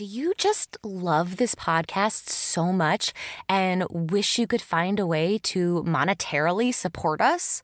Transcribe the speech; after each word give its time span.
Do 0.00 0.06
you 0.06 0.32
just 0.38 0.78
love 0.82 1.36
this 1.36 1.54
podcast 1.54 2.30
so 2.30 2.72
much 2.72 3.12
and 3.50 3.84
wish 3.90 4.38
you 4.38 4.46
could 4.46 4.62
find 4.62 4.98
a 4.98 5.06
way 5.06 5.36
to 5.42 5.84
monetarily 5.86 6.72
support 6.72 7.20
us? 7.20 7.62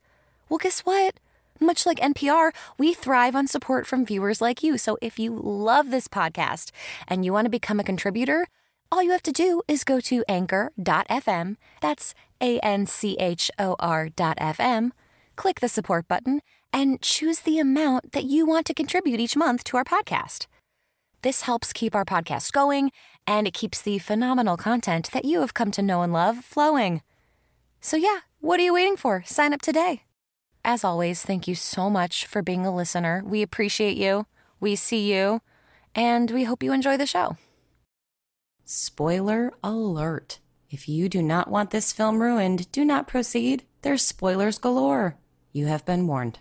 Well, 0.50 0.58
guess 0.58 0.80
what? 0.80 1.14
Much 1.60 1.86
like 1.86 1.98
NPR, 1.98 2.50
we 2.76 2.92
thrive 2.92 3.34
on 3.34 3.46
support 3.46 3.86
from 3.86 4.04
viewers 4.04 4.42
like 4.42 4.62
you. 4.62 4.76
So 4.76 4.98
if 5.00 5.18
you 5.18 5.34
love 5.34 5.90
this 5.90 6.08
podcast 6.08 6.72
and 7.08 7.24
you 7.24 7.32
want 7.32 7.46
to 7.46 7.50
become 7.50 7.80
a 7.80 7.84
contributor, 7.84 8.46
all 8.92 9.02
you 9.02 9.12
have 9.12 9.22
to 9.22 9.32
do 9.32 9.62
is 9.66 9.82
go 9.82 9.98
to 10.00 10.22
anchor.fm. 10.28 11.56
That's 11.80 12.14
A 12.42 12.58
N 12.58 12.84
C 12.84 13.16
H 13.18 13.50
O 13.58 13.76
R.fm. 13.78 14.90
Click 15.36 15.60
the 15.60 15.70
support 15.70 16.06
button 16.06 16.42
and 16.70 17.00
choose 17.00 17.38
the 17.38 17.58
amount 17.58 18.12
that 18.12 18.24
you 18.24 18.44
want 18.44 18.66
to 18.66 18.74
contribute 18.74 19.20
each 19.20 19.38
month 19.38 19.64
to 19.64 19.78
our 19.78 19.84
podcast. 19.84 20.48
This 21.26 21.40
helps 21.40 21.72
keep 21.72 21.96
our 21.96 22.04
podcast 22.04 22.52
going 22.52 22.92
and 23.26 23.48
it 23.48 23.52
keeps 23.52 23.82
the 23.82 23.98
phenomenal 23.98 24.56
content 24.56 25.10
that 25.10 25.24
you 25.24 25.40
have 25.40 25.54
come 25.54 25.72
to 25.72 25.82
know 25.82 26.02
and 26.02 26.12
love 26.12 26.44
flowing. 26.44 27.02
So, 27.80 27.96
yeah, 27.96 28.20
what 28.38 28.60
are 28.60 28.62
you 28.62 28.72
waiting 28.72 28.96
for? 28.96 29.24
Sign 29.26 29.52
up 29.52 29.60
today. 29.60 30.04
As 30.64 30.84
always, 30.84 31.24
thank 31.24 31.48
you 31.48 31.56
so 31.56 31.90
much 31.90 32.26
for 32.26 32.42
being 32.42 32.64
a 32.64 32.72
listener. 32.72 33.24
We 33.26 33.42
appreciate 33.42 33.96
you, 33.96 34.26
we 34.60 34.76
see 34.76 35.12
you, 35.12 35.40
and 35.96 36.30
we 36.30 36.44
hope 36.44 36.62
you 36.62 36.72
enjoy 36.72 36.96
the 36.96 37.06
show. 37.06 37.36
Spoiler 38.64 39.52
alert. 39.64 40.38
If 40.70 40.88
you 40.88 41.08
do 41.08 41.22
not 41.22 41.50
want 41.50 41.72
this 41.72 41.92
film 41.92 42.22
ruined, 42.22 42.70
do 42.70 42.84
not 42.84 43.08
proceed. 43.08 43.64
There's 43.82 44.02
spoilers 44.02 44.58
galore. 44.58 45.16
You 45.52 45.66
have 45.66 45.84
been 45.84 46.06
warned. 46.06 46.38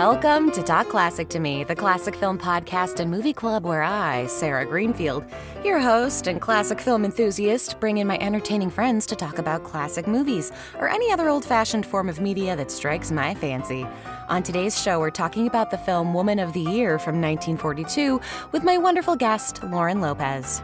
Welcome 0.00 0.50
to 0.52 0.62
Talk 0.62 0.88
Classic 0.88 1.28
to 1.28 1.38
Me, 1.38 1.62
the 1.62 1.76
classic 1.76 2.16
film 2.16 2.38
podcast 2.38 3.00
and 3.00 3.10
movie 3.10 3.34
club 3.34 3.66
where 3.66 3.82
I, 3.82 4.28
Sarah 4.28 4.64
Greenfield, 4.64 5.26
your 5.62 5.78
host 5.78 6.26
and 6.26 6.40
classic 6.40 6.80
film 6.80 7.04
enthusiast, 7.04 7.78
bring 7.80 7.98
in 7.98 8.06
my 8.06 8.16
entertaining 8.16 8.70
friends 8.70 9.04
to 9.04 9.14
talk 9.14 9.36
about 9.36 9.62
classic 9.62 10.06
movies 10.06 10.52
or 10.78 10.88
any 10.88 11.12
other 11.12 11.28
old 11.28 11.44
fashioned 11.44 11.84
form 11.84 12.08
of 12.08 12.18
media 12.18 12.56
that 12.56 12.70
strikes 12.70 13.10
my 13.10 13.34
fancy. 13.34 13.86
On 14.30 14.42
today's 14.42 14.82
show, 14.82 14.98
we're 14.98 15.10
talking 15.10 15.46
about 15.46 15.70
the 15.70 15.76
film 15.76 16.14
Woman 16.14 16.38
of 16.38 16.54
the 16.54 16.62
Year 16.62 16.98
from 16.98 17.20
1942 17.20 18.18
with 18.52 18.64
my 18.64 18.78
wonderful 18.78 19.16
guest, 19.16 19.62
Lauren 19.64 20.00
Lopez. 20.00 20.62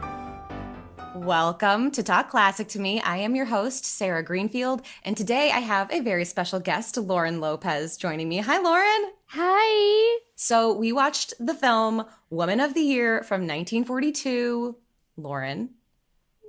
Welcome 1.14 1.91
to 1.91 2.02
Talk 2.02 2.30
Classic 2.30 2.68
to 2.68 2.80
Me. 2.80 3.02
I 3.02 3.18
am 3.18 3.36
your 3.36 3.44
host, 3.44 3.84
Sarah 3.84 4.22
Greenfield, 4.22 4.80
and 5.02 5.14
today 5.14 5.50
I 5.50 5.58
have 5.58 5.92
a 5.92 6.00
very 6.00 6.24
special 6.24 6.58
guest, 6.58 6.96
Lauren 6.96 7.39
Lopez, 7.39 7.98
joining 7.98 8.30
me. 8.30 8.39
Hi, 8.39 8.58
Lauren. 8.58 9.12
Hi. 9.28 10.19
So, 10.34 10.72
we 10.72 10.92
watched 10.92 11.34
the 11.38 11.55
film 11.55 12.05
Woman 12.30 12.60
of 12.60 12.74
the 12.74 12.80
Year 12.80 13.22
from 13.22 13.42
1942. 13.42 14.77
Lauren, 15.16 15.70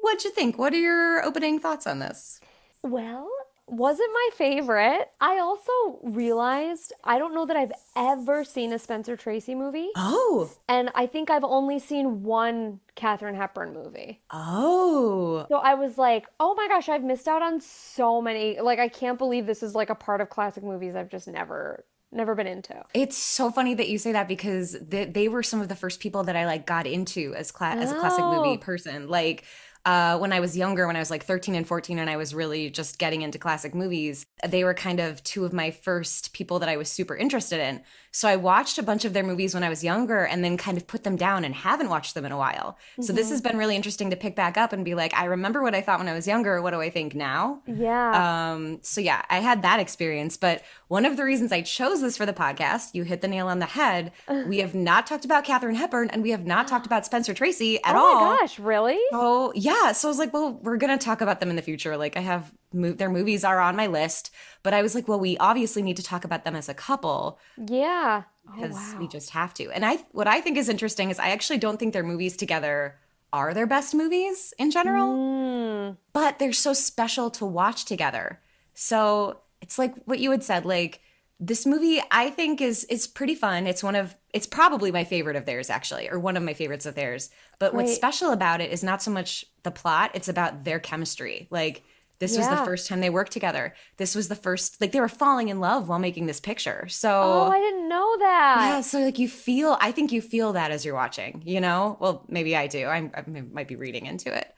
what'd 0.01 0.23
you 0.23 0.31
think? 0.31 0.57
What 0.57 0.73
are 0.73 0.79
your 0.79 1.23
opening 1.23 1.59
thoughts 1.59 1.87
on 1.87 1.99
this? 1.99 2.39
Well, 2.83 3.29
wasn't 3.67 4.11
my 4.13 4.29
favorite. 4.35 5.09
I 5.19 5.39
also 5.39 5.71
realized 6.03 6.93
I 7.03 7.17
don't 7.17 7.33
know 7.33 7.45
that 7.45 7.57
I've 7.57 7.73
ever 7.95 8.43
seen 8.43 8.71
a 8.71 8.79
Spencer 8.79 9.17
Tracy 9.17 9.55
movie. 9.55 9.89
Oh. 9.95 10.49
And 10.69 10.89
I 10.95 11.05
think 11.07 11.29
I've 11.29 11.43
only 11.43 11.79
seen 11.79 12.23
one 12.23 12.79
Katharine 12.95 13.35
Hepburn 13.35 13.73
movie. 13.73 14.21
Oh. 14.31 15.45
So 15.49 15.57
I 15.57 15.73
was 15.73 15.97
like, 15.97 16.27
oh 16.39 16.55
my 16.55 16.67
gosh, 16.67 16.87
I've 16.87 17.03
missed 17.03 17.27
out 17.27 17.41
on 17.41 17.59
so 17.59 18.21
many. 18.21 18.59
Like, 18.61 18.79
I 18.79 18.87
can't 18.87 19.17
believe 19.17 19.45
this 19.45 19.63
is 19.63 19.75
like 19.75 19.89
a 19.89 19.95
part 19.95 20.21
of 20.21 20.29
classic 20.29 20.63
movies 20.63 20.95
I've 20.95 21.09
just 21.09 21.27
never 21.27 21.83
never 22.17 22.35
been 22.35 22.47
into. 22.47 22.83
It's 22.93 23.17
so 23.17 23.49
funny 23.51 23.73
that 23.75 23.87
you 23.89 23.97
say 23.97 24.11
that 24.11 24.27
because 24.27 24.75
they, 24.81 25.05
they 25.05 25.27
were 25.27 25.43
some 25.43 25.61
of 25.61 25.69
the 25.69 25.75
first 25.75 25.99
people 25.99 26.23
that 26.23 26.35
I 26.35 26.45
like 26.45 26.65
got 26.65 26.85
into 26.87 27.33
as 27.35 27.51
cla- 27.51 27.75
as 27.75 27.91
a 27.91 27.95
classic 27.99 28.25
movie 28.25 28.49
Oh. 28.49 28.57
person. 28.57 29.07
Like 29.07 29.45
uh, 29.85 30.17
when 30.17 30.33
I 30.33 30.41
was 30.41 30.57
younger, 30.57 30.85
when 30.85 30.97
I 30.97 30.99
was 30.99 31.09
like 31.09 31.23
13 31.23 31.55
and 31.55 31.65
14, 31.65 31.97
and 31.97 32.09
I 32.09 32.17
was 32.17 32.35
really 32.35 32.69
just 32.69 32.99
getting 32.99 33.21
into 33.21 33.39
classic 33.39 33.73
movies, 33.73 34.25
they 34.45 34.65
were 34.65 34.73
kind 34.73 34.99
of 34.99 35.23
two 35.23 35.45
of 35.45 35.53
my 35.53 35.71
first 35.71 36.33
people 36.33 36.59
that 36.59 36.67
I 36.67 36.75
was 36.75 36.89
super 36.91 37.15
interested 37.15 37.61
in. 37.61 37.81
So 38.17 38.27
I 38.27 38.35
watched 38.35 38.79
a 38.79 38.83
bunch 38.83 39.05
of 39.05 39.13
their 39.13 39.21
movies 39.21 39.53
when 39.53 39.63
I 39.63 39.69
was 39.69 39.83
younger 39.83 40.25
and 40.25 40.43
then 40.43 40.57
kind 40.57 40.75
of 40.75 40.87
put 40.87 41.03
them 41.03 41.17
down 41.17 41.45
and 41.45 41.53
haven't 41.53 41.87
watched 41.87 42.15
them 42.15 42.25
in 42.25 42.31
a 42.31 42.37
while. 42.37 42.79
So 42.99 43.13
this 43.13 43.29
has 43.29 43.41
been 43.41 43.59
really 43.59 43.75
interesting 43.75 44.09
to 44.09 44.15
pick 44.15 44.35
back 44.35 44.57
up 44.57 44.73
and 44.73 44.83
be 44.83 44.95
like, 44.95 45.13
I 45.13 45.25
remember 45.25 45.61
what 45.61 45.75
I 45.75 45.81
thought 45.81 45.99
when 45.99 46.07
I 46.07 46.15
was 46.15 46.25
younger. 46.25 46.59
What 46.59 46.71
do 46.71 46.81
I 46.81 46.89
think 46.89 47.13
now? 47.13 47.61
Yeah. 47.67 48.53
Um, 48.53 48.79
so 48.81 49.01
yeah, 49.01 49.23
I 49.29 49.37
had 49.37 49.61
that 49.61 49.79
experience. 49.79 50.35
But 50.35 50.63
one 50.87 51.05
of 51.05 51.15
the 51.15 51.23
reasons 51.23 51.51
I 51.51 51.61
chose 51.61 52.01
this 52.01 52.17
for 52.17 52.25
the 52.25 52.33
podcast, 52.33 52.95
you 52.95 53.03
hit 53.03 53.21
the 53.21 53.27
nail 53.27 53.49
on 53.49 53.59
the 53.59 53.67
head. 53.67 54.11
We 54.47 54.57
have 54.61 54.73
not 54.73 55.05
talked 55.05 55.23
about 55.23 55.43
Katharine 55.43 55.75
Hepburn 55.75 56.09
and 56.09 56.23
we 56.23 56.31
have 56.31 56.43
not 56.43 56.67
talked 56.67 56.87
about 56.87 57.05
Spencer 57.05 57.35
Tracy 57.35 57.77
at 57.83 57.95
oh 57.95 57.99
all. 57.99 58.15
my 58.15 58.37
gosh, 58.39 58.57
really? 58.57 58.99
So 59.11 59.53
yeah, 59.53 59.91
so 59.91 60.07
I 60.07 60.09
was 60.09 60.17
like, 60.17 60.33
well, 60.33 60.53
we're 60.63 60.77
gonna 60.77 60.97
talk 60.97 61.21
about 61.21 61.39
them 61.39 61.51
in 61.51 61.55
the 61.55 61.61
future. 61.61 61.95
Like 61.95 62.17
I 62.17 62.21
have 62.21 62.51
their 62.73 63.09
movies 63.09 63.43
are 63.43 63.59
on 63.59 63.75
my 63.75 63.87
list, 63.87 64.31
but 64.63 64.73
I 64.73 64.81
was 64.81 64.93
like, 64.93 65.07
well, 65.07 65.19
we 65.19 65.37
obviously 65.37 65.81
need 65.81 65.97
to 65.97 66.03
talk 66.03 66.25
about 66.25 66.43
them 66.43 66.55
as 66.55 66.69
a 66.69 66.73
couple 66.73 67.39
Yeah. 67.57 68.23
Oh, 68.47 68.53
because 68.55 68.75
wow. 68.75 68.97
we 68.99 69.07
just 69.07 69.31
have 69.31 69.53
to. 69.55 69.69
And 69.71 69.85
I, 69.85 69.97
what 70.11 70.27
I 70.27 70.41
think 70.41 70.57
is 70.57 70.69
interesting 70.69 71.09
is 71.09 71.19
I 71.19 71.29
actually 71.29 71.59
don't 71.59 71.77
think 71.77 71.93
their 71.93 72.03
movies 72.03 72.37
together 72.37 72.99
are 73.33 73.53
their 73.53 73.67
best 73.67 73.93
movies 73.93 74.53
in 74.57 74.71
general 74.71 75.15
Mm, 75.15 75.97
but 76.13 76.39
they're 76.39 76.53
so 76.53 76.73
special 76.73 77.29
to 77.31 77.45
watch 77.45 77.85
together. 77.85 78.39
So 78.73 79.41
it's 79.61 79.77
like 79.77 79.93
what 80.05 80.19
you 80.19 80.31
had 80.31 80.43
said, 80.43 80.65
like 80.65 81.01
this 81.39 81.65
movie 81.65 82.01
I 82.09 82.29
think 82.29 82.61
is 82.61 82.83
is 82.85 83.05
pretty 83.05 83.35
fun. 83.35 83.67
It's 83.67 83.83
one 83.83 83.95
of 83.95 84.15
it's 84.33 84.47
probably 84.47 84.91
my 84.91 85.03
favorite 85.03 85.35
of 85.35 85.45
theirs 85.45 85.69
actually, 85.69 86.09
or 86.09 86.19
one 86.19 86.37
of 86.37 86.43
my 86.43 86.53
favorites 86.53 86.85
of 86.85 86.95
theirs. 86.95 87.29
But 87.59 87.73
what's 87.73 87.93
special 87.95 88.31
about 88.31 88.61
it 88.61 88.71
is 88.71 88.83
not 88.83 89.01
so 89.01 89.11
much 89.11 89.45
the 89.63 89.71
plot, 89.71 90.11
it's 90.13 90.29
about 90.29 90.63
their 90.63 90.79
chemistry. 90.79 91.47
Like 91.51 91.83
this 92.19 92.37
was 92.37 92.47
the 92.47 92.57
first 92.57 92.87
time 92.87 92.99
they 92.99 93.09
worked 93.09 93.31
together. 93.31 93.75
This 93.97 94.15
was 94.15 94.27
the 94.27 94.35
first 94.35 94.81
like 94.81 94.91
they 94.91 94.99
were 94.99 95.07
falling 95.07 95.49
in 95.49 95.59
love 95.59 95.87
while 95.87 95.99
making 95.99 96.25
this 96.25 96.39
picture. 96.39 96.87
So 96.87 97.09
oh, 97.11 97.51
I 97.51 97.59
didn't 97.59 97.87
know 97.87 98.17
that. 98.19 98.57
yeah, 98.59 98.81
so 98.81 98.99
like 98.99 99.19
you 99.19 99.29
feel, 99.29 99.77
I 99.79 99.91
think 99.91 100.11
you 100.11 100.21
feel 100.21 100.53
that 100.53 100.71
as 100.71 100.83
you're 100.83 100.95
watching, 100.95 101.43
you 101.45 101.61
know? 101.61 101.97
Well, 101.99 102.25
maybe 102.27 102.55
I 102.55 102.67
do. 102.67 102.87
I'm, 102.87 103.11
I 103.13 103.23
might 103.29 103.67
be 103.67 103.75
reading 103.75 104.05
into 104.05 104.35
it. 104.35 104.53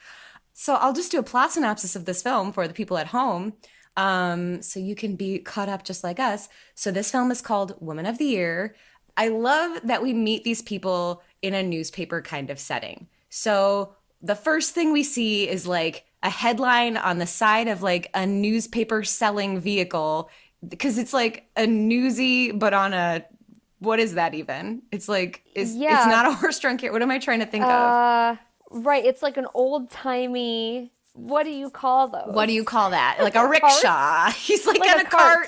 So 0.54 0.76
I'll 0.76 0.94
just 0.94 1.12
do 1.12 1.20
a 1.20 1.24
plot 1.24 1.52
synopsis 1.52 1.96
of 1.96 2.06
this 2.06 2.22
film 2.22 2.52
for 2.54 2.68
the 2.68 2.74
people 2.74 2.98
at 2.98 3.08
home 3.08 3.54
um, 3.98 4.62
so 4.62 4.80
you 4.80 4.96
can 4.96 5.16
be 5.16 5.40
caught 5.40 5.70
up 5.70 5.84
just 5.84 6.04
like 6.04 6.20
us. 6.20 6.48
So 6.76 6.92
this 6.92 7.12
film 7.12 7.32
is 7.32 7.42
called 7.42 7.76
Woman 7.82 8.06
of 8.06 8.18
the 8.18 8.26
Year. 8.26 8.76
I 9.18 9.28
love 9.28 9.82
that 9.84 10.02
we 10.02 10.14
meet 10.14 10.46
these 10.46 10.62
people 10.62 11.22
in 11.42 11.54
a 11.54 11.64
newspaper 11.64 12.22
kind 12.22 12.50
of 12.50 12.60
setting. 12.60 13.08
So 13.30 13.96
the 14.22 14.36
first 14.36 14.74
thing 14.74 14.94
we 14.94 15.04
see 15.04 15.50
is 15.50 15.68
like 15.68 16.06
a 16.24 16.30
headline 16.30 16.98
on 16.98 17.18
the 17.20 17.28
side 17.28 17.68
of 17.68 17.82
like 17.82 18.10
a 18.14 18.26
newspaper 18.26 19.04
selling 19.04 19.60
vehicle 19.60 20.30
because 20.68 20.98
it's 20.98 21.14
like 21.14 21.50
a 21.56 21.66
newsy 21.66 22.52
but 22.52 22.74
on 22.74 22.94
a 22.94 23.24
what 23.80 24.00
is 24.00 24.16
that 24.16 24.34
even? 24.34 24.82
It's 24.92 25.08
like 25.08 25.44
it's 25.56 25.74
Yeah. 25.74 25.98
it's 26.00 26.08
not 26.08 26.26
a 26.26 26.32
horse-drawn 26.36 26.78
carriage. 26.78 26.92
What 26.94 27.02
am 27.02 27.12
I 27.12 27.20
trying 27.20 27.40
to 27.40 27.46
think 27.46 27.64
of? 27.64 27.70
Uh, 27.72 28.36
right. 28.72 29.06
It's 29.06 29.24
like 29.24 29.38
an 29.38 29.48
old 29.54 29.90
timey. 29.90 30.92
What 31.14 31.44
do 31.44 31.50
you 31.52 31.70
call 31.70 32.10
those? 32.10 32.34
What 32.34 32.48
do 32.48 32.54
you 32.54 32.64
call 32.66 32.90
that? 32.90 33.18
Like 33.22 33.36
a 33.36 33.48
rickshaw. 33.48 34.32
He's 34.36 34.66
like, 34.68 34.80
Like 34.80 34.90
on 34.92 35.00
a 35.00 35.04
a 35.04 35.06
cart. 35.06 35.34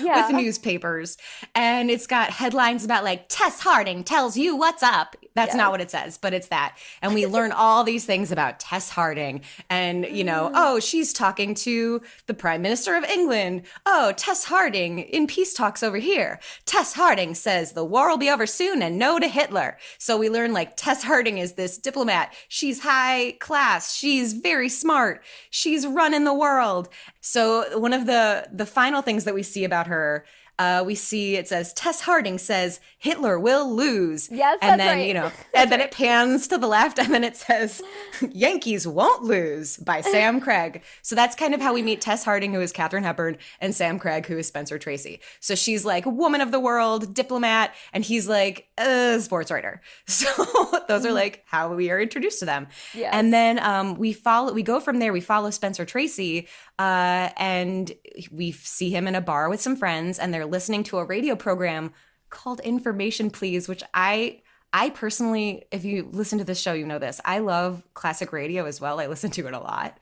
Yeah. 0.00 0.26
With 0.28 0.36
newspapers. 0.36 1.16
And 1.56 1.90
it's 1.90 2.06
got 2.06 2.30
headlines 2.30 2.84
about 2.84 3.02
like 3.04 3.26
Tess 3.28 3.58
Harding 3.60 4.04
tells 4.04 4.36
you 4.36 4.56
what's 4.56 4.82
up. 4.84 5.16
That's 5.34 5.50
Yes. 5.50 5.56
not 5.56 5.70
what 5.70 5.80
it 5.80 5.90
says, 5.90 6.18
but 6.18 6.34
it's 6.34 6.48
that. 6.48 6.76
And 7.00 7.14
we 7.14 7.26
learn 7.32 7.52
all 7.52 7.84
these 7.84 8.04
things 8.04 8.30
about 8.32 8.60
Tess 8.60 8.90
Harding. 8.90 9.42
And, 9.70 10.06
you 10.06 10.24
know, 10.24 10.48
mm. 10.48 10.52
oh, 10.54 10.80
she's 10.80 11.12
talking 11.12 11.54
to 11.56 12.00
the 12.26 12.34
Prime 12.34 12.62
Minister 12.62 12.96
of 12.96 13.04
England. 13.04 13.62
Oh, 13.86 14.12
Tess 14.16 14.44
Harding 14.44 15.00
in 15.00 15.26
peace 15.26 15.54
talks 15.54 15.82
over 15.82 15.98
here. 15.98 16.40
Tess 16.66 16.94
Harding 16.94 17.34
says 17.34 17.72
the 17.72 17.84
war 17.84 18.08
will 18.08 18.18
be 18.18 18.30
over 18.30 18.46
soon 18.46 18.82
and 18.82 18.98
no 18.98 19.18
to 19.18 19.28
Hitler. 19.28 19.78
So 19.98 20.16
we 20.16 20.28
learn 20.28 20.52
like 20.52 20.76
Tess 20.76 21.02
Harding 21.02 21.38
is 21.38 21.52
this 21.54 21.78
diplomat. 21.78 22.34
She's 22.48 22.80
high 22.80 23.36
class. 23.40 23.94
She's 23.94 24.32
very 24.32 24.68
smart. 24.68 25.24
She's 25.50 25.86
running 25.86 26.24
the 26.24 26.34
world. 26.34 26.88
So 27.20 27.78
one 27.78 27.92
of 27.92 28.06
the 28.06 28.48
the 28.52 28.66
final 28.66 29.02
things 29.02 29.24
that 29.24 29.34
we 29.34 29.42
see 29.42 29.64
about 29.64 29.86
her, 29.86 30.24
uh, 30.58 30.82
we 30.86 30.94
see 30.94 31.36
it 31.36 31.48
says 31.48 31.72
Tess 31.72 32.02
Harding 32.02 32.38
says 32.38 32.80
Hitler 32.98 33.38
will 33.38 33.74
lose. 33.74 34.28
Yes, 34.30 34.58
and 34.62 34.80
then 34.80 34.98
right. 34.98 35.08
you 35.08 35.14
know, 35.14 35.32
and 35.54 35.72
then 35.72 35.80
it 35.80 35.90
pans 35.90 36.46
to 36.48 36.58
the 36.58 36.66
left, 36.66 36.98
and 36.98 37.12
then 37.12 37.24
it 37.24 37.36
says 37.36 37.82
Yankees 38.30 38.86
won't 38.86 39.22
lose 39.24 39.76
by 39.78 40.00
Sam 40.12 40.40
Craig. 40.40 40.82
So 41.00 41.14
that's 41.14 41.34
kind 41.34 41.54
of 41.54 41.60
how 41.60 41.72
we 41.72 41.82
meet 41.82 42.00
Tess 42.00 42.24
Harding, 42.24 42.52
who 42.52 42.60
is 42.60 42.72
Katharine 42.72 43.04
Hepburn, 43.04 43.38
and 43.60 43.74
Sam 43.74 43.98
Craig, 43.98 44.26
who 44.26 44.38
is 44.38 44.46
Spencer 44.46 44.78
Tracy. 44.78 45.20
So 45.40 45.54
she's 45.54 45.84
like 45.84 46.04
woman 46.06 46.40
of 46.40 46.52
the 46.52 46.60
world, 46.60 47.14
diplomat, 47.14 47.74
and 47.92 48.04
he's 48.04 48.28
like 48.28 48.68
a 48.78 49.20
sports 49.20 49.50
writer. 49.50 49.80
So 50.22 50.82
those 50.88 51.04
are 51.04 51.12
like 51.12 51.42
how 51.46 51.74
we 51.74 51.90
are 51.90 52.00
introduced 52.00 52.38
to 52.40 52.44
them. 52.44 52.68
Yes. 52.94 53.10
And 53.12 53.32
then 53.32 53.58
um, 53.58 53.96
we 53.96 54.12
follow. 54.12 54.52
We 54.52 54.62
go 54.62 54.78
from 54.78 54.98
there. 54.98 55.12
We 55.12 55.20
follow 55.20 55.50
Spencer 55.50 55.84
Tracy, 55.84 56.48
uh, 56.78 57.30
and 57.36 57.90
we 58.30 58.52
see 58.52 58.90
him 58.90 59.08
in 59.08 59.14
a 59.14 59.20
bar 59.20 59.48
with 59.48 59.60
some 59.60 59.74
friends, 59.74 60.18
and 60.18 60.32
they're 60.32 60.41
listening 60.44 60.84
to 60.84 60.98
a 60.98 61.04
radio 61.04 61.36
program 61.36 61.92
called 62.30 62.60
Information 62.60 63.30
Please, 63.30 63.68
which 63.68 63.82
I 63.94 64.40
I 64.74 64.88
personally, 64.90 65.64
if 65.70 65.84
you 65.84 66.08
listen 66.12 66.38
to 66.38 66.44
this 66.44 66.60
show, 66.60 66.72
you 66.72 66.86
know 66.86 66.98
this. 66.98 67.20
I 67.26 67.40
love 67.40 67.82
classic 67.92 68.32
radio 68.32 68.64
as 68.64 68.80
well. 68.80 69.00
I 69.00 69.06
listen 69.06 69.30
to 69.32 69.46
it 69.46 69.52
a 69.52 69.58
lot. 69.58 69.98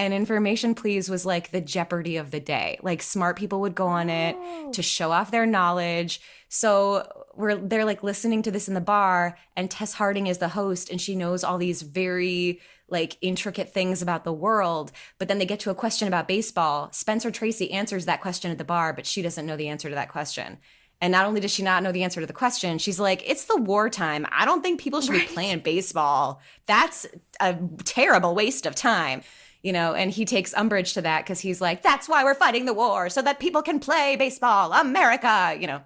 And 0.00 0.12
Information 0.14 0.74
Please 0.74 1.08
was 1.10 1.24
like 1.26 1.50
the 1.50 1.60
Jeopardy 1.60 2.16
of 2.16 2.30
the 2.30 2.40
day. 2.40 2.78
Like 2.82 3.02
smart 3.02 3.36
people 3.36 3.60
would 3.60 3.74
go 3.74 3.86
on 3.86 4.08
it 4.10 4.34
Oh. 4.38 4.72
to 4.72 4.82
show 4.82 5.12
off 5.12 5.30
their 5.30 5.46
knowledge. 5.46 6.20
So 6.48 7.06
we're 7.34 7.54
they're 7.56 7.84
like 7.84 8.02
listening 8.02 8.42
to 8.42 8.50
this 8.50 8.66
in 8.66 8.74
the 8.74 8.80
bar, 8.80 9.36
and 9.56 9.70
Tess 9.70 9.92
Harding 9.92 10.26
is 10.26 10.38
the 10.38 10.48
host, 10.48 10.90
and 10.90 11.00
she 11.00 11.14
knows 11.14 11.44
all 11.44 11.58
these 11.58 11.82
very 11.82 12.60
like 12.90 13.18
intricate 13.20 13.72
things 13.72 14.02
about 14.02 14.24
the 14.24 14.32
world. 14.32 14.92
But 15.18 15.28
then 15.28 15.38
they 15.38 15.46
get 15.46 15.60
to 15.60 15.70
a 15.70 15.74
question 15.74 16.08
about 16.08 16.28
baseball. 16.28 16.90
Spencer 16.92 17.30
Tracy 17.30 17.70
answers 17.72 18.06
that 18.06 18.20
question 18.20 18.50
at 18.50 18.58
the 18.58 18.64
bar, 18.64 18.92
but 18.92 19.06
she 19.06 19.22
doesn't 19.22 19.46
know 19.46 19.56
the 19.56 19.68
answer 19.68 19.88
to 19.88 19.94
that 19.94 20.10
question. 20.10 20.58
And 21.00 21.12
not 21.12 21.24
only 21.24 21.40
does 21.40 21.50
she 21.50 21.62
not 21.62 21.82
know 21.82 21.92
the 21.92 22.02
answer 22.02 22.20
to 22.20 22.26
the 22.26 22.32
question, 22.32 22.78
she's 22.78 23.00
like, 23.00 23.22
it's 23.26 23.46
the 23.46 23.56
wartime. 23.56 24.26
I 24.30 24.44
don't 24.44 24.62
think 24.62 24.80
people 24.80 25.00
should 25.00 25.12
be 25.12 25.20
playing 25.20 25.60
baseball. 25.60 26.40
That's 26.66 27.06
a 27.40 27.56
terrible 27.84 28.34
waste 28.34 28.66
of 28.66 28.74
time. 28.74 29.22
You 29.62 29.74
know, 29.74 29.92
and 29.92 30.10
he 30.10 30.24
takes 30.24 30.54
umbrage 30.54 30.94
to 30.94 31.02
that 31.02 31.24
because 31.24 31.40
he's 31.40 31.60
like, 31.60 31.82
that's 31.82 32.08
why 32.08 32.24
we're 32.24 32.34
fighting 32.34 32.64
the 32.64 32.72
war, 32.72 33.10
so 33.10 33.20
that 33.20 33.38
people 33.38 33.60
can 33.60 33.78
play 33.78 34.16
baseball, 34.16 34.72
America, 34.72 35.54
you 35.60 35.66
know. 35.66 35.82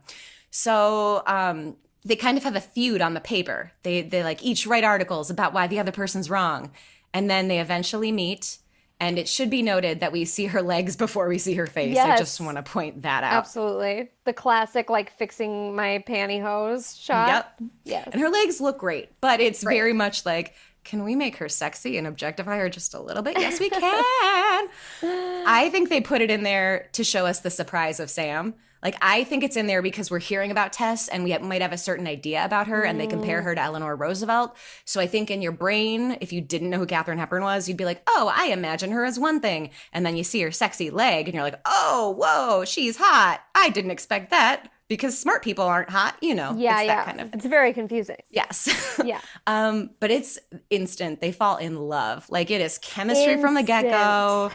So 0.51 1.25
um, 1.27 1.75
they 2.05 2.15
kind 2.15 2.39
of 2.39 2.45
have 2.45 2.55
a 2.55 2.61
feud 2.61 3.01
on 3.01 3.15
the 3.15 3.21
paper. 3.21 3.73
They 3.83 4.03
they 4.03 4.23
like 4.23 4.45
each 4.45 4.65
write 4.65 4.85
articles 4.85 5.29
about 5.29 5.53
why 5.53 5.67
the 5.67 5.81
other 5.81 5.91
person's 5.91 6.31
wrong, 6.31 6.71
and 7.15 7.31
then 7.31 7.49
they 7.49 7.61
eventually 7.61 8.13
meet. 8.13 8.59
And 9.01 9.19
it 9.19 9.29
should 9.29 9.51
be 9.51 9.63
noted 9.63 10.01
that 10.01 10.13
we 10.13 10.25
see 10.25 10.47
her 10.47 10.63
legs 10.63 10.97
before 11.05 11.29
we 11.29 11.39
see 11.39 11.55
her 11.55 11.67
face. 11.67 11.97
I 11.97 12.17
just 12.17 12.41
want 12.41 12.59
to 12.59 12.63
point 12.63 13.03
that 13.03 13.25
out. 13.25 13.33
Absolutely. 13.33 14.11
The 14.25 14.33
classic, 14.33 14.91
like, 14.91 15.11
fixing 15.11 15.75
my 15.75 16.05
pantyhose 16.07 17.01
shot. 17.03 17.29
Yep. 17.29 17.71
Yes. 17.85 18.09
And 18.13 18.21
her 18.21 18.29
legs 18.29 18.61
look 18.61 18.79
great, 18.79 19.21
but 19.21 19.41
it's 19.41 19.63
very 19.63 19.93
much 19.93 20.27
like, 20.27 20.55
can 20.85 21.03
we 21.03 21.17
make 21.17 21.37
her 21.37 21.49
sexy 21.49 21.97
and 21.97 22.07
objectify 22.07 22.59
her 22.59 22.69
just 22.69 22.95
a 22.95 23.01
little 23.01 23.23
bit? 23.23 23.39
Yes, 23.39 23.59
we 23.59 23.71
can. 23.71 23.81
I 25.03 25.71
think 25.73 25.89
they 25.89 26.01
put 26.01 26.21
it 26.21 26.31
in 26.31 26.43
there 26.43 26.89
to 26.93 27.03
show 27.03 27.25
us 27.27 27.41
the 27.41 27.51
surprise 27.51 28.01
of 28.01 28.11
Sam. 28.11 28.55
Like, 28.85 28.97
I 29.01 29.25
think 29.25 29.43
it's 29.43 29.57
in 29.57 29.67
there 29.67 29.81
because 29.81 30.11
we're 30.11 30.19
hearing 30.19 30.51
about 30.51 30.75
Tess 30.75 31.09
and 31.09 31.25
we 31.25 31.37
might 31.39 31.63
have 31.63 31.73
a 31.73 31.79
certain 31.79 32.07
idea 32.07 32.45
about 32.45 32.67
her 32.67 32.83
and 32.83 33.01
they 33.01 33.07
compare 33.07 33.41
her 33.41 33.55
to 33.55 33.61
Eleanor 33.61 33.97
Roosevelt. 33.97 34.55
So 34.85 35.01
I 35.01 35.07
think 35.07 35.31
in 35.31 35.41
your 35.41 35.53
brain, 35.53 36.19
if 36.21 36.35
you 36.35 36.43
didn't 36.43 36.69
know 36.69 36.79
who 36.79 36.87
Katharine 36.87 37.19
Hepburn 37.19 37.43
was, 37.43 37.67
you'd 37.67 37.79
be 37.79 37.87
like, 37.87 38.03
oh, 38.07 38.31
I 38.37 38.49
imagine 38.49 38.91
her 38.91 39.07
as 39.07 39.19
one 39.19 39.41
thing. 39.41 39.71
And 39.95 40.05
then 40.05 40.19
you 40.19 40.23
see 40.23 40.43
her 40.43 40.53
sexy 40.53 40.91
leg 40.91 41.27
and 41.27 41.35
you're 41.35 41.43
like, 41.43 41.61
oh, 41.65 42.15
whoa, 42.19 42.67
she's 42.67 42.99
hot. 42.99 43.41
I 43.55 43.71
didn't 43.71 43.91
expect 43.91 44.31
that 44.31 44.71
because 44.89 45.19
smart 45.19 45.43
people 45.43 45.65
aren't 45.65 45.89
hot, 45.89 46.17
you 46.21 46.35
know. 46.35 46.55
yeah, 46.57 46.81
it's 46.81 46.87
yeah. 46.87 46.97
that 46.97 47.07
kind 47.07 47.21
of 47.23 47.35
It's 47.35 47.47
very 47.47 47.73
confusing. 47.73 48.19
Yes. 48.31 48.91
Yeah. 49.05 49.21
um, 49.47 49.91
but 50.01 50.11
it's 50.11 50.39
instant. 50.71 51.21
They 51.21 51.33
fall 51.33 51.57
in 51.57 51.77
love. 51.77 52.31
Like 52.31 52.51
it 52.51 52.61
is 52.61 52.79
chemistry 52.79 53.39
from 53.39 53.55
the 53.55 53.63
get 53.63 53.85
go. 53.85 54.51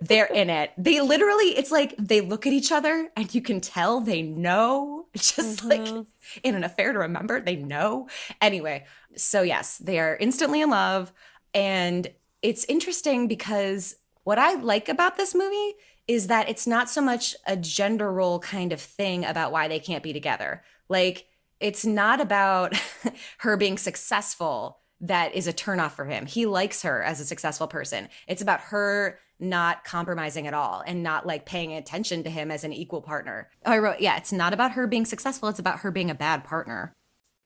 They're 0.00 0.26
in 0.26 0.50
it. 0.50 0.72
They 0.76 1.00
literally, 1.00 1.56
it's 1.56 1.70
like 1.70 1.94
they 1.98 2.20
look 2.20 2.46
at 2.46 2.52
each 2.52 2.72
other 2.72 3.10
and 3.16 3.32
you 3.34 3.40
can 3.40 3.60
tell 3.60 4.00
they 4.00 4.22
know. 4.22 5.06
Just 5.14 5.60
mm-hmm. 5.60 5.68
like 5.68 6.06
in 6.42 6.54
an 6.54 6.64
affair 6.64 6.92
to 6.92 6.98
remember, 7.00 7.40
they 7.40 7.56
know. 7.56 8.08
Anyway, 8.40 8.84
so 9.16 9.42
yes, 9.42 9.78
they 9.78 9.98
are 9.98 10.16
instantly 10.16 10.60
in 10.60 10.70
love. 10.70 11.12
And 11.52 12.08
it's 12.42 12.64
interesting 12.64 13.28
because 13.28 13.96
what 14.24 14.38
I 14.38 14.54
like 14.54 14.88
about 14.88 15.16
this 15.16 15.34
movie 15.34 15.74
is 16.06 16.26
that 16.26 16.48
it's 16.48 16.66
not 16.66 16.90
so 16.90 17.00
much 17.00 17.34
a 17.46 17.56
gender 17.56 18.12
role 18.12 18.38
kind 18.38 18.72
of 18.72 18.80
thing 18.80 19.24
about 19.24 19.52
why 19.52 19.68
they 19.68 19.78
can't 19.78 20.02
be 20.02 20.12
together. 20.12 20.62
Like, 20.88 21.26
it's 21.60 21.86
not 21.86 22.20
about 22.20 22.74
her 23.38 23.56
being 23.56 23.78
successful 23.78 24.80
that 25.00 25.34
is 25.34 25.46
a 25.46 25.52
turnoff 25.52 25.92
for 25.92 26.04
him. 26.04 26.26
He 26.26 26.46
likes 26.46 26.82
her 26.82 27.02
as 27.02 27.20
a 27.20 27.24
successful 27.24 27.66
person. 27.66 28.08
It's 28.26 28.42
about 28.42 28.60
her 28.60 29.18
not 29.44 29.84
compromising 29.84 30.46
at 30.46 30.54
all 30.54 30.82
and 30.86 31.02
not 31.02 31.26
like 31.26 31.46
paying 31.46 31.72
attention 31.72 32.22
to 32.24 32.30
him 32.30 32.50
as 32.50 32.64
an 32.64 32.72
equal 32.72 33.02
partner. 33.02 33.48
I 33.64 33.78
wrote, 33.78 34.00
yeah, 34.00 34.16
it's 34.16 34.32
not 34.32 34.52
about 34.52 34.72
her 34.72 34.86
being 34.86 35.04
successful. 35.04 35.48
It's 35.48 35.58
about 35.58 35.80
her 35.80 35.90
being 35.90 36.10
a 36.10 36.14
bad 36.14 36.44
partner. 36.44 36.92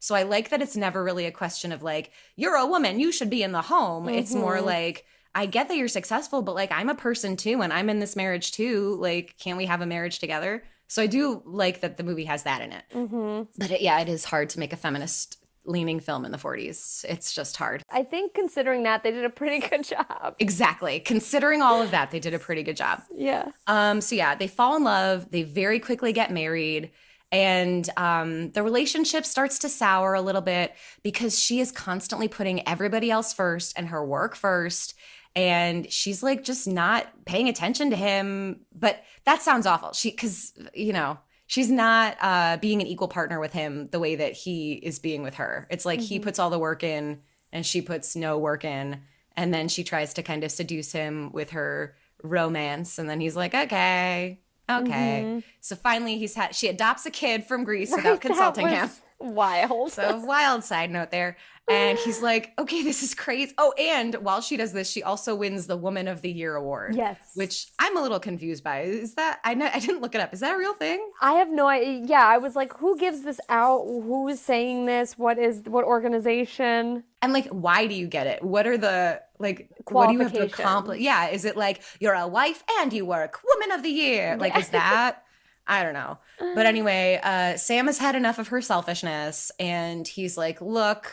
So 0.00 0.14
I 0.14 0.22
like 0.22 0.50
that 0.50 0.62
it's 0.62 0.76
never 0.76 1.02
really 1.02 1.26
a 1.26 1.32
question 1.32 1.72
of 1.72 1.82
like, 1.82 2.12
you're 2.36 2.56
a 2.56 2.66
woman, 2.66 3.00
you 3.00 3.10
should 3.10 3.30
be 3.30 3.42
in 3.42 3.52
the 3.52 3.62
home. 3.62 4.08
It's 4.08 4.34
more 4.34 4.56
mm-hmm. 4.56 4.66
like, 4.66 5.04
I 5.34 5.46
get 5.46 5.68
that 5.68 5.76
you're 5.76 5.88
successful, 5.88 6.42
but 6.42 6.54
like, 6.54 6.72
I'm 6.72 6.88
a 6.88 6.94
person 6.94 7.36
too, 7.36 7.62
and 7.62 7.72
I'm 7.72 7.90
in 7.90 7.98
this 7.98 8.16
marriage 8.16 8.52
too. 8.52 8.96
Like, 9.00 9.36
can't 9.38 9.58
we 9.58 9.66
have 9.66 9.80
a 9.80 9.86
marriage 9.86 10.20
together? 10.20 10.62
So 10.86 11.02
I 11.02 11.06
do 11.06 11.42
like 11.44 11.80
that 11.80 11.96
the 11.96 12.02
movie 12.02 12.24
has 12.24 12.44
that 12.44 12.62
in 12.62 12.72
it. 12.72 12.84
Mm-hmm. 12.94 13.42
But 13.58 13.70
it, 13.72 13.82
yeah, 13.82 14.00
it 14.00 14.08
is 14.08 14.24
hard 14.24 14.50
to 14.50 14.58
make 14.58 14.72
a 14.72 14.76
feminist 14.76 15.44
leaning 15.68 16.00
film 16.00 16.24
in 16.24 16.32
the 16.32 16.38
40s. 16.38 17.04
It's 17.04 17.32
just 17.32 17.56
hard. 17.56 17.82
I 17.90 18.02
think 18.02 18.34
considering 18.34 18.82
that, 18.84 19.02
they 19.02 19.10
did 19.10 19.24
a 19.24 19.30
pretty 19.30 19.58
good 19.68 19.84
job. 19.84 20.34
Exactly. 20.38 21.00
Considering 21.00 21.62
all 21.62 21.80
of 21.80 21.90
that, 21.90 22.10
they 22.10 22.18
did 22.18 22.34
a 22.34 22.38
pretty 22.38 22.62
good 22.62 22.76
job. 22.76 23.02
Yeah. 23.14 23.50
Um, 23.66 24.00
so 24.00 24.14
yeah, 24.14 24.34
they 24.34 24.48
fall 24.48 24.76
in 24.76 24.84
love. 24.84 25.30
They 25.30 25.42
very 25.42 25.78
quickly 25.78 26.12
get 26.12 26.32
married, 26.32 26.90
and 27.30 27.88
um, 27.96 28.52
the 28.52 28.62
relationship 28.62 29.26
starts 29.26 29.58
to 29.60 29.68
sour 29.68 30.14
a 30.14 30.22
little 30.22 30.40
bit 30.40 30.74
because 31.02 31.38
she 31.38 31.60
is 31.60 31.70
constantly 31.70 32.26
putting 32.26 32.66
everybody 32.66 33.10
else 33.10 33.32
first 33.32 33.74
and 33.76 33.88
her 33.88 34.04
work 34.04 34.34
first. 34.34 34.94
And 35.36 35.90
she's 35.92 36.22
like 36.22 36.42
just 36.42 36.66
not 36.66 37.06
paying 37.26 37.48
attention 37.48 37.90
to 37.90 37.96
him. 37.96 38.60
But 38.74 39.04
that 39.24 39.42
sounds 39.42 39.66
awful. 39.66 39.92
She, 39.92 40.10
because, 40.10 40.54
you 40.72 40.94
know, 40.94 41.18
she's 41.48 41.70
not 41.70 42.16
uh, 42.20 42.58
being 42.58 42.80
an 42.80 42.86
equal 42.86 43.08
partner 43.08 43.40
with 43.40 43.52
him 43.52 43.88
the 43.90 43.98
way 43.98 44.14
that 44.14 44.34
he 44.34 44.74
is 44.74 45.00
being 45.00 45.22
with 45.22 45.34
her. 45.34 45.66
It's 45.70 45.84
like 45.84 45.98
he 45.98 46.20
puts 46.20 46.38
all 46.38 46.50
the 46.50 46.58
work 46.58 46.84
in 46.84 47.20
and 47.52 47.66
she 47.66 47.82
puts 47.82 48.14
no 48.14 48.38
work 48.38 48.64
in. 48.64 49.00
And 49.36 49.52
then 49.52 49.68
she 49.68 49.82
tries 49.82 50.14
to 50.14 50.22
kind 50.22 50.44
of 50.44 50.52
seduce 50.52 50.92
him 50.92 51.32
with 51.32 51.50
her 51.50 51.96
romance. 52.22 52.98
And 52.98 53.08
then 53.08 53.18
he's 53.18 53.34
like, 53.34 53.54
okay, 53.54 54.40
okay. 54.70 55.42
So 55.60 55.74
finally, 55.74 56.18
he's 56.18 56.34
had, 56.34 56.54
she 56.54 56.68
adopts 56.68 57.06
a 57.06 57.10
kid 57.10 57.44
from 57.44 57.64
Greece 57.64 57.90
without 57.96 58.20
That 58.20 58.28
consulting 58.28 58.68
him. 58.68 58.90
Wild. 59.18 59.92
So 59.92 60.18
wild 60.24 60.64
side 60.64 60.90
note 60.90 61.10
there. 61.10 61.36
And 61.70 61.98
he's 61.98 62.22
like, 62.22 62.52
okay, 62.58 62.82
this 62.82 63.02
is 63.02 63.14
crazy. 63.14 63.52
Oh, 63.58 63.72
and 63.78 64.14
while 64.16 64.40
she 64.40 64.56
does 64.56 64.72
this, 64.72 64.90
she 64.90 65.02
also 65.02 65.34
wins 65.34 65.66
the 65.66 65.76
Woman 65.76 66.08
of 66.08 66.22
the 66.22 66.30
Year 66.30 66.54
award. 66.54 66.94
Yes. 66.94 67.18
Which 67.34 67.66
I'm 67.78 67.96
a 67.96 68.02
little 68.02 68.20
confused 68.20 68.64
by. 68.64 68.82
Is 68.82 69.14
that 69.14 69.40
I 69.44 69.54
know 69.54 69.68
I 69.72 69.78
didn't 69.78 70.00
look 70.00 70.14
it 70.14 70.20
up. 70.20 70.32
Is 70.32 70.40
that 70.40 70.54
a 70.54 70.58
real 70.58 70.74
thing? 70.74 71.06
I 71.20 71.32
have 71.32 71.50
no 71.50 71.68
idea. 71.68 72.04
Yeah, 72.06 72.26
I 72.26 72.38
was 72.38 72.56
like, 72.56 72.72
who 72.78 72.98
gives 72.98 73.22
this 73.22 73.40
out? 73.48 73.84
Who 73.86 74.28
is 74.28 74.40
saying 74.40 74.86
this? 74.86 75.18
What 75.18 75.38
is 75.38 75.62
what 75.66 75.84
organization? 75.84 77.04
And 77.20 77.32
like, 77.32 77.48
why 77.48 77.86
do 77.86 77.94
you 77.94 78.06
get 78.06 78.26
it? 78.26 78.42
What 78.42 78.66
are 78.66 78.78
the 78.78 79.22
like 79.38 79.70
what 79.88 80.08
do 80.08 80.14
you 80.14 80.20
have 80.20 80.32
to 80.32 80.44
accomplish? 80.44 81.00
Yeah. 81.00 81.28
Is 81.28 81.44
it 81.44 81.56
like 81.56 81.82
you're 82.00 82.14
a 82.14 82.28
wife 82.28 82.62
and 82.80 82.92
you 82.92 83.04
work 83.04 83.40
Woman 83.44 83.72
of 83.72 83.82
the 83.82 83.90
Year? 83.90 84.36
Like, 84.38 84.56
is 84.56 84.68
that 84.70 85.22
I 85.68 85.82
don't 85.82 85.92
know. 85.92 86.18
But 86.38 86.64
anyway, 86.64 87.20
uh, 87.22 87.58
Sam 87.58 87.86
has 87.86 87.98
had 87.98 88.16
enough 88.16 88.38
of 88.38 88.48
her 88.48 88.62
selfishness 88.62 89.52
and 89.60 90.08
he's 90.08 90.38
like, 90.38 90.62
look, 90.62 91.12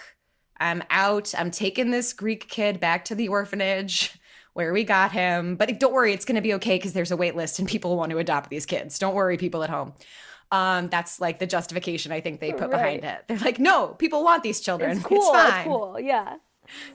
I'm 0.60 0.84
out. 0.90 1.34
I'm 1.38 1.52
taking 1.52 1.92
this 1.92 2.14
Greek 2.14 2.48
kid 2.48 2.80
back 2.80 3.06
to 3.06 3.16
the 3.16 3.28
orphanage 3.28 4.18
where 4.54 4.72
we 4.72 4.84
got 4.84 5.12
him. 5.12 5.56
But 5.56 5.80
don't 5.80 5.94
worry, 5.94 6.14
it's 6.14 6.26
going 6.26 6.36
to 6.36 6.42
be 6.42 6.54
okay 6.56 6.78
because 6.78 6.94
there's 6.94 7.12
a 7.12 7.18
wait 7.18 7.36
list 7.36 7.60
and 7.60 7.68
people 7.68 7.96
want 7.98 8.12
to 8.12 8.18
adopt 8.18 8.50
these 8.50 8.66
kids. 8.66 8.98
Don't 8.98 9.14
worry, 9.14 9.38
people 9.38 9.64
at 9.64 9.70
home. 9.70 9.94
Um, 10.52 10.88
that's 10.88 11.20
like 11.20 11.40
the 11.40 11.48
justification 11.48 12.12
I 12.12 12.22
think 12.22 12.40
they 12.40 12.54
put 12.54 12.72
behind 12.72 13.04
it. 13.04 13.26
They're 13.28 13.38
like, 13.40 13.60
no, 13.60 13.88
people 13.88 14.24
want 14.24 14.44
these 14.44 14.62
children. 14.62 14.92
It's 14.92 15.06
cool. 15.06 15.34
fine. 15.34 15.60
It's 15.60 15.68
cool. 15.68 16.00
Yeah. 16.00 16.36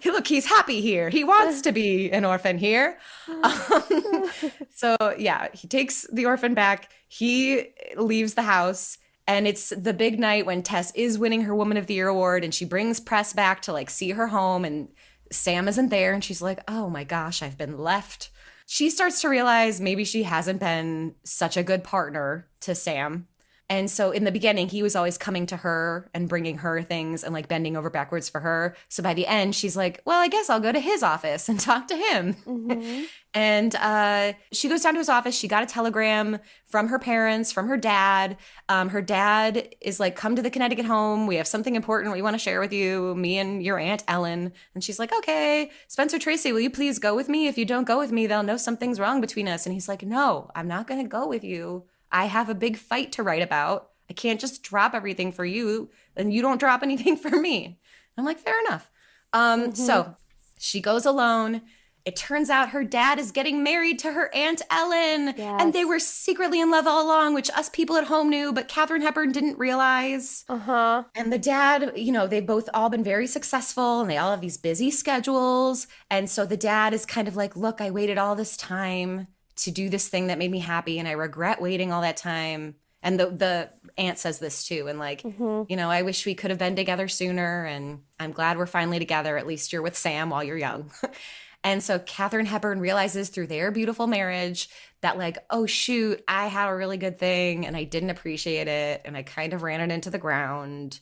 Look, 0.04 0.26
he's 0.26 0.46
happy 0.46 0.80
here. 0.80 1.10
He 1.10 1.24
wants 1.24 1.60
to 1.62 1.72
be 1.72 2.10
an 2.10 2.24
orphan 2.24 2.58
here. 2.58 2.98
Um, 3.42 4.30
so, 4.70 4.96
yeah, 5.18 5.48
he 5.52 5.68
takes 5.68 6.06
the 6.12 6.26
orphan 6.26 6.54
back. 6.54 6.90
He 7.08 7.66
leaves 7.96 8.34
the 8.34 8.42
house. 8.42 8.98
And 9.30 9.46
it's 9.46 9.68
the 9.68 9.94
big 9.94 10.18
night 10.18 10.44
when 10.44 10.60
Tess 10.60 10.90
is 10.96 11.16
winning 11.16 11.42
her 11.42 11.54
Woman 11.54 11.76
of 11.76 11.87
the 11.87 11.94
Year 11.94 12.08
award 12.08 12.42
and 12.42 12.52
she 12.52 12.64
brings 12.64 12.99
press 12.99 13.32
back 13.32 13.62
to 13.62 13.72
like 13.72 13.88
see 13.88 14.10
her 14.10 14.26
home. 14.26 14.64
And 14.64 14.88
Sam 15.30 15.68
isn't 15.68 15.90
there. 15.90 16.12
And 16.12 16.25
she's 16.25 16.42
like, 16.42 16.58
oh 16.66 16.90
my 16.90 17.04
gosh, 17.04 17.40
I've 17.40 17.56
been 17.56 17.78
left. 17.78 18.30
She 18.66 18.90
starts 18.90 19.20
to 19.20 19.28
realize 19.28 19.80
maybe 19.80 20.02
she 20.02 20.25
hasn't 20.25 20.58
been 20.58 21.14
such 21.22 21.56
a 21.56 21.62
good 21.62 21.84
partner 21.84 22.49
to 22.62 22.75
Sam. 22.75 23.28
And 23.70 23.88
so 23.88 24.10
in 24.10 24.24
the 24.24 24.32
beginning, 24.32 24.68
he 24.68 24.82
was 24.82 24.96
always 24.96 25.16
coming 25.16 25.46
to 25.46 25.56
her 25.56 26.10
and 26.12 26.28
bringing 26.28 26.58
her 26.58 26.82
things 26.82 27.22
and 27.22 27.32
like 27.32 27.46
bending 27.46 27.76
over 27.76 27.88
backwards 27.88 28.28
for 28.28 28.40
her. 28.40 28.76
So 28.88 29.00
by 29.00 29.14
the 29.14 29.28
end, 29.28 29.54
she's 29.54 29.76
like, 29.76 30.02
well, 30.04 30.20
I 30.20 30.26
guess 30.26 30.50
I'll 30.50 30.58
go 30.58 30.72
to 30.72 30.80
his 30.80 31.04
office 31.04 31.48
and 31.48 31.58
talk 31.70 31.86
to 31.88 31.96
him. 31.96 33.06
And 33.32 33.76
uh, 33.76 34.32
she 34.50 34.68
goes 34.68 34.82
down 34.82 34.94
to 34.94 34.98
his 34.98 35.08
office. 35.08 35.38
She 35.38 35.46
got 35.46 35.62
a 35.62 35.66
telegram 35.66 36.38
from 36.66 36.88
her 36.88 36.98
parents, 36.98 37.52
from 37.52 37.68
her 37.68 37.76
dad. 37.76 38.36
Um, 38.68 38.88
her 38.88 39.00
dad 39.00 39.68
is 39.80 40.00
like, 40.00 40.16
come 40.16 40.34
to 40.34 40.42
the 40.42 40.50
Connecticut 40.50 40.84
home. 40.84 41.28
We 41.28 41.36
have 41.36 41.46
something 41.46 41.76
important 41.76 42.12
we 42.12 42.22
want 42.22 42.34
to 42.34 42.38
share 42.38 42.58
with 42.58 42.72
you, 42.72 43.14
me 43.14 43.38
and 43.38 43.62
your 43.62 43.78
Aunt 43.78 44.02
Ellen. 44.08 44.52
And 44.74 44.82
she's 44.82 44.98
like, 44.98 45.12
okay, 45.12 45.70
Spencer 45.86 46.18
Tracy, 46.18 46.50
will 46.50 46.60
you 46.60 46.70
please 46.70 46.98
go 46.98 47.14
with 47.14 47.28
me? 47.28 47.46
If 47.46 47.56
you 47.56 47.64
don't 47.64 47.86
go 47.86 47.98
with 47.98 48.10
me, 48.10 48.26
they'll 48.26 48.42
know 48.42 48.56
something's 48.56 48.98
wrong 48.98 49.20
between 49.20 49.46
us. 49.46 49.64
And 49.64 49.72
he's 49.72 49.88
like, 49.88 50.02
no, 50.02 50.50
I'm 50.56 50.66
not 50.66 50.88
going 50.88 51.00
to 51.00 51.08
go 51.08 51.28
with 51.28 51.44
you. 51.44 51.84
I 52.12 52.26
have 52.26 52.48
a 52.48 52.54
big 52.54 52.76
fight 52.76 53.12
to 53.12 53.22
write 53.22 53.42
about. 53.42 53.90
I 54.08 54.12
can't 54.12 54.40
just 54.40 54.62
drop 54.62 54.94
everything 54.94 55.30
for 55.32 55.44
you 55.44 55.90
and 56.16 56.32
you 56.32 56.42
don't 56.42 56.58
drop 56.58 56.82
anything 56.82 57.16
for 57.16 57.30
me. 57.30 57.78
I'm 58.18 58.24
like, 58.24 58.38
fair 58.38 58.58
enough. 58.66 58.90
Um, 59.32 59.60
mm-hmm. 59.62 59.74
so 59.74 60.16
she 60.58 60.80
goes 60.80 61.06
alone. 61.06 61.62
It 62.06 62.16
turns 62.16 62.48
out 62.48 62.70
her 62.70 62.82
dad 62.82 63.18
is 63.18 63.30
getting 63.30 63.62
married 63.62 63.98
to 64.00 64.12
her 64.12 64.34
Aunt 64.34 64.62
Ellen. 64.70 65.34
Yes. 65.36 65.60
And 65.60 65.72
they 65.72 65.84
were 65.84 65.98
secretly 65.98 66.60
in 66.60 66.70
love 66.70 66.86
all 66.86 67.06
along, 67.06 67.34
which 67.34 67.50
us 67.50 67.68
people 67.68 67.96
at 67.96 68.04
home 68.04 68.30
knew, 68.30 68.52
but 68.52 68.68
Katharine 68.68 69.02
Hepburn 69.02 69.32
didn't 69.32 69.58
realize. 69.58 70.44
Uh 70.48 70.58
huh. 70.58 71.04
And 71.14 71.30
the 71.32 71.38
dad, 71.38 71.92
you 71.96 72.10
know, 72.10 72.26
they've 72.26 72.44
both 72.44 72.70
all 72.72 72.88
been 72.88 73.04
very 73.04 73.26
successful 73.26 74.00
and 74.00 74.10
they 74.10 74.16
all 74.16 74.30
have 74.30 74.40
these 74.40 74.56
busy 74.56 74.90
schedules. 74.90 75.86
And 76.10 76.28
so 76.28 76.46
the 76.46 76.56
dad 76.56 76.94
is 76.94 77.04
kind 77.04 77.28
of 77.28 77.36
like, 77.36 77.54
look, 77.54 77.82
I 77.82 77.90
waited 77.90 78.16
all 78.16 78.34
this 78.34 78.56
time 78.56 79.28
to 79.64 79.70
do 79.70 79.88
this 79.88 80.08
thing 80.08 80.28
that 80.28 80.38
made 80.38 80.50
me 80.50 80.58
happy 80.58 80.98
and 80.98 81.08
I 81.08 81.12
regret 81.12 81.60
waiting 81.60 81.92
all 81.92 82.02
that 82.02 82.16
time. 82.16 82.76
And 83.02 83.18
the 83.18 83.26
the 83.26 83.70
aunt 83.96 84.18
says 84.18 84.38
this 84.38 84.66
too 84.66 84.86
and 84.88 84.98
like, 84.98 85.22
mm-hmm. 85.22 85.62
you 85.68 85.76
know, 85.76 85.90
I 85.90 86.02
wish 86.02 86.26
we 86.26 86.34
could 86.34 86.50
have 86.50 86.58
been 86.58 86.76
together 86.76 87.08
sooner 87.08 87.64
and 87.64 88.00
I'm 88.18 88.32
glad 88.32 88.58
we're 88.58 88.66
finally 88.66 88.98
together. 88.98 89.36
At 89.36 89.46
least 89.46 89.72
you're 89.72 89.82
with 89.82 89.96
Sam 89.96 90.30
while 90.30 90.44
you're 90.44 90.58
young. 90.58 90.90
and 91.64 91.82
so 91.82 91.98
Katharine 91.98 92.46
Hepburn 92.46 92.80
realizes 92.80 93.28
through 93.28 93.46
their 93.46 93.70
beautiful 93.70 94.06
marriage 94.06 94.68
that 95.00 95.18
like, 95.18 95.38
oh 95.48 95.66
shoot, 95.66 96.22
I 96.28 96.48
had 96.48 96.68
a 96.68 96.76
really 96.76 96.98
good 96.98 97.18
thing 97.18 97.66
and 97.66 97.76
I 97.76 97.84
didn't 97.84 98.10
appreciate 98.10 98.68
it 98.68 99.02
and 99.04 99.16
I 99.16 99.22
kind 99.22 99.52
of 99.52 99.62
ran 99.62 99.80
it 99.80 99.92
into 99.92 100.10
the 100.10 100.18
ground. 100.18 101.00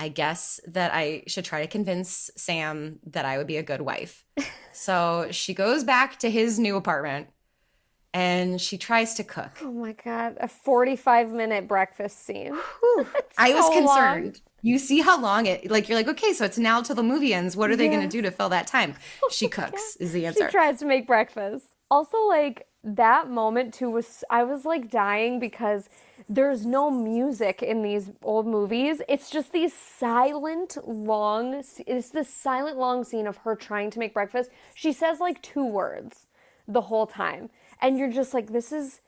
I 0.00 0.08
guess 0.08 0.60
that 0.66 0.92
I 0.94 1.24
should 1.26 1.44
try 1.44 1.60
to 1.60 1.66
convince 1.68 2.30
Sam 2.34 3.00
that 3.08 3.26
I 3.26 3.36
would 3.36 3.46
be 3.46 3.58
a 3.58 3.62
good 3.62 3.82
wife. 3.82 4.24
so 4.72 5.28
she 5.30 5.52
goes 5.52 5.84
back 5.84 6.18
to 6.20 6.30
his 6.30 6.58
new 6.58 6.76
apartment 6.76 7.28
and 8.12 8.60
she 8.60 8.76
tries 8.76 9.14
to 9.14 9.24
cook. 9.24 9.58
Oh 9.62 9.72
my 9.72 9.92
god, 9.92 10.36
a 10.40 10.48
45 10.48 11.30
minute 11.30 11.68
breakfast 11.68 12.24
scene. 12.24 12.54
I 13.38 13.54
was 13.54 13.68
concerned. 13.70 14.24
Long. 14.24 14.34
You 14.62 14.78
see 14.78 15.00
how 15.00 15.20
long 15.20 15.46
it 15.46 15.70
like 15.70 15.88
you're 15.88 15.96
like, 15.96 16.08
okay, 16.08 16.32
so 16.32 16.44
it's 16.44 16.58
now 16.58 16.82
till 16.82 16.96
the 16.96 17.02
movie 17.02 17.32
ends. 17.32 17.56
What 17.56 17.70
are 17.70 17.76
they 17.76 17.88
gonna 17.88 18.08
do 18.08 18.22
to 18.22 18.30
fill 18.30 18.48
that 18.50 18.66
time? 18.66 18.94
She 19.30 19.48
cooks 19.48 19.96
is 20.00 20.12
the 20.12 20.26
answer. 20.26 20.46
She 20.46 20.50
tries 20.50 20.78
to 20.80 20.86
make 20.86 21.06
breakfast. 21.06 21.66
Also, 21.90 22.18
like 22.26 22.66
that 22.82 23.30
moment 23.30 23.74
too 23.74 23.90
was 23.90 24.24
I 24.28 24.42
was 24.42 24.64
like 24.64 24.90
dying 24.90 25.38
because 25.38 25.88
there's 26.28 26.66
no 26.66 26.90
music 26.90 27.62
in 27.62 27.82
these 27.82 28.10
old 28.22 28.46
movies. 28.46 29.00
It's 29.08 29.30
just 29.30 29.52
these 29.52 29.72
silent 29.72 30.76
long 30.86 31.62
it's 31.86 32.10
this 32.10 32.28
silent 32.28 32.76
long 32.76 33.04
scene 33.04 33.26
of 33.26 33.36
her 33.38 33.54
trying 33.54 33.90
to 33.92 33.98
make 33.98 34.14
breakfast. 34.14 34.50
She 34.74 34.92
says 34.92 35.20
like 35.20 35.40
two 35.42 35.64
words 35.64 36.26
the 36.66 36.80
whole 36.80 37.06
time 37.06 37.50
and 37.80 37.98
you're 37.98 38.12
just 38.12 38.34
like 38.34 38.52
this 38.52 38.72
is 38.72 39.00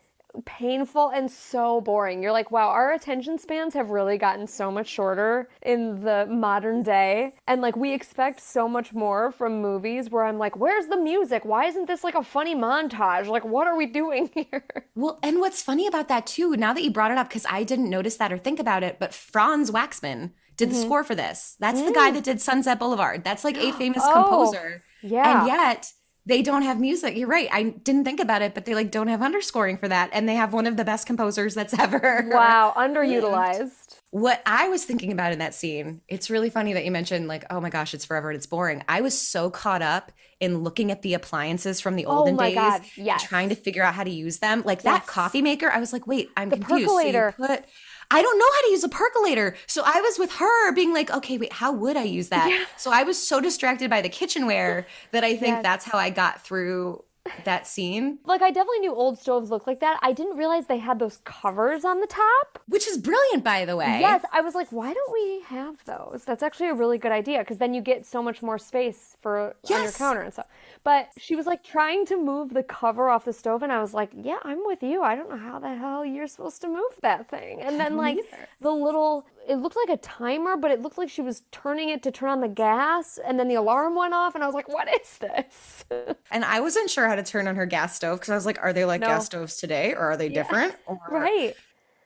painful 0.45 1.11
and 1.11 1.31
so 1.31 1.81
boring. 1.81 2.23
You're 2.23 2.33
like, 2.33 2.50
wow, 2.50 2.69
our 2.69 2.93
attention 2.93 3.38
spans 3.38 3.75
have 3.75 3.91
really 3.91 4.19
gotten 4.19 4.47
so 4.47 4.71
much 4.71 4.88
shorter 4.88 5.49
in 5.62 6.02
the 6.02 6.26
modern 6.26 6.83
day. 6.83 7.35
And 7.47 7.61
like, 7.61 7.76
we 7.76 7.93
expect 7.93 8.41
so 8.41 8.69
much 8.69 8.93
more 8.93 9.31
from 9.31 9.61
movies 9.61 10.11
where 10.11 10.25
I'm 10.25 10.38
like, 10.38 10.57
where's 10.57 10.87
the 10.87 10.97
music? 10.97 11.45
Why 11.45 11.67
isn't 11.67 11.87
this 11.87 12.02
like 12.02 12.14
a 12.14 12.23
funny 12.23 12.55
montage? 12.55 13.26
Like, 13.26 13.45
what 13.45 13.67
are 13.67 13.76
we 13.76 13.87
doing 13.87 14.31
here? 14.35 14.64
Well, 14.95 15.19
and 15.23 15.41
what's 15.41 15.62
funny 15.62 15.87
about 15.87 16.09
that 16.09 16.26
too, 16.26 16.57
now 16.57 16.73
that 16.73 16.83
you 16.83 16.91
brought 16.91 17.11
it 17.11 17.19
up, 17.19 17.29
because 17.29 17.47
I 17.49 17.64
didn't 17.64 17.91
notice 17.91 18.17
that 18.17 18.33
or 18.33 18.38
think 18.38 18.59
about 18.59 18.83
it, 18.83 18.99
but 18.99 19.14
Franz 19.14 19.71
Waxman 19.71 20.33
did 20.57 20.69
mm-hmm. 20.69 20.79
the 20.79 20.85
score 20.85 21.05
for 21.05 21.14
this. 21.14 21.57
That's 21.61 21.81
mm. 21.81 21.87
the 21.87 21.93
guy 21.93 22.11
that 22.11 22.25
did 22.25 22.41
Sunset 22.41 22.79
Boulevard. 22.79 23.25
That's 23.25 23.45
like 23.45 23.57
a 23.57 23.73
famous 23.79 24.02
oh, 24.05 24.12
composer. 24.12 24.83
Yeah. 25.02 25.41
And 25.41 25.47
yet, 25.47 25.93
they 26.25 26.43
don't 26.43 26.62
have 26.62 26.79
music. 26.79 27.17
You're 27.17 27.29
right. 27.29 27.49
I 27.50 27.64
didn't 27.64 28.05
think 28.05 28.21
about 28.21 28.43
it, 28.43 28.55
but 28.55 28.64
they 28.64 28.75
like 28.75 28.91
don't 28.91 29.09
have 29.09 29.23
underscoring 29.23 29.76
for 29.76 29.88
that. 29.88 30.11
And 30.12 30.29
they 30.29 30.35
have 30.35 30.52
one 30.52 30.67
of 30.67 30.76
the 30.76 30.85
best 30.85 31.07
composers 31.07 31.55
that's 31.55 31.75
ever. 31.79 32.29
Wow, 32.31 32.73
underutilized. 32.76 33.97
What 34.11 34.43
I 34.45 34.69
was 34.69 34.85
thinking 34.85 35.11
about 35.11 35.33
in 35.33 35.38
that 35.38 35.55
scene, 35.55 36.02
it's 36.07 36.31
really 36.31 36.50
funny 36.50 36.75
that 36.75 36.85
you 36.85 36.91
mentioned 36.91 37.29
like, 37.29 37.45
oh 37.50 37.61
my 37.61 37.71
gosh, 37.71 37.95
it's 37.95 38.05
forever 38.05 38.31
and 38.31 38.37
it's 38.37 38.47
boring. 38.47 38.85
I 38.88 39.00
was 39.00 39.19
so 39.19 39.50
caught 39.50 39.83
up 39.83 40.12
in 40.38 40.59
looking 40.59 40.91
at 40.91 41.02
the 41.02 41.14
appliances 41.14 41.81
from 41.81 41.97
the 41.97 42.05
oh 42.07 42.19
olden 42.19 42.35
oh 42.35 42.38
days, 42.38 42.55
God, 42.55 42.83
yes. 42.97 43.23
trying 43.23 43.49
to 43.49 43.55
figure 43.55 43.83
out 43.83 43.95
how 43.95 44.05
to 44.05 44.11
use 44.11 44.38
them. 44.38 44.62
Like 44.64 44.83
that 44.83 45.07
coffee 45.07 45.41
maker, 45.41 45.71
I 45.71 45.81
was 45.81 45.93
like, 45.93 46.07
wait, 46.07 46.31
I'm 46.37 46.50
the 46.50 46.57
confused. 46.57 46.85
Percolator. 46.85 47.35
So 47.38 47.47
put 47.47 47.64
I 48.11 48.23
don't 48.23 48.38
know 48.38 48.47
how 48.54 48.61
to 48.62 48.71
use 48.71 48.85
a 48.85 48.88
percolator. 48.88 49.56
So 49.66 49.82
I 49.85 50.00
was 50.00 50.18
with 50.18 50.32
her 50.32 50.73
being 50.73 50.92
like, 50.92 51.11
okay, 51.11 51.38
wait, 51.38 51.52
how 51.52 51.73
would 51.73 51.97
I 51.97 52.04
use 52.04 52.28
that? 52.28 52.50
Yeah. 52.50 52.64
So 52.76 52.92
I 52.92 53.02
was 53.02 53.16
so 53.16 53.40
distracted 53.40 53.88
by 53.90 54.02
the 54.02 54.09
kitchenware 54.09 54.87
that 55.12 55.25
I 55.25 55.37
think 55.37 55.56
yes. 55.56 55.62
that's 55.62 55.85
how 55.85 55.99
I 55.99 56.11
got 56.11 56.44
through 56.44 57.04
that 57.45 57.67
scene. 57.67 58.19
Like 58.25 58.43
I 58.43 58.50
definitely 58.50 58.81
knew 58.81 58.95
old 58.95 59.19
stoves 59.19 59.50
looked 59.50 59.67
like 59.67 59.81
that. 59.81 59.99
I 60.02 60.12
didn't 60.12 60.37
realize 60.37 60.67
they 60.67 60.79
had 60.79 60.99
those 60.99 61.19
covers 61.25 61.85
on 61.85 62.00
the 62.00 62.07
top, 62.07 62.59
which 62.67 62.87
is 62.88 62.99
brilliant 62.99 63.45
by 63.45 63.64
the 63.64 63.76
way. 63.76 63.99
Yes, 64.00 64.25
I 64.33 64.41
was 64.41 64.55
like, 64.55 64.71
why 64.73 64.93
don't 64.93 65.12
we 65.12 65.43
have 65.43 65.85
those? 65.85 66.25
That's 66.26 66.43
actually 66.43 66.69
a 66.69 66.75
really 66.75 66.99
good 66.99 67.12
idea 67.12 67.38
because 67.41 67.59
then 67.59 67.75
you 67.75 67.81
get 67.81 68.05
so 68.05 68.23
much 68.23 68.43
more 68.43 68.59
space 68.59 69.17
for 69.21 69.55
yes. 69.64 69.73
on 69.73 69.83
your 69.83 69.93
counter 69.93 70.21
and 70.23 70.33
stuff. 70.33 70.49
But 70.85 71.11
she 71.17 71.37
was 71.37 71.47
like 71.47 71.62
trying 71.62 72.07
to 72.07 72.17
move 72.17 72.55
the 72.55 72.62
cover 72.62 73.09
off 73.09 73.25
the 73.25 73.33
stove, 73.33 73.62
and 73.62 73.73
I 73.73 73.81
was 73.81 73.95
like, 73.95 74.11
"Yeah, 74.14 74.38
I'm 74.43 74.67
with 74.67 74.83
you. 74.83 75.02
I 75.02 75.14
don't 75.14 75.31
know 75.31 75.38
how 75.38 75.59
the 75.61 75.75
hell 75.75 76.05
you're 76.05 76.26
supposed 76.26 76.61
to 76.62 76.69
move 76.69 76.93
that 77.02 77.29
thing." 77.31 77.61
And 77.61 77.79
then 77.79 77.97
like 77.97 78.19
the 78.61 78.73
little, 78.73 79.26
it 79.49 79.56
looked 79.56 79.76
like 79.76 79.88
a 79.88 80.00
timer, 80.00 80.56
but 80.56 80.70
it 80.70 80.82
looked 80.82 80.99
like 80.99 81.08
she 81.08 81.22
was 81.22 81.42
turning 81.50 81.88
it 81.88 82.02
to 82.04 82.11
turn 82.11 82.28
on 82.28 82.40
the 82.40 82.49
gas, 82.49 83.18
and 83.25 83.38
then 83.38 83.49
the 83.49 83.54
alarm 83.54 83.94
went 83.94 84.14
off, 84.14 84.34
and 84.34 84.42
I 84.42 84.46
was 84.46 84.54
like, 84.54 84.68
"What 84.68 84.88
is 85.00 85.18
this?" 85.18 85.84
and 86.30 86.44
I 86.44 86.61
wasn't 86.61 86.90
sure 86.90 87.08
how 87.08 87.14
to 87.14 87.22
turn 87.22 87.49
on 87.49 87.56
her 87.56 87.66
gas 87.66 87.96
stove 87.96 88.20
because 88.20 88.30
I 88.30 88.34
was 88.34 88.46
like, 88.46 88.58
"Are 88.62 88.72
they 88.72 88.84
like 88.84 89.00
no. 89.00 89.08
gas 89.08 89.26
stoves 89.26 89.56
today, 89.56 89.94
or 89.94 90.12
are 90.12 90.16
they 90.16 90.28
yeah. 90.28 90.42
different?" 90.42 90.75
Or... 90.87 90.99
Right 91.11 91.56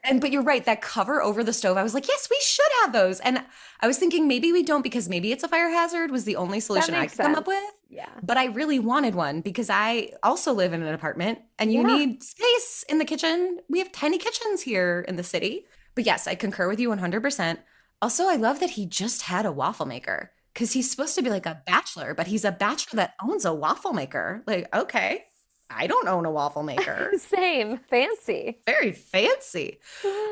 and 0.07 0.21
but 0.21 0.31
you're 0.31 0.43
right 0.43 0.65
that 0.65 0.81
cover 0.81 1.21
over 1.21 1.43
the 1.43 1.53
stove 1.53 1.77
i 1.77 1.83
was 1.83 1.93
like 1.93 2.07
yes 2.07 2.27
we 2.29 2.37
should 2.41 2.65
have 2.81 2.93
those 2.93 3.19
and 3.21 3.43
i 3.81 3.87
was 3.87 3.97
thinking 3.97 4.27
maybe 4.27 4.51
we 4.51 4.63
don't 4.63 4.81
because 4.81 5.09
maybe 5.09 5.31
it's 5.31 5.43
a 5.43 5.47
fire 5.47 5.69
hazard 5.69 6.11
was 6.11 6.23
the 6.23 6.35
only 6.35 6.59
solution 6.59 6.95
i 6.95 7.05
could 7.05 7.15
sense. 7.15 7.27
come 7.27 7.35
up 7.35 7.47
with 7.47 7.63
yeah 7.89 8.09
but 8.23 8.37
i 8.37 8.45
really 8.45 8.79
wanted 8.79 9.15
one 9.15 9.41
because 9.41 9.69
i 9.69 10.09
also 10.23 10.53
live 10.53 10.73
in 10.73 10.81
an 10.81 10.93
apartment 10.93 11.39
and 11.59 11.71
you 11.71 11.81
yeah. 11.81 11.95
need 11.95 12.23
space 12.23 12.85
in 12.89 12.97
the 12.97 13.05
kitchen 13.05 13.59
we 13.69 13.79
have 13.79 13.91
tiny 13.91 14.17
kitchens 14.17 14.61
here 14.61 15.05
in 15.07 15.15
the 15.15 15.23
city 15.23 15.65
but 15.97 16.05
yes 16.05 16.27
i 16.27 16.35
concur 16.35 16.69
with 16.69 16.79
you 16.79 16.89
100% 16.89 17.57
also 18.01 18.27
i 18.27 18.35
love 18.35 18.59
that 18.59 18.69
he 18.71 18.85
just 18.85 19.23
had 19.23 19.45
a 19.47 19.51
waffle 19.51 19.87
maker 19.87 20.31
because 20.53 20.73
he's 20.73 20.89
supposed 20.89 21.15
to 21.15 21.23
be 21.23 21.29
like 21.31 21.47
a 21.47 21.61
bachelor 21.65 22.13
but 22.13 22.27
he's 22.27 22.45
a 22.45 22.51
bachelor 22.51 22.97
that 22.97 23.15
owns 23.21 23.45
a 23.45 23.53
waffle 23.53 23.93
maker. 23.93 24.43
Like 24.47 24.73
okay 24.75 25.25
I 25.69 25.87
don't 25.87 26.07
own 26.07 26.25
a 26.25 26.31
waffle 26.31 26.63
maker. 26.63 27.11
Same. 27.17 27.77
Fancy. 27.89 28.59
Very 28.65 28.93
fancy. 28.93 29.79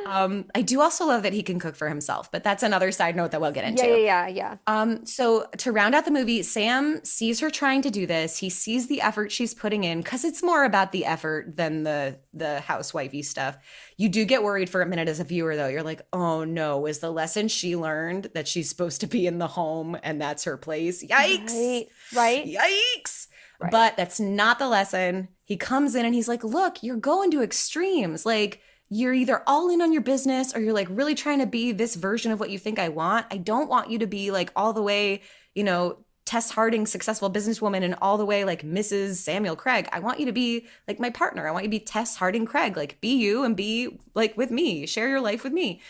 Um, 0.06 0.46
I 0.56 0.62
do 0.62 0.82
also 0.82 1.06
love 1.06 1.24
that 1.24 1.34
he 1.34 1.44
can 1.44 1.60
cook 1.60 1.76
for 1.76 1.90
himself, 1.90 2.32
but 2.32 2.44
that's 2.44 2.64
another 2.64 2.92
side 2.92 3.16
note 3.16 3.32
that 3.32 3.42
we'll 3.42 3.52
get 3.52 3.66
into. 3.66 3.86
Yeah, 3.86 3.96
yeah, 3.96 4.28
yeah, 4.28 4.28
yeah. 4.28 4.58
Um, 4.68 5.06
so 5.06 5.48
to 5.58 5.72
round 5.72 5.94
out 5.94 6.06
the 6.06 6.12
movie, 6.12 6.42
Sam 6.44 7.04
sees 7.04 7.40
her 7.42 7.50
trying 7.50 7.82
to 7.82 7.92
do 7.92 8.06
this. 8.06 8.38
He 8.38 8.50
sees 8.50 8.88
the 8.88 9.02
effort 9.02 9.32
she's 9.32 9.54
putting 9.54 9.84
in 9.84 10.02
because 10.02 10.24
it's 10.24 10.42
more 10.42 10.64
about 10.64 10.92
the 10.92 11.06
effort 11.06 11.56
than 11.58 11.84
the 11.84 12.18
the 12.34 12.62
housewifey 12.66 13.24
stuff. 13.24 13.58
You 13.98 14.10
do 14.10 14.26
get 14.26 14.44
worried 14.44 14.70
for 14.70 14.82
a 14.82 14.86
minute 14.86 15.10
as 15.10 15.20
a 15.20 15.24
viewer, 15.24 15.56
though. 15.56 15.68
You're 15.68 15.84
like, 15.84 16.02
oh 16.14 16.44
no, 16.44 16.86
is 16.86 17.00
the 17.00 17.12
lesson 17.12 17.48
she 17.48 17.76
learned 17.76 18.30
that 18.34 18.48
she's 18.48 18.70
supposed 18.70 19.02
to 19.02 19.08
be 19.08 19.28
in 19.28 19.38
the 19.38 19.48
home 19.48 19.98
and 20.04 20.22
that's 20.22 20.46
her 20.46 20.58
place? 20.58 21.04
Yikes! 21.04 21.54
Right? 21.54 21.88
right? 22.16 22.46
Yikes! 22.46 23.28
Right. 23.60 23.72
But 23.72 23.98
that's 23.98 24.20
not 24.20 24.60
the 24.60 24.68
lesson. 24.68 25.30
He 25.44 25.58
comes 25.58 25.96
in 25.96 26.06
and 26.06 26.14
he's 26.14 26.28
like, 26.28 26.44
Look, 26.44 26.84
you're 26.84 26.98
going 26.98 27.32
to 27.32 27.42
extremes. 27.42 28.26
Like, 28.26 28.62
you're 28.90 29.14
either 29.14 29.44
all 29.48 29.70
in 29.70 29.82
on 29.82 29.92
your 29.92 30.02
business 30.02 30.56
or 30.56 30.62
you're 30.62 30.74
like 30.74 30.88
really 30.90 31.16
trying 31.16 31.40
to 31.40 31.48
be 31.48 31.72
this 31.72 31.96
version 31.96 32.32
of 32.32 32.40
what 32.40 32.52
you 32.52 32.60
think 32.60 32.78
I 32.78 32.90
want. 32.90 33.26
I 33.32 33.38
don't 33.38 33.70
want 33.70 33.90
you 33.90 34.00
to 34.00 34.08
be 34.08 34.30
like 34.32 34.52
all 34.56 34.74
the 34.74 34.82
way, 34.82 35.22
you 35.56 35.64
know, 35.64 35.98
Tess 36.26 36.50
Harding, 36.50 36.88
successful 36.88 37.32
businesswoman, 37.32 37.84
and 37.84 37.96
all 38.02 38.18
the 38.18 38.26
way 38.26 38.46
like 38.46 38.64
Mrs. 38.64 39.16
Samuel 39.16 39.56
Craig. 39.56 39.88
I 39.92 40.00
want 40.00 40.20
you 40.20 40.26
to 40.26 40.32
be 40.32 40.68
like 40.88 41.00
my 41.00 41.12
partner. 41.12 41.48
I 41.48 41.52
want 41.52 41.66
you 41.66 41.70
to 41.70 41.78
be 41.78 41.84
Tess 41.84 42.16
Harding 42.16 42.46
Craig. 42.46 42.76
Like, 42.76 43.00
be 43.00 43.16
you 43.16 43.44
and 43.44 43.56
be 43.56 44.00
like 44.16 44.36
with 44.36 44.50
me, 44.50 44.88
share 44.88 45.08
your 45.08 45.22
life 45.22 45.44
with 45.44 45.54
me. 45.54 45.82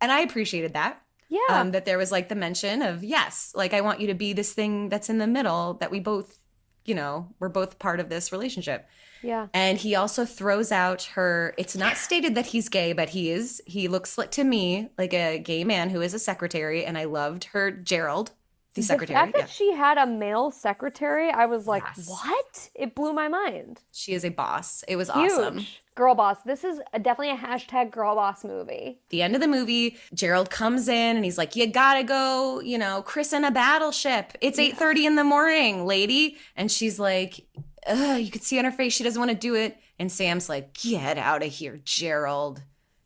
And 0.00 0.10
I 0.10 0.20
appreciated 0.20 0.74
that. 0.74 1.00
Yeah. 1.28 1.40
Um, 1.48 1.72
that 1.72 1.84
there 1.84 1.98
was 1.98 2.12
like 2.12 2.28
the 2.28 2.34
mention 2.34 2.82
of, 2.82 3.02
yes, 3.02 3.52
like 3.54 3.74
I 3.74 3.80
want 3.80 4.00
you 4.00 4.08
to 4.08 4.14
be 4.14 4.32
this 4.32 4.52
thing 4.52 4.88
that's 4.88 5.10
in 5.10 5.18
the 5.18 5.26
middle 5.26 5.74
that 5.74 5.90
we 5.90 5.98
both 5.98 6.38
you 6.86 6.94
know, 6.94 7.28
we're 7.38 7.48
both 7.48 7.78
part 7.78 8.00
of 8.00 8.08
this 8.08 8.32
relationship. 8.32 8.88
Yeah. 9.22 9.48
And 9.52 9.78
he 9.78 9.94
also 9.94 10.24
throws 10.24 10.70
out 10.70 11.04
her 11.14 11.54
it's 11.56 11.76
not 11.76 11.96
stated 11.96 12.34
that 12.34 12.46
he's 12.46 12.68
gay, 12.68 12.92
but 12.92 13.10
he 13.10 13.30
is 13.30 13.62
he 13.66 13.88
looks 13.88 14.18
like 14.18 14.30
to 14.32 14.44
me 14.44 14.90
like 14.98 15.12
a 15.12 15.38
gay 15.38 15.64
man 15.64 15.90
who 15.90 16.00
is 16.00 16.14
a 16.14 16.18
secretary 16.18 16.84
and 16.84 16.96
I 16.96 17.04
loved 17.04 17.44
her 17.44 17.70
Gerald, 17.70 18.32
the, 18.76 18.82
secretary. 18.82 19.18
The 19.18 19.32
fact 19.32 19.36
that 19.36 19.50
she 19.50 19.72
had 19.72 19.98
a 19.98 20.06
male 20.06 20.50
secretary, 20.50 21.30
I 21.30 21.46
was 21.46 21.66
like, 21.66 21.84
yes. 21.96 22.08
"What?" 22.08 22.70
It 22.74 22.94
blew 22.94 23.12
my 23.12 23.28
mind. 23.28 23.80
She 23.92 24.12
is 24.12 24.24
a 24.24 24.30
boss. 24.30 24.84
It 24.88 24.96
was 24.96 25.10
Huge. 25.10 25.32
awesome. 25.32 25.66
Girl 25.94 26.14
boss. 26.14 26.36
This 26.44 26.62
is 26.62 26.80
a, 26.92 26.98
definitely 26.98 27.34
a 27.34 27.38
hashtag 27.38 27.90
girl 27.90 28.14
boss 28.14 28.44
movie. 28.44 29.00
The 29.08 29.22
end 29.22 29.34
of 29.34 29.40
the 29.40 29.48
movie, 29.48 29.96
Gerald 30.12 30.50
comes 30.50 30.88
in 30.88 31.16
and 31.16 31.24
he's 31.24 31.38
like, 31.38 31.56
"You 31.56 31.66
gotta 31.66 32.04
go, 32.04 32.60
you 32.60 32.78
know, 32.78 33.02
christen 33.02 33.44
a 33.44 33.50
battleship. 33.50 34.36
It's 34.40 34.58
eight 34.58 34.76
thirty 34.76 35.06
in 35.06 35.16
the 35.16 35.24
morning, 35.24 35.86
lady." 35.86 36.36
And 36.54 36.70
she's 36.70 36.98
like, 36.98 37.46
Ugh, 37.86 38.20
you 38.20 38.30
could 38.30 38.42
see 38.42 38.58
on 38.58 38.64
her 38.64 38.72
face 38.72 38.92
she 38.92 39.04
doesn't 39.04 39.20
want 39.20 39.30
to 39.30 39.36
do 39.36 39.54
it. 39.54 39.78
And 39.98 40.10
Sam's 40.10 40.48
like, 40.48 40.74
"Get 40.74 41.18
out 41.18 41.42
of 41.42 41.52
here, 41.52 41.80
Gerald." 41.84 42.62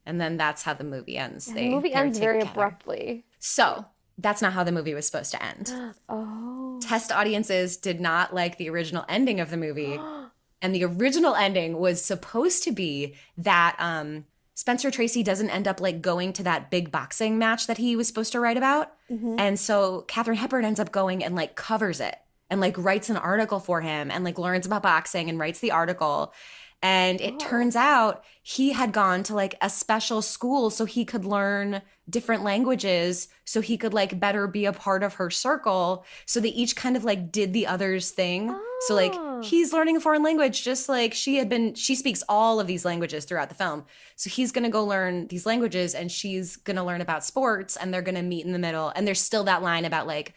And 0.07 0.21
then 0.21 0.37
that's 0.37 0.62
how 0.62 0.75
the 0.75 0.85
movie 0.85 1.17
ends. 1.17 1.47
They, 1.47 1.69
the 1.69 1.75
movie 1.75 1.93
ends 1.93 2.19
very 2.19 2.41
abruptly. 2.41 3.25
So 3.39 3.85
that's 4.21 4.43
not 4.43 4.53
how 4.53 4.65
the 4.65 4.73
movie 4.73 4.95
was 4.95 5.07
supposed 5.07 5.33
to 5.33 5.43
end. 5.43 5.73
Oh. 6.09 6.81
Test 6.83 7.12
audiences 7.12 7.77
did 7.77 8.00
not 8.00 8.35
like 8.35 8.57
the 8.57 8.69
original 8.71 9.05
ending 9.09 9.39
of 9.39 9.50
the 9.50 9.57
movie. 9.57 10.00
and 10.62 10.75
the 10.75 10.85
original 10.85 11.35
ending 11.35 11.79
was 11.79 12.03
supposed 12.03 12.65
to 12.65 12.73
be 12.73 13.15
that 13.37 13.77
um, 13.79 14.25
Spencer 14.55 14.91
Tracy 14.91 15.23
doesn't 15.23 15.50
end 15.50 15.69
up 15.69 15.81
like 15.81 16.03
going 16.03 16.33
to 16.35 16.43
that 16.43 16.71
big 16.71 16.91
boxing 16.91 17.39
match 17.39 17.67
that 17.67 17.79
he 17.79 17.97
was 17.97 18.09
supposed 18.09 18.33
to 18.33 18.41
write 18.41 18.57
about. 18.57 18.93
And 19.39 19.59
so 19.59 20.03
Katharine 20.09 20.39
Hepburn 20.39 20.65
ends 20.65 20.81
up 20.81 20.91
going 20.91 21.23
and 21.23 21.35
like 21.37 21.55
covers 21.55 22.00
it 22.00 22.17
and 22.49 22.61
like 22.61 22.77
writes 22.77 23.09
an 23.11 23.17
article 23.17 23.61
for 23.61 23.81
him 23.81 24.11
and 24.11 24.25
like 24.25 24.39
learns 24.39 24.67
about 24.67 24.83
boxing 24.83 25.29
and 25.31 25.39
writes 25.39 25.61
the 25.61 25.71
article. 25.71 26.33
And 26.83 27.21
it 27.21 27.35
oh. 27.35 27.39
turns 27.39 27.77
out 27.77 28.25
he 28.43 28.73
had 28.73 28.93
gone 28.93 29.23
to 29.25 29.35
like 29.35 29.55
a 29.61 29.69
special 29.69 30.23
school 30.23 30.71
so 30.71 30.87
he 30.87 31.05
could 31.05 31.25
learn 31.25 31.83
different 32.09 32.43
languages 32.43 33.29
so 33.45 33.61
he 33.61 33.77
could 33.77 33.93
like 33.95 34.19
better 34.19 34.47
be 34.47 34.65
a 34.65 34.73
part 34.73 35.03
of 35.03 35.15
her 35.15 35.31
circle. 35.31 36.05
So 36.27 36.41
they 36.41 36.49
each 36.49 36.75
kind 36.77 36.97
of 36.97 37.05
like 37.05 37.31
did 37.31 37.53
the 37.53 37.67
other's 37.67 38.11
thing. 38.11 38.57
So 38.87 38.95
like 38.95 39.13
Oh. 39.15 39.43
he's 39.43 39.73
learning 39.73 39.97
a 39.97 40.01
foreign 40.01 40.23
language 40.23 40.63
just 40.63 40.89
like 40.89 41.15
she 41.15 41.37
had 41.37 41.49
been 41.49 41.75
she 41.75 41.95
speaks 41.95 42.23
all 42.29 42.61
of 42.61 42.67
these 42.67 42.85
languages 42.85 43.25
throughout 43.25 43.49
the 43.49 43.55
film. 43.55 43.85
So 44.17 44.31
he's 44.31 44.53
going 44.53 44.65
to 44.65 44.71
go 44.71 44.85
learn 44.85 45.29
these 45.29 45.47
languages 45.47 45.95
and 45.95 46.11
she's 46.11 46.57
going 46.57 46.77
to 46.77 46.83
learn 46.83 47.01
about 47.01 47.25
sports 47.25 47.77
and 47.77 47.93
they're 47.93 48.03
going 48.03 48.15
to 48.17 48.23
meet 48.23 48.45
in 48.45 48.53
the 48.53 48.59
middle 48.59 48.93
and 48.95 49.07
there's 49.07 49.21
still 49.21 49.45
that 49.45 49.63
line 49.63 49.85
about 49.85 50.07
like 50.07 50.35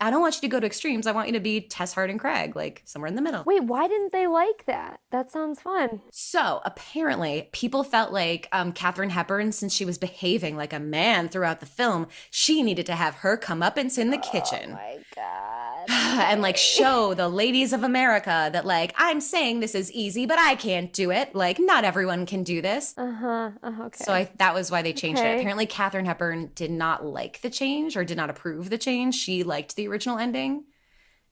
I 0.00 0.10
don't 0.10 0.20
want 0.20 0.36
you 0.36 0.42
to 0.42 0.48
go 0.48 0.60
to 0.60 0.66
extremes. 0.66 1.06
I 1.06 1.12
want 1.12 1.26
you 1.26 1.32
to 1.34 1.40
be 1.40 1.62
Tess 1.62 1.92
Harding 1.92 2.18
Craig, 2.18 2.54
like 2.54 2.82
somewhere 2.84 3.08
in 3.08 3.16
the 3.16 3.22
middle. 3.22 3.42
Wait, 3.44 3.64
why 3.64 3.88
didn't 3.88 4.12
they 4.12 4.28
like 4.28 4.64
that? 4.66 5.00
That 5.10 5.32
sounds 5.32 5.60
fun. 5.60 6.00
So 6.12 6.60
apparently, 6.64 7.48
people 7.52 7.82
felt 7.82 8.12
like 8.12 8.48
um, 8.52 8.72
Katharine 8.72 9.10
Hepburn, 9.10 9.50
since 9.50 9.74
she 9.74 9.84
was 9.84 9.98
behaving 9.98 10.56
like 10.56 10.72
a 10.72 10.78
man 10.78 11.28
throughout 11.28 11.60
the 11.60 11.66
film, 11.66 12.06
she 12.30 12.62
needed 12.62 12.86
to 12.86 12.94
have 12.94 13.16
her 13.16 13.36
come 13.36 13.60
up 13.60 13.72
comeuppance 13.72 13.98
in 13.98 14.10
the 14.10 14.18
kitchen 14.18 14.70
Oh 14.70 14.74
My 14.74 14.98
God. 15.14 15.61
and 15.88 16.42
like 16.42 16.56
show 16.56 17.14
the 17.14 17.28
ladies 17.28 17.72
of 17.72 17.82
America 17.82 18.50
that 18.52 18.64
like 18.64 18.94
I'm 18.96 19.20
saying 19.20 19.60
this 19.60 19.74
is 19.74 19.90
easy, 19.92 20.26
but 20.26 20.38
I 20.38 20.54
can't 20.54 20.92
do 20.92 21.10
it. 21.10 21.34
Like 21.34 21.58
not 21.58 21.84
everyone 21.84 22.26
can 22.26 22.42
do 22.42 22.62
this. 22.62 22.94
Uh 22.96 23.12
huh. 23.12 23.50
Uh-huh. 23.62 23.82
Okay. 23.84 24.04
So 24.04 24.12
I 24.12 24.28
that 24.36 24.54
was 24.54 24.70
why 24.70 24.82
they 24.82 24.92
changed 24.92 25.20
it. 25.20 25.38
Apparently, 25.38 25.66
Katharine 25.66 26.06
Hepburn 26.06 26.50
did 26.54 26.70
not 26.70 27.04
like 27.04 27.40
the 27.42 27.50
change 27.50 27.96
or 27.96 28.04
did 28.04 28.16
not 28.16 28.30
approve 28.30 28.70
the 28.70 28.78
change. 28.78 29.14
She 29.14 29.42
liked 29.42 29.76
the 29.76 29.88
original 29.88 30.18
ending, 30.18 30.64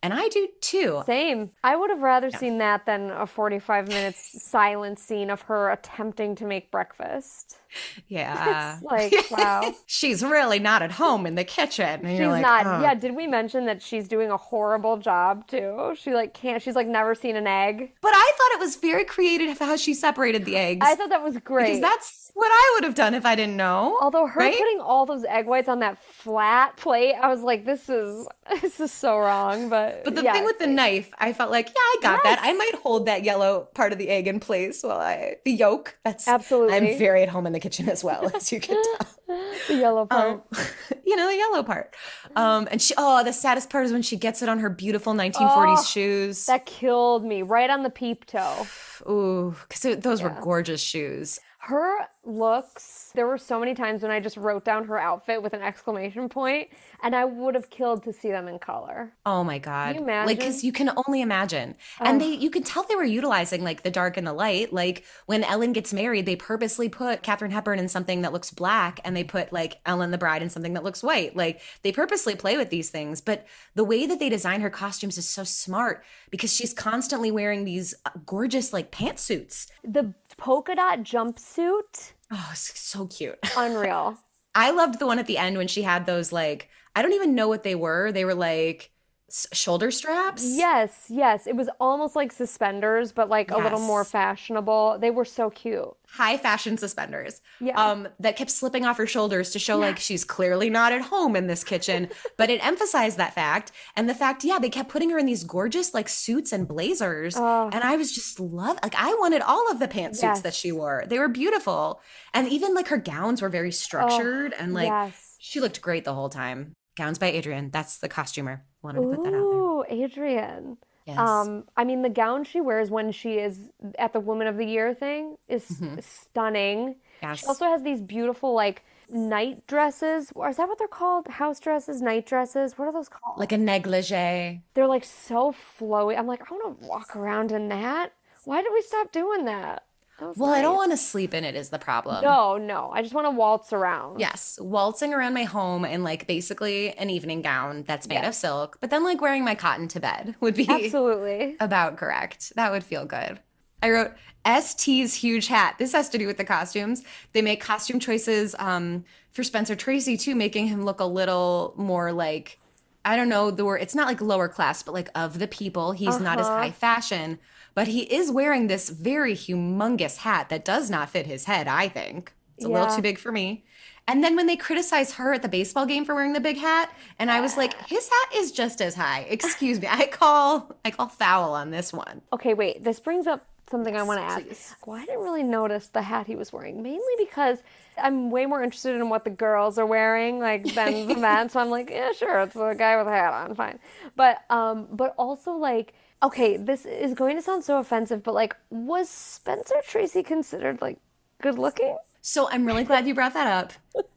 and 0.03 0.13
I 0.13 0.29
do 0.29 0.49
too. 0.61 1.03
Same. 1.07 1.51
I 1.63 1.77
would 1.77 1.91
have 1.91 2.01
rather 2.01 2.31
seen 2.31 2.59
that 2.59 2.87
than 2.87 3.11
a 3.11 3.27
45 3.27 3.89
minutes 3.89 4.43
silent 4.43 4.99
scene 4.99 5.31
of 5.31 5.43
her 5.43 5.71
attempting 5.71 6.35
to 6.37 6.45
make 6.45 6.71
breakfast. 6.71 7.60
Yeah. 8.09 8.75
It's 8.75 8.83
like, 9.31 9.31
wow. 9.31 9.75
She's 9.87 10.23
really 10.23 10.59
not 10.59 10.83
at 10.83 10.93
home 10.93 11.27
in 11.27 11.35
the 11.35 11.45
kitchen. 11.45 12.01
She's 12.05 12.21
like, 12.21 12.43
not. 12.43 12.67
"Oh." 12.67 12.81
Yeah, 12.83 12.95
did 12.95 13.15
we 13.15 13.27
mention 13.27 13.67
that 13.67 13.83
she's 13.83 14.09
doing 14.09 14.31
a 14.31 14.37
horrible 14.37 14.97
job 14.99 15.47
too? 15.47 15.95
She 15.97 16.13
like 16.13 16.35
can't. 16.35 16.63
She's 16.63 16.75
like 16.75 16.87
never 16.87 17.15
seen 17.15 17.37
an 17.37 17.47
egg. 17.47 17.93
But 18.01 18.13
I 18.15 18.33
thought 18.37 18.53
it 18.53 18.61
was 18.61 18.77
very 18.77 19.05
creative 19.05 19.59
how 19.59 19.77
she 19.77 19.95
separated 19.95 20.45
the 20.45 20.57
eggs. 20.57 20.87
I 20.87 20.95
thought 20.95 21.11
that 21.11 21.23
was 21.23 21.37
great. 21.39 21.67
because 21.67 21.81
that's 21.81 22.31
what 22.35 22.49
I 22.51 22.73
would 22.75 22.85
have 22.85 22.95
done 22.95 23.15
if 23.15 23.27
I 23.27 23.35
didn't 23.35 23.57
know. 23.57 23.99
Although 24.01 24.27
her 24.27 24.41
right? 24.41 24.57
putting 24.57 24.81
all 24.81 25.05
those 25.07 25.25
egg 25.25 25.47
whites 25.47 25.69
on 25.69 25.81
that 25.81 25.99
flat 26.03 26.77
plate, 26.77 27.15
I 27.15 27.29
was 27.29 27.43
like, 27.43 27.65
this 27.65 27.89
is 27.89 28.27
this 28.61 28.81
is 28.81 28.91
so 28.93 29.19
wrong. 29.19 29.69
But 29.69 30.05
But 30.05 30.15
the 30.15 30.23
yeah, 30.23 30.33
thing 30.33 30.45
with 30.45 30.59
the 30.59 30.67
knife, 30.67 31.13
I 31.19 31.33
felt 31.33 31.51
like, 31.51 31.67
yeah, 31.67 31.73
I 31.77 31.97
got 32.03 32.23
that. 32.25 32.41
I 32.43 32.53
might 32.53 32.75
hold 32.83 33.07
that 33.07 33.25
yellow 33.25 33.69
part 33.75 33.93
of 33.93 33.99
the 33.99 34.09
egg 34.09 34.27
in 34.27 34.41
place 34.41 34.83
while 34.83 34.99
I 35.01 35.37
the 35.45 35.53
yolk. 35.53 35.97
That's 36.05 36.27
Absolutely. 36.27 36.77
I'm 36.77 36.99
very 36.99 37.23
at 37.23 37.29
home 37.29 37.47
in 37.47 37.53
the 37.53 37.60
kitchen 37.61 37.89
as 37.89 38.03
well, 38.03 38.31
as 38.35 38.51
you 38.51 38.61
can 38.61 38.83
tell. 38.83 39.07
the 39.69 39.75
yellow 39.77 40.07
part. 40.07 40.29
Um, 40.31 40.43
you 41.07 41.15
know, 41.17 41.29
the 41.29 41.37
yellow 41.37 41.63
part. 41.63 41.95
Um, 42.35 42.67
and 42.71 42.83
she 42.83 42.95
oh, 42.99 43.23
the 43.23 43.33
saddest 43.33 43.71
part 43.71 43.87
is 43.87 43.93
when 43.93 44.03
she 44.03 44.17
gets 44.17 44.43
it 44.43 44.49
on 44.49 44.59
her 44.59 44.71
beautiful 44.71 45.13
1940s 45.15 45.77
Oh, 45.79 45.85
shoes. 45.85 46.47
that 46.47 46.67
killed 46.67 47.25
me 47.25 47.43
right 47.43 47.71
on 47.71 47.83
the 47.83 47.91
peep 47.91 48.25
toe. 48.27 48.67
Ooh, 49.09 49.55
because 49.69 49.97
those 49.99 50.23
were 50.23 50.37
gorgeous 50.41 50.81
shoes. 50.83 51.39
Her 51.59 52.07
looks, 52.25 53.00
there 53.13 53.27
were 53.27 53.39
so 53.39 53.59
many 53.59 53.75
times 53.75 54.03
when 54.03 54.11
I 54.11 54.21
just 54.21 54.37
wrote 54.37 54.65
down 54.65 54.85
her 54.85 54.99
outfit 54.99 55.43
with 55.43 55.53
an 55.53 55.63
exclamation 55.63 56.29
point, 56.29 56.69
and 57.03 57.15
I 57.15 57.25
would 57.25 57.55
have 57.55 57.71
killed 57.71 58.03
to 58.05 58.13
see 58.13 58.31
them 58.31 58.49
in 58.49 58.59
color. 58.59 59.13
Oh 59.27 59.45
my 59.45 59.59
god! 59.59 59.97
you 59.97 60.03
imagine? 60.03 60.27
Like, 60.27 60.39
because 60.39 60.65
you 60.65 60.73
can 60.73 60.91
only 61.07 61.21
imagine, 61.21 61.77
and 62.01 62.21
they 62.21 62.35
you 62.35 62.51
can 62.51 62.63
tell 62.63 62.83
they 62.85 62.97
were 62.97 63.05
utilizing 63.05 63.63
like 63.63 63.83
the 63.83 63.91
dark 63.91 64.17
and 64.17 64.27
the 64.27 64.33
light. 64.33 64.73
Like 64.73 65.05
when 65.27 65.45
Ellen 65.45 65.73
gets 65.73 65.93
married, 65.93 66.27
they 66.27 66.37
purposely 66.37 66.89
put 66.89 67.23
Katharine 67.23 67.51
Hepburn 67.51 67.79
in 67.79 67.89
something 67.89 68.23
that 68.23 68.33
looks 68.33 68.51
black, 68.51 69.01
and 69.05 69.17
they 69.17 69.25
put 69.25 69.53
like 69.53 69.81
Ellen 69.87 70.11
the 70.11 70.19
bride 70.19 70.43
in 70.43 70.51
something 70.51 70.75
that 70.75 70.85
looks 70.85 71.03
white. 71.03 71.37
Like 71.37 71.61
they 71.83 71.93
purposely 71.93 72.35
play 72.35 72.57
with 72.57 72.71
these 72.71 72.91
things, 72.91 73.21
but 73.21 73.47
the 73.75 73.85
way 73.85 74.07
that 74.07 74.19
they 74.19 74.29
design 74.29 74.61
her 74.61 74.71
costumes 74.71 75.19
is 75.19 75.29
so 75.29 75.45
smart 75.45 76.05
because 76.31 76.53
she's 76.53 76.73
constantly 76.73 77.31
wearing 77.31 77.65
these 77.65 77.95
uh, 78.07 78.11
gorgeous 78.27 78.73
like 78.73 78.91
pantsuits. 78.91 79.67
The 79.85 80.15
polka 80.37 80.75
dot 80.75 81.01
jumpsuit, 81.01 82.13
Oh, 82.31 82.49
it's 82.53 82.79
so 82.81 83.07
cute. 83.07 83.39
unreal. 83.57 84.19
I 84.55 84.71
loved 84.73 84.99
the 84.99 85.07
one 85.07 85.19
at 85.19 85.27
the 85.27 85.39
end 85.39 85.57
when 85.57 85.69
she 85.69 85.83
had 85.83 86.07
those 86.07 86.33
like 86.33 86.69
I 86.95 87.03
don't 87.03 87.13
even 87.13 87.35
know 87.35 87.49
what 87.49 87.63
they 87.63 87.75
were. 87.75 88.13
They 88.13 88.25
were 88.25 88.35
like 88.35 88.91
s- 89.31 89.47
shoulder 89.53 89.91
straps. 89.91 90.45
yes, 90.45 91.07
yes. 91.09 91.47
It 91.47 91.57
was 91.57 91.69
almost 91.81 92.15
like 92.17 92.33
suspenders, 92.33 93.13
but 93.13 93.29
like 93.29 93.51
a 93.51 93.57
little 93.59 93.81
more 93.81 94.05
fashionable. 94.05 94.99
They 95.01 95.11
were 95.11 95.25
so 95.25 95.51
cute. 95.51 95.89
high 96.13 96.37
fashion 96.37 96.77
suspenders 96.77 97.41
Yeah. 97.61 97.81
um 97.81 98.09
that 98.19 98.35
kept 98.37 98.51
slipping 98.51 98.85
off 98.85 98.97
her 98.99 99.07
shoulders 99.07 99.51
to 99.53 99.61
show 99.61 99.77
like 99.79 99.97
she's 100.01 100.25
clearly 100.25 100.69
not 100.69 100.91
at 100.93 101.03
home 101.03 101.37
in 101.37 101.47
this 101.47 101.63
kitchen 101.63 102.09
but 102.37 102.51
it 102.51 102.65
emphasized 102.67 103.17
that 103.19 103.33
fact 103.33 103.71
and 103.95 104.09
the 104.09 104.15
fact 104.23 104.43
yeah 104.43 104.59
they 104.59 104.71
kept 104.71 104.89
putting 104.89 105.11
her 105.11 105.19
in 105.19 105.27
these 105.27 105.45
gorgeous 105.45 105.95
like 105.95 106.09
suits 106.09 106.53
and 106.53 106.67
blazers 106.67 107.37
Oh. 107.37 107.71
and 107.73 107.85
i 107.85 107.95
was 107.97 108.11
just 108.13 108.41
love 108.41 108.77
like 108.83 108.97
i 108.99 109.15
wanted 109.21 109.41
all 109.41 109.71
of 109.71 109.79
the 109.79 109.87
pantsuits 109.87 110.43
that 110.43 110.53
she 110.53 110.73
wore 110.73 111.05
they 111.07 111.21
were 111.21 111.29
beautiful 111.29 112.01
and 112.35 112.49
even 112.49 112.75
like 112.75 112.89
her 112.89 112.99
gowns 112.99 113.41
were 113.41 113.49
very 113.49 113.71
structured 113.71 114.53
and 114.59 114.75
like 114.75 114.89
yes. 114.89 115.37
she 115.39 115.61
looked 115.61 115.81
great 115.81 116.05
the 116.05 116.15
whole 116.15 116.29
time 116.29 116.73
gowns 116.97 117.21
by 117.21 117.27
adrian 117.29 117.71
that's 117.71 117.99
the 117.99 118.09
costumer 118.09 118.65
wanted 118.83 119.01
to 119.03 119.07
put 119.17 119.25
that 119.25 119.35
out 119.35 119.51
there 119.51 119.59
Ooh, 119.59 119.85
Adrian. 119.89 120.77
yes 121.07 121.19
Um, 121.19 121.65
I 121.77 121.85
mean, 121.85 122.03
the 122.03 122.09
gown 122.09 122.45
she 122.45 122.61
wears 122.61 122.91
when 122.91 123.13
she 123.13 123.35
is 123.39 123.69
at 123.99 124.13
the 124.13 124.21
Woman 124.21 124.47
of 124.47 124.57
the 124.57 124.65
Year 124.67 124.95
thing 124.95 125.37
is 125.49 125.65
stunning. 126.01 126.97
yes 127.23 127.41
She 127.41 127.47
also 127.47 127.65
has 127.67 127.83
these 127.83 128.01
beautiful 128.01 128.55
like 128.55 128.83
night 129.13 129.67
dresses. 129.67 130.31
Is 130.49 130.57
that 130.57 130.69
what 130.69 130.79
they're 130.79 130.87
called? 130.89 131.27
House 131.27 131.59
dresses, 131.59 132.01
night 132.01 132.27
dresses. 132.27 132.79
What 132.79 132.87
are 132.87 132.93
those 132.93 133.09
called? 133.09 133.39
like 133.39 133.53
a 133.53 133.59
negligee 133.59 134.61
they're 134.75 134.87
like 134.87 135.05
so 135.05 135.53
flowy. 135.79 136.17
I'm 136.19 136.27
like, 136.27 136.43
I 136.51 136.55
want 136.55 136.81
to 136.81 136.87
walk 136.87 137.17
around 137.17 137.51
in 137.53 137.69
that. 137.71 138.13
Why 138.45 138.63
did 138.63 138.73
we 138.73 138.83
stop 138.83 139.11
doing 139.13 139.45
that? 139.47 139.85
That 140.21 140.29
was 140.29 140.37
well 140.37 140.51
i 140.51 140.63
don't 140.63 140.77
want 140.77 140.93
to 140.93 140.97
sleep 140.97 141.33
in 141.35 141.45
it 141.45 141.55
is 141.57 141.71
the 141.71 141.79
problem 141.79 142.23
No, 142.23 142.57
no. 142.59 142.91
I 142.93 143.03
just 143.03 143.15
want 143.15 143.27
to 143.27 143.31
waltz 143.31 143.73
around. 143.73 144.21
Yes, 144.21 144.59
waltzing 144.61 145.13
around 145.15 145.35
my 145.35 145.45
home 145.45 145.85
in 145.85 146.05
like 146.05 146.27
basically 146.27 146.93
an 146.97 147.11
evening 147.11 147.43
gown 147.43 147.85
that's 147.87 148.07
made 148.07 148.25
of 148.25 148.35
silk, 148.35 148.79
but 148.81 148.91
then 148.91 149.03
like 149.03 149.21
wearing 149.21 149.45
my 149.45 149.55
cotton 149.55 149.89
to 149.89 150.01
bed 150.01 150.37
would 150.41 150.55
be 150.55 150.69
Absolutely. 150.69 151.57
about 151.61 151.97
correct. 151.97 152.53
That 152.57 152.71
would 152.71 152.85
feel 152.85 153.05
good. 153.07 153.41
I 153.83 153.91
wrote 153.91 154.13
ST's 154.47 155.15
huge 155.15 155.47
hat. 155.47 155.77
This 155.79 155.93
has 155.93 156.09
to 156.11 156.19
do 156.19 156.27
with 156.27 156.37
the 156.37 156.45
costumes. 156.45 157.03
They 157.33 157.43
make 157.43 157.61
costume 157.61 157.99
choices 158.01 158.55
um, 158.59 159.05
for 159.33 159.43
Spencer 159.43 159.75
Tracy 159.77 160.17
too, 160.17 160.35
making 160.35 160.67
him 160.69 160.85
look 160.85 161.01
a 161.01 161.05
little 161.05 161.73
more 161.77 162.13
like 162.13 162.59
I 163.05 163.17
don't 163.17 163.31
know 163.31 163.51
the 163.51 163.65
word. 163.65 163.81
It's 163.81 163.95
not 163.95 164.07
like 164.07 164.21
lower 164.21 164.49
class, 164.49 164.83
but 164.83 164.93
like 164.93 165.09
of 165.15 165.39
the 165.39 165.49
people. 165.49 165.93
He's 165.93 166.21
not 166.21 166.39
as 166.39 166.47
Uh-huh. 166.47 166.59
high 166.59 166.71
fashion, 166.73 167.39
but 167.75 167.89
he 167.89 168.03
is 168.03 168.31
wearing 168.31 168.67
this 168.67 168.89
very 168.91 169.35
humongous 169.35 170.19
hat 170.19 170.49
that 170.49 170.65
does 170.65 170.91
not 170.91 171.11
fit 171.11 171.27
his 171.27 171.45
head. 171.45 171.69
I 171.69 171.89
think 171.89 172.33
it's 172.57 172.67
a 172.67 172.69
little 172.69 172.95
too 172.95 173.03
big 173.03 173.19
for 173.19 173.33
me. 173.33 173.65
And 174.09 174.25
then 174.25 174.35
when 174.35 174.47
they 174.47 174.57
criticize 174.57 175.15
her 175.15 175.35
at 175.35 175.43
the 175.43 175.49
baseball 175.49 175.87
game 175.87 176.05
for 176.05 176.15
wearing 176.15 176.33
the 176.33 176.41
big 176.41 176.59
hat, 176.59 176.93
and 177.19 177.31
I 177.31 177.41
was 177.41 177.57
like, 177.57 177.75
his 177.87 178.09
hat 178.09 178.35
is 178.35 178.51
just 178.51 178.81
as 178.83 178.95
high. 178.95 179.21
Excuse 179.29 179.81
me. 179.81 179.87
I 179.89 180.07
call 180.07 180.75
I 180.85 180.91
call 180.91 181.09
foul 181.09 181.55
on 181.55 181.71
this 181.71 181.93
one. 181.93 182.21
Okay, 182.33 182.55
wait. 182.55 182.83
This 182.83 182.99
brings 182.99 183.27
up 183.27 183.47
something 183.71 183.97
I 183.97 184.03
want 184.03 184.19
to 184.19 184.25
ask. 184.25 184.45
please. 184.45 184.75
Well, 184.85 184.97
I 184.97 185.05
didn't 185.05 185.23
really 185.23 185.45
notice 185.45 185.87
the 185.89 186.03
hat 186.03 186.27
he 186.27 186.35
was 186.35 186.53
wearing, 186.53 186.83
mainly 186.83 187.15
because 187.19 187.59
I'm 188.03 188.31
way 188.31 188.47
more 188.47 188.63
interested 188.63 188.97
in 188.97 189.09
what 189.11 189.23
the 189.23 189.31
girls 189.31 189.79
are 189.79 189.87
wearing, 189.87 190.41
like 190.41 190.75
than 190.75 191.07
the 191.07 191.15
men. 191.17 191.49
So 191.49 191.61
I'm 191.61 191.71
like, 191.71 191.89
yeah, 191.91 192.11
sure, 192.13 192.41
it's 192.41 192.57
a 192.57 192.75
guy 192.77 192.97
with 192.97 193.07
a 193.07 193.11
hat 193.11 193.33
on, 193.33 193.55
fine. 193.55 193.79
But 194.17 194.43
um, 194.51 194.89
but 194.91 195.15
also 195.17 195.53
like, 195.53 195.95
okay, 196.23 196.57
this 196.57 196.87
is 196.87 197.15
going 197.15 197.37
to 197.37 197.43
sound 197.43 197.65
so 197.65 197.79
offensive, 197.79 198.23
but 198.23 198.35
like, 198.35 198.57
was 198.71 199.09
Spencer 199.09 199.77
Tracy 199.87 200.23
considered 200.23 200.81
like 200.81 200.99
good 201.43 201.59
looking? 201.59 201.97
So 202.21 202.49
I'm 202.51 202.67
really 202.67 202.85
glad 202.85 203.07
you 203.07 203.15
brought 203.15 203.35
that 203.35 203.47
up. 203.47 203.73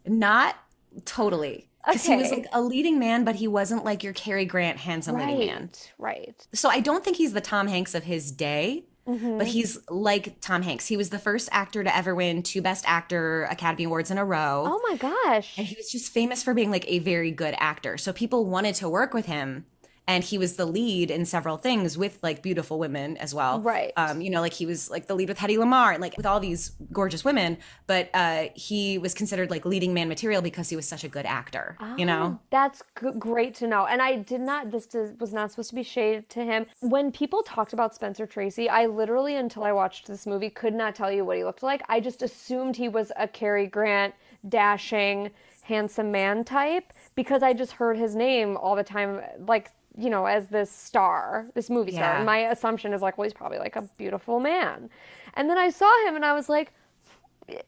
Not 0.06 0.56
totally. 1.06 1.70
Because 1.86 2.06
he 2.06 2.16
was 2.16 2.32
like 2.32 2.46
a 2.54 2.62
leading 2.62 2.98
man, 2.98 3.26
but 3.26 3.36
he 3.36 3.48
wasn't 3.48 3.84
like 3.84 4.04
your 4.04 4.13
Cary 4.13 4.46
Grant 4.46 4.78
handsome 4.78 5.18
leading 5.18 5.48
man. 5.48 5.70
right. 5.98 6.48
So 6.54 6.70
I 6.70 6.80
don't 6.80 7.04
think 7.04 7.18
he's 7.18 7.34
the 7.34 7.42
Tom 7.42 7.68
Hanks 7.68 7.94
of 7.94 8.04
his 8.04 8.32
day, 8.32 8.86
mm-hmm. 9.06 9.38
But 9.38 9.48
he's 9.48 9.78
like 9.89 10.39
Tom 10.39 10.62
Hanks. 10.62 10.88
He 10.88 10.96
was 10.96 11.10
the 11.10 11.20
first 11.20 11.50
actor 11.52 11.84
to 11.84 11.94
ever 11.94 12.16
win 12.16 12.42
two 12.42 12.62
Best 12.62 12.86
Actor 12.88 13.44
Academy 13.52 13.84
Awards 13.84 14.12
in 14.12 14.18
a 14.18 14.24
row. 14.24 14.63
Oh 14.66 14.82
my 14.89 14.96
gosh. 14.96 15.58
And 15.58 15.68
he 15.68 15.76
was 15.76 15.92
just 15.92 16.13
famous 16.13 16.42
for 16.42 16.54
being 16.54 16.72
like 16.72 16.86
a 16.88 17.00
very 17.00 17.32
good 17.32 17.56
actor. 17.58 17.98
So 17.98 18.13
people 18.13 18.46
wanted 18.46 18.76
to 18.76 18.88
work 18.88 19.13
with 19.13 19.26
him. 19.26 19.66
And 20.06 20.24
he 20.24 20.38
was 20.38 20.58
the 20.58 20.66
lead 20.66 21.10
in 21.12 21.26
several 21.26 21.56
things 21.56 21.98
with 21.98 22.20
like 22.22 22.42
beautiful 22.42 22.78
women 22.78 23.16
as 23.18 23.34
well. 23.34 23.62
Right. 23.62 23.94
Um, 23.96 24.20
you 24.20 24.30
know, 24.30 24.42
like 24.42 24.52
he 24.54 24.66
was 24.66 24.89
like 24.89 25.08
the 25.08 25.16
lead 25.16 25.30
with 25.30 25.38
Hedy 25.38 25.58
Lamarr 25.58 25.94
and 25.94 26.02
like 26.02 26.18
with 26.18 26.26
all 26.26 26.42
these 26.42 26.74
gorgeous 26.92 27.24
women. 27.24 27.58
But 27.88 28.10
uh, 28.13 28.48
he 28.54 28.98
was 28.98 29.13
considered 29.13 29.50
like 29.50 29.66
leading 29.66 29.94
man 29.94 30.10
material 30.10 30.42
because 30.42 30.68
he 30.68 30.76
was 30.76 30.86
such 30.86 31.06
a 31.06 31.08
good 31.08 31.26
actor. 31.26 31.78
You 31.98 32.06
know? 32.06 32.39
That's 32.50 32.84
g- 33.02 33.12
great 33.18 33.56
to 33.56 33.68
know. 33.68 33.86
And 33.86 34.02
I 34.02 34.18
did 34.18 34.42
not, 34.42 34.72
this 34.72 34.88
does, 34.88 35.13
was 35.20 35.32
not 35.32 35.52
supposed 35.52 35.70
to 35.70 35.76
be 35.76 35.84
shade 35.84 36.30
to 36.32 36.44
him. 36.44 36.66
When 36.82 37.12
people 37.12 37.42
talked 37.44 37.72
about 37.72 37.96
Spencer 37.96 38.26
Tracy, 38.26 38.70
I 38.70 38.88
literally, 38.88 39.38
until 39.38 39.63
I 39.63 39.72
watched 39.72 40.08
this 40.08 40.28
movie, 40.28 40.50
could 40.50 40.74
not 40.74 40.96
tell 40.96 41.12
you 41.12 41.24
what 41.24 41.38
he 41.38 41.46
looked 41.46 41.63
like. 41.63 41.82
I 41.88 42.02
just 42.02 42.22
assumed 42.22 42.76
he 42.76 42.89
was 42.89 43.12
a 43.16 43.28
Cary 43.28 43.68
Grant, 43.68 44.13
dashing, 44.50 45.32
handsome 45.62 46.12
man 46.12 46.44
type 46.44 46.92
because 47.16 47.42
I 47.42 47.54
just 47.54 47.72
heard 47.72 47.98
his 47.98 48.16
name 48.16 48.58
all 48.58 48.76
the 48.76 48.84
time, 48.84 49.22
like, 49.48 49.72
you 49.97 50.10
know, 50.10 50.25
as 50.25 50.47
this 50.47 50.71
star, 50.71 51.47
this 51.53 51.69
movie 51.69 51.91
star. 51.91 52.15
And 52.15 52.25
my 52.25 52.49
assumption 52.49 52.93
is 52.93 53.01
like, 53.01 53.17
well, 53.17 53.23
he's 53.23 53.34
probably 53.34 53.60
like 53.60 53.75
a 53.75 53.84
beautiful 53.97 54.39
man. 54.39 54.89
And 55.36 55.49
then 55.49 55.58
I 55.58 55.69
saw 55.69 55.91
him 56.08 56.15
and 56.15 56.25
I 56.25 56.34
was 56.34 56.49
like, 56.49 56.73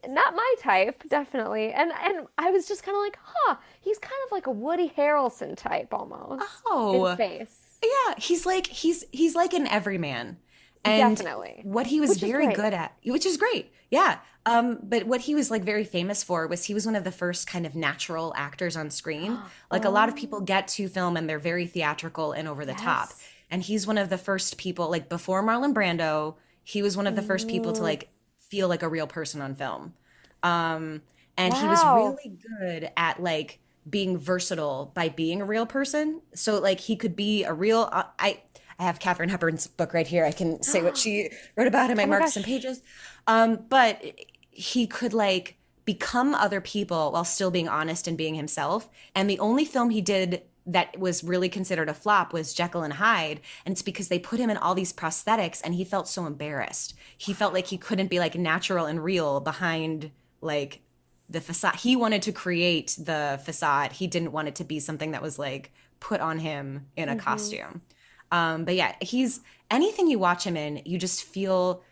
not 0.08 0.34
my 0.34 0.54
type, 0.60 1.02
definitely. 1.08 1.72
And 1.72 1.92
and 2.02 2.26
I 2.38 2.50
was 2.50 2.66
just 2.66 2.82
kind 2.82 2.96
of 2.96 3.02
like, 3.02 3.18
huh, 3.22 3.56
he's 3.80 3.98
kind 3.98 4.14
of 4.26 4.32
like 4.32 4.46
a 4.46 4.50
Woody 4.50 4.92
Harrelson 4.96 5.56
type 5.56 5.92
almost. 5.92 6.44
Oh. 6.66 7.04
His 7.04 7.16
face. 7.16 7.78
Yeah, 7.82 8.14
he's 8.16 8.46
like 8.46 8.66
he's 8.66 9.04
he's 9.12 9.34
like 9.34 9.52
an 9.52 9.66
everyman. 9.66 10.38
And 10.86 11.16
Definitely. 11.16 11.60
what 11.64 11.86
he 11.86 12.00
was 12.00 12.10
Which 12.10 12.20
very 12.20 12.46
great. 12.46 12.56
good 12.56 12.74
at, 12.74 12.96
which 13.04 13.26
is 13.26 13.36
great. 13.36 13.72
Yeah. 13.90 14.18
Um, 14.44 14.78
but 14.82 15.06
what 15.06 15.20
he 15.22 15.34
was 15.34 15.50
like 15.50 15.64
very 15.64 15.84
famous 15.84 16.22
for 16.22 16.46
was 16.46 16.64
he 16.64 16.74
was 16.74 16.86
one 16.86 16.94
of 16.94 17.04
the 17.04 17.10
first 17.12 17.46
kind 17.48 17.66
of 17.66 17.74
natural 17.74 18.32
actors 18.36 18.76
on 18.76 18.90
screen. 18.90 19.38
like 19.70 19.84
a 19.84 19.90
lot 19.90 20.08
of 20.08 20.16
people 20.16 20.40
get 20.40 20.68
to 20.68 20.88
film 20.88 21.16
and 21.16 21.28
they're 21.28 21.38
very 21.38 21.66
theatrical 21.66 22.32
and 22.32 22.46
over 22.46 22.64
the 22.64 22.74
top. 22.74 23.08
Yes. 23.10 23.28
And 23.50 23.62
he's 23.62 23.86
one 23.86 23.98
of 23.98 24.08
the 24.08 24.18
first 24.18 24.56
people, 24.58 24.90
like 24.90 25.08
before 25.08 25.42
Marlon 25.42 25.74
Brando, 25.74 26.36
he 26.62 26.82
was 26.82 26.96
one 26.96 27.06
of 27.06 27.14
the 27.16 27.22
first 27.22 27.48
people 27.48 27.72
to 27.72 27.82
like 27.82 28.08
feel 28.48 28.68
like 28.68 28.82
a 28.82 28.88
real 28.88 29.06
person 29.06 29.40
on 29.40 29.54
film. 29.54 29.94
Um, 30.42 31.02
and 31.36 31.52
he 31.54 31.64
was 31.66 31.84
really 31.84 32.36
good 32.58 32.90
at 32.96 33.22
like 33.22 33.60
being 33.88 34.18
versatile 34.18 34.90
by 34.94 35.08
being 35.08 35.40
a 35.40 35.44
real 35.44 35.66
person. 35.66 36.20
So 36.34 36.58
like 36.58 36.80
he 36.80 36.96
could 36.96 37.14
be 37.14 37.44
a 37.44 37.52
real. 37.52 37.88
Uh, 37.92 38.04
I 38.18 38.42
I 38.78 38.84
have 38.84 38.98
Katharine 38.98 39.28
Hepburn's 39.28 39.66
book 39.66 39.94
right 39.94 40.06
here. 40.06 40.24
I 40.24 40.32
can 40.32 40.62
say 40.62 40.82
what 40.82 40.96
she 41.02 41.30
wrote 41.56 41.66
about 41.66 41.90
him. 41.90 41.98
I 41.98 42.04
Oh 42.04 42.06
marked 42.06 42.26
gosh. 42.26 42.34
some 42.34 42.42
pages. 42.42 42.82
Um, 43.26 43.64
but 43.68 44.02
he 44.50 44.86
could 44.86 45.12
like 45.12 45.56
become 45.84 46.34
other 46.34 46.60
people 46.60 47.12
while 47.12 47.24
still 47.24 47.50
being 47.50 47.68
honest 47.68 48.08
and 48.08 48.18
being 48.18 48.34
himself. 48.34 48.88
And 49.14 49.30
the 49.30 49.38
only 49.38 49.64
film 49.64 49.90
he 49.90 50.00
did 50.00 50.42
that 50.66 50.98
was 50.98 51.22
really 51.22 51.48
considered 51.48 51.88
a 51.88 51.94
flop 51.94 52.32
was 52.32 52.52
Jekyll 52.52 52.82
and 52.82 52.94
Hyde. 52.94 53.40
And 53.64 53.72
it's 53.72 53.82
because 53.82 54.08
they 54.08 54.18
put 54.18 54.40
him 54.40 54.50
in 54.50 54.56
all 54.56 54.74
these 54.74 54.92
prosthetics 54.92 55.60
and 55.64 55.74
he 55.74 55.84
felt 55.84 56.08
so 56.08 56.26
embarrassed. 56.26 56.94
He 57.16 57.32
felt 57.32 57.54
like 57.54 57.68
he 57.68 57.78
couldn't 57.78 58.08
be 58.10 58.18
like 58.18 58.34
natural 58.34 58.86
and 58.86 59.02
real 59.02 59.38
behind 59.38 60.10
like 60.40 60.80
the 61.28 61.40
facade. 61.40 61.76
He 61.76 61.94
wanted 61.94 62.22
to 62.22 62.32
create 62.32 62.96
the 62.98 63.40
facade. 63.44 63.92
He 63.92 64.08
didn't 64.08 64.32
want 64.32 64.48
it 64.48 64.56
to 64.56 64.64
be 64.64 64.80
something 64.80 65.12
that 65.12 65.22
was 65.22 65.38
like 65.38 65.72
put 66.00 66.20
on 66.20 66.38
him 66.40 66.86
in 66.96 67.08
a 67.08 67.16
costume. 67.16 67.82
Um, 68.30 68.64
but 68.64 68.74
yeah, 68.74 68.94
he's 69.00 69.40
anything 69.70 70.08
you 70.08 70.18
watch 70.18 70.44
him 70.44 70.56
in, 70.56 70.82
you 70.84 70.98
just 70.98 71.24
feel 71.24 71.82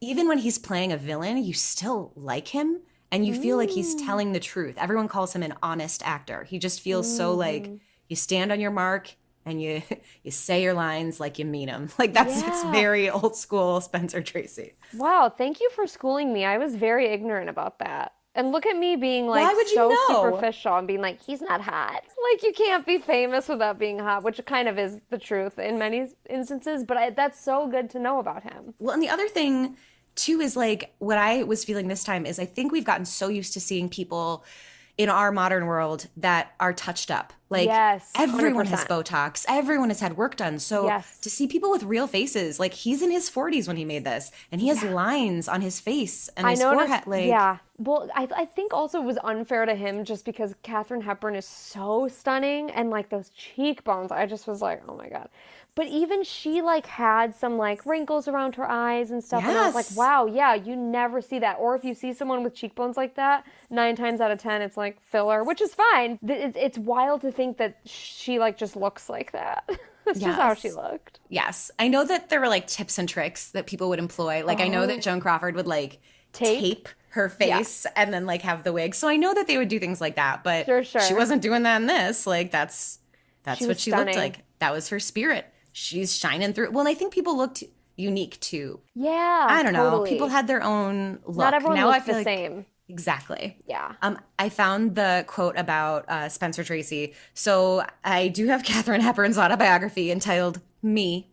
even 0.00 0.28
when 0.28 0.38
he's 0.38 0.58
playing 0.58 0.92
a 0.92 0.96
villain, 0.96 1.42
you 1.42 1.54
still 1.54 2.12
like 2.14 2.48
him 2.48 2.80
and 3.10 3.26
you 3.26 3.34
feel 3.34 3.56
like 3.56 3.70
he's 3.70 3.94
telling 3.94 4.32
the 4.32 4.40
truth. 4.40 4.76
Everyone 4.78 5.08
calls 5.08 5.34
him 5.34 5.42
an 5.42 5.54
honest 5.62 6.06
actor. 6.06 6.44
He 6.44 6.58
just 6.58 6.80
feels 6.80 7.16
so 7.16 7.34
like 7.34 7.70
you 8.08 8.16
stand 8.16 8.52
on 8.52 8.60
your 8.60 8.70
mark 8.70 9.14
and 9.44 9.62
you 9.62 9.82
you 10.22 10.30
say 10.30 10.62
your 10.62 10.74
lines 10.74 11.18
like 11.20 11.38
you 11.38 11.44
mean 11.44 11.68
them. 11.68 11.88
Like 11.98 12.12
that's 12.12 12.42
it's 12.42 12.64
very 12.64 13.08
old 13.08 13.36
school 13.36 13.80
Spencer 13.80 14.22
Tracy. 14.22 14.74
Wow, 14.94 15.28
thank 15.28 15.60
you 15.60 15.70
for 15.70 15.86
schooling 15.86 16.32
me. 16.32 16.44
I 16.44 16.58
was 16.58 16.76
very 16.76 17.06
ignorant 17.06 17.48
about 17.48 17.78
that. 17.78 18.12
And 18.36 18.52
look 18.52 18.66
at 18.66 18.76
me 18.76 18.96
being 18.96 19.26
like 19.26 19.42
Why 19.42 19.54
would 19.54 19.68
you 19.68 19.74
so 19.74 19.88
know? 19.88 20.06
superficial 20.08 20.76
and 20.76 20.86
being 20.86 21.00
like, 21.00 21.20
he's 21.22 21.40
not 21.40 21.62
hot. 21.62 22.02
Like 22.32 22.42
you 22.42 22.52
can't 22.52 22.84
be 22.84 22.98
famous 22.98 23.48
without 23.48 23.78
being 23.78 23.98
hot, 23.98 24.22
which 24.22 24.40
kind 24.44 24.68
of 24.68 24.78
is 24.78 25.00
the 25.08 25.18
truth 25.18 25.58
in 25.58 25.78
many 25.78 26.08
instances. 26.28 26.84
But 26.84 26.96
I, 26.98 27.10
that's 27.10 27.40
so 27.40 27.66
good 27.66 27.88
to 27.90 27.98
know 27.98 28.18
about 28.18 28.42
him. 28.42 28.74
Well, 28.78 28.92
and 28.92 29.02
the 29.02 29.08
other 29.08 29.26
thing 29.26 29.76
too 30.16 30.40
is 30.40 30.54
like 30.54 30.94
what 30.98 31.18
I 31.18 31.44
was 31.44 31.64
feeling 31.64 31.88
this 31.88 32.04
time 32.04 32.26
is 32.26 32.38
I 32.38 32.44
think 32.44 32.72
we've 32.72 32.84
gotten 32.84 33.06
so 33.06 33.28
used 33.28 33.54
to 33.54 33.60
seeing 33.60 33.88
people 33.88 34.44
in 34.98 35.08
our 35.10 35.30
modern 35.30 35.66
world 35.66 36.06
that 36.16 36.52
are 36.58 36.72
touched 36.72 37.10
up. 37.10 37.32
Like 37.48 37.66
Yes, 37.66 38.10
everyone 38.16 38.66
has 38.66 38.84
Botox, 38.86 39.44
everyone 39.48 39.90
has 39.90 40.00
had 40.00 40.16
work 40.16 40.36
done. 40.36 40.58
So 40.58 40.86
Yes. 40.86 41.18
to 41.20 41.30
see 41.30 41.46
people 41.46 41.70
with 41.70 41.84
real 41.84 42.06
faces, 42.06 42.58
like 42.58 42.72
he's 42.72 43.02
in 43.02 43.10
his 43.10 43.30
40s 43.30 43.68
when 43.68 43.76
he 43.76 43.84
made 43.84 44.04
this, 44.04 44.32
and 44.50 44.60
he 44.60 44.68
has 44.68 44.82
lines 44.82 45.46
on 45.48 45.60
his 45.60 45.78
face 45.78 46.28
and 46.36 46.48
his 46.48 46.58
noticed, 46.60 46.86
forehead. 46.86 47.06
Like, 47.06 47.26
yeah. 47.26 47.58
Well, 47.78 48.10
I, 48.14 48.26
I 48.34 48.44
think 48.46 48.72
also 48.72 49.00
it 49.00 49.04
was 49.04 49.18
unfair 49.22 49.64
to 49.66 49.74
him 49.74 50.04
just 50.04 50.24
because 50.24 50.54
Katharine 50.62 51.02
Hepburn 51.02 51.36
is 51.36 51.46
so 51.46 52.08
stunning 52.08 52.70
and 52.70 52.90
like 52.90 53.10
those 53.10 53.28
cheekbones. 53.30 54.10
I 54.10 54.26
just 54.26 54.46
was 54.48 54.60
like, 54.62 54.82
oh 54.88 54.96
my 54.96 55.08
god. 55.08 55.28
But 55.76 55.86
even 55.88 56.24
she 56.24 56.62
like 56.62 56.86
had 56.86 57.34
some 57.36 57.58
like 57.58 57.84
wrinkles 57.86 58.26
around 58.26 58.56
her 58.56 58.68
eyes 58.68 59.10
and 59.12 59.22
stuff, 59.22 59.42
yes. 59.42 59.50
and 59.50 59.58
I 59.58 59.66
was 59.66 59.74
like, 59.74 59.96
wow, 59.96 60.26
yeah, 60.26 60.54
you 60.54 60.74
never 60.74 61.20
see 61.20 61.38
that. 61.38 61.58
Or 61.60 61.76
if 61.76 61.84
you 61.84 61.94
see 61.94 62.12
someone 62.14 62.42
with 62.42 62.54
cheekbones 62.54 62.96
like 62.96 63.14
that, 63.16 63.44
nine 63.70 63.94
times 63.94 64.20
out 64.22 64.30
of 64.30 64.38
ten, 64.38 64.62
it's 64.62 64.76
like 64.78 65.00
filler, 65.02 65.44
which 65.44 65.60
is 65.60 65.74
fine. 65.74 66.18
It's, 66.26 66.56
it's 66.58 66.78
wild 66.78 67.20
to 67.20 67.30
think 67.30 67.58
that 67.58 67.78
she 67.84 68.38
like 68.38 68.56
just 68.56 68.74
looks 68.74 69.08
like 69.08 69.32
that. 69.32 69.68
That's 70.06 70.18
just 70.18 70.38
how 70.40 70.54
she 70.54 70.70
looked. 70.70 71.20
Yes. 71.28 71.70
I 71.78 71.88
know 71.88 72.04
that 72.04 72.30
there 72.30 72.40
were 72.40 72.48
like 72.48 72.66
tips 72.68 72.96
and 72.96 73.08
tricks 73.08 73.50
that 73.50 73.66
people 73.66 73.88
would 73.90 73.98
employ. 73.98 74.44
Like 74.46 74.60
I 74.60 74.68
know 74.68 74.86
that 74.86 74.98
oh. 74.98 75.00
Joan 75.00 75.20
Crawford 75.20 75.56
would 75.56 75.66
like 75.66 75.98
Oh. 76.38 76.38
Tape? 76.44 76.60
tape, 76.60 76.88
her 77.10 77.28
face 77.30 77.86
and 77.96 78.12
then 78.12 78.24
like 78.26 78.42
have 78.42 78.62
the 78.62 78.72
wig. 78.72 78.94
So 78.94 79.08
I 79.08 79.16
know 79.16 79.32
that 79.34 79.46
they 79.46 79.56
would 79.58 79.68
do 79.68 79.78
things 79.78 80.00
like 80.00 80.16
that, 80.16 80.44
but 80.44 80.66
Sure, 80.66 80.84
sure. 80.84 81.00
she 81.00 81.14
wasn't 81.14 81.40
doing 81.42 81.62
that 81.64 81.80
in 81.80 81.86
this. 81.86 82.26
Like 82.26 82.50
that's 82.50 82.98
that's 83.42 83.58
She 83.60 83.66
what 83.66 83.80
she 83.80 83.90
stunning. 83.90 84.08
looked 84.14 84.18
like. 84.18 84.44
That 84.58 84.72
was 84.72 84.88
her 84.90 85.00
spirit. 85.00 85.46
She's 85.78 86.16
shining 86.16 86.54
through. 86.54 86.70
Well, 86.70 86.80
and 86.80 86.88
I 86.88 86.94
think 86.94 87.12
people 87.12 87.36
looked 87.36 87.62
unique 87.96 88.40
too. 88.40 88.80
Yeah, 88.94 89.46
I 89.46 89.62
don't 89.62 89.74
know. 89.74 90.04
People 90.08 90.28
had 90.28 90.46
their 90.46 90.62
own 90.62 91.18
look. 91.26 91.36
not 91.36 91.52
everyone 91.52 91.76
now 91.76 91.90
I 91.90 92.00
feel 92.00 92.14
the 92.14 92.20
like, 92.20 92.24
same. 92.24 92.64
Exactly. 92.88 93.58
Yeah. 93.66 93.92
Um, 94.00 94.18
I 94.38 94.48
found 94.48 94.94
the 94.94 95.26
quote 95.26 95.58
about 95.58 96.08
uh, 96.08 96.30
Spencer 96.30 96.64
Tracy. 96.64 97.12
So 97.34 97.84
I 98.02 98.28
do 98.28 98.46
have 98.46 98.64
Katharine 98.64 99.02
Hepburn's 99.02 99.36
autobiography 99.36 100.10
entitled 100.10 100.62
"Me." 100.82 101.28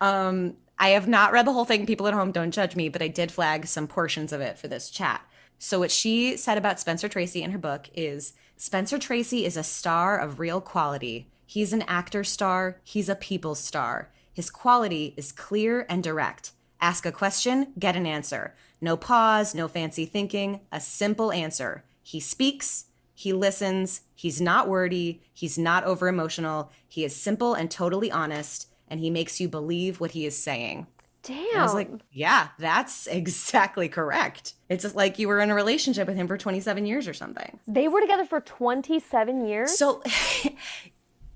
Um, 0.00 0.56
I 0.78 0.88
have 0.90 1.06
not 1.06 1.32
read 1.32 1.46
the 1.46 1.52
whole 1.52 1.66
thing. 1.66 1.84
People 1.84 2.06
at 2.06 2.14
home 2.14 2.32
don't 2.32 2.52
judge 2.52 2.74
me, 2.76 2.88
but 2.88 3.02
I 3.02 3.08
did 3.08 3.30
flag 3.30 3.66
some 3.66 3.86
portions 3.86 4.32
of 4.32 4.40
it 4.40 4.58
for 4.58 4.66
this 4.66 4.88
chat. 4.88 5.20
So 5.58 5.78
what 5.78 5.90
she 5.90 6.38
said 6.38 6.56
about 6.56 6.80
Spencer 6.80 7.06
Tracy 7.10 7.42
in 7.42 7.50
her 7.50 7.58
book 7.58 7.90
is 7.92 8.32
Spencer 8.56 8.98
Tracy 8.98 9.44
is 9.44 9.58
a 9.58 9.62
star 9.62 10.18
of 10.18 10.40
real 10.40 10.62
quality. 10.62 11.28
He's 11.46 11.72
an 11.72 11.82
actor 11.82 12.24
star. 12.24 12.80
He's 12.84 13.08
a 13.08 13.14
people 13.14 13.54
star. 13.54 14.10
His 14.32 14.50
quality 14.50 15.14
is 15.16 15.32
clear 15.32 15.86
and 15.88 16.02
direct. 16.02 16.52
Ask 16.80 17.06
a 17.06 17.12
question, 17.12 17.72
get 17.78 17.96
an 17.96 18.06
answer. 18.06 18.54
No 18.80 18.96
pause, 18.96 19.54
no 19.54 19.68
fancy 19.68 20.04
thinking, 20.04 20.60
a 20.70 20.80
simple 20.80 21.32
answer. 21.32 21.84
He 22.02 22.20
speaks, 22.20 22.86
he 23.14 23.32
listens, 23.32 24.02
he's 24.14 24.40
not 24.40 24.68
wordy, 24.68 25.22
he's 25.32 25.56
not 25.56 25.84
over 25.84 26.08
emotional, 26.08 26.70
he 26.86 27.04
is 27.04 27.16
simple 27.16 27.54
and 27.54 27.70
totally 27.70 28.10
honest, 28.10 28.68
and 28.88 29.00
he 29.00 29.08
makes 29.08 29.40
you 29.40 29.48
believe 29.48 30.00
what 30.00 30.10
he 30.10 30.26
is 30.26 30.36
saying. 30.36 30.86
Damn. 31.22 31.38
And 31.38 31.58
I 31.58 31.62
was 31.62 31.74
like, 31.74 31.90
yeah, 32.12 32.48
that's 32.58 33.06
exactly 33.06 33.88
correct. 33.88 34.54
It's 34.68 34.94
like 34.94 35.18
you 35.18 35.28
were 35.28 35.40
in 35.40 35.50
a 35.50 35.54
relationship 35.54 36.06
with 36.06 36.16
him 36.16 36.28
for 36.28 36.36
27 36.36 36.84
years 36.84 37.08
or 37.08 37.14
something. 37.14 37.58
They 37.66 37.88
were 37.88 38.00
together 38.00 38.26
for 38.26 38.40
27 38.40 39.46
years? 39.46 39.78
So 39.78 40.02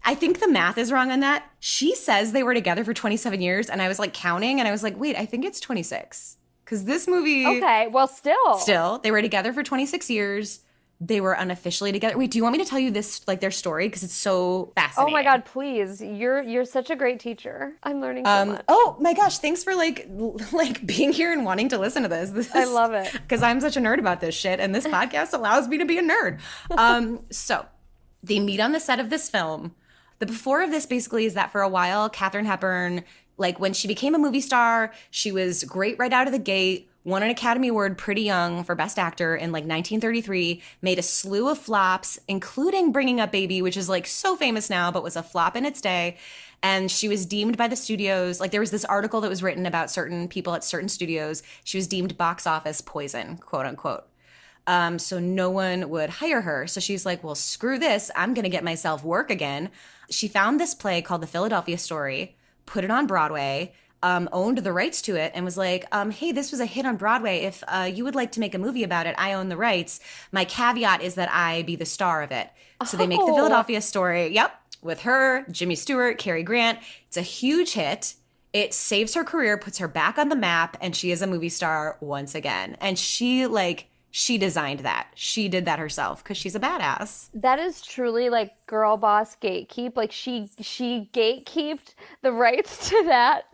I 0.09 0.14
think 0.14 0.40
the 0.40 0.49
math 0.49 0.79
is 0.79 0.90
wrong 0.90 1.11
on 1.11 1.21
that. 1.21 1.44
She 1.61 1.94
says 1.94 2.33
they 2.33 2.42
were 2.42 2.55
together 2.55 2.83
for 2.83 2.94
27 2.94 3.42
years, 3.42 3.68
and 3.68 3.83
I 3.83 3.88
was 3.88 3.99
like 3.99 4.14
counting, 4.14 4.59
and 4.59 4.66
I 4.66 4.71
was 4.73 4.83
like, 4.83 4.99
wait, 4.99 5.16
I 5.16 5.27
think 5.27 5.44
it's 5.44 5.61
26. 5.61 6.38
Because 6.64 6.85
this 6.87 7.07
movie, 7.07 7.47
okay, 7.47 7.88
well, 7.88 8.09
still. 8.09 8.55
still, 8.55 9.01
they 9.01 9.11
were 9.11 9.21
together 9.21 9.53
for 9.53 9.62
26 9.62 10.09
years. 10.09 10.61
They 10.99 11.21
were 11.21 11.35
unofficially 11.35 11.92
together. 11.92 12.16
Wait, 12.16 12.31
do 12.31 12.38
you 12.38 12.42
want 12.42 12.57
me 12.57 12.64
to 12.64 12.68
tell 12.68 12.79
you 12.79 12.90
this, 12.90 13.21
like 13.29 13.40
their 13.40 13.51
story? 13.51 13.87
Because 13.87 14.03
it's 14.03 14.14
so 14.14 14.73
fascinating. 14.75 15.12
Oh 15.12 15.14
my 15.14 15.23
god, 15.23 15.44
please. 15.44 16.01
You're 16.03 16.42
you're 16.42 16.64
such 16.64 16.88
a 16.88 16.97
great 16.97 17.21
teacher. 17.21 17.75
I'm 17.83 18.01
learning 18.01 18.25
so 18.25 18.31
Um, 18.31 18.49
much. 18.49 18.64
oh 18.68 18.97
my 18.99 19.12
gosh, 19.12 19.38
thanks 19.38 19.62
for 19.62 19.75
like 19.77 20.09
like 20.53 20.85
being 20.87 21.12
here 21.12 21.33
and 21.35 21.44
wanting 21.44 21.68
to 21.68 21.79
listen 21.79 22.03
to 22.03 22.09
this. 22.09 22.31
this 22.31 22.53
I 22.55 22.64
love 22.64 22.94
it. 22.94 23.12
Because 23.12 23.42
I'm 23.42 23.61
such 23.61 23.77
a 23.77 23.81
nerd 23.81 23.99
about 23.99 24.21
this 24.23 24.35
shit, 24.35 24.59
and 24.59 24.75
this 24.75 24.87
podcast 24.97 25.35
allows 25.35 25.68
me 25.68 25.77
to 25.79 25.85
be 25.85 25.99
a 25.99 26.03
nerd. 26.03 26.40
Um, 26.71 27.21
so 27.31 27.66
they 28.23 28.40
meet 28.40 28.59
on 28.59 28.73
the 28.73 28.81
set 28.81 28.99
of 29.01 29.11
this 29.11 29.29
film. 29.31 29.75
The 30.18 30.26
before 30.26 30.62
of 30.62 30.70
this 30.70 30.87
basically 30.87 31.24
is 31.24 31.35
that 31.35 31.52
for 31.52 31.61
a 31.61 31.68
while, 31.68 32.09
Katharine 32.09 32.46
Hepburn 32.46 33.04
Like 33.37 33.61
when 33.61 33.72
she 33.72 33.87
became 33.87 34.14
a 34.14 34.18
movie 34.18 34.40
star, 34.40 34.92
she 35.11 35.31
was 35.31 35.62
great 35.64 35.96
right 35.98 36.12
out 36.12 36.26
of 36.26 36.33
the 36.33 36.40
gate, 36.40 36.90
won 37.04 37.22
an 37.22 37.31
Academy 37.31 37.68
Award 37.68 37.96
pretty 37.96 38.22
young 38.22 38.64
for 38.64 38.74
Best 38.74 38.98
Actor 38.98 39.37
in 39.37 39.52
like 39.52 39.62
1933, 39.62 40.61
made 40.83 40.98
a 40.98 41.02
slew 41.02 41.48
of 41.48 41.57
flops, 41.57 42.18
including 42.26 42.90
Bringing 42.90 43.20
Up 43.20 43.31
Baby, 43.31 43.62
which 43.62 43.76
is 43.76 43.88
like 43.88 44.07
so 44.09 44.35
famous 44.35 44.68
now, 44.68 44.90
but 44.90 45.04
was 45.04 45.14
a 45.14 45.22
flop 45.22 45.54
in 45.54 45.64
its 45.64 45.81
day. 45.81 46.16
And 46.64 46.90
she 46.90 47.09
was 47.09 47.24
deemed 47.24 47.57
by 47.57 47.68
the 47.68 47.76
studios, 47.76 48.40
like 48.40 48.50
there 48.50 48.61
was 48.61 48.72
this 48.72 48.85
article 48.85 49.20
that 49.20 49.31
was 49.31 49.44
written 49.44 49.66
about 49.66 49.92
certain 49.92 50.26
people 50.26 50.54
at 50.54 50.64
certain 50.64 50.88
studios. 50.88 51.44
She 51.62 51.78
was 51.78 51.87
deemed 51.87 52.18
box 52.18 52.44
office 52.44 52.81
poison, 52.81 53.37
quote 53.37 53.66
unquote. 53.66 54.04
Um, 54.68 54.98
so 54.98 55.18
no 55.18 55.48
one 55.48 55.88
would 55.88 56.11
hire 56.11 56.42
her. 56.42 56.66
So 56.66 56.78
she's 56.78 57.07
like, 57.07 57.24
well, 57.24 57.35
screw 57.35 57.78
this. 57.78 58.11
I'm 58.14 58.35
going 58.35 58.44
to 58.44 58.50
get 58.50 58.62
myself 58.62 59.02
work 59.02 59.31
again. 59.31 59.70
She 60.11 60.28
found 60.28 60.61
this 60.61 60.74
play 60.74 61.00
called 61.02 61.22
The 61.22 61.26
Philadelphia 61.26 61.78
Story, 61.78 62.37
put 62.66 62.85
it 62.85 62.90
on 62.90 63.07
Broadway, 63.07 63.72
um, 64.02 64.28
owned 64.31 64.59
the 64.59 64.72
rights 64.72 65.00
to 65.02 65.16
it, 65.16 65.33
and 65.35 65.44
was 65.44 65.57
like, 65.57 65.87
um, 65.90 66.11
hey, 66.11 66.33
this 66.33 66.50
was 66.50 66.61
a 66.61 66.66
hit 66.66 66.85
on 66.85 66.96
Broadway. 66.96 67.38
If 67.40 67.64
uh, 67.66 67.90
you 67.92 68.04
would 68.04 68.14
like 68.14 68.33
to 68.33 68.40
make 68.40 68.54
a 68.54 68.59
movie 68.59 68.85
about 68.85 69.07
it, 69.07 69.14
I 69.16 69.33
own 69.33 69.48
the 69.48 69.57
rights. 69.57 70.00
My 70.33 70.44
caveat 70.44 71.02
is 71.02 71.14
that 71.14 71.31
I 71.33 71.62
be 71.62 71.74
the 71.76 71.87
star 71.87 72.22
of 72.22 72.31
it. 72.31 72.48
So 72.87 72.96
they 72.98 73.07
make 73.07 73.18
The 73.20 73.24
Oh. 73.24 73.35
Philadelphia 73.37 73.81
Story. 73.81 74.28
Yep. 74.28 74.52
With 74.83 75.00
her, 75.00 75.44
Jimmy 75.50 75.74
Stewart, 75.74 76.18
Cary 76.18 76.42
Grant. 76.42 76.78
It's 77.09 77.16
a 77.16 77.22
huge 77.22 77.72
hit. 77.72 78.14
It 78.52 78.72
saves 78.72 79.14
her 79.14 79.24
career, 79.24 79.57
puts 79.59 79.78
her 79.78 79.88
back 79.88 80.18
on 80.18 80.28
the 80.28 80.37
map, 80.37 80.76
and 80.81 80.94
she 80.94 81.11
is 81.11 81.22
a 81.22 81.26
movie 81.26 81.48
star 81.48 81.96
once 82.00 82.35
again. 82.35 82.76
And 82.81 82.98
she, 82.98 83.46
like, 83.46 83.88
she 84.11 84.38
designed 84.38 84.81
that. 84.81 85.09
She 85.14 85.49
did 85.49 85.64
that 85.66 85.79
herself 85.79 86.23
because 86.23 86.37
she's 86.37 86.55
a 86.55 86.61
badass. 86.61 87.29
That 87.35 87.59
is 87.59 87.83
truly 87.83 88.31
like 88.31 88.53
girl 88.66 88.97
boss 88.97 89.37
gatekeep. 89.37 89.97
Like 89.97 90.12
she 90.12 90.49
she 90.61 91.11
gatekeeped 91.12 91.94
the 92.23 92.33
rights 92.33 92.88
to 92.90 93.03
that 93.07 93.44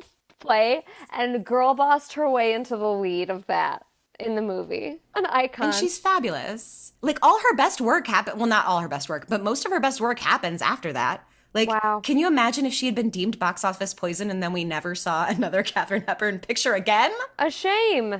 play 0.40 0.84
and 1.12 1.44
girl 1.44 1.74
bossed 1.74 2.12
her 2.14 2.28
way 2.30 2.52
into 2.52 2.76
the 2.76 2.90
lead 2.92 3.30
of 3.30 3.46
that 3.46 3.84
in 4.20 4.36
the 4.36 4.42
movie. 4.42 5.00
An 5.14 5.26
icon. 5.26 5.66
And 5.66 5.74
she's 5.74 5.98
fabulous. 5.98 6.92
Like 7.02 7.18
all 7.22 7.38
her 7.38 7.56
best 7.56 7.80
work 7.80 8.06
happened. 8.06 8.38
Well, 8.38 8.48
not 8.48 8.66
all 8.66 8.80
her 8.80 8.88
best 8.88 9.08
work, 9.08 9.26
but 9.28 9.42
most 9.42 9.64
of 9.64 9.72
her 9.72 9.80
best 9.80 10.00
work 10.00 10.18
happens 10.20 10.62
after 10.62 10.92
that. 10.92 11.26
Like, 11.52 11.68
Wow. 11.68 12.00
can 12.02 12.18
you 12.18 12.26
imagine 12.26 12.66
if 12.66 12.72
she 12.72 12.86
had 12.86 12.94
been 12.96 13.10
deemed 13.10 13.38
box 13.38 13.64
office 13.64 13.94
poison 13.94 14.28
and 14.30 14.42
then 14.42 14.52
we 14.52 14.64
never 14.64 14.94
saw 14.94 15.26
another 15.28 15.62
Katharine 15.62 16.04
Hepburn 16.06 16.38
picture 16.40 16.74
again? 16.74 17.12
a 17.38 17.50
shame. 17.50 18.16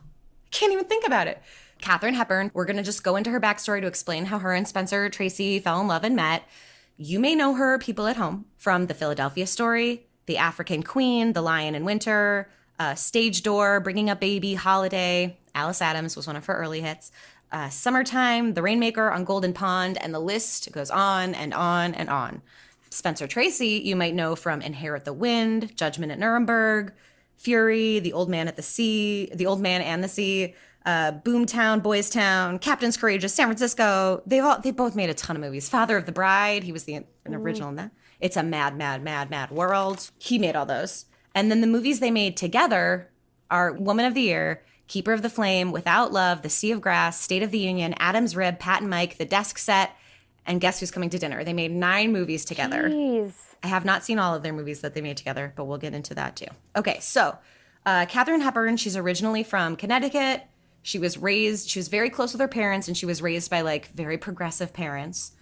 Can't 0.50 0.72
even 0.72 0.86
think 0.86 1.06
about 1.06 1.26
it. 1.26 1.40
Katharine 1.80 2.14
Hepburn, 2.14 2.50
we're 2.54 2.64
going 2.64 2.76
to 2.76 2.82
just 2.82 3.04
go 3.04 3.16
into 3.16 3.30
her 3.30 3.40
backstory 3.40 3.80
to 3.80 3.86
explain 3.86 4.26
how 4.26 4.38
her 4.38 4.52
and 4.52 4.66
Spencer 4.66 5.08
Tracy 5.08 5.58
fell 5.60 5.80
in 5.80 5.86
love 5.86 6.04
and 6.04 6.16
met. 6.16 6.42
You 6.96 7.20
may 7.20 7.34
know 7.34 7.54
her, 7.54 7.78
people 7.78 8.06
at 8.06 8.16
home, 8.16 8.46
from 8.56 8.86
The 8.86 8.94
Philadelphia 8.94 9.46
Story, 9.46 10.06
The 10.26 10.36
African 10.36 10.82
Queen, 10.82 11.32
The 11.32 11.42
Lion 11.42 11.74
in 11.74 11.84
Winter, 11.84 12.50
uh, 12.78 12.94
Stage 12.94 13.42
Door, 13.42 13.80
Bringing 13.80 14.10
Up 14.10 14.20
Baby, 14.20 14.54
Holiday. 14.54 15.36
Alice 15.54 15.80
Adams 15.80 16.16
was 16.16 16.26
one 16.26 16.36
of 16.36 16.46
her 16.46 16.56
early 16.56 16.80
hits. 16.80 17.12
Uh, 17.50 17.68
Summertime, 17.68 18.54
The 18.54 18.62
Rainmaker 18.62 19.10
on 19.10 19.24
Golden 19.24 19.52
Pond, 19.52 19.96
and 20.00 20.12
the 20.12 20.20
list 20.20 20.70
goes 20.72 20.90
on 20.90 21.34
and 21.34 21.54
on 21.54 21.94
and 21.94 22.10
on. 22.10 22.42
Spencer 22.90 23.26
Tracy, 23.26 23.80
you 23.84 23.96
might 23.96 24.14
know 24.14 24.34
from 24.34 24.60
Inherit 24.60 25.04
the 25.04 25.12
Wind, 25.12 25.76
Judgment 25.76 26.10
at 26.10 26.18
Nuremberg, 26.18 26.92
Fury, 27.36 28.00
The 28.00 28.12
Old 28.12 28.28
Man 28.28 28.48
at 28.48 28.56
the 28.56 28.62
Sea, 28.62 29.30
The 29.34 29.46
Old 29.46 29.60
Man 29.60 29.80
and 29.80 30.02
the 30.02 30.08
Sea, 30.08 30.54
uh, 30.88 31.12
Boomtown, 31.12 31.82
Boys 31.82 32.08
Town, 32.08 32.58
Captain's 32.58 32.96
Courageous, 32.96 33.34
San 33.34 33.46
Francisco. 33.46 34.22
They've 34.26 34.42
all 34.42 34.58
they 34.58 34.70
both 34.70 34.96
made 34.96 35.10
a 35.10 35.14
ton 35.14 35.36
of 35.36 35.42
movies. 35.42 35.68
Father 35.68 35.98
of 35.98 36.06
the 36.06 36.12
Bride, 36.12 36.64
he 36.64 36.72
was 36.72 36.84
the 36.84 36.94
an 36.94 37.34
original 37.34 37.68
in 37.68 37.76
that. 37.76 37.90
It's 38.20 38.38
a 38.38 38.42
mad, 38.42 38.74
mad, 38.74 39.04
mad, 39.04 39.28
mad 39.28 39.50
world. 39.50 40.10
He 40.18 40.38
made 40.38 40.56
all 40.56 40.64
those. 40.64 41.04
And 41.34 41.50
then 41.50 41.60
the 41.60 41.66
movies 41.66 42.00
they 42.00 42.10
made 42.10 42.38
together 42.38 43.10
are 43.50 43.74
Woman 43.74 44.06
of 44.06 44.14
the 44.14 44.22
Year, 44.22 44.62
Keeper 44.86 45.12
of 45.12 45.20
the 45.20 45.28
Flame, 45.28 45.72
Without 45.72 46.10
Love, 46.10 46.40
The 46.40 46.48
Sea 46.48 46.72
of 46.72 46.80
Grass, 46.80 47.20
State 47.20 47.42
of 47.42 47.50
the 47.50 47.58
Union, 47.58 47.94
Adam's 47.98 48.34
Rib, 48.34 48.58
Pat 48.58 48.80
and 48.80 48.88
Mike, 48.88 49.18
The 49.18 49.26
Desk 49.26 49.58
Set, 49.58 49.94
and 50.46 50.58
Guess 50.58 50.80
Who's 50.80 50.90
Coming 50.90 51.10
to 51.10 51.18
Dinner. 51.18 51.44
They 51.44 51.52
made 51.52 51.70
nine 51.70 52.12
movies 52.12 52.46
together. 52.46 52.88
Jeez. 52.88 53.34
I 53.62 53.66
have 53.66 53.84
not 53.84 54.04
seen 54.04 54.18
all 54.18 54.34
of 54.34 54.42
their 54.42 54.54
movies 54.54 54.80
that 54.80 54.94
they 54.94 55.02
made 55.02 55.18
together, 55.18 55.52
but 55.54 55.66
we'll 55.66 55.78
get 55.78 55.92
into 55.92 56.14
that 56.14 56.34
too. 56.34 56.46
Okay, 56.74 56.98
so 57.00 57.36
uh, 57.84 58.06
Katharine 58.06 58.40
Hepburn, 58.40 58.78
she's 58.78 58.96
originally 58.96 59.42
from 59.42 59.76
Connecticut. 59.76 60.44
She 60.82 60.98
was 60.98 61.18
raised, 61.18 61.68
she 61.68 61.78
was 61.78 61.88
very 61.88 62.10
close 62.10 62.32
with 62.32 62.40
her 62.40 62.48
parents, 62.48 62.88
and 62.88 62.96
she 62.96 63.06
was 63.06 63.20
raised 63.20 63.50
by 63.50 63.60
like 63.60 63.92
very 63.92 64.18
progressive 64.18 64.72
parents. 64.72 65.32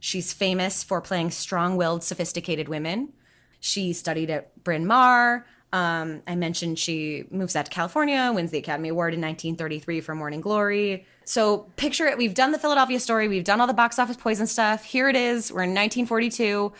She's 0.00 0.32
famous 0.32 0.82
for 0.82 1.00
playing 1.00 1.30
strong 1.30 1.76
willed, 1.76 2.04
sophisticated 2.04 2.68
women. 2.68 3.12
She 3.60 3.92
studied 3.92 4.30
at 4.30 4.62
Bryn 4.62 4.86
Mawr. 4.86 5.46
Um, 5.72 6.22
I 6.26 6.36
mentioned 6.36 6.78
she 6.78 7.24
moves 7.30 7.56
out 7.56 7.66
to 7.66 7.70
California, 7.70 8.30
wins 8.32 8.50
the 8.50 8.58
Academy 8.58 8.90
Award 8.90 9.14
in 9.14 9.20
1933 9.20 10.00
for 10.00 10.14
Morning 10.14 10.40
Glory. 10.40 11.06
So 11.24 11.66
picture 11.76 12.06
it. 12.06 12.18
We've 12.18 12.34
done 12.34 12.52
the 12.52 12.58
Philadelphia 12.58 13.00
story. 13.00 13.26
We've 13.28 13.44
done 13.44 13.60
all 13.60 13.66
the 13.66 13.72
box 13.72 13.98
office 13.98 14.16
poison 14.16 14.46
stuff. 14.46 14.84
Here 14.84 15.08
it 15.08 15.16
is. 15.16 15.50
We're 15.50 15.62
in 15.62 15.70
1942 15.70 16.72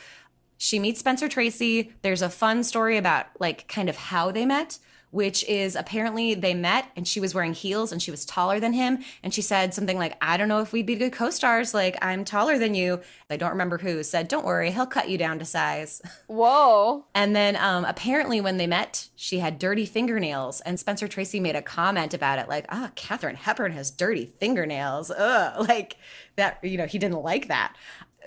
she 0.65 0.79
meets 0.79 1.01
Spencer 1.01 1.29
Tracy. 1.29 1.93
There's 2.03 2.23
a 2.23 2.31
fun 2.31 2.65
story 2.65 2.97
about 2.97 3.27
like 3.39 3.69
kind 3.69 3.89
of 3.89 3.97
how 3.97 4.31
they 4.31 4.47
met, 4.47 4.79
which 5.15 5.45
is 5.45 5.77
apparently 5.77 6.35
they 6.35 6.55
met 6.55 6.91
and 6.97 7.07
she 7.07 7.21
was 7.21 7.37
wearing 7.37 7.55
heels 7.55 7.93
and 7.93 8.03
she 8.03 8.11
was 8.11 8.25
taller 8.25 8.59
than 8.59 8.73
him. 8.73 8.99
And 9.23 9.33
she 9.33 9.43
said 9.43 9.73
something 9.73 9.97
like, 9.97 10.17
I 10.21 10.37
don't 10.37 10.49
know 10.49 10.59
if 10.59 10.73
we'd 10.73 10.87
be 10.87 10.97
good 10.97 11.13
co 11.13 11.31
stars. 11.31 11.73
Like, 11.73 11.97
I'm 12.03 12.25
taller 12.25 12.59
than 12.59 12.75
you. 12.75 13.01
I 13.31 13.37
don't 13.37 13.53
remember 13.53 13.79
who 13.79 14.03
said, 14.03 14.27
Don't 14.27 14.45
worry, 14.45 14.73
he'll 14.73 14.87
cut 14.87 15.09
you 15.09 15.17
down 15.17 15.39
to 15.39 15.45
size. 15.45 16.03
Whoa. 16.27 17.05
And 17.15 17.37
then 17.37 17.55
um, 17.55 17.85
apparently 17.85 18.41
when 18.41 18.57
they 18.57 18.67
met, 18.67 19.09
she 19.15 19.39
had 19.39 19.61
dirty 19.61 19.87
fingernails. 19.87 20.61
And 20.63 20.81
Spencer 20.81 21.07
Tracy 21.07 21.39
made 21.39 21.55
a 21.55 21.63
comment 21.63 22.13
about 22.13 22.41
it, 22.41 22.49
like, 22.49 22.67
ah, 22.71 22.91
Katharine 22.97 23.37
Hepburn 23.37 23.71
has 23.71 23.93
dirty 23.93 24.27
fingernails. 24.27 25.13
Ugh. 25.13 25.67
Like 25.75 25.97
that, 26.37 26.59
you 26.63 26.77
know, 26.77 26.87
he 26.87 26.99
didn't 26.99 27.23
like 27.23 27.49
that. 27.49 27.75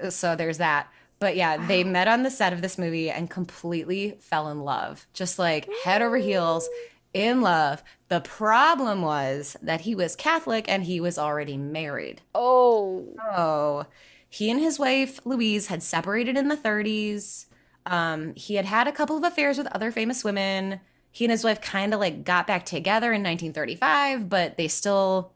So 0.09 0.35
there's 0.35 0.57
that. 0.57 0.87
But 1.19 1.35
yeah, 1.35 1.65
they 1.65 1.83
met 1.83 2.07
on 2.07 2.23
the 2.23 2.29
set 2.29 2.53
of 2.53 2.61
this 2.61 2.77
movie 2.77 3.09
and 3.09 3.29
completely 3.29 4.17
fell 4.19 4.49
in 4.49 4.61
love, 4.61 5.07
just 5.13 5.39
like 5.39 5.67
head 5.83 6.01
over 6.01 6.17
heels 6.17 6.69
in 7.13 7.41
love. 7.41 7.83
The 8.09 8.21
problem 8.21 9.01
was 9.01 9.57
that 9.61 9.81
he 9.81 9.95
was 9.95 10.15
Catholic 10.15 10.69
and 10.69 10.83
he 10.83 10.99
was 10.99 11.17
already 11.17 11.57
married. 11.57 12.21
Oh. 12.35 13.15
Oh, 13.35 13.85
he 14.29 14.51
and 14.51 14.59
his 14.59 14.77
wife 14.77 15.19
Louise 15.25 15.67
had 15.67 15.81
separated 15.81 16.37
in 16.37 16.47
the 16.47 16.57
30s. 16.57 17.45
Um, 17.85 18.33
he 18.35 18.55
had 18.55 18.65
had 18.65 18.87
a 18.87 18.91
couple 18.91 19.17
of 19.17 19.23
affairs 19.23 19.57
with 19.57 19.67
other 19.67 19.91
famous 19.91 20.23
women. 20.23 20.81
He 21.11 21.25
and 21.25 21.31
his 21.31 21.43
wife 21.43 21.61
kind 21.61 21.93
of 21.93 21.99
like 21.99 22.23
got 22.23 22.45
back 22.45 22.65
together 22.65 23.07
in 23.07 23.23
1935, 23.23 24.29
but 24.29 24.57
they 24.57 24.67
still 24.67 25.31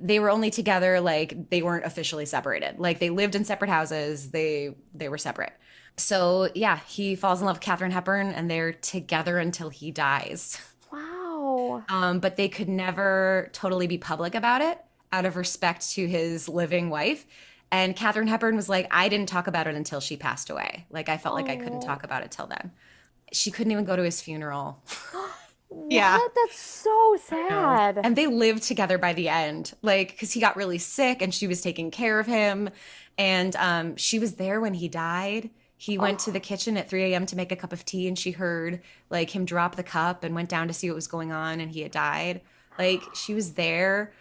they 0.00 0.18
were 0.18 0.30
only 0.30 0.50
together 0.50 1.00
like 1.00 1.50
they 1.50 1.62
weren't 1.62 1.84
officially 1.84 2.26
separated. 2.26 2.78
Like 2.78 2.98
they 2.98 3.10
lived 3.10 3.34
in 3.34 3.44
separate 3.44 3.70
houses. 3.70 4.30
They 4.30 4.74
they 4.94 5.08
were 5.08 5.18
separate. 5.18 5.52
So 5.96 6.50
yeah, 6.54 6.78
he 6.88 7.14
falls 7.14 7.40
in 7.40 7.46
love 7.46 7.56
with 7.56 7.62
Katharine 7.62 7.90
Hepburn, 7.90 8.28
and 8.28 8.50
they're 8.50 8.72
together 8.72 9.38
until 9.38 9.68
he 9.68 9.90
dies. 9.90 10.58
Wow. 10.90 11.84
Um, 11.88 12.18
but 12.18 12.36
they 12.36 12.48
could 12.48 12.68
never 12.68 13.50
totally 13.52 13.86
be 13.86 13.98
public 13.98 14.34
about 14.34 14.60
it 14.60 14.78
out 15.12 15.26
of 15.26 15.36
respect 15.36 15.90
to 15.90 16.06
his 16.06 16.48
living 16.48 16.90
wife. 16.90 17.26
And 17.70 17.96
Katharine 17.96 18.28
Hepburn 18.28 18.56
was 18.56 18.68
like, 18.68 18.86
I 18.90 19.08
didn't 19.08 19.28
talk 19.28 19.46
about 19.46 19.66
it 19.66 19.74
until 19.74 20.00
she 20.00 20.16
passed 20.16 20.50
away. 20.50 20.86
Like 20.90 21.08
I 21.08 21.16
felt 21.16 21.34
like 21.34 21.48
I 21.48 21.56
couldn't 21.56 21.80
talk 21.80 22.02
about 22.02 22.22
it 22.22 22.30
till 22.30 22.46
then. 22.46 22.72
She 23.32 23.50
couldn't 23.50 23.72
even 23.72 23.84
go 23.84 23.96
to 23.96 24.02
his 24.02 24.20
funeral. 24.20 24.82
yeah. 25.88 26.16
What? 26.16 26.34
That's 26.34 26.58
so 26.58 27.16
sad. 27.22 27.98
And 28.02 28.16
they 28.16 28.26
lived 28.26 28.62
together 28.62 28.98
by 28.98 29.12
the 29.12 29.28
end, 29.28 29.72
like, 29.82 30.12
because 30.12 30.32
he 30.32 30.40
got 30.40 30.56
really 30.56 30.78
sick 30.78 31.22
and 31.22 31.34
she 31.34 31.46
was 31.46 31.60
taking 31.60 31.90
care 31.90 32.18
of 32.20 32.26
him. 32.26 32.70
And 33.18 33.54
um, 33.56 33.96
she 33.96 34.18
was 34.18 34.34
there 34.34 34.60
when 34.60 34.74
he 34.74 34.88
died. 34.88 35.50
He 35.76 35.98
went 35.98 36.20
to 36.20 36.30
the 36.30 36.38
kitchen 36.38 36.76
at 36.76 36.88
3 36.88 37.12
a.m. 37.12 37.26
to 37.26 37.36
make 37.36 37.50
a 37.50 37.56
cup 37.56 37.72
of 37.72 37.84
tea 37.84 38.06
and 38.06 38.16
she 38.16 38.30
heard 38.30 38.80
like 39.10 39.30
him 39.34 39.44
drop 39.44 39.74
the 39.74 39.82
cup 39.82 40.22
and 40.22 40.32
went 40.32 40.48
down 40.48 40.68
to 40.68 40.74
see 40.74 40.88
what 40.88 40.94
was 40.94 41.08
going 41.08 41.32
on 41.32 41.60
and 41.60 41.72
he 41.72 41.80
had 41.80 41.90
died. 41.90 42.40
Like, 42.78 43.02
she 43.14 43.34
was 43.34 43.54
there. 43.54 44.12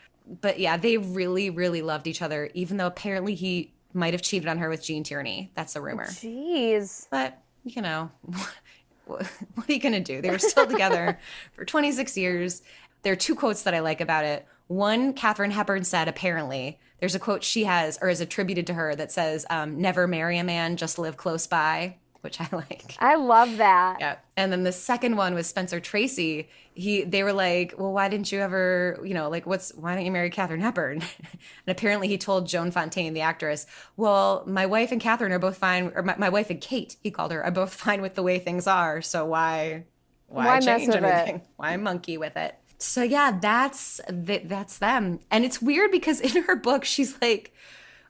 But 0.42 0.60
yeah, 0.60 0.78
they 0.78 0.98
really, 0.98 1.50
really 1.50 1.82
loved 1.82 2.08
each 2.08 2.22
other, 2.22 2.50
even 2.54 2.78
though 2.78 2.88
apparently 2.88 3.36
he 3.36 3.74
might 3.94 4.14
have 4.14 4.22
cheated 4.22 4.48
on 4.48 4.58
her 4.58 4.70
with 4.70 4.84
Gene 4.84 5.04
Tierney. 5.04 5.52
That's 5.54 5.76
a 5.76 5.82
rumor. 5.82 6.08
Jeez. 6.08 7.08
But, 7.12 7.42
you 7.64 7.82
know, 7.82 8.12
what 9.56 9.70
are 9.70 9.74
you 9.74 9.80
going 9.80 9.94
to 9.94 10.00
do? 10.00 10.22
They 10.22 10.32
were 10.32 10.40
still 10.40 10.68
together 10.68 11.20
for 11.54 11.66
26 11.66 12.18
years. 12.18 12.62
There 13.04 13.14
are 13.14 13.18
two 13.18 13.36
quotes 13.36 13.64
that 13.64 13.74
I 13.74 13.80
like 13.80 14.02
about 14.02 14.26
it. 14.26 14.46
One, 14.68 15.14
Katharine 15.14 15.52
Hepburn 15.52 15.84
said, 15.84 16.08
apparently, 16.08 16.80
there's 17.00 17.16
a 17.16 17.20
quote 17.20 17.44
she 17.44 17.66
has 17.66 17.98
or 18.02 18.10
is 18.10 18.22
attributed 18.22 18.68
to 18.68 18.74
her 18.74 18.96
that 18.96 19.12
says, 19.12 19.46
um, 19.50 19.82
never 19.82 20.08
marry 20.08 20.38
a 20.38 20.44
man, 20.44 20.78
just 20.78 20.98
live 21.00 21.18
close 21.18 21.48
by, 21.48 21.98
which 22.22 22.40
I 22.40 22.48
like. 22.52 22.96
I 23.00 23.16
love 23.16 23.58
that. 23.58 23.98
Yeah. 24.00 24.16
And 24.38 24.52
then 24.52 24.64
the 24.64 24.72
second 24.72 25.18
one 25.18 25.34
was 25.34 25.48
Spencer 25.48 25.80
Tracy. 25.80 26.50
He 26.74 27.04
they 27.04 27.24
were 27.24 27.34
like, 27.34 27.76
Well, 27.78 27.92
why 27.92 28.08
didn't 28.10 28.32
you 28.32 28.40
ever, 28.40 29.00
you 29.04 29.14
know, 29.14 29.30
like 29.30 29.46
what's 29.46 29.74
why 29.76 29.96
don't 29.96 30.06
you 30.06 30.12
marry 30.12 30.30
Katharine 30.30 30.62
Hepburn? 30.62 31.02
and 31.32 31.68
apparently 31.68 32.08
he 32.08 32.18
told 32.18 32.48
Joan 32.48 32.72
Fontaine, 32.72 33.14
the 33.14 33.22
actress, 33.22 33.66
Well, 33.98 34.44
my 34.48 34.66
wife 34.66 34.92
and 34.92 35.02
Katharine 35.02 35.32
are 35.32 35.40
both 35.40 35.58
fine, 35.58 35.92
or 35.96 36.04
my, 36.04 36.16
my 36.18 36.30
wife 36.30 36.50
and 36.50 36.62
Kate, 36.62 36.96
he 37.04 37.12
called 37.12 37.32
her, 37.32 37.44
are 37.44 37.52
both 37.52 37.74
fine 37.74 38.02
with 38.02 38.16
the 38.16 38.24
way 38.24 38.40
things 38.40 38.68
are. 38.68 39.02
So 39.02 39.26
why 39.26 39.86
why, 40.32 40.46
Why 40.46 40.56
mess 40.66 40.66
change 40.82 40.96
with 40.96 41.04
it? 41.04 41.42
Why 41.58 41.76
monkey 41.76 42.18
with 42.18 42.38
it? 42.38 42.56
So 42.78 43.04
yeah, 43.04 43.38
that's 43.40 44.00
th- 44.26 44.44
that's 44.46 44.78
them. 44.78 45.20
And 45.30 45.44
it's 45.44 45.62
weird 45.62 45.92
because 45.92 46.22
in 46.22 46.44
her 46.44 46.56
book, 46.56 46.86
she's 46.86 47.22
like, 47.22 47.54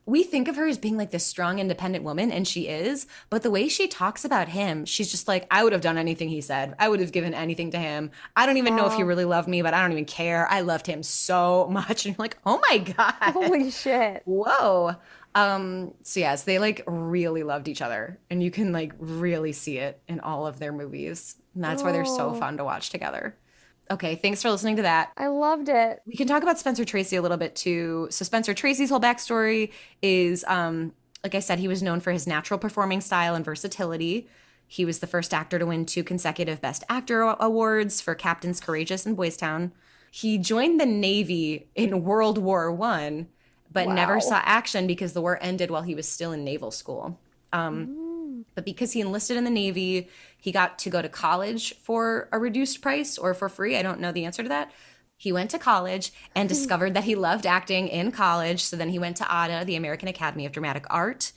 we 0.06 0.24
think 0.24 0.48
of 0.48 0.56
her 0.56 0.68
as 0.68 0.78
being 0.78 0.98
like 0.98 1.12
this 1.12 1.26
strong, 1.26 1.60
independent 1.60 2.04
woman, 2.04 2.32
and 2.32 2.48
she 2.48 2.68
is. 2.68 3.06
But 3.30 3.44
the 3.44 3.52
way 3.52 3.68
she 3.68 3.88
talks 3.88 4.26
about 4.26 4.50
him, 4.50 4.86
she's 4.86 5.12
just 5.12 5.28
like, 5.28 5.46
I 5.52 5.64
would 5.64 5.74
have 5.74 5.82
done 5.82 5.98
anything 5.98 6.30
he 6.30 6.42
said. 6.42 6.76
I 6.80 6.90
would 6.90 7.00
have 7.00 7.12
given 7.12 7.34
anything 7.34 7.72
to 7.72 7.78
him. 7.78 8.12
I 8.36 8.46
don't 8.46 8.58
even 8.58 8.76
know 8.76 8.88
if 8.88 8.94
he 8.94 9.04
really 9.04 9.26
loved 9.26 9.48
me, 9.48 9.62
but 9.62 9.74
I 9.74 9.82
don't 9.82 9.92
even 9.92 10.06
care. 10.06 10.48
I 10.50 10.62
loved 10.62 10.88
him 10.88 11.04
so 11.04 11.68
much. 11.72 12.06
And 12.06 12.16
you're 12.16 12.24
like, 12.24 12.38
oh 12.46 12.60
my 12.70 12.80
god, 12.80 13.14
Holy 13.34 13.70
shit. 13.72 14.24
whoa. 14.26 14.96
Um, 15.34 15.94
so 16.04 16.20
yes, 16.20 16.44
they 16.44 16.60
like 16.60 16.84
really 16.88 17.44
loved 17.44 17.68
each 17.70 17.82
other, 17.82 18.20
and 18.30 18.44
you 18.44 18.52
can 18.52 18.74
like 18.74 18.94
really 19.00 19.54
see 19.54 19.78
it 19.78 20.02
in 20.08 20.20
all 20.20 20.46
of 20.46 20.60
their 20.60 20.74
movies. 20.74 21.36
And 21.56 21.64
that's 21.64 21.84
why 21.84 21.92
they're 21.92 22.04
so 22.06 22.32
Oh. 22.32 22.34
fun 22.34 22.58
to 22.58 22.64
watch 22.66 22.90
together. 22.90 23.36
Okay, 23.92 24.16
thanks 24.16 24.42
for 24.42 24.50
listening 24.50 24.78
to 24.78 24.84
that. 24.84 25.12
I 25.18 25.28
loved 25.28 25.68
it. 25.68 26.02
We 26.06 26.16
can 26.16 26.26
talk 26.26 26.44
about 26.44 26.58
Spencer 26.58 26.86
Tracy 26.86 27.18
a 27.18 27.22
little 27.22 27.36
bit 27.38 27.56
too. 27.56 28.08
So 28.10 28.24
Spencer 28.24 28.54
Tracy's 28.54 28.90
whole 28.90 29.02
backstory 29.02 29.72
is, 30.02 30.46
um, 30.48 30.94
like 31.26 31.36
I 31.36 31.40
said, 31.40 31.60
he 31.60 31.68
was 31.68 31.84
known 31.84 32.00
for 32.00 32.12
his 32.12 32.26
natural 32.26 32.58
performing 32.58 33.02
style 33.02 33.36
and 33.36 33.44
versatility. 33.44 34.30
He 34.66 34.86
was 34.86 35.00
the 35.00 35.08
first 35.08 35.34
actor 35.34 35.60
to 35.60 35.66
win 35.66 35.86
two 35.86 36.06
consecutive 36.06 36.62
Best 36.62 36.86
Actor 36.88 37.22
awards 37.22 38.00
for 38.00 38.16
Captains 38.16 38.62
Courageous 38.62 39.06
and 39.06 39.18
Boys 39.18 39.36
Town. 39.36 39.74
He 40.10 40.38
joined 40.38 40.80
the 40.80 40.86
Navy 40.86 41.68
in 41.76 42.06
World 42.06 42.38
War 42.38 42.72
One, 42.72 43.28
but 43.74 43.90
never 43.90 44.22
saw 44.22 44.42
action 44.44 44.88
because 44.88 45.12
the 45.12 45.22
war 45.22 45.38
ended 45.42 45.70
while 45.70 45.82
he 45.82 45.96
was 45.96 46.08
still 46.08 46.32
in 46.32 46.46
naval 46.46 46.72
school. 46.72 47.20
Um, 47.52 48.11
but 48.56 48.66
because 48.66 48.92
he 48.92 49.02
enlisted 49.02 49.38
in 49.38 49.44
the 49.44 49.50
Navy, 49.50 50.10
he 50.38 50.52
got 50.52 50.80
to 50.80 50.90
go 50.90 51.02
to 51.02 51.10
college 51.10 51.76
for 51.76 52.30
a 52.32 52.40
reduced 52.40 52.82
price 52.82 53.18
or 53.18 53.34
for 53.34 53.50
free. 53.50 53.78
I 53.78 53.82
don't 53.82 54.00
know 54.00 54.12
the 54.12 54.26
answer 54.26 54.44
to 54.44 54.50
that. 54.50 54.72
He 55.18 55.32
went 55.32 55.52
to 55.52 55.60
college 55.60 56.12
and 56.34 56.50
discovered 56.50 56.96
that 56.96 57.04
he 57.04 57.14
loved 57.14 57.46
acting 57.46 57.88
in 57.88 58.12
college. 58.12 58.64
So 58.64 58.76
then 58.76 58.90
he 58.90 58.98
went 58.98 59.18
to 59.18 59.24
ADA, 59.26 59.66
the 59.66 59.76
American 59.76 60.08
Academy 60.08 60.48
of 60.48 60.52
Dramatic 60.52 60.88
Art. 60.90 61.32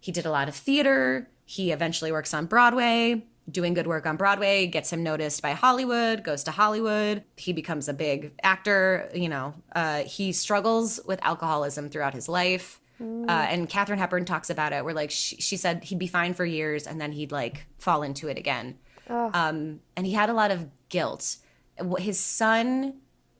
He 0.00 0.12
did 0.12 0.24
a 0.24 0.30
lot 0.30 0.48
of 0.48 0.54
theater. 0.54 1.28
He 1.44 1.70
eventually 1.70 2.10
works 2.10 2.32
on 2.32 2.46
Broadway, 2.46 3.26
doing 3.50 3.74
good 3.74 3.86
work 3.86 4.06
on 4.06 4.16
Broadway, 4.16 4.66
gets 4.66 4.92
him 4.92 5.02
noticed 5.02 5.42
by 5.42 5.52
Hollywood, 5.52 6.24
goes 6.24 6.44
to 6.44 6.50
Hollywood. 6.50 7.22
He 7.36 7.52
becomes 7.52 7.88
a 7.88 7.92
big 7.92 8.32
actor. 8.42 9.10
You 9.14 9.28
know, 9.28 9.54
uh, 9.74 10.04
he 10.04 10.32
struggles 10.32 10.98
with 11.04 11.22
alcoholism 11.22 11.90
throughout 11.90 12.14
his 12.14 12.30
life. 12.30 12.80
Uh, 13.28 13.46
and 13.50 13.68
Katharine 13.68 13.98
Hepburn 13.98 14.24
talks 14.24 14.50
about 14.50 14.72
it, 14.72 14.84
where 14.84 14.94
like 14.94 15.10
she, 15.10 15.36
she 15.36 15.56
said 15.56 15.84
he'd 15.84 15.98
be 15.98 16.06
fine 16.06 16.34
for 16.34 16.44
years 16.44 16.86
and 16.86 17.00
then 17.00 17.12
he'd 17.12 17.32
like 17.32 17.66
fall 17.78 18.02
into 18.02 18.28
it 18.28 18.38
again. 18.38 18.78
Um, 19.32 19.80
and 19.96 20.06
he 20.06 20.12
had 20.12 20.30
a 20.30 20.34
lot 20.34 20.50
of 20.50 20.66
guilt. 20.88 21.36
His 21.98 22.18
son 22.18 22.94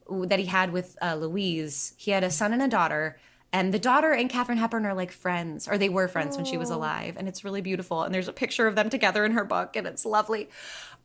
that 0.09 0.39
he 0.39 0.47
had 0.47 0.73
with 0.73 0.97
uh, 1.03 1.15
Louise, 1.15 1.95
he 1.97 2.11
had 2.13 2.25
a 2.25 2.31
son 2.31 2.53
and 2.53 2.63
a 2.63 2.69
daughter. 2.69 3.19
And 3.53 3.73
the 3.73 3.79
daughter 3.79 4.13
and 4.13 4.29
Katharine 4.29 4.59
Hepburn 4.59 4.85
are 4.87 4.95
like 4.95 5.11
friends, 5.11 5.67
or 5.67 5.79
they 5.79 5.89
were 5.89 6.07
friends 6.07 6.37
when 6.37 6.45
she 6.45 6.59
was 6.59 6.71
alive. 6.71 7.17
And 7.17 7.27
it's 7.27 7.45
really 7.45 7.63
beautiful. 7.63 8.03
And 8.03 8.15
there's 8.15 8.29
a 8.29 8.33
picture 8.33 8.67
of 8.67 8.75
them 8.75 8.91
together 8.91 9.25
in 9.25 9.33
her 9.33 9.45
book, 9.45 9.75
and 9.75 9.87
it's 9.87 10.05
lovely. 10.05 10.51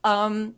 Um, 0.04 0.56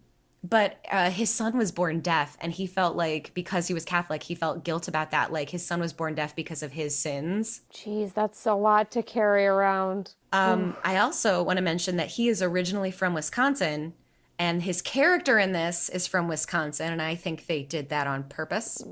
but 0.50 0.78
uh, 0.92 1.10
his 1.10 1.34
son 1.34 1.58
was 1.58 1.72
born 1.72 2.02
deaf, 2.02 2.38
and 2.40 2.52
he 2.52 2.68
felt 2.68 2.96
like 2.96 3.34
because 3.34 3.68
he 3.68 3.74
was 3.74 3.84
Catholic, 3.84 4.24
he 4.24 4.36
felt 4.36 4.64
guilt 4.64 4.88
about 4.88 5.12
that. 5.12 5.34
Like 5.34 5.50
his 5.50 5.66
son 5.66 5.80
was 5.80 5.92
born 5.92 6.14
deaf 6.14 6.36
because 6.36 6.62
of 6.62 6.74
his 6.74 6.96
sins. 6.96 7.62
Jeez, 7.74 8.14
that's 8.14 8.46
a 8.46 8.54
lot 8.54 8.92
to 8.92 9.02
carry 9.02 9.46
around. 9.46 10.14
Um, 10.32 10.78
I 10.84 10.98
also 10.98 11.42
want 11.42 11.58
to 11.58 11.64
mention 11.64 11.98
that 11.98 12.10
he 12.10 12.28
is 12.28 12.42
originally 12.42 12.92
from 12.92 13.14
Wisconsin, 13.14 13.94
and 14.38 14.62
his 14.62 14.82
character 14.82 15.40
in 15.40 15.52
this 15.52 15.90
is 15.90 16.06
from 16.06 16.28
Wisconsin, 16.28 16.92
and 16.92 17.02
I 17.02 17.16
think 17.16 17.48
they 17.48 17.64
did 17.64 17.90
that 17.90 18.06
on 18.06 18.24
purpose. 18.24 18.84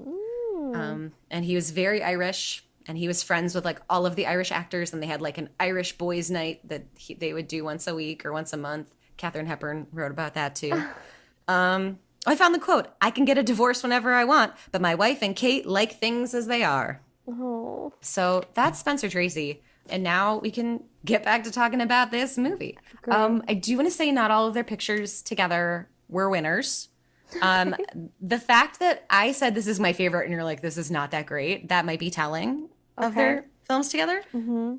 Um, 0.74 1.12
and 1.30 1.46
he 1.46 1.54
was 1.54 1.70
very 1.70 2.02
Irish, 2.02 2.66
and 2.88 2.98
he 2.98 3.08
was 3.08 3.22
friends 3.22 3.54
with 3.54 3.66
like 3.66 3.80
all 3.90 4.08
of 4.08 4.16
the 4.16 4.26
Irish 4.26 4.52
actors, 4.52 4.92
and 4.92 5.04
they 5.04 5.08
had 5.08 5.22
like 5.22 5.38
an 5.38 5.50
Irish 5.60 5.98
boys' 6.00 6.32
night 6.32 6.68
that 6.68 6.86
he, 6.98 7.14
they 7.14 7.34
would 7.34 7.48
do 7.48 7.64
once 7.64 7.86
a 7.86 7.94
week 7.94 8.26
or 8.26 8.32
once 8.32 8.54
a 8.54 8.58
month. 8.58 8.96
Katharine 9.18 9.46
Hepburn 9.46 9.86
wrote 9.92 10.12
about 10.12 10.34
that 10.34 10.56
too. 10.56 10.84
um, 11.48 12.00
I 12.26 12.36
found 12.36 12.56
the 12.56 12.60
quote: 12.60 12.88
"I 13.02 13.12
can 13.12 13.26
get 13.26 13.38
a 13.38 13.44
divorce 13.44 13.84
whenever 13.84 14.14
I 14.14 14.24
want, 14.24 14.54
but 14.72 14.82
my 14.82 14.96
wife 14.96 15.20
and 15.22 15.36
Kate 15.36 15.66
like 15.66 16.00
things 16.00 16.34
as 16.34 16.48
they 16.48 16.64
are." 16.64 17.02
Oh, 17.28 17.94
So 18.02 18.44
that's 18.54 18.80
Spencer 18.80 19.10
Tracy. 19.10 19.62
And 19.90 20.04
now 20.04 20.38
we 20.38 20.52
can 20.52 20.84
get 21.06 21.24
back 21.24 21.44
to 21.44 21.52
talking 21.52 21.82
about 21.82 22.12
this 22.12 22.38
movie. 22.38 22.78
Um, 23.10 23.44
I 23.48 23.54
do 23.54 23.76
want 23.76 23.88
to 23.88 23.92
say 23.94 24.12
not 24.12 24.32
all 24.32 24.48
of 24.48 24.54
their 24.54 24.64
pictures 24.64 25.22
together 25.22 25.90
were 26.10 26.30
winners. 26.30 26.90
Um, 27.42 27.76
the 28.22 28.40
fact 28.40 28.80
that 28.80 29.06
I 29.10 29.32
said 29.34 29.56
this 29.56 29.68
is 29.68 29.80
my 29.80 29.92
favorite 29.94 30.24
and 30.24 30.32
you're 30.34 30.44
like, 30.44 30.62
this 30.62 30.78
is 30.78 30.90
not 30.92 31.12
that 31.12 31.26
great, 31.26 31.70
that 31.70 31.86
might 31.86 32.00
be 32.00 32.10
telling 32.10 32.70
of 32.98 33.16
their 33.16 33.46
films 33.68 33.90
together. 33.90 34.22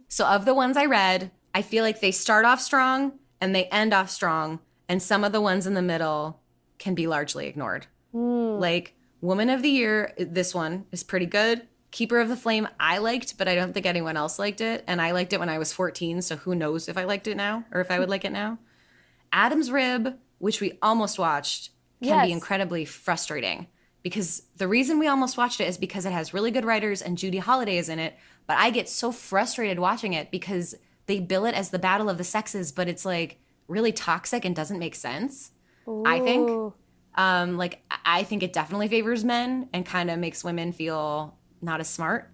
So, 0.08 0.26
of 0.26 0.44
the 0.44 0.54
ones 0.54 0.76
I 0.76 0.86
read, 0.86 1.30
I 1.54 1.62
feel 1.62 1.82
like 1.84 2.00
they 2.00 2.10
start 2.10 2.44
off 2.46 2.60
strong 2.60 3.18
and 3.40 3.54
they 3.54 3.64
end 3.66 3.92
off 3.92 4.08
strong. 4.10 4.60
And 4.88 5.02
some 5.02 5.24
of 5.24 5.32
the 5.32 5.40
ones 5.40 5.66
in 5.66 5.74
the 5.74 5.82
middle 5.82 6.40
can 6.78 6.94
be 6.94 7.06
largely 7.06 7.46
ignored. 7.46 7.86
Hmm. 8.12 8.58
Like 8.58 8.94
Woman 9.20 9.50
of 9.50 9.62
the 9.62 9.70
Year, 9.70 10.12
this 10.18 10.54
one 10.54 10.86
is 10.92 11.02
pretty 11.02 11.26
good. 11.26 11.66
Keeper 11.90 12.18
of 12.18 12.28
the 12.28 12.36
Flame, 12.36 12.68
I 12.80 12.98
liked, 12.98 13.38
but 13.38 13.46
I 13.46 13.54
don't 13.54 13.72
think 13.72 13.86
anyone 13.86 14.16
else 14.16 14.38
liked 14.38 14.60
it. 14.60 14.82
And 14.86 15.00
I 15.00 15.12
liked 15.12 15.32
it 15.32 15.38
when 15.38 15.48
I 15.48 15.58
was 15.58 15.72
14, 15.72 16.22
so 16.22 16.36
who 16.36 16.54
knows 16.54 16.88
if 16.88 16.98
I 16.98 17.04
liked 17.04 17.28
it 17.28 17.36
now 17.36 17.64
or 17.72 17.80
if 17.80 17.90
I 17.90 18.00
would 18.00 18.08
like 18.08 18.24
it 18.24 18.32
now. 18.32 18.58
Adam's 19.32 19.70
Rib, 19.70 20.16
which 20.38 20.60
we 20.60 20.78
almost 20.82 21.18
watched, 21.18 21.70
can 22.02 22.26
be 22.26 22.32
incredibly 22.32 22.84
frustrating 22.84 23.68
because 24.04 24.42
the 24.58 24.68
reason 24.68 24.98
we 24.98 25.08
almost 25.08 25.36
watched 25.36 25.60
it 25.60 25.68
is 25.68 25.78
because 25.78 26.04
it 26.04 26.12
has 26.12 26.34
really 26.34 26.50
good 26.50 26.66
writers 26.66 27.00
and 27.00 27.16
Judy 27.16 27.38
Holliday 27.38 27.78
is 27.78 27.88
in 27.88 27.98
it. 27.98 28.14
But 28.46 28.58
I 28.58 28.70
get 28.70 28.88
so 28.88 29.10
frustrated 29.10 29.78
watching 29.78 30.12
it 30.12 30.30
because 30.30 30.74
they 31.06 31.20
bill 31.20 31.46
it 31.46 31.54
as 31.54 31.70
the 31.70 31.78
battle 31.78 32.10
of 32.10 32.18
the 32.18 32.24
sexes, 32.24 32.70
but 32.70 32.86
it's 32.86 33.06
like 33.06 33.38
really 33.66 33.92
toxic 33.92 34.44
and 34.44 34.54
doesn't 34.54 34.78
make 34.78 34.94
sense. 34.94 35.52
I 35.86 36.20
think. 36.20 36.72
Um, 37.16 37.56
like 37.56 37.80
I- 38.04 38.24
think 38.24 38.42
it 38.42 38.52
definitely 38.52 38.88
favors 38.88 39.22
men 39.24 39.68
and 39.72 39.86
kind 39.86 40.10
of 40.10 40.18
makes 40.18 40.42
women 40.42 40.72
feel 40.72 41.36
not 41.62 41.78
as 41.80 41.88
smart. 41.88 42.30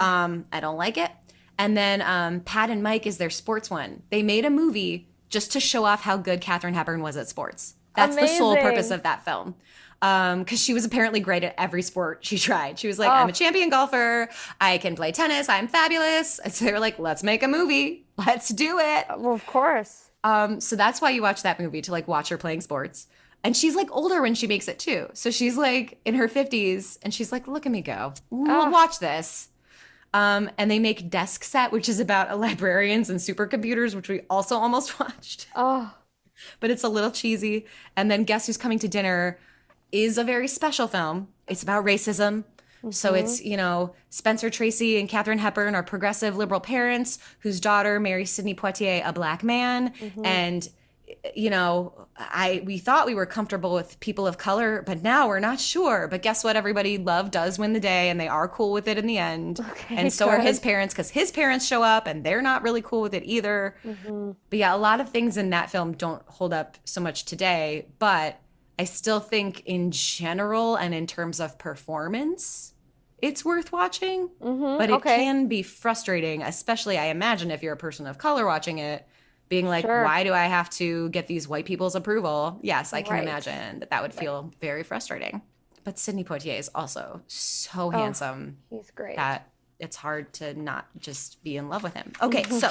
Um, 0.00 0.46
I 0.52 0.60
don't 0.60 0.76
like 0.76 0.98
it. 0.98 1.10
And 1.58 1.76
then 1.76 2.02
um, 2.02 2.40
Pat 2.40 2.68
and 2.70 2.82
Mike 2.82 3.06
is 3.06 3.18
their 3.18 3.30
sports 3.30 3.70
one. 3.70 4.02
They 4.10 4.22
made 4.22 4.44
a 4.44 4.50
movie 4.50 5.08
just 5.28 5.52
to 5.52 5.60
show 5.60 5.84
off 5.84 6.02
how 6.02 6.16
good 6.16 6.40
Katharine 6.40 6.74
Hepburn 6.74 7.00
was 7.02 7.16
at 7.16 7.28
sports. 7.28 7.74
That's 7.94 8.16
the 8.16 8.26
sole 8.26 8.56
purpose 8.56 8.90
of 8.90 9.02
that 9.04 9.24
film. 9.24 9.54
Because 10.00 10.60
she 10.62 10.74
was 10.74 10.84
apparently 10.84 11.20
great 11.20 11.44
at 11.44 11.54
every 11.56 11.80
sport 11.82 12.24
she 12.24 12.36
tried. 12.38 12.78
She 12.78 12.88
was 12.88 12.98
like, 12.98 13.08
I'm 13.10 13.28
a 13.28 13.32
champion 13.32 13.70
golfer. 13.70 14.28
I 14.60 14.78
can 14.78 14.96
play 14.96 15.12
tennis. 15.12 15.48
I'm 15.48 15.68
fabulous. 15.68 16.38
And 16.40 16.52
so 16.52 16.64
they 16.64 16.72
were 16.72 16.80
like, 16.80 16.98
let's 16.98 17.22
make 17.22 17.42
a 17.42 17.48
movie. 17.48 18.04
Let's 18.18 18.48
do 18.50 18.78
it. 18.80 19.06
Well, 19.16 19.32
of 19.32 19.46
course. 19.46 20.03
Um, 20.24 20.60
so 20.60 20.74
that's 20.74 21.00
why 21.00 21.10
you 21.10 21.22
watch 21.22 21.42
that 21.42 21.60
movie 21.60 21.82
to 21.82 21.92
like 21.92 22.08
watch 22.08 22.30
her 22.30 22.38
playing 22.38 22.62
sports. 22.62 23.06
And 23.44 23.54
she's 23.54 23.76
like 23.76 23.88
older 23.92 24.22
when 24.22 24.34
she 24.34 24.46
makes 24.46 24.68
it 24.68 24.78
too. 24.78 25.08
So 25.12 25.30
she's 25.30 25.56
like 25.56 26.00
in 26.06 26.14
her 26.14 26.28
50s 26.28 26.98
and 27.02 27.12
she's 27.12 27.30
like, 27.30 27.46
look 27.46 27.66
at 27.66 27.72
me 27.72 27.82
go. 27.82 28.14
We'll 28.30 28.70
watch 28.70 28.98
this. 28.98 29.50
Um, 30.14 30.48
and 30.56 30.70
they 30.70 30.78
make 30.78 31.10
Desk 31.10 31.44
Set, 31.44 31.70
which 31.72 31.88
is 31.88 32.00
about 32.00 32.38
librarians 32.40 33.10
and 33.10 33.20
supercomputers, 33.20 33.94
which 33.94 34.08
we 34.08 34.22
also 34.30 34.56
almost 34.56 34.98
watched. 35.00 35.46
Oh, 35.54 35.94
But 36.60 36.70
it's 36.70 36.84
a 36.84 36.88
little 36.88 37.10
cheesy. 37.10 37.66
And 37.96 38.10
then 38.10 38.24
Guess 38.24 38.46
Who's 38.46 38.56
Coming 38.56 38.78
to 38.78 38.88
Dinner 38.88 39.38
is 39.92 40.16
a 40.16 40.24
very 40.24 40.48
special 40.48 40.88
film. 40.88 41.28
It's 41.46 41.62
about 41.62 41.84
racism. 41.84 42.44
So 42.90 43.12
mm-hmm. 43.12 43.24
it's, 43.24 43.42
you 43.42 43.56
know, 43.56 43.94
Spencer 44.10 44.50
Tracy 44.50 44.98
and 44.98 45.08
Katharine 45.08 45.38
Hepburn 45.38 45.74
are 45.74 45.82
progressive 45.82 46.36
liberal 46.36 46.60
parents 46.60 47.18
whose 47.40 47.60
daughter 47.60 48.00
marries 48.00 48.30
Sidney 48.30 48.54
Poitier, 48.54 49.02
a 49.04 49.12
black 49.12 49.42
man. 49.42 49.92
Mm-hmm. 49.92 50.24
And, 50.24 50.68
you 51.34 51.50
know, 51.50 52.06
I 52.16 52.62
we 52.64 52.78
thought 52.78 53.06
we 53.06 53.14
were 53.14 53.26
comfortable 53.26 53.74
with 53.74 53.98
people 54.00 54.26
of 54.26 54.38
color, 54.38 54.82
but 54.82 55.02
now 55.02 55.28
we're 55.28 55.40
not 55.40 55.60
sure. 55.60 56.08
But 56.08 56.22
guess 56.22 56.44
what? 56.44 56.56
Everybody 56.56 56.98
love 56.98 57.30
does 57.30 57.58
win 57.58 57.72
the 57.72 57.80
day 57.80 58.08
and 58.08 58.18
they 58.18 58.28
are 58.28 58.48
cool 58.48 58.72
with 58.72 58.88
it 58.88 58.98
in 58.98 59.06
the 59.06 59.18
end. 59.18 59.60
Okay, 59.60 59.96
and 59.96 60.12
so 60.12 60.28
are 60.28 60.40
his 60.40 60.60
parents 60.60 60.94
because 60.94 61.10
his 61.10 61.30
parents 61.30 61.66
show 61.66 61.82
up 61.82 62.06
and 62.06 62.24
they're 62.24 62.42
not 62.42 62.62
really 62.62 62.82
cool 62.82 63.02
with 63.02 63.14
it 63.14 63.22
either. 63.24 63.76
Mm-hmm. 63.84 64.32
But 64.50 64.58
yeah, 64.58 64.74
a 64.74 64.78
lot 64.78 65.00
of 65.00 65.10
things 65.10 65.36
in 65.36 65.50
that 65.50 65.70
film 65.70 65.92
don't 65.92 66.22
hold 66.26 66.52
up 66.52 66.78
so 66.84 67.00
much 67.00 67.24
today, 67.24 67.86
but 67.98 68.40
I 68.78 68.84
still 68.84 69.20
think 69.20 69.62
in 69.66 69.90
general 69.90 70.76
and 70.76 70.94
in 70.94 71.06
terms 71.06 71.38
of 71.38 71.58
performance, 71.58 72.73
it's 73.24 73.44
worth 73.44 73.72
watching. 73.72 74.28
But 74.40 74.90
it 74.90 74.92
okay. 74.94 75.16
can 75.24 75.46
be 75.48 75.62
frustrating, 75.62 76.42
especially 76.42 76.98
I 76.98 77.06
imagine 77.06 77.50
if 77.50 77.62
you're 77.62 77.72
a 77.72 77.76
person 77.76 78.06
of 78.06 78.18
color 78.18 78.44
watching 78.44 78.78
it, 78.78 79.06
being 79.48 79.66
like, 79.66 79.84
Sure. 79.84 80.04
why 80.04 80.24
do 80.24 80.32
I 80.32 80.44
have 80.46 80.68
to 80.70 81.08
get 81.10 81.26
these 81.26 81.48
white 81.48 81.64
people's 81.64 81.94
approval? 81.94 82.58
Yes, 82.62 82.92
I 82.92 83.02
can 83.02 83.14
Right. 83.14 83.22
imagine 83.22 83.80
that 83.80 83.90
that 83.90 84.02
would 84.02 84.14
feel 84.14 84.50
very 84.60 84.82
frustrating. 84.82 85.42
But 85.84 85.98
Sidney 85.98 86.24
Poitier 86.24 86.58
is 86.58 86.70
also 86.74 87.22
so 87.26 87.86
Oh. 87.86 87.90
handsome 87.90 88.58
he's 88.70 88.90
great. 88.90 89.16
that 89.16 89.50
it's 89.78 89.96
hard 89.96 90.32
to 90.34 90.54
not 90.54 90.86
just 90.98 91.42
be 91.42 91.56
in 91.56 91.68
love 91.68 91.82
with 91.82 91.94
him. 91.94 92.12
Okay, 92.22 92.42
so 92.44 92.70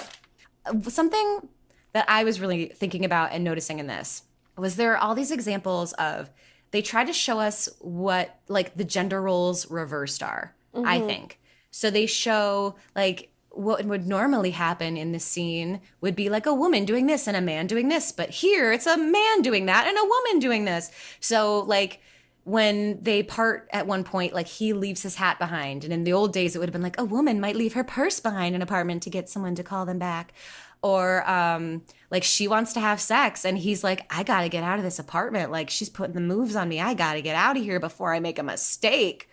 uh, 0.65 0.79
something 0.89 1.47
that 1.93 2.05
I 2.07 2.23
was 2.23 2.39
really 2.39 2.67
thinking 2.67 3.05
about 3.05 3.31
and 3.31 3.43
noticing 3.43 3.79
in 3.79 3.87
this 3.87 4.23
was 4.57 4.75
there 4.77 4.93
are 4.93 4.97
all 4.97 5.13
these 5.15 5.31
examples 5.31 5.93
of 5.93 6.29
they 6.73 6.81
try 6.81 7.05
to 7.05 7.13
show 7.13 7.39
us 7.39 7.69
what 7.79 8.35
like 8.47 8.75
the 8.75 8.83
gender 8.83 9.21
roles 9.21 9.69
reversed 9.69 10.23
are, 10.23 10.55
I 10.75 10.99
think. 10.99 11.39
So 11.69 11.91
they 11.91 12.07
show 12.07 12.75
like 12.95 13.29
what 13.51 13.85
would 13.85 14.07
normally 14.07 14.49
happen 14.49 14.97
in 14.97 15.11
the 15.11 15.19
scene 15.19 15.79
would 16.01 16.15
be 16.15 16.29
like 16.29 16.47
a 16.47 16.53
woman 16.53 16.83
doing 16.85 17.05
this 17.05 17.27
and 17.27 17.37
a 17.37 17.41
man 17.41 17.67
doing 17.67 17.89
this, 17.89 18.11
but 18.11 18.31
here 18.31 18.73
it's 18.73 18.87
a 18.87 18.97
man 18.97 19.43
doing 19.43 19.67
that 19.67 19.87
and 19.87 19.95
a 19.97 20.03
woman 20.03 20.39
doing 20.39 20.65
this. 20.65 20.89
So 21.19 21.59
like 21.59 22.01
when 22.43 23.01
they 23.03 23.21
part 23.21 23.69
at 23.71 23.85
one 23.85 24.03
point, 24.03 24.33
like 24.33 24.47
he 24.47 24.73
leaves 24.73 25.03
his 25.03 25.15
hat 25.15 25.37
behind, 25.37 25.83
and 25.83 25.93
in 25.93 26.03
the 26.03 26.13
old 26.13 26.33
days 26.33 26.55
it 26.55 26.59
would 26.59 26.69
have 26.69 26.73
been 26.73 26.81
like 26.81 26.99
a 26.99 27.05
woman 27.05 27.39
might 27.39 27.55
leave 27.55 27.73
her 27.73 27.83
purse 27.83 28.19
behind 28.19 28.55
an 28.55 28.63
apartment 28.63 29.03
to 29.03 29.11
get 29.11 29.29
someone 29.29 29.53
to 29.53 29.63
call 29.63 29.85
them 29.85 29.99
back, 29.99 30.33
or 30.81 31.29
um 31.29 31.83
like 32.13 32.23
she 32.23 32.47
wants 32.47 32.73
to 32.73 32.79
have 32.79 33.01
sex 33.01 33.43
and 33.43 33.57
he's 33.57 33.83
like 33.83 34.05
I 34.15 34.21
got 34.21 34.41
to 34.41 34.49
get 34.49 34.63
out 34.63 34.77
of 34.77 34.85
this 34.85 34.99
apartment, 34.99 35.51
like 35.51 35.71
she's 35.71 35.89
putting 35.89 36.13
the 36.13 36.21
moves 36.21 36.55
on 36.55 36.69
me, 36.69 36.79
I 36.79 36.93
got 36.93 37.13
to 37.13 37.23
get 37.23 37.35
out 37.35 37.57
of 37.57 37.63
here 37.63 37.79
before 37.79 38.13
I 38.13 38.19
make 38.19 38.37
a 38.37 38.43
mistake, 38.43 39.27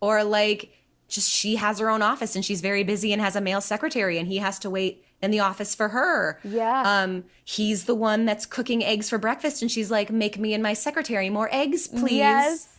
or 0.00 0.24
like 0.24 0.72
just 1.08 1.30
she 1.30 1.56
has 1.56 1.78
her 1.78 1.90
own 1.90 2.00
office 2.00 2.34
and 2.34 2.42
she's 2.42 2.62
very 2.62 2.84
busy 2.84 3.12
and 3.12 3.20
has 3.20 3.36
a 3.36 3.40
male 3.42 3.60
secretary 3.60 4.16
and 4.16 4.26
he 4.26 4.38
has 4.38 4.58
to 4.60 4.70
wait 4.70 5.04
in 5.20 5.30
the 5.30 5.40
office 5.40 5.74
for 5.74 5.90
her. 5.90 6.40
Yeah. 6.42 6.82
Um 6.86 7.24
he's 7.44 7.84
the 7.84 7.94
one 7.94 8.24
that's 8.24 8.46
cooking 8.46 8.82
eggs 8.82 9.10
for 9.10 9.18
breakfast 9.18 9.60
and 9.60 9.70
she's 9.70 9.90
like 9.90 10.10
make 10.10 10.38
me 10.38 10.54
and 10.54 10.62
my 10.62 10.72
secretary 10.72 11.28
more 11.28 11.50
eggs 11.52 11.86
please. 11.86 12.16
Yes. 12.16 12.71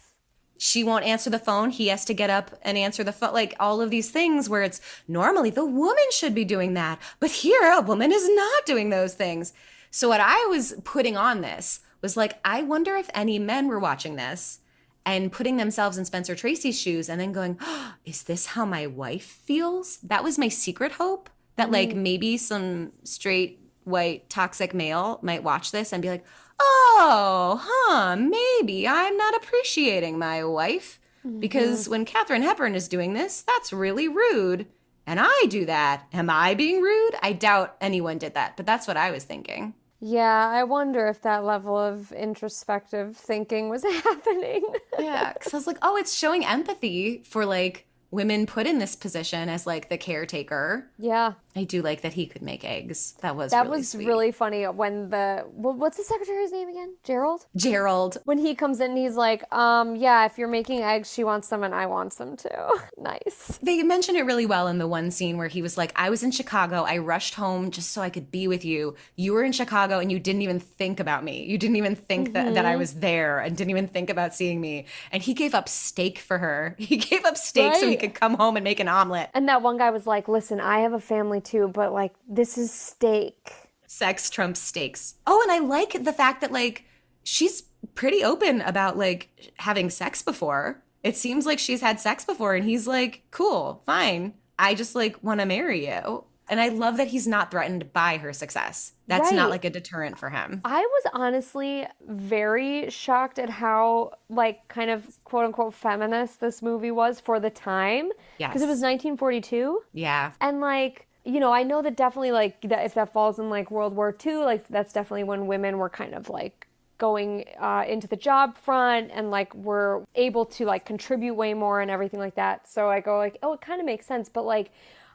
She 0.65 0.81
won't 0.81 1.03
answer 1.03 1.29
the 1.29 1.39
phone. 1.39 1.71
He 1.71 1.89
has 1.89 2.05
to 2.05 2.13
get 2.13 2.29
up 2.29 2.57
and 2.61 2.77
answer 2.77 3.03
the 3.03 3.11
phone. 3.11 3.33
Like 3.33 3.53
all 3.59 3.81
of 3.81 3.89
these 3.89 4.09
things 4.09 4.47
where 4.47 4.63
it's 4.63 4.79
normally 5.09 5.49
the 5.49 5.65
woman 5.65 6.05
should 6.09 6.33
be 6.33 6.45
doing 6.45 6.73
that. 6.75 6.99
But 7.19 7.31
here 7.31 7.69
a 7.69 7.81
woman 7.81 8.13
is 8.13 8.29
not 8.33 8.65
doing 8.65 8.89
those 8.89 9.13
things. 9.13 9.51
So 9.91 10.07
what 10.07 10.21
I 10.21 10.45
was 10.45 10.75
putting 10.85 11.17
on 11.17 11.41
this 11.41 11.81
was 12.01 12.15
like, 12.15 12.39
I 12.45 12.63
wonder 12.63 12.95
if 12.95 13.09
any 13.13 13.39
men 13.39 13.67
were 13.67 13.77
watching 13.77 14.15
this 14.15 14.59
and 15.05 15.33
putting 15.33 15.57
themselves 15.57 15.97
in 15.97 16.05
Spencer 16.05 16.33
Tracy's 16.33 16.79
shoes 16.79 17.09
and 17.09 17.19
then 17.19 17.33
going, 17.33 17.57
oh, 17.59 17.95
is 18.05 18.23
this 18.23 18.45
how 18.45 18.63
my 18.63 18.87
wife 18.87 19.25
feels? 19.25 19.97
That 19.97 20.23
was 20.23 20.39
my 20.39 20.47
secret 20.47 20.93
hope 20.93 21.29
that 21.57 21.71
like 21.71 21.89
mm-hmm. 21.89 22.03
maybe 22.03 22.37
some 22.37 22.93
straight 23.03 23.59
white 23.83 24.29
toxic 24.29 24.73
male 24.73 25.19
might 25.21 25.43
watch 25.43 25.71
this 25.71 25.91
and 25.91 26.01
be 26.01 26.09
like, 26.09 26.25
oh, 26.59 27.61
huh, 27.63 28.15
maybe 28.15 28.87
I'm 28.87 29.17
not 29.17 29.35
appreciating 29.35 30.17
my 30.17 30.43
wife. 30.43 30.99
Because 31.39 31.83
mm-hmm. 31.83 31.91
when 31.91 32.05
Katharine 32.05 32.41
Hepburn 32.41 32.75
is 32.75 32.89
doing 32.89 33.13
this, 33.13 33.43
that's 33.43 33.71
really 33.71 34.09
rude. 34.09 34.67
And 35.07 35.19
I 35.21 35.45
do 35.49 35.65
that. 35.65 36.05
Am 36.11 36.29
I 36.29 36.53
being 36.53 36.81
rude? 36.81 37.15
I 37.21 37.33
doubt 37.33 37.77
anyone 37.79 38.17
did 38.17 38.33
that, 38.33 38.57
but 38.57 38.65
that's 38.65 38.87
what 38.87 38.97
I 38.97 39.11
was 39.11 39.23
thinking. 39.23 39.73
Yeah, 40.01 40.49
I 40.49 40.65
wonder 40.65 41.07
if 41.07 41.21
that 41.21 41.45
level 41.45 41.77
of 41.77 42.11
introspective 42.11 43.15
thinking 43.15 43.69
was 43.69 43.83
happening. 44.03 44.65
Yeah, 44.99 45.31
because 45.31 45.53
I 45.53 45.57
was 45.57 45.67
like, 45.67 45.77
oh, 45.81 45.95
it's 45.95 46.13
showing 46.13 46.45
empathy 46.45 47.23
for 47.25 47.45
like 47.45 47.87
women 48.11 48.45
put 48.45 48.67
in 48.67 48.79
this 48.79 48.95
position 48.97 49.47
as 49.47 49.65
like 49.65 49.87
the 49.89 49.97
caretaker. 49.97 50.89
yeah. 50.97 51.33
I 51.55 51.63
do 51.65 51.81
like 51.81 52.01
that 52.01 52.13
he 52.13 52.25
could 52.25 52.41
make 52.41 52.65
eggs. 52.65 53.15
That 53.21 53.35
was 53.35 53.51
That 53.51 53.65
really 53.65 53.77
was 53.79 53.89
sweet. 53.89 54.07
really 54.07 54.31
funny 54.31 54.65
when 54.65 55.09
the 55.09 55.45
what's 55.53 55.97
the 55.97 56.03
secretary's 56.03 56.51
name 56.51 56.69
again? 56.69 56.95
Gerald? 57.03 57.45
Gerald. 57.55 58.17
When 58.25 58.39
he 58.39 58.55
comes 58.55 58.79
in, 58.79 58.95
he's 58.95 59.15
like, 59.15 59.43
um, 59.53 59.95
yeah, 59.95 60.25
if 60.25 60.37
you're 60.37 60.47
making 60.47 60.81
eggs, 60.81 61.11
she 61.13 61.23
wants 61.23 61.49
them 61.49 61.63
and 61.63 61.73
I 61.75 61.85
want 61.85 62.17
them 62.17 62.37
too. 62.37 62.49
nice. 62.97 63.59
They 63.61 63.83
mentioned 63.83 64.17
it 64.17 64.23
really 64.23 64.45
well 64.45 64.67
in 64.67 64.79
the 64.79 64.87
one 64.87 65.11
scene 65.11 65.37
where 65.37 65.47
he 65.47 65.61
was 65.61 65.77
like, 65.77 65.91
I 65.95 66.09
was 66.09 66.23
in 66.23 66.31
Chicago. 66.31 66.83
I 66.83 66.97
rushed 66.97 67.35
home 67.35 67.71
just 67.71 67.91
so 67.91 68.01
I 68.01 68.09
could 68.09 68.31
be 68.31 68.47
with 68.47 68.65
you. 68.65 68.95
You 69.15 69.33
were 69.33 69.43
in 69.43 69.51
Chicago 69.51 69.99
and 69.99 70.11
you 70.11 70.19
didn't 70.19 70.41
even 70.41 70.59
think 70.59 70.99
about 70.99 71.23
me. 71.23 71.45
You 71.45 71.57
didn't 71.57 71.75
even 71.75 71.95
think 71.95 72.33
that, 72.33 72.55
that 72.55 72.65
I 72.65 72.75
was 72.77 72.95
there 72.95 73.39
and 73.39 73.55
didn't 73.55 73.71
even 73.71 73.87
think 73.87 74.09
about 74.09 74.33
seeing 74.33 74.59
me. 74.59 74.85
And 75.11 75.21
he 75.21 75.33
gave 75.33 75.53
up 75.53 75.69
steak 75.69 76.17
for 76.19 76.37
her. 76.39 76.75
He 76.93 76.97
gave 76.97 77.25
up 77.25 77.37
steak 77.37 77.75
so 77.75 77.87
he 77.87 77.95
could 77.95 78.13
come 78.13 78.35
home 78.35 78.55
and 78.55 78.63
make 78.63 78.79
an 78.79 78.87
omelet. 78.87 79.29
And 79.33 79.47
that 79.49 79.61
one 79.63 79.77
guy 79.77 79.89
was 79.89 80.05
like, 80.05 80.27
listen, 80.27 80.59
I 80.59 80.79
have 80.79 80.93
a 80.93 80.99
family 80.99 81.41
too, 81.45 81.67
but 81.67 81.93
like, 81.93 82.13
this 82.27 82.57
is 82.57 82.71
steak. 82.71 83.53
sex 83.87 84.29
trumps 84.29 84.59
steaks. 84.59 85.15
Oh, 85.27 85.41
and 85.43 85.51
I 85.51 85.59
like 85.59 86.03
the 86.03 86.13
fact 86.13 86.41
that 86.41 86.51
like 86.51 86.85
she's 87.23 87.63
pretty 87.95 88.23
open 88.23 88.61
about 88.61 88.97
like 88.97 89.29
having 89.57 89.89
sex 89.89 90.21
before. 90.21 90.81
It 91.03 91.17
seems 91.17 91.45
like 91.45 91.59
she's 91.59 91.81
had 91.81 91.99
sex 91.99 92.25
before 92.25 92.55
and 92.55 92.65
he's 92.65 92.87
like, 92.87 93.23
"Cool, 93.31 93.83
fine. 93.85 94.33
I 94.57 94.73
just 94.73 94.95
like 94.95 95.21
want 95.23 95.41
to 95.41 95.45
marry 95.45 95.87
you." 95.87 96.23
And 96.49 96.59
I 96.59 96.67
love 96.69 96.97
that 96.97 97.07
he's 97.07 97.25
not 97.25 97.51
threatened 97.51 97.93
by 97.93 98.17
her 98.17 98.33
success. 98.33 98.91
That's 99.07 99.31
not 99.31 99.49
like 99.49 99.63
a 99.63 99.69
deterrent 99.69 100.19
for 100.19 100.29
him. 100.29 100.59
I 100.65 100.81
was 100.81 101.11
honestly 101.13 101.87
very 102.05 102.89
shocked 102.89 103.39
at 103.39 103.49
how, 103.49 104.11
like, 104.29 104.67
kind 104.67 104.89
of 104.91 105.05
quote 105.23 105.45
unquote 105.45 105.73
feminist 105.73 106.41
this 106.41 106.61
movie 106.61 106.91
was 106.91 107.21
for 107.21 107.39
the 107.39 107.49
time. 107.49 108.11
Because 108.37 108.61
it 108.61 108.67
was 108.67 108.81
1942. 108.81 109.83
Yeah. 109.93 110.33
And, 110.41 110.59
like, 110.59 111.07
you 111.25 111.39
know, 111.39 111.51
I 111.53 111.63
know 111.63 111.81
that 111.81 111.95
definitely, 111.95 112.31
like, 112.31 112.61
that 112.61 112.85
if 112.85 112.93
that 112.95 113.13
falls 113.13 113.39
in, 113.39 113.49
like, 113.49 113.71
World 113.71 113.95
War 113.95 114.15
II, 114.25 114.37
like, 114.37 114.67
that's 114.67 114.93
definitely 114.93 115.23
when 115.23 115.47
women 115.47 115.77
were 115.77 115.89
kind 115.89 116.13
of, 116.13 116.29
like, 116.29 116.67
going 116.97 117.45
uh, 117.59 117.85
into 117.87 118.07
the 118.07 118.15
job 118.15 118.57
front 118.57 119.11
and, 119.13 119.31
like, 119.31 119.53
were 119.55 120.03
able 120.15 120.45
to, 120.45 120.65
like, 120.65 120.85
contribute 120.85 121.35
way 121.35 121.53
more 121.53 121.81
and 121.81 121.89
everything 121.89 122.19
like 122.19 122.35
that. 122.35 122.67
So 122.67 122.89
I 122.89 122.99
go, 122.99 123.17
like, 123.17 123.37
oh, 123.41 123.53
it 123.53 123.61
kind 123.61 123.79
of 123.79 123.85
makes 123.85 124.05
sense. 124.05 124.29
But, 124.29 124.43
like, 124.45 124.71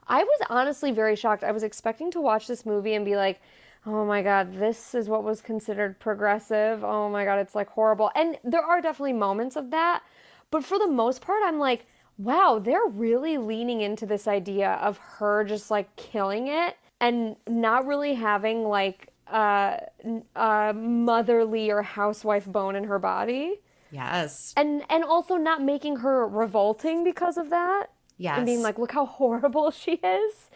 I 0.07 0.23
was 0.23 0.39
honestly 0.49 0.91
very 0.91 1.15
shocked. 1.15 1.43
I 1.43 1.51
was 1.51 1.63
expecting 1.63 2.09
to 2.11 2.21
watch 2.21 2.47
this 2.47 2.65
movie 2.65 2.95
and 2.95 3.05
be 3.05 3.15
like, 3.15 3.39
oh 3.85 4.05
my 4.05 4.21
God, 4.21 4.53
this 4.53 4.93
is 4.93 5.07
what 5.07 5.23
was 5.23 5.41
considered 5.41 5.99
progressive. 5.99 6.83
Oh 6.83 7.09
my 7.09 7.23
God, 7.25 7.39
it's 7.39 7.55
like 7.55 7.69
horrible. 7.69 8.11
And 8.15 8.37
there 8.43 8.63
are 8.63 8.81
definitely 8.81 9.13
moments 9.13 9.55
of 9.55 9.71
that. 9.71 10.03
But 10.51 10.65
for 10.65 10.79
the 10.79 10.87
most 10.87 11.21
part, 11.21 11.41
I'm 11.45 11.59
like, 11.59 11.85
wow, 12.19 12.59
they're 12.63 12.85
really 12.85 13.37
leaning 13.37 13.81
into 13.81 14.05
this 14.05 14.27
idea 14.27 14.73
of 14.73 14.97
her 14.97 15.43
just 15.45 15.71
like 15.71 15.95
killing 15.95 16.47
it 16.49 16.75
and 16.99 17.35
not 17.47 17.87
really 17.87 18.13
having 18.13 18.63
like 18.65 19.07
uh, 19.27 19.77
n- 20.03 20.23
a 20.35 20.73
motherly 20.75 21.71
or 21.71 21.81
housewife 21.81 22.45
bone 22.45 22.75
in 22.75 22.83
her 22.83 22.99
body. 22.99 23.61
Yes. 23.91 24.53
And 24.57 24.83
and 24.89 25.03
also 25.03 25.37
not 25.37 25.63
making 25.63 25.95
her 25.97 26.27
revolting 26.27 27.03
because 27.03 27.37
of 27.37 27.49
that 27.49 27.87
Yes. 28.17 28.37
and 28.37 28.45
being 28.45 28.61
like, 28.61 28.77
look 28.77 28.91
how 28.91 29.05
horrible 29.19 29.71
she 29.71 29.93
is. 29.93 30.49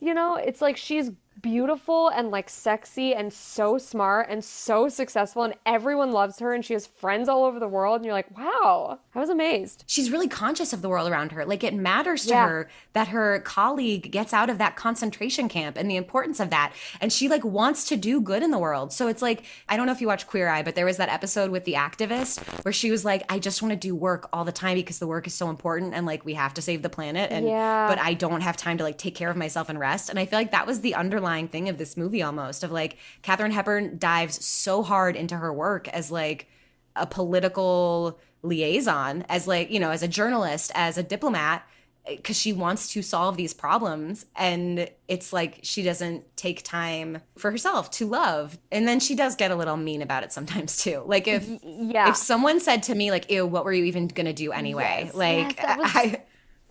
You 0.00 0.14
know, 0.14 0.36
it's 0.36 0.60
like 0.62 0.76
she's 0.76 1.10
beautiful 1.42 2.08
and 2.08 2.30
like 2.30 2.48
sexy 2.48 3.14
and 3.14 3.32
so 3.32 3.76
smart 3.76 4.28
and 4.30 4.44
so 4.44 4.88
successful 4.88 5.42
and 5.42 5.54
everyone 5.66 6.12
loves 6.12 6.38
her 6.38 6.54
and 6.54 6.64
she 6.64 6.72
has 6.72 6.86
friends 6.86 7.28
all 7.28 7.44
over 7.44 7.58
the 7.58 7.68
world 7.68 7.96
and 7.96 8.04
you're 8.04 8.14
like, 8.14 8.36
wow, 8.38 8.98
I 9.14 9.18
was 9.18 9.28
amazed. 9.28 9.84
she's 9.88 10.10
really 10.10 10.28
conscious 10.28 10.72
of 10.72 10.82
the 10.82 10.88
world 10.88 11.10
around 11.10 11.32
her. 11.32 11.44
Like 11.44 11.64
it 11.64 11.74
matters 11.74 12.22
to 12.26 12.30
Yeah. 12.30 12.48
her 12.48 12.68
that 12.92 13.08
her 13.08 13.40
colleague 13.40 14.10
gets 14.12 14.32
out 14.32 14.48
of 14.50 14.58
that 14.58 14.76
concentration 14.76 15.48
camp 15.48 15.76
and 15.76 15.90
the 15.90 15.96
importance 15.96 16.38
of 16.38 16.50
that. 16.50 16.72
And 17.00 17.12
she 17.12 17.28
like 17.28 17.44
wants 17.44 17.86
to 17.88 17.96
do 17.96 18.20
good 18.20 18.42
in 18.44 18.52
the 18.52 18.58
world. 18.58 18.92
So 18.92 19.08
it's 19.08 19.20
like, 19.22 19.44
I 19.68 19.76
don't 19.76 19.86
know 19.86 19.92
if 19.92 20.00
you 20.00 20.06
watch 20.06 20.26
Queer 20.28 20.48
Eye, 20.48 20.62
but 20.62 20.76
there 20.76 20.86
was 20.86 20.98
that 20.98 21.08
episode 21.08 21.50
with 21.50 21.64
the 21.64 21.74
activist 21.74 22.40
where 22.64 22.72
she 22.72 22.90
was 22.92 23.04
like, 23.04 23.24
I 23.28 23.40
just 23.40 23.60
want 23.62 23.72
to 23.72 23.76
do 23.76 23.94
work 23.96 24.28
all 24.32 24.44
the 24.44 24.52
time 24.52 24.76
because 24.76 25.00
the 25.00 25.06
work 25.08 25.26
is 25.26 25.34
so 25.34 25.50
important 25.50 25.92
and 25.92 26.06
like 26.06 26.24
we 26.24 26.34
have 26.34 26.54
to 26.54 26.62
save 26.62 26.82
the 26.82 26.88
planet. 26.88 27.32
And 27.32 27.46
Yeah. 27.46 27.88
but 27.88 27.98
I 27.98 28.14
don't 28.14 28.42
have 28.42 28.56
time 28.56 28.78
to 28.78 28.84
like 28.84 28.96
take 28.96 29.16
care 29.16 29.28
of 29.30 29.36
myself 29.36 29.68
and 29.68 29.78
rest. 29.80 30.08
And 30.08 30.18
I 30.20 30.26
feel 30.26 30.38
like 30.38 30.52
that 30.52 30.66
was 30.68 30.82
the 30.82 30.94
underlying 30.94 31.31
thing 31.48 31.68
of 31.68 31.78
this 31.78 31.96
movie 31.96 32.22
almost 32.22 32.62
of 32.62 32.70
like 32.70 32.96
Katharine 33.22 33.52
Hepburn 33.52 33.98
dives 33.98 34.44
so 34.44 34.82
hard 34.82 35.16
into 35.16 35.36
her 35.36 35.52
work 35.52 35.88
as 35.88 36.10
like 36.10 36.48
a 36.96 37.06
political 37.06 38.18
liaison 38.42 39.24
as 39.28 39.46
like 39.46 39.70
you 39.70 39.78
know 39.78 39.90
as 39.90 40.02
a 40.02 40.08
journalist 40.08 40.72
as 40.74 40.98
a 40.98 41.02
diplomat 41.02 41.66
eh, 42.06 42.16
because 42.16 42.36
she 42.36 42.52
wants 42.52 42.92
to 42.92 43.02
solve 43.02 43.36
these 43.36 43.54
problems 43.54 44.26
and 44.34 44.90
it's 45.06 45.32
like 45.32 45.60
she 45.62 45.82
doesn't 45.82 46.24
take 46.36 46.62
time 46.62 47.22
for 47.38 47.50
herself 47.50 47.90
to 47.92 48.06
love. 48.06 48.58
And 48.72 48.88
then 48.88 48.98
she 48.98 49.14
does 49.14 49.36
get 49.36 49.50
a 49.50 49.54
little 49.54 49.76
mean 49.76 50.02
about 50.02 50.24
it 50.24 50.32
sometimes 50.32 50.76
too. 50.82 51.02
Like 51.06 51.28
if 51.28 51.48
yeah. 51.62 52.10
if 52.10 52.16
someone 52.16 52.60
said 52.60 52.82
to 52.84 52.94
me 52.94 53.10
like 53.10 53.30
ew 53.30 53.46
what 53.46 53.64
were 53.64 53.72
you 53.72 53.84
even 53.84 54.08
gonna 54.08 54.32
do 54.32 54.52
anyway? 54.52 55.04
Yes, 55.04 55.14
like 55.14 55.56
yes, 55.56 55.78
was- 55.78 55.90
i 55.94 56.22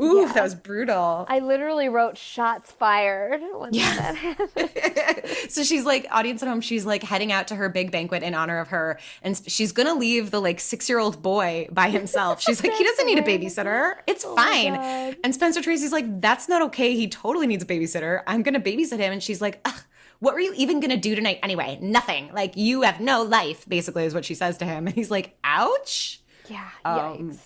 ooh 0.02 0.28
that 0.34 0.43
was 0.43 0.56
brutal. 0.56 1.26
I 1.30 1.39
literally 1.39 1.89
wrote 1.89 2.18
shots 2.18 2.72
fired 2.72 3.41
when 3.56 3.72
that 3.72 4.16
happened. 4.16 5.22
so 5.49 5.64
she's 5.64 5.86
like 5.86 6.08
audience 6.12 6.41
at 6.43 6.49
home 6.49 6.62
she's 6.62 6.86
like 6.86 7.04
heading 7.04 7.32
out 7.32 7.47
to 7.49 7.56
her 7.56 7.70
big 7.70 7.91
banquet 7.91 8.24
in 8.24 8.34
honor 8.34 8.60
of 8.60 8.70
her 8.70 8.99
and 9.22 9.41
she's 9.47 9.72
gonna 9.72 9.93
leave 9.95 10.32
the 10.32 10.41
like 10.41 10.60
six 10.60 10.88
year 10.89 10.99
old 10.99 11.22
boy 11.22 11.68
by 11.72 11.89
himself. 11.89 12.41
She's 12.41 12.64
like 12.64 12.74
he 12.74 12.84
doesn't 12.89 13.06
need 13.06 13.20
a 13.20 13.24
babysitter. 13.24 13.95
It's 14.08 14.24
fine. 14.24 14.76
And 15.24 15.34
spencer 15.34 15.62
tracy's 15.62 15.91
like 15.91 16.22
that's 16.22 16.47
not 16.49 16.62
okay. 16.64 16.95
He 16.95 17.08
totally 17.08 17.47
needs 17.47 17.64
a 17.64 17.68
babysitter. 17.68 18.24
I'm 18.28 18.43
gonna 18.43 18.60
babysit 18.62 18.99
him. 18.99 19.12
And 19.14 19.22
she's 19.24 19.41
like 19.41 19.62
Ugh, 19.66 19.80
what 20.20 20.34
were 20.34 20.39
you 20.39 20.54
even 20.56 20.80
gonna 20.80 20.97
do 20.97 21.16
tonight 21.16 21.39
anyway? 21.43 21.80
Nothing. 21.82 22.32
Like 22.34 22.56
you 22.58 22.82
have 22.84 22.99
no 22.99 23.24
life 23.24 23.68
basically 23.68 24.06
is 24.06 24.14
what 24.14 24.26
she 24.26 24.36
says 24.36 24.58
to 24.60 24.66
him. 24.66 24.88
And 24.88 24.95
he's 24.95 25.12
like 25.12 25.38
ouch. 25.43 26.22
Yeah, 26.47 26.68
Um, 26.84 27.32
yikes. 27.32 27.39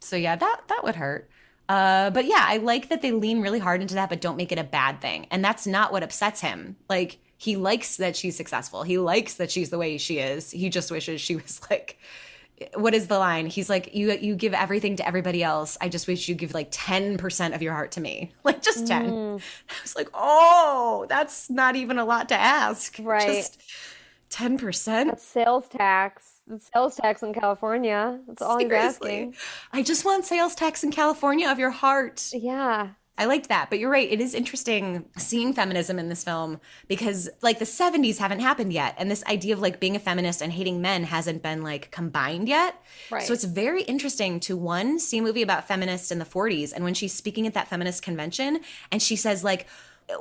so 0.00 0.16
yeah, 0.16 0.36
that 0.36 0.62
that 0.68 0.82
would 0.84 0.96
hurt. 0.96 1.28
Uh, 1.68 2.10
but 2.10 2.24
yeah, 2.24 2.44
I 2.46 2.58
like 2.58 2.88
that 2.90 3.02
they 3.02 3.12
lean 3.12 3.40
really 3.40 3.58
hard 3.58 3.82
into 3.82 3.94
that, 3.94 4.08
but 4.08 4.20
don't 4.20 4.36
make 4.36 4.52
it 4.52 4.58
a 4.58 4.64
bad 4.64 5.00
thing. 5.00 5.26
And 5.30 5.44
that's 5.44 5.66
not 5.66 5.92
what 5.92 6.02
upsets 6.02 6.40
him. 6.40 6.76
Like 6.88 7.18
he 7.36 7.56
likes 7.56 7.96
that 7.96 8.16
she's 8.16 8.36
successful. 8.36 8.82
He 8.82 8.98
likes 8.98 9.34
that 9.34 9.50
she's 9.50 9.70
the 9.70 9.78
way 9.78 9.98
she 9.98 10.18
is. 10.18 10.50
He 10.50 10.68
just 10.68 10.90
wishes 10.90 11.20
she 11.20 11.36
was 11.36 11.60
like 11.70 11.98
what 12.74 12.94
is 12.94 13.08
the 13.08 13.18
line? 13.18 13.46
He's 13.46 13.68
like, 13.68 13.94
you 13.94 14.12
you 14.12 14.34
give 14.34 14.54
everything 14.54 14.96
to 14.96 15.06
everybody 15.06 15.42
else. 15.42 15.76
I 15.80 15.88
just 15.88 16.06
wish 16.06 16.28
you 16.28 16.34
give 16.34 16.54
like 16.54 16.70
10% 16.70 17.54
of 17.54 17.62
your 17.62 17.72
heart 17.72 17.92
to 17.92 18.00
me. 18.00 18.32
Like 18.44 18.62
just 18.62 18.86
10. 18.86 19.10
Mm. 19.10 19.40
I 19.68 19.74
was 19.82 19.96
like, 19.96 20.08
oh, 20.14 21.04
that's 21.08 21.50
not 21.50 21.74
even 21.74 21.98
a 21.98 22.04
lot 22.04 22.28
to 22.28 22.36
ask. 22.36 22.96
Right. 23.02 23.26
Just 23.26 23.60
10%. 24.30 24.84
That's 25.06 25.24
sales 25.24 25.68
tax. 25.68 26.35
Sales 26.58 26.96
tax 26.96 27.22
in 27.22 27.34
California. 27.34 28.20
That's 28.26 28.42
all 28.42 28.58
Seriously. 28.58 28.76
he's 28.76 28.94
asking. 28.94 29.34
I 29.72 29.82
just 29.82 30.04
want 30.04 30.24
sales 30.24 30.54
tax 30.54 30.84
in 30.84 30.92
California 30.92 31.48
of 31.48 31.58
your 31.58 31.70
heart. 31.70 32.30
Yeah. 32.32 32.90
I 33.18 33.24
liked 33.24 33.48
that. 33.48 33.70
But 33.70 33.78
you're 33.78 33.90
right. 33.90 34.10
It 34.10 34.20
is 34.20 34.34
interesting 34.34 35.06
seeing 35.16 35.54
feminism 35.54 35.98
in 35.98 36.08
this 36.08 36.22
film 36.22 36.60
because 36.86 37.30
like 37.40 37.58
the 37.58 37.64
70s 37.64 38.18
haven't 38.18 38.40
happened 38.40 38.72
yet. 38.72 38.94
And 38.98 39.10
this 39.10 39.24
idea 39.24 39.54
of 39.54 39.60
like 39.60 39.80
being 39.80 39.96
a 39.96 39.98
feminist 39.98 40.42
and 40.42 40.52
hating 40.52 40.82
men 40.82 41.04
hasn't 41.04 41.42
been 41.42 41.62
like 41.62 41.90
combined 41.90 42.48
yet. 42.48 42.80
Right. 43.10 43.22
So 43.22 43.32
it's 43.32 43.44
very 43.44 43.82
interesting 43.84 44.38
to 44.40 44.56
one, 44.56 44.98
see 44.98 45.18
a 45.18 45.22
movie 45.22 45.42
about 45.42 45.66
feminists 45.66 46.10
in 46.10 46.18
the 46.18 46.24
40s. 46.24 46.72
And 46.74 46.84
when 46.84 46.94
she's 46.94 47.14
speaking 47.14 47.46
at 47.46 47.54
that 47.54 47.68
feminist 47.68 48.02
convention 48.02 48.60
and 48.92 49.00
she 49.00 49.16
says 49.16 49.42
like, 49.42 49.66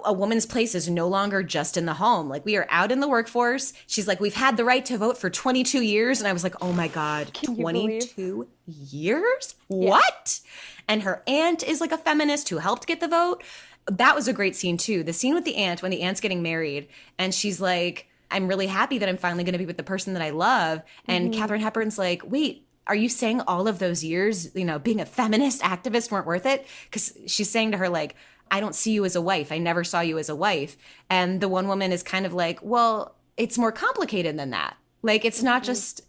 a 0.04 0.14
woman's 0.14 0.46
place 0.46 0.74
is 0.74 0.90
no 0.90 1.08
longer 1.08 1.44
just 1.44 1.78
in 1.78 1.86
the 1.86 1.94
home. 1.94 2.28
Like 2.28 2.46
we 2.46 2.56
are 2.58 2.68
out 2.70 2.92
in 2.92 3.00
the 3.00 3.08
workforce. 3.08 3.74
She's 3.88 4.08
like, 4.08 4.20
we've 4.20 4.34
had 4.34 4.58
the 4.58 4.66
right 4.66 4.84
to 4.86 4.98
vote 4.98 5.18
for 5.18 5.30
22 5.30 5.82
years. 5.82 6.20
And 6.20 6.28
I 6.28 6.34
was 6.34 6.44
like, 6.44 6.56
oh 6.62 6.74
my 6.74 6.88
God, 6.88 7.32
22 7.34 8.48
years? 8.66 9.56
Yeah. 9.70 9.90
What? 9.90 10.42
and 10.88 11.04
her 11.04 11.24
aunt 11.28 11.64
is 11.64 11.82
like 11.82 11.92
a 11.92 11.98
feminist 11.98 12.50
who 12.50 12.58
helped 12.58 12.88
get 12.88 13.00
the 13.00 13.08
vote. 13.08 13.44
That 13.88 14.16
was 14.16 14.28
a 14.28 14.34
great 14.34 14.56
scene 14.56 14.78
too. 14.78 15.04
The 15.04 15.14
scene 15.14 15.34
with 15.34 15.46
the 15.46 15.56
aunt 15.58 15.82
when 15.82 15.92
the 15.92 16.02
aunt's 16.02 16.22
getting 16.22 16.42
married 16.42 16.88
and 17.18 17.34
she's 17.34 17.62
like, 17.62 18.08
I'm 18.32 18.48
really 18.48 18.68
happy 18.68 18.98
that 18.98 19.08
I'm 19.08 19.18
finally 19.18 19.44
going 19.44 19.54
to 19.54 19.60
be 19.60 19.66
with 19.66 19.78
the 19.78 19.84
person 19.84 20.14
that 20.14 20.24
I 20.24 20.32
love. 20.32 20.82
And 21.08 21.32
mm-hmm. 21.32 21.40
Katharine 21.40 21.62
Hepburn's 21.62 21.98
like, 21.98 22.24
wait, 22.26 22.68
are 22.88 22.96
you 22.96 23.08
saying 23.08 23.42
all 23.42 23.68
of 23.68 23.80
those 23.80 24.04
years, 24.04 24.54
you 24.56 24.66
know, 24.66 24.80
being 24.80 25.00
a 25.00 25.06
feminist 25.06 25.62
activist 25.62 26.12
weren't 26.12 26.26
worth 26.26 26.46
it? 26.46 26.66
Because 26.86 27.18
she's 27.28 27.50
saying 27.50 27.72
to 27.72 27.78
her, 27.78 27.90
like, 27.90 28.16
I 28.52 28.60
don't 28.60 28.76
see 28.76 28.92
you 28.92 29.06
as 29.06 29.16
a 29.16 29.22
wife. 29.22 29.52
I 29.52 29.58
never 29.58 29.84
saw 29.84 30.02
you 30.02 30.18
as 30.18 30.30
a 30.30 30.36
wife. 30.36 30.78
And 31.10 31.42
the 31.42 31.50
one 31.50 31.68
woman 31.68 31.92
is 31.92 32.04
kind 32.04 32.26
of 32.26 32.34
like, 32.34 32.60
well, 32.62 33.16
it's 33.38 33.58
more 33.58 33.72
complicated 33.72 34.38
than 34.38 34.52
that. 34.52 34.78
Like, 35.02 35.26
it's 35.26 35.44
not 35.44 35.62
mm-hmm. 35.62 35.72
just 35.72 36.02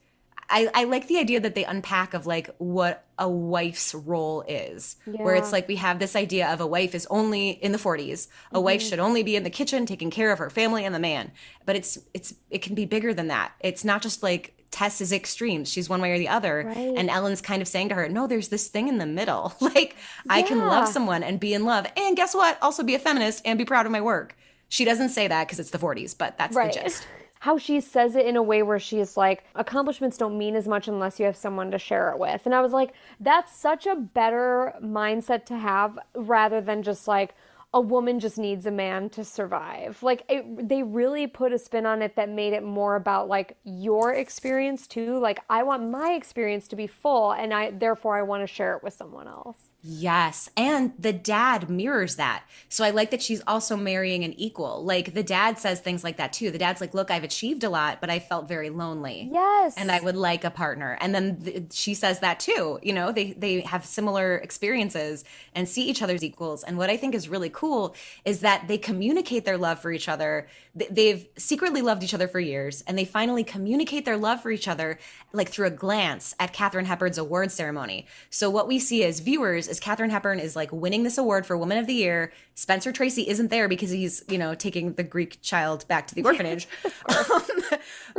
I, 0.49 0.70
I 0.74 0.84
like 0.84 1.09
the 1.09 1.18
idea 1.18 1.41
that 1.41 1.55
they 1.55 1.64
unpack 1.64 2.14
of 2.14 2.26
like 2.26 2.51
what 2.59 3.05
a 3.18 3.28
wife's 3.28 3.95
role 3.95 4.45
is 4.47 4.97
yeah. 5.07 5.22
where 5.22 5.34
it's 5.34 5.53
like 5.53 5.66
we 5.66 5.76
have 5.76 5.99
this 5.99 6.14
idea 6.14 6.49
of 6.53 6.61
a 6.61 6.66
wife 6.66 6.95
is 6.95 7.07
only 7.11 7.51
in 7.51 7.72
the 7.72 7.78
40s 7.78 8.28
a 8.53 8.57
mm-hmm. 8.57 8.64
wife 8.64 8.82
should 8.82 8.99
only 8.99 9.22
be 9.22 9.37
in 9.37 9.43
the 9.43 9.51
kitchen 9.51 9.87
taking 9.87 10.11
care 10.11 10.30
of 10.30 10.39
her 10.39 10.51
family 10.51 10.84
and 10.84 10.95
the 10.95 10.99
man 10.99 11.32
but 11.64 11.76
it's 11.76 11.99
it's 12.14 12.34
it 12.51 12.62
can 12.62 12.74
be 12.74 12.84
bigger 12.84 13.14
than 13.14 13.28
that 13.28 13.53
it's 13.61 13.84
not 13.84 14.03
just 14.03 14.22
like 14.22 14.56
Tess 14.71 15.01
is 15.01 15.12
extremes. 15.12 15.71
She's 15.71 15.89
one 15.89 16.01
way 16.01 16.12
or 16.12 16.19
the 16.19 16.29
other. 16.29 16.64
Right. 16.67 16.95
And 16.97 17.09
Ellen's 17.09 17.41
kind 17.41 17.62
of 17.62 17.69
saying 17.69 17.89
to 17.91 17.95
her, 17.95 18.09
no, 18.09 18.27
there's 18.27 18.49
this 18.49 18.69
thing 18.69 18.89
in 18.89 18.99
the 18.99 19.07
middle. 19.07 19.55
like, 19.61 19.97
yeah. 20.25 20.33
I 20.33 20.43
can 20.43 20.59
love 20.59 20.89
someone 20.89 21.23
and 21.23 21.41
be 21.41 21.55
in 21.55 21.64
love. 21.64 21.87
And 21.97 22.17
guess 22.17 22.35
what? 22.35 22.59
Also 22.62 22.83
be 22.83 22.95
a 22.95 22.99
feminist 22.99 23.43
and 23.45 23.59
be 23.59 23.64
proud 23.64 23.87
of 23.87 23.93
my 23.93 24.01
work. 24.01 24.37
She 24.69 24.85
doesn't 24.85 25.11
say 25.11 25.29
that 25.29 25.47
because 25.47 25.61
it's 25.61 25.71
the 25.71 25.79
40s, 25.79 26.17
but 26.17 26.37
that's 26.39 26.57
right. 26.57 26.73
the 26.73 26.81
gist. 26.81 27.07
how 27.41 27.59
she 27.59 27.81
says 27.81 28.17
it 28.17 28.27
in 28.27 28.37
a 28.37 28.43
way 28.43 28.62
where 28.62 28.79
she's 28.79 29.17
like, 29.17 29.45
accomplishments 29.55 30.17
don't 30.17 30.37
mean 30.39 30.57
as 30.57 30.67
much 30.67 30.89
unless 30.89 31.21
you 31.21 31.27
have 31.27 31.37
someone 31.37 31.71
to 31.71 31.79
share 31.79 32.11
it 32.11 32.19
with. 32.19 32.45
And 32.45 32.55
I 32.55 32.61
was 32.61 32.73
like, 32.73 32.93
that's 33.21 33.57
such 33.57 33.87
a 33.87 33.95
better 33.95 34.75
mindset 34.83 35.45
to 35.47 35.57
have 35.57 35.99
rather 36.14 36.61
than 36.61 36.83
just 36.83 37.07
like, 37.07 37.35
a 37.75 37.81
woman 37.81 38.21
just 38.21 38.39
needs 38.39 38.67
a 38.67 38.71
man 38.71 39.11
to 39.11 39.25
survive. 39.25 40.03
Like 40.03 40.25
it, 40.29 40.69
they 40.69 40.83
really 40.83 41.27
put 41.27 41.53
a 41.53 41.59
spin 41.59 41.87
on 41.87 42.03
it 42.03 42.17
that 42.17 42.29
made 42.29 42.53
it 42.53 42.62
more 42.62 42.97
about 42.97 43.29
like 43.29 43.57
your 43.64 44.14
experience 44.14 44.87
too. 44.87 45.19
Like 45.19 45.41
I 45.51 45.62
want 45.62 45.91
my 45.91 46.12
experience 46.12 46.69
to 46.69 46.77
be 46.77 46.87
full 46.87 47.33
and 47.33 47.53
I 47.53 47.73
therefore 47.73 48.17
I 48.17 48.23
want 48.23 48.43
to 48.43 48.47
share 48.47 48.77
it 48.77 48.83
with 48.83 48.95
someone 48.95 49.29
else. 49.29 49.66
Yes. 49.89 50.51
And 50.57 50.93
the 50.99 51.12
dad 51.12 51.70
mirrors 51.70 52.16
that. 52.16 52.43
So 52.68 52.84
I 52.84 52.91
like 52.91 53.12
that 53.12 53.22
she's 53.22 53.41
also 53.47 53.76
marrying 53.76 54.24
an 54.24 54.32
equal. 54.32 54.84
Like 54.84 55.14
the 55.14 55.22
dad 55.22 55.61
says 55.61 55.80
things 55.80 56.03
like 56.03 56.16
that 56.16 56.32
too. 56.32 56.51
The 56.51 56.59
dad's 56.59 56.80
like, 56.80 56.93
look, 56.93 57.11
I've 57.11 57.22
achieved 57.22 57.62
a 57.62 57.70
lot, 57.70 58.01
but 58.01 58.11
I 58.11 58.18
felt 58.18 58.49
very 58.49 58.68
lonely. 58.68 59.28
Yes. 59.32 59.74
And 59.76 59.93
I 59.93 60.01
would 60.01 60.16
like 60.16 60.43
a 60.43 60.51
partner. 60.51 60.99
And 61.01 61.14
then 61.14 61.41
th- 61.41 61.72
she 61.72 61.95
says 61.95 62.18
that 62.18 62.41
too. 62.41 62.80
You 62.82 62.93
know, 62.95 63.12
they, 63.12 63.32
they 63.32 63.61
have 63.61 63.87
similar 63.87 64.37
experiences 64.39 65.24
and 65.55 65.68
see 65.68 65.84
each 65.89 66.03
other's 66.03 66.24
equals. 66.24 66.64
And 66.64 66.78
what 66.78 66.91
I 66.91 66.97
think 66.97 67.14
is 67.14 67.28
really 67.28 67.51
cool 67.51 67.95
is 68.24 68.41
that 68.41 68.66
they 68.66 68.78
communicate 68.78 69.45
their 69.45 69.57
love 69.57 69.78
for 69.78 69.93
each 69.93 70.09
other. 70.09 70.49
They've 70.74 71.28
secretly 71.37 71.80
loved 71.80 72.03
each 72.03 72.12
other 72.12 72.26
for 72.26 72.41
years 72.41 72.82
and 72.89 72.99
they 72.99 73.05
finally 73.05 73.45
communicate 73.45 74.05
their 74.05 74.16
love 74.16 74.43
for 74.43 74.51
each 74.51 74.66
other 74.66 74.99
like 75.32 75.49
through 75.49 75.66
a 75.66 75.70
glance 75.70 76.34
at 76.41 76.53
Katharine 76.53 76.87
Hepburn's 76.87 77.18
award 77.18 77.53
ceremony. 77.53 78.07
So 78.30 78.51
what 78.51 78.66
we 78.66 78.78
see 78.78 79.05
as 79.05 79.20
viewers 79.20 79.68
is 79.68 79.76
Katharine 79.81 80.11
Hepburn 80.11 80.39
is 80.39 80.57
like 80.57 80.72
winning 80.72 81.03
this 81.03 81.18
award 81.18 81.47
for 81.47 81.57
Woman 81.57 81.79
of 81.79 81.87
the 81.87 81.95
Year. 81.95 82.33
Spencer 82.55 82.93
Tracy 82.93 83.29
isn't 83.29 83.49
there 83.49 83.68
because 83.68 83.91
he's, 83.91 84.22
you 84.29 84.39
know, 84.39 84.55
taking 84.55 84.95
the 84.95 85.03
Greek 85.03 85.41
child 85.43 85.87
back 85.89 86.07
to 86.09 86.14
the 86.14 86.22
orphanage. 86.22 86.68
um, 87.09 87.43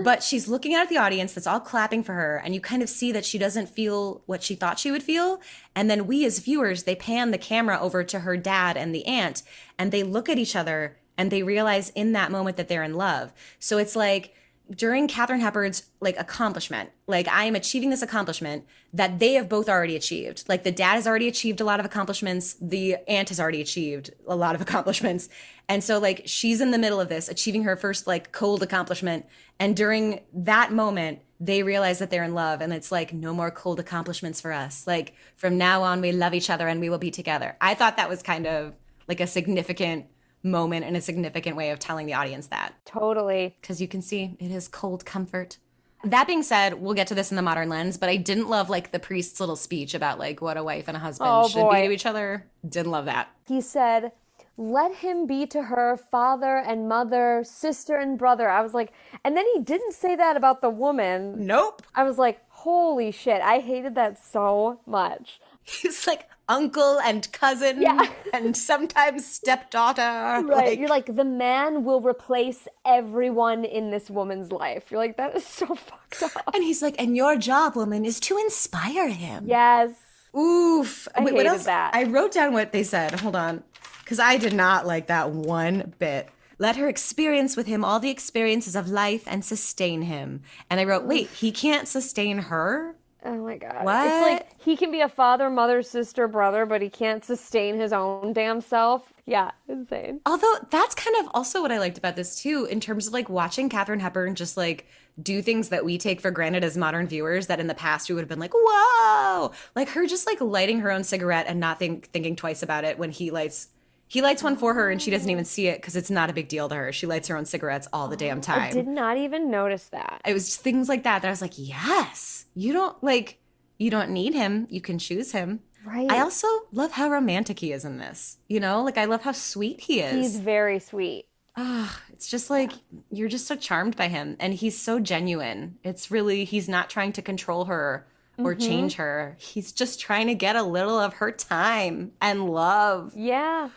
but 0.03 0.23
she's 0.23 0.47
looking 0.47 0.73
out 0.73 0.83
at 0.83 0.89
the 0.89 0.97
audience 0.97 1.33
that's 1.33 1.47
all 1.47 1.59
clapping 1.59 2.03
for 2.03 2.13
her. 2.13 2.41
And 2.43 2.53
you 2.53 2.61
kind 2.61 2.81
of 2.81 2.89
see 2.89 3.11
that 3.11 3.25
she 3.25 3.37
doesn't 3.37 3.69
feel 3.69 4.21
what 4.25 4.43
she 4.43 4.55
thought 4.55 4.79
she 4.79 4.91
would 4.91 5.03
feel. 5.03 5.41
And 5.75 5.89
then 5.89 6.07
we 6.07 6.25
as 6.25 6.39
viewers, 6.39 6.83
they 6.83 6.95
pan 6.95 7.31
the 7.31 7.37
camera 7.37 7.79
over 7.79 8.03
to 8.03 8.19
her 8.19 8.37
dad 8.37 8.77
and 8.77 8.93
the 8.93 9.05
aunt 9.05 9.43
and 9.77 9.91
they 9.91 10.03
look 10.03 10.29
at 10.29 10.37
each 10.37 10.55
other 10.55 10.97
and 11.17 11.31
they 11.31 11.43
realize 11.43 11.89
in 11.91 12.11
that 12.13 12.31
moment 12.31 12.57
that 12.57 12.67
they're 12.67 12.83
in 12.83 12.95
love. 12.95 13.33
So 13.59 13.77
it's 13.77 13.95
like, 13.95 14.33
during 14.75 15.07
Katharine 15.07 15.39
Hepburn's 15.39 15.83
like 15.99 16.19
accomplishment, 16.19 16.89
like 17.07 17.27
I 17.27 17.45
am 17.45 17.55
achieving 17.55 17.89
this 17.89 18.01
accomplishment 18.01 18.65
that 18.93 19.19
they 19.19 19.33
have 19.33 19.47
both 19.47 19.69
already 19.69 19.95
achieved. 19.95 20.43
Like 20.47 20.63
the 20.63 20.71
dad 20.71 20.95
has 20.95 21.07
already 21.07 21.27
achieved 21.27 21.61
a 21.61 21.63
lot 21.63 21.79
of 21.79 21.85
accomplishments, 21.85 22.55
the 22.61 22.97
aunt 23.07 23.29
has 23.29 23.39
already 23.39 23.61
achieved 23.61 24.11
a 24.27 24.35
lot 24.35 24.55
of 24.55 24.61
accomplishments. 24.67 25.29
And 25.69 25.83
so 25.83 25.99
like 25.99 26.23
she's 26.25 26.61
in 26.61 26.71
the 26.71 26.77
middle 26.77 26.99
of 26.99 27.09
this, 27.09 27.29
achieving 27.29 27.63
her 27.63 27.75
first 27.75 28.07
like 28.07 28.31
cold 28.31 28.61
accomplishment. 28.61 29.25
And 29.59 29.75
during 29.75 30.21
that 30.33 30.71
moment, 30.71 31.19
they 31.39 31.63
realize 31.63 31.99
that 31.99 32.09
they're 32.09 32.23
in 32.23 32.33
love 32.33 32.61
and 32.61 32.73
it's 32.73 32.91
like 32.91 33.13
no 33.13 33.33
more 33.33 33.51
cold 33.51 33.79
accomplishments 33.79 34.41
for 34.41 34.51
us. 34.51 34.87
Like 34.87 35.13
from 35.35 35.57
now 35.57 35.83
on 35.83 36.01
we 36.01 36.11
love 36.11 36.33
each 36.33 36.49
other 36.49 36.67
and 36.67 36.81
we 36.81 36.89
will 36.89 36.97
be 36.97 37.11
together. 37.11 37.55
I 37.61 37.73
thought 37.73 37.97
that 37.97 38.09
was 38.09 38.21
kind 38.23 38.47
of 38.47 38.73
like 39.07 39.19
a 39.19 39.27
significant 39.27 40.07
moment 40.47 40.85
and 40.85 40.97
a 40.97 41.01
significant 41.01 41.55
way 41.55 41.69
of 41.69 41.79
telling 41.79 42.07
the 42.07 42.13
audience 42.13 42.47
that. 42.47 42.73
Totally. 42.85 43.55
Because 43.61 43.81
you 43.81 43.87
can 43.87 44.01
see 44.01 44.35
it 44.39 44.51
is 44.51 44.67
cold 44.67 45.05
comfort. 45.05 45.57
That 46.03 46.27
being 46.27 46.43
said, 46.43 46.75
we'll 46.75 46.93
get 46.93 47.07
to 47.07 47.15
this 47.15 47.31
in 47.31 47.35
the 47.35 47.41
modern 47.41 47.69
lens, 47.69 47.97
but 47.97 48.09
I 48.09 48.17
didn't 48.17 48.49
love 48.49 48.69
like 48.69 48.91
the 48.91 48.99
priest's 48.99 49.39
little 49.39 49.55
speech 49.55 49.93
about 49.93 50.19
like 50.19 50.41
what 50.41 50.57
a 50.57 50.63
wife 50.63 50.87
and 50.87 50.95
a 50.95 50.99
husband 50.99 51.29
oh, 51.31 51.47
should 51.47 51.61
boy. 51.61 51.81
be 51.81 51.87
to 51.87 51.93
each 51.93 52.05
other. 52.05 52.45
Didn't 52.67 52.91
love 52.91 53.05
that. 53.05 53.29
He 53.47 53.61
said, 53.61 54.11
let 54.57 54.95
him 54.95 55.27
be 55.27 55.45
to 55.47 55.63
her 55.63 55.97
father 55.97 56.57
and 56.57 56.89
mother, 56.89 57.43
sister 57.45 57.95
and 57.95 58.17
brother. 58.17 58.49
I 58.49 58.61
was 58.61 58.73
like, 58.73 58.91
and 59.23 59.37
then 59.37 59.45
he 59.53 59.61
didn't 59.61 59.93
say 59.93 60.15
that 60.15 60.35
about 60.35 60.61
the 60.61 60.69
woman. 60.69 61.45
Nope. 61.45 61.83
I 61.93 62.03
was 62.03 62.17
like, 62.17 62.41
holy 62.49 63.11
shit. 63.11 63.41
I 63.41 63.59
hated 63.59 63.93
that 63.95 64.17
so 64.17 64.79
much. 64.87 65.39
He's 65.63 66.07
like, 66.07 66.27
uncle 66.49 66.99
and 66.99 67.31
cousin 67.31 67.81
yeah. 67.81 68.09
and 68.33 68.55
sometimes 68.55 69.25
stepdaughter. 69.25 70.01
Right. 70.01 70.45
Like, 70.45 70.79
You're 70.79 70.89
like, 70.89 71.15
the 71.15 71.25
man 71.25 71.83
will 71.83 72.01
replace 72.01 72.67
everyone 72.85 73.65
in 73.65 73.91
this 73.91 74.09
woman's 74.09 74.51
life. 74.51 74.89
You're 74.89 74.99
like, 74.99 75.17
that 75.17 75.35
is 75.35 75.45
so 75.45 75.65
fucked 75.75 76.23
up. 76.23 76.53
And 76.53 76.63
he's 76.63 76.81
like, 76.81 76.95
and 76.99 77.15
your 77.15 77.37
job, 77.37 77.75
woman, 77.75 78.05
is 78.05 78.19
to 78.21 78.37
inspire 78.37 79.09
him. 79.09 79.45
Yes. 79.47 79.91
Oof. 80.37 81.07
I 81.15 81.19
Wait, 81.21 81.31
hated 81.31 81.35
what 81.35 81.45
else? 81.47 81.65
that. 81.65 81.95
I 81.95 82.03
wrote 82.03 82.31
down 82.33 82.53
what 82.53 82.71
they 82.71 82.83
said. 82.83 83.19
Hold 83.19 83.35
on. 83.35 83.63
Because 84.03 84.19
I 84.19 84.37
did 84.37 84.53
not 84.53 84.85
like 84.85 85.07
that 85.07 85.31
one 85.31 85.93
bit. 85.99 86.29
Let 86.59 86.75
her 86.77 86.87
experience 86.87 87.55
with 87.55 87.67
him 87.67 87.83
all 87.83 87.99
the 87.99 88.09
experiences 88.09 88.75
of 88.75 88.89
life 88.89 89.23
and 89.27 89.45
sustain 89.45 90.03
him. 90.03 90.41
And 90.69 90.79
I 90.79 90.85
wrote, 90.85 91.03
wait, 91.03 91.29
he 91.29 91.51
can't 91.51 91.87
sustain 91.87 92.39
her? 92.39 92.95
Oh 93.27 93.43
my 93.43 93.57
god. 93.57 93.83
What? 93.83 94.07
It's 94.07 94.21
like 94.21 94.61
he 94.61 94.77
can 94.77 94.89
be 94.89 95.01
a 95.01 95.09
father, 95.09 95.49
mother, 95.49 95.83
sister, 95.83 96.29
brother, 96.29 96.65
but 96.65 96.81
he 96.81 96.89
can't 96.89 97.25
sustain 97.25 97.77
his 97.77 97.91
own 97.91 98.31
damn 98.31 98.61
self. 98.61 99.13
Yeah, 99.25 99.51
insane. 99.67 100.21
Although 100.25 100.55
that's 100.71 100.95
kind 100.95 101.17
of 101.17 101.29
also 101.33 101.61
what 101.61 101.73
I 101.73 101.79
liked 101.79 101.97
about 101.97 102.15
this 102.15 102.41
too, 102.41 102.65
in 102.71 102.79
terms 102.79 103.07
of 103.07 103.13
like 103.13 103.27
watching 103.27 103.67
Katharine 103.67 103.99
Hepburn 103.99 104.35
just 104.35 104.55
like 104.55 104.87
do 105.21 105.41
things 105.41 105.69
that 105.69 105.83
we 105.83 105.97
take 105.97 106.21
for 106.21 106.31
granted 106.31 106.63
as 106.63 106.77
modern 106.77 107.05
viewers 107.05 107.47
that 107.47 107.59
in 107.59 107.67
the 107.67 107.73
past 107.75 108.07
we 108.07 108.15
would 108.15 108.21
have 108.21 108.29
been 108.29 108.39
like, 108.39 108.53
whoa! 108.55 109.51
Like 109.75 109.89
her 109.89 110.07
just 110.07 110.25
like 110.25 110.39
lighting 110.39 110.79
her 110.79 110.91
own 110.91 111.03
cigarette 111.03 111.47
and 111.49 111.59
not 111.59 111.79
think, 111.79 112.09
thinking 112.11 112.37
twice 112.37 112.63
about 112.63 112.85
it 112.85 112.97
when 112.97 113.11
he 113.11 113.29
lights 113.29 113.67
he 114.09 114.21
lights 114.21 114.41
one 114.41 114.55
for 114.55 114.73
her 114.73 114.89
and 114.89 115.01
she 115.01 115.11
doesn't 115.11 115.29
even 115.29 115.43
see 115.43 115.67
it 115.67 115.81
because 115.81 115.97
it's 115.97 116.09
not 116.09 116.29
a 116.29 116.33
big 116.33 116.47
deal 116.47 116.69
to 116.69 116.75
her. 116.75 116.93
She 116.93 117.05
lights 117.05 117.27
her 117.27 117.35
own 117.35 117.43
cigarettes 117.43 117.89
all 117.91 118.07
the 118.07 118.15
damn 118.15 118.39
time. 118.39 118.61
I 118.61 118.71
did 118.71 118.87
not 118.87 119.17
even 119.17 119.51
notice 119.51 119.89
that. 119.89 120.21
It 120.25 120.31
was 120.31 120.55
things 120.55 120.87
like 120.87 121.03
that 121.03 121.21
that 121.21 121.27
I 121.27 121.31
was 121.31 121.41
like, 121.41 121.55
yes, 121.57 122.36
you 122.57 122.73
don't 122.73 123.01
like, 123.03 123.39
you 123.77 123.89
don't 123.91 124.09
need 124.09 124.33
him. 124.33 124.67
You 124.69 124.81
can 124.81 124.97
choose 124.99 125.31
him. 125.31 125.59
Right. 125.85 126.11
I 126.11 126.19
also 126.19 126.47
love 126.71 126.91
how 126.93 127.09
romantic 127.09 127.59
he 127.59 127.71
is 127.71 127.85
in 127.85 127.97
this. 127.97 128.37
You 128.47 128.59
know, 128.59 128.83
like 128.83 128.97
I 128.97 129.05
love 129.05 129.21
how 129.21 129.31
sweet 129.31 129.79
he 129.81 130.01
is. 130.01 130.13
He's 130.13 130.37
very 130.39 130.79
sweet. 130.79 131.25
ah, 131.55 132.01
it's 132.11 132.29
just 132.29 132.49
like 132.49 132.71
you're 133.11 133.29
just 133.29 133.47
so 133.47 133.55
charmed 133.55 133.95
by 133.95 134.07
him 134.09 134.35
and 134.39 134.53
he's 134.53 134.77
so 134.77 134.99
genuine. 134.99 135.77
It's 135.83 136.11
really 136.11 136.43
he's 136.45 136.67
not 136.67 136.89
trying 136.89 137.13
to 137.13 137.21
control 137.21 137.65
her 137.65 138.05
or 138.37 138.53
Mm-hmm. 138.53 138.67
change 138.67 138.93
her. 138.95 139.35
He's 139.39 139.71
just 139.71 139.99
trying 139.99 140.27
to 140.27 140.35
get 140.35 140.55
a 140.55 140.61
little 140.63 140.99
of 140.99 141.13
her 141.15 141.31
time 141.31 142.11
and 142.21 142.49
love. 142.49 143.13
Yeah. 143.15 143.69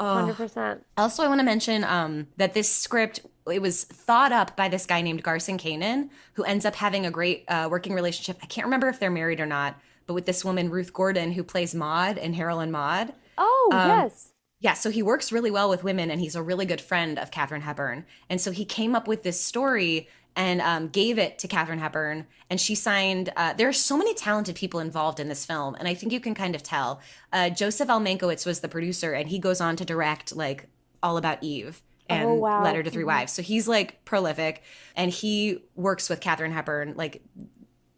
Oh. 0.00 0.34
100%. 0.36 0.80
Also, 0.96 1.22
I 1.22 1.28
want 1.28 1.40
to 1.40 1.44
mention 1.44 1.84
um, 1.84 2.26
that 2.38 2.54
this 2.54 2.72
script 2.72 3.20
it 3.50 3.60
was 3.60 3.84
thought 3.84 4.32
up 4.32 4.56
by 4.56 4.68
this 4.68 4.86
guy 4.86 5.02
named 5.02 5.22
Garson 5.22 5.58
Kanin, 5.58 6.08
who 6.34 6.44
ends 6.44 6.64
up 6.64 6.74
having 6.74 7.04
a 7.04 7.10
great 7.10 7.44
uh, 7.48 7.68
working 7.70 7.92
relationship. 7.94 8.38
I 8.42 8.46
can't 8.46 8.66
remember 8.66 8.88
if 8.88 8.98
they're 8.98 9.10
married 9.10 9.40
or 9.40 9.46
not, 9.46 9.78
but 10.06 10.14
with 10.14 10.26
this 10.26 10.44
woman 10.44 10.70
Ruth 10.70 10.92
Gordon, 10.92 11.32
who 11.32 11.44
plays 11.44 11.74
Maude 11.74 12.16
in 12.18 12.32
Harold 12.34 12.62
and 12.62 12.72
Maude. 12.72 13.12
Oh, 13.38 13.70
Um, 13.72 13.88
yes. 13.88 14.32
Yeah, 14.62 14.74
so 14.74 14.90
he 14.90 15.02
works 15.02 15.32
really 15.32 15.50
well 15.50 15.70
with 15.70 15.84
women, 15.84 16.10
and 16.10 16.20
he's 16.20 16.36
a 16.36 16.42
really 16.42 16.66
good 16.66 16.82
friend 16.82 17.18
of 17.18 17.30
Katharine 17.30 17.62
Hepburn. 17.62 18.04
And 18.28 18.40
so 18.40 18.50
he 18.50 18.66
came 18.66 18.94
up 18.94 19.08
with 19.08 19.22
this 19.22 19.40
story 19.40 20.08
and 20.40 20.62
um, 20.62 20.88
gave 20.88 21.18
it 21.18 21.38
to 21.40 21.46
Katharine 21.48 21.80
Hepburn, 21.80 22.26
and 22.48 22.58
she 22.58 22.74
signed. 22.74 23.30
Uh, 23.36 23.52
there 23.52 23.68
are 23.68 23.74
so 23.74 23.96
many 23.96 24.14
talented 24.14 24.56
people 24.56 24.80
involved 24.80 25.20
in 25.20 25.28
this 25.28 25.44
film, 25.44 25.74
and 25.74 25.86
I 25.86 25.92
think 25.92 26.12
you 26.12 26.20
can 26.20 26.34
kind 26.34 26.54
of 26.54 26.62
tell. 26.62 27.00
Uh, 27.30 27.50
Joseph 27.50 27.90
L. 27.90 28.00
Mankiewicz 28.00 28.46
was 28.46 28.60
the 28.60 28.68
producer, 28.68 29.12
and 29.12 29.28
he 29.28 29.38
goes 29.38 29.60
on 29.60 29.76
to 29.76 29.84
direct 29.84 30.34
like 30.34 30.66
All 31.02 31.18
About 31.18 31.42
Eve 31.42 31.82
and 32.08 32.26
Oh, 32.26 32.34
wow. 32.34 32.64
Letter 32.64 32.82
to 32.82 32.90
3 32.90 33.04
Wives. 33.04 33.32
So 33.32 33.42
he's 33.42 33.68
like 33.68 34.02
prolific, 34.06 34.62
and 34.96 35.10
he 35.12 35.62
works 35.74 36.08
with 36.08 36.20
Katharine 36.20 36.52
Hepburn. 36.52 36.94
Like 36.96 37.22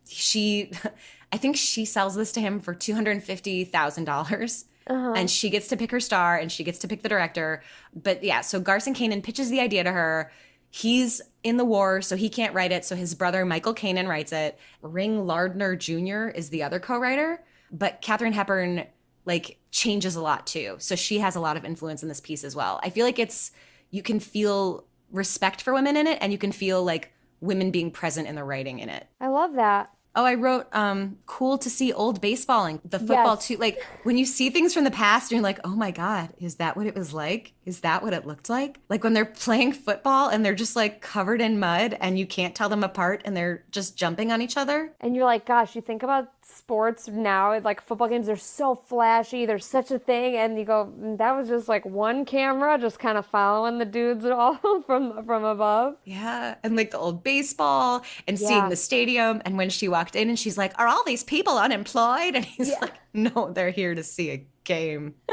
she, 0.08 0.72
I 1.32 1.36
think 1.36 1.56
she 1.56 1.84
sells 1.84 2.16
this 2.16 2.32
to 2.32 2.40
him 2.40 2.58
for 2.58 2.74
two 2.74 2.94
hundred 2.94 3.22
fifty 3.22 3.64
thousand 3.64 4.04
dollars 4.04 4.64
and 5.14 5.30
she 5.30 5.48
gets 5.48 5.68
to 5.68 5.76
pick 5.76 5.92
her 5.92 6.00
star 6.00 6.36
and 6.36 6.50
she 6.50 6.64
gets 6.64 6.80
to 6.80 6.88
pick 6.88 7.02
the 7.02 7.08
director. 7.08 7.62
But 7.94 8.24
yeah, 8.24 8.40
so 8.40 8.58
Garson 8.58 8.94
Kanin 8.94 9.22
pitches 9.22 9.48
the 9.48 9.60
idea 9.60 9.84
to 9.84 9.92
her. 9.92 10.32
He's 10.70 11.22
in 11.44 11.56
the 11.56 11.64
war, 11.64 12.02
so 12.02 12.16
he 12.16 12.28
can't 12.28 12.54
write 12.54 12.72
it. 12.72 12.84
So 12.84 12.96
his 12.96 13.14
brother 13.14 13.44
Michael 13.44 13.74
Kanin 13.74 14.08
writes 14.08 14.32
it. 14.32 14.58
Ring 14.80 15.26
Lardner 15.26 15.76
Jr. 15.76 16.28
is 16.28 16.50
the 16.50 16.62
other 16.62 16.78
co-writer, 16.78 17.42
but 17.70 18.00
Katharine 18.00 18.32
Hepburn 18.32 18.86
like 19.24 19.58
changes 19.70 20.16
a 20.16 20.22
lot 20.22 20.46
too. 20.46 20.76
So 20.78 20.96
she 20.96 21.18
has 21.18 21.36
a 21.36 21.40
lot 21.40 21.56
of 21.56 21.64
influence 21.64 22.02
in 22.02 22.08
this 22.08 22.20
piece 22.20 22.44
as 22.44 22.56
well. 22.56 22.80
I 22.82 22.90
feel 22.90 23.06
like 23.06 23.18
it's 23.18 23.52
you 23.90 24.02
can 24.02 24.20
feel 24.20 24.84
respect 25.10 25.62
for 25.62 25.72
women 25.72 25.96
in 25.96 26.06
it, 26.06 26.18
and 26.20 26.32
you 26.32 26.38
can 26.38 26.52
feel 26.52 26.82
like 26.82 27.12
women 27.40 27.70
being 27.70 27.90
present 27.90 28.28
in 28.28 28.34
the 28.34 28.44
writing 28.44 28.78
in 28.78 28.88
it. 28.88 29.06
I 29.20 29.28
love 29.28 29.54
that. 29.54 29.90
Oh, 30.14 30.24
I 30.24 30.34
wrote 30.34 30.66
um 30.74 31.16
cool 31.26 31.56
to 31.58 31.70
see 31.70 31.92
old 31.92 32.20
baseball 32.20 32.66
and 32.66 32.80
the 32.84 32.98
football 32.98 33.36
Yes. 33.36 33.46
too. 33.48 33.56
Like 33.56 33.82
when 34.02 34.18
you 34.18 34.26
see 34.26 34.50
things 34.50 34.74
from 34.74 34.84
the 34.84 34.90
past 34.90 35.30
and 35.30 35.36
you're 35.36 35.42
like, 35.42 35.60
"Oh 35.64 35.74
my 35.74 35.90
god, 35.90 36.30
is 36.38 36.56
that 36.56 36.76
what 36.76 36.86
it 36.86 36.94
was 36.94 37.14
like? 37.14 37.54
Is 37.64 37.80
that 37.80 38.02
what 38.02 38.12
it 38.12 38.26
looked 38.26 38.50
like?" 38.50 38.78
Like 38.90 39.04
when 39.04 39.14
they're 39.14 39.24
playing 39.24 39.72
football 39.72 40.28
and 40.28 40.44
they're 40.44 40.54
just 40.54 40.76
like 40.76 41.00
covered 41.00 41.40
in 41.40 41.58
mud 41.58 41.96
and 42.00 42.18
you 42.18 42.26
can't 42.26 42.54
tell 42.54 42.68
them 42.68 42.84
apart 42.84 43.22
and 43.24 43.34
they're 43.36 43.64
just 43.70 43.96
jumping 43.96 44.30
on 44.32 44.42
each 44.42 44.56
other. 44.58 44.92
And 45.00 45.16
you're 45.16 45.24
like, 45.24 45.46
gosh, 45.46 45.74
you 45.74 45.80
think 45.80 46.02
about 46.02 46.28
sports 46.44 47.08
now, 47.08 47.58
like 47.60 47.80
football 47.80 48.08
games 48.08 48.28
are 48.28 48.36
so 48.36 48.74
flashy, 48.74 49.46
there's 49.46 49.64
such 49.64 49.90
a 49.90 49.98
thing, 49.98 50.36
and 50.36 50.58
you 50.58 50.64
go, 50.66 50.92
"Mm, 51.00 51.16
that 51.18 51.32
was 51.36 51.48
just 51.48 51.68
like 51.68 51.86
one 51.86 52.24
camera 52.26 52.76
just 52.78 52.98
kind 52.98 53.16
of 53.16 53.24
following 53.24 53.78
the 53.78 53.84
dudes 53.86 54.24
at 54.26 54.32
all 54.32 54.58
from 54.86 55.24
from 55.24 55.44
above. 55.44 55.96
Yeah, 56.04 56.56
and 56.62 56.76
like 56.76 56.90
the 56.90 56.98
old 56.98 57.22
baseball 57.24 58.02
and 58.28 58.38
Yeah. 58.38 58.46
seeing 58.48 58.68
the 58.68 58.76
stadium 58.76 59.40
and 59.46 59.56
when 59.56 59.70
she 59.70 59.88
walked 60.02 60.16
in 60.16 60.28
and 60.28 60.38
she's 60.38 60.58
like, 60.58 60.72
"Are 60.80 60.88
all 60.88 61.04
these 61.04 61.22
people 61.22 61.56
unemployed?" 61.56 62.34
And 62.42 62.44
he's 62.44 62.72
like, 62.80 62.94
"No, 63.14 63.52
they're 63.52 63.70
here 63.70 63.94
to 63.94 64.02
see 64.02 64.30
a 64.30 64.44
game." 64.64 65.14